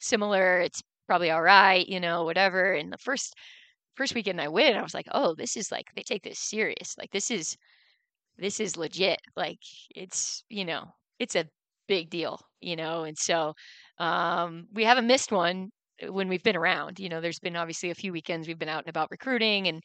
similar. 0.00 0.60
It's 0.60 0.82
probably 1.06 1.30
all 1.30 1.42
right, 1.42 1.86
you 1.88 2.00
know, 2.00 2.24
whatever. 2.24 2.72
And 2.74 2.92
the 2.92 2.98
first 2.98 3.34
first 3.96 4.14
weekend 4.14 4.40
I 4.40 4.48
went, 4.48 4.76
I 4.76 4.82
was 4.82 4.94
like, 4.94 5.08
oh, 5.12 5.34
this 5.36 5.56
is 5.56 5.72
like 5.72 5.86
they 5.96 6.02
take 6.02 6.24
this 6.24 6.40
serious. 6.40 6.96
Like 6.98 7.10
this 7.12 7.30
is 7.30 7.56
this 8.38 8.60
is 8.60 8.76
legit. 8.76 9.20
Like 9.36 9.58
it's, 9.94 10.44
you 10.48 10.64
know, 10.64 10.84
it's 11.18 11.36
a 11.36 11.46
big 11.88 12.10
deal, 12.10 12.40
you 12.60 12.76
know. 12.76 13.04
And 13.04 13.16
so 13.18 13.54
um, 13.98 14.66
we 14.72 14.84
haven't 14.84 15.06
missed 15.06 15.32
one 15.32 15.70
when 16.08 16.28
we've 16.28 16.42
been 16.42 16.56
around. 16.56 16.98
You 16.98 17.08
know, 17.08 17.20
there's 17.20 17.38
been 17.40 17.56
obviously 17.56 17.90
a 17.90 17.94
few 17.94 18.12
weekends 18.12 18.48
we've 18.48 18.58
been 18.58 18.68
out 18.68 18.84
and 18.84 18.88
about 18.88 19.10
recruiting 19.10 19.68
and 19.68 19.82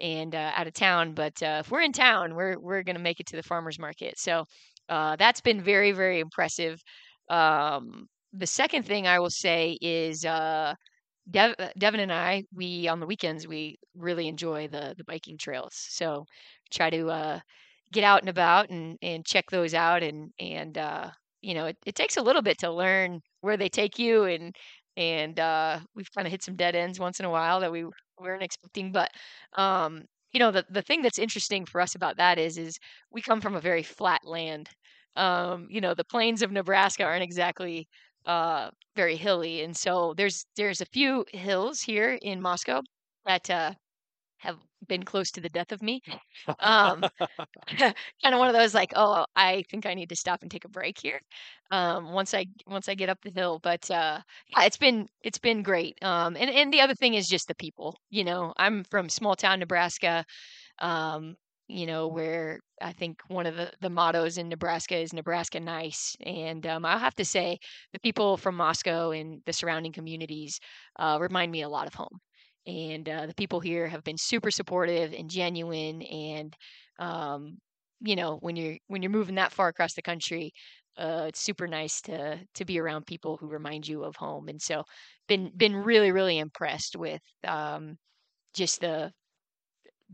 and 0.00 0.34
uh, 0.34 0.52
out 0.56 0.66
of 0.66 0.74
town. 0.74 1.14
But 1.14 1.42
uh, 1.42 1.62
if 1.64 1.70
we're 1.70 1.82
in 1.82 1.92
town, 1.92 2.34
we're 2.34 2.58
we're 2.58 2.82
to 2.82 2.98
make 2.98 3.20
it 3.20 3.26
to 3.28 3.36
the 3.36 3.42
farmers 3.42 3.78
market. 3.78 4.18
So 4.18 4.44
uh, 4.88 5.16
that's 5.16 5.40
been 5.40 5.60
very 5.60 5.92
very 5.92 6.20
impressive. 6.20 6.82
Um, 7.30 8.08
the 8.32 8.46
second 8.46 8.84
thing 8.84 9.06
I 9.06 9.18
will 9.20 9.30
say 9.30 9.78
is 9.80 10.24
uh, 10.24 10.74
uh, 11.36 11.54
Devin 11.78 12.00
and 12.00 12.12
I, 12.12 12.44
we 12.54 12.88
on 12.88 13.00
the 13.00 13.06
weekends 13.06 13.46
we 13.46 13.78
really 13.94 14.28
enjoy 14.28 14.68
the 14.68 14.94
the 14.96 15.04
biking 15.04 15.38
trails. 15.38 15.74
So 15.74 16.26
try 16.72 16.90
to 16.90 17.08
uh, 17.10 17.40
get 17.92 18.04
out 18.04 18.20
and 18.20 18.28
about 18.28 18.70
and 18.70 18.98
and 19.02 19.24
check 19.24 19.50
those 19.50 19.74
out 19.74 20.02
and 20.02 20.30
and 20.38 20.76
uh, 20.78 21.10
you 21.42 21.54
know 21.54 21.66
it, 21.66 21.76
it 21.86 21.94
takes 21.94 22.16
a 22.16 22.22
little 22.22 22.42
bit 22.42 22.58
to 22.58 22.70
learn 22.72 23.20
where 23.40 23.56
they 23.56 23.68
take 23.68 23.98
you 23.98 24.24
and 24.24 24.54
and 24.96 25.38
uh, 25.40 25.80
we've 25.94 26.10
kind 26.12 26.26
of 26.26 26.30
hit 26.32 26.42
some 26.42 26.56
dead 26.56 26.74
ends 26.74 27.00
once 27.00 27.20
in 27.20 27.26
a 27.26 27.30
while 27.30 27.60
that 27.60 27.72
we 27.72 27.84
weren't 28.18 28.42
expecting. 28.42 28.92
But 28.92 29.10
um, 29.54 30.04
you 30.32 30.40
know, 30.40 30.50
the 30.50 30.64
the 30.70 30.82
thing 30.82 31.02
that's 31.02 31.18
interesting 31.18 31.66
for 31.66 31.80
us 31.80 31.94
about 31.94 32.16
that 32.18 32.38
is 32.38 32.58
is 32.58 32.78
we 33.10 33.22
come 33.22 33.40
from 33.40 33.54
a 33.56 33.60
very 33.60 33.82
flat 33.82 34.24
land. 34.24 34.68
Um, 35.16 35.68
you 35.70 35.80
know, 35.80 35.94
the 35.94 36.04
plains 36.04 36.42
of 36.42 36.50
Nebraska 36.52 37.04
aren't 37.04 37.22
exactly 37.22 37.88
uh, 38.26 38.70
very 38.96 39.16
hilly, 39.16 39.62
and 39.62 39.76
so 39.76 40.14
there's 40.16 40.46
there's 40.56 40.80
a 40.80 40.86
few 40.86 41.24
hills 41.32 41.80
here 41.82 42.18
in 42.22 42.40
Moscow 42.40 42.82
that 43.26 43.48
uh, 43.50 43.74
have 44.44 44.58
been 44.86 45.02
close 45.02 45.30
to 45.32 45.40
the 45.40 45.48
death 45.48 45.72
of 45.72 45.82
me. 45.82 46.02
Um, 46.60 47.04
kind 47.78 47.94
of 48.24 48.38
one 48.38 48.48
of 48.48 48.54
those 48.54 48.74
like, 48.74 48.92
oh, 48.96 49.24
I 49.36 49.64
think 49.70 49.86
I 49.86 49.94
need 49.94 50.10
to 50.10 50.16
stop 50.16 50.42
and 50.42 50.50
take 50.50 50.64
a 50.64 50.68
break 50.68 50.98
here. 51.00 51.20
Um, 51.70 52.12
once 52.12 52.34
I 52.34 52.46
once 52.66 52.88
I 52.88 52.94
get 52.94 53.08
up 53.08 53.18
the 53.22 53.30
hill, 53.30 53.58
but 53.62 53.90
uh, 53.90 54.20
yeah, 54.48 54.64
it's 54.64 54.76
been 54.76 55.08
it's 55.22 55.38
been 55.38 55.62
great. 55.62 55.98
Um, 56.02 56.36
and 56.38 56.50
and 56.50 56.72
the 56.72 56.80
other 56.80 56.94
thing 56.94 57.14
is 57.14 57.28
just 57.28 57.48
the 57.48 57.54
people. 57.54 57.96
You 58.10 58.24
know, 58.24 58.52
I'm 58.56 58.84
from 58.84 59.08
small 59.08 59.34
town 59.36 59.60
Nebraska. 59.60 60.24
Um, 60.80 61.36
you 61.68 61.86
know, 61.86 62.08
where 62.08 62.60
I 62.82 62.92
think 62.92 63.22
one 63.28 63.46
of 63.46 63.56
the, 63.56 63.72
the 63.80 63.88
mottos 63.90 64.36
in 64.36 64.48
Nebraska 64.50 64.96
is 64.98 65.14
Nebraska 65.14 65.60
nice. 65.60 66.14
And 66.24 66.66
um, 66.66 66.84
I'll 66.84 66.98
have 66.98 67.14
to 67.16 67.24
say, 67.24 67.58
the 67.92 68.00
people 68.00 68.36
from 68.36 68.56
Moscow 68.56 69.12
and 69.12 69.40
the 69.46 69.52
surrounding 69.52 69.92
communities 69.92 70.60
uh, 70.98 71.18
remind 71.20 71.50
me 71.52 71.62
a 71.62 71.68
lot 71.68 71.86
of 71.86 71.94
home 71.94 72.20
and 72.66 73.08
uh, 73.08 73.26
the 73.26 73.34
people 73.34 73.60
here 73.60 73.86
have 73.88 74.04
been 74.04 74.18
super 74.18 74.50
supportive 74.50 75.12
and 75.12 75.30
genuine 75.30 76.02
and 76.02 76.54
um, 76.98 77.58
you 78.00 78.16
know 78.16 78.38
when 78.40 78.56
you're 78.56 78.76
when 78.88 79.02
you're 79.02 79.10
moving 79.10 79.36
that 79.36 79.52
far 79.52 79.68
across 79.68 79.94
the 79.94 80.02
country 80.02 80.52
uh, 80.96 81.24
it's 81.28 81.40
super 81.40 81.66
nice 81.66 82.00
to 82.00 82.38
to 82.54 82.64
be 82.64 82.78
around 82.78 83.06
people 83.06 83.36
who 83.36 83.48
remind 83.48 83.86
you 83.86 84.04
of 84.04 84.16
home 84.16 84.48
and 84.48 84.60
so 84.60 84.82
been 85.28 85.50
been 85.56 85.74
really 85.76 86.12
really 86.12 86.38
impressed 86.38 86.96
with 86.96 87.20
um, 87.46 87.96
just 88.54 88.80
the, 88.80 89.10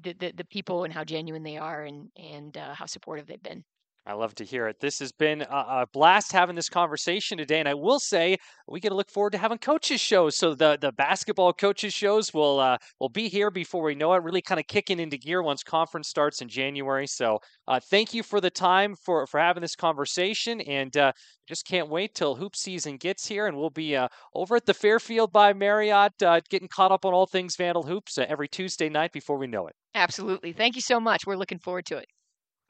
the 0.00 0.14
the 0.18 0.32
the 0.36 0.44
people 0.46 0.84
and 0.84 0.92
how 0.92 1.04
genuine 1.04 1.42
they 1.42 1.56
are 1.56 1.84
and 1.84 2.08
and 2.16 2.56
uh, 2.56 2.74
how 2.74 2.86
supportive 2.86 3.26
they've 3.26 3.42
been 3.42 3.64
I 4.06 4.14
love 4.14 4.34
to 4.36 4.44
hear 4.44 4.66
it. 4.66 4.80
This 4.80 4.98
has 5.00 5.12
been 5.12 5.42
a, 5.42 5.86
blast 5.92 6.32
having 6.32 6.56
this 6.56 6.70
conversation 6.70 7.36
today, 7.36 7.60
and 7.60 7.68
I 7.68 7.74
will 7.74 8.00
say 8.00 8.38
we 8.66 8.80
get 8.80 8.88
to 8.88 8.94
look 8.94 9.10
forward 9.10 9.32
to 9.32 9.38
having 9.38 9.58
coaches 9.58 10.00
shows. 10.00 10.36
So 10.36 10.54
the 10.54 10.78
the 10.80 10.92
basketball 10.92 11.52
coaches 11.52 11.92
shows 11.92 12.32
will 12.32 12.60
uh, 12.60 12.78
will 12.98 13.10
be 13.10 13.28
here 13.28 13.50
before 13.50 13.82
we 13.82 13.94
know 13.94 14.14
it. 14.14 14.22
Really 14.22 14.40
kind 14.40 14.58
of 14.58 14.66
kicking 14.66 14.98
into 14.98 15.18
gear 15.18 15.42
once 15.42 15.62
conference 15.62 16.08
starts 16.08 16.40
in 16.40 16.48
January. 16.48 17.06
So 17.06 17.40
uh, 17.68 17.78
thank 17.90 18.14
you 18.14 18.22
for 18.22 18.40
the 18.40 18.50
time 18.50 18.94
for 19.04 19.26
for 19.26 19.38
having 19.38 19.60
this 19.60 19.76
conversation, 19.76 20.62
and 20.62 20.96
uh, 20.96 21.12
just 21.46 21.66
can't 21.66 21.90
wait 21.90 22.14
till 22.14 22.36
hoop 22.36 22.56
season 22.56 22.96
gets 22.96 23.26
here, 23.26 23.46
and 23.46 23.56
we'll 23.56 23.70
be 23.70 23.96
uh, 23.96 24.08
over 24.34 24.56
at 24.56 24.64
the 24.64 24.74
Fairfield 24.74 25.30
by 25.30 25.52
Marriott, 25.52 26.22
uh, 26.22 26.40
getting 26.48 26.68
caught 26.68 26.90
up 26.90 27.04
on 27.04 27.12
all 27.12 27.26
things 27.26 27.54
Vandal 27.56 27.82
hoops 27.82 28.16
uh, 28.16 28.24
every 28.28 28.48
Tuesday 28.48 28.88
night 28.88 29.12
before 29.12 29.36
we 29.36 29.46
know 29.46 29.66
it. 29.66 29.74
Absolutely. 29.94 30.52
Thank 30.52 30.74
you 30.74 30.82
so 30.82 31.00
much. 31.00 31.26
We're 31.26 31.36
looking 31.36 31.58
forward 31.58 31.84
to 31.86 31.98
it. 31.98 32.06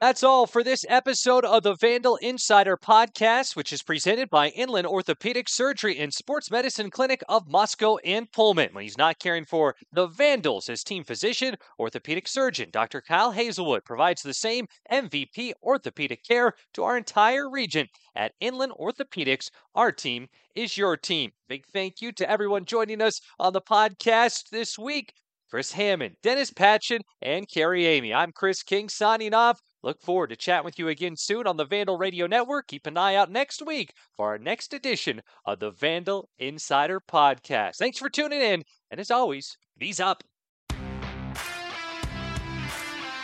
That's 0.01 0.23
all 0.23 0.47
for 0.47 0.63
this 0.63 0.83
episode 0.89 1.45
of 1.45 1.61
the 1.61 1.75
Vandal 1.75 2.15
Insider 2.15 2.75
Podcast, 2.75 3.55
which 3.55 3.71
is 3.71 3.83
presented 3.83 4.31
by 4.31 4.47
Inland 4.47 4.87
Orthopedic 4.87 5.47
Surgery 5.47 5.99
and 5.99 6.11
Sports 6.11 6.49
Medicine 6.49 6.89
Clinic 6.89 7.21
of 7.29 7.47
Moscow 7.47 7.97
and 7.97 8.25
Pullman. 8.31 8.69
When 8.71 8.81
he's 8.81 8.97
not 8.97 9.19
caring 9.19 9.45
for 9.45 9.75
the 9.91 10.07
Vandals, 10.07 10.65
his 10.65 10.83
team 10.83 11.03
physician, 11.03 11.55
orthopedic 11.77 12.27
surgeon 12.27 12.69
Dr. 12.71 12.99
Kyle 12.99 13.29
Hazelwood 13.29 13.85
provides 13.85 14.23
the 14.23 14.33
same 14.33 14.65
MVP 14.91 15.53
orthopedic 15.61 16.23
care 16.27 16.55
to 16.73 16.83
our 16.83 16.97
entire 16.97 17.47
region. 17.47 17.87
At 18.15 18.33
Inland 18.39 18.71
Orthopedics, 18.79 19.51
our 19.75 19.91
team 19.91 20.29
is 20.55 20.77
your 20.77 20.97
team. 20.97 21.29
Big 21.47 21.63
thank 21.71 22.01
you 22.01 22.11
to 22.13 22.27
everyone 22.27 22.65
joining 22.65 23.03
us 23.03 23.21
on 23.37 23.53
the 23.53 23.61
podcast 23.61 24.49
this 24.49 24.79
week. 24.79 25.13
Chris 25.47 25.73
Hammond, 25.73 26.15
Dennis 26.23 26.49
Patchin, 26.49 27.01
and 27.21 27.47
Carrie 27.47 27.83
Eighmey. 27.83 28.15
I'm 28.15 28.31
Chris 28.31 28.63
King 28.63 28.89
signing 28.89 29.35
off. 29.35 29.61
Look 29.83 30.01
forward 30.01 30.27
to 30.27 30.35
chatting 30.35 30.65
with 30.65 30.77
you 30.77 30.87
again 30.87 31.15
soon 31.15 31.47
on 31.47 31.57
the 31.57 31.65
Vandal 31.65 31.97
Radio 31.97 32.27
Network. 32.27 32.67
Keep 32.67 32.85
an 32.85 32.97
eye 32.97 33.15
out 33.15 33.31
next 33.31 33.65
week 33.65 33.93
for 34.15 34.29
our 34.29 34.37
next 34.37 34.73
edition 34.73 35.21
of 35.45 35.59
the 35.59 35.71
Vandal 35.71 36.29
Insider 36.37 36.99
Podcast. 36.99 37.77
Thanks 37.77 37.97
for 37.97 38.09
tuning 38.09 38.41
in, 38.41 38.63
and 38.91 38.99
as 38.99 39.09
always, 39.09 39.57
V's 39.77 39.99
up. 39.99 40.23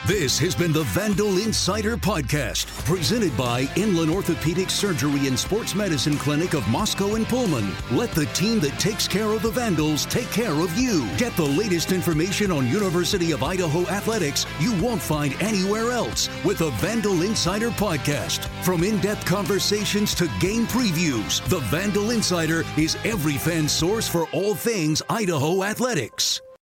This 0.08 0.40
has 0.40 0.56
been 0.56 0.72
the 0.72 0.84
Vandal 0.84 1.38
Insider 1.38 1.98
Podcast, 1.98 2.68
presented 2.86 3.36
by 3.36 3.70
Inland 3.76 4.10
Orthopedic 4.10 4.70
Surgery 4.70 5.28
and 5.28 5.38
Sports 5.38 5.76
Medicine 5.76 6.16
Clinic 6.16 6.54
of 6.54 6.66
Moscow 6.70 7.16
and 7.16 7.28
Pullman. 7.28 7.70
Let 7.92 8.14
the 8.14 8.26
team 8.28 8.62
that 8.62 8.80
takes 8.80 9.06
care 9.06 9.26
of 9.26 9.42
the 9.42 9.52
Vandals 9.52 10.06
take 10.06 10.32
care 10.32 10.54
of 10.54 10.78
you. 10.78 11.06
Get 11.18 11.36
the 11.36 11.44
latest 11.44 11.92
information 11.92 12.52
on 12.52 12.70
University 12.70 13.34
of 13.34 13.44
Idaho 13.44 13.82
athletics 13.88 14.46
you 14.62 14.72
won't 14.82 15.02
find 15.02 15.36
anywhere 15.42 15.92
else 15.92 16.30
with 16.46 16.60
the 16.60 16.70
Vandal 16.80 17.24
Insider 17.24 17.70
Podcast. 17.72 18.46
From 18.64 18.86
in 18.86 19.02
depth 19.02 19.26
conversations 19.26 20.16
to 20.16 20.30
game 20.40 20.68
previews, 20.68 21.46
the 21.50 21.60
Vandal 21.68 22.12
Insider 22.12 22.64
is 22.78 22.96
every 23.04 23.38
fan's 23.38 23.74
source 23.74 24.08
for 24.08 24.26
all 24.32 24.56
things 24.56 25.02
Idaho 25.10 25.66
athletics. 25.66 26.42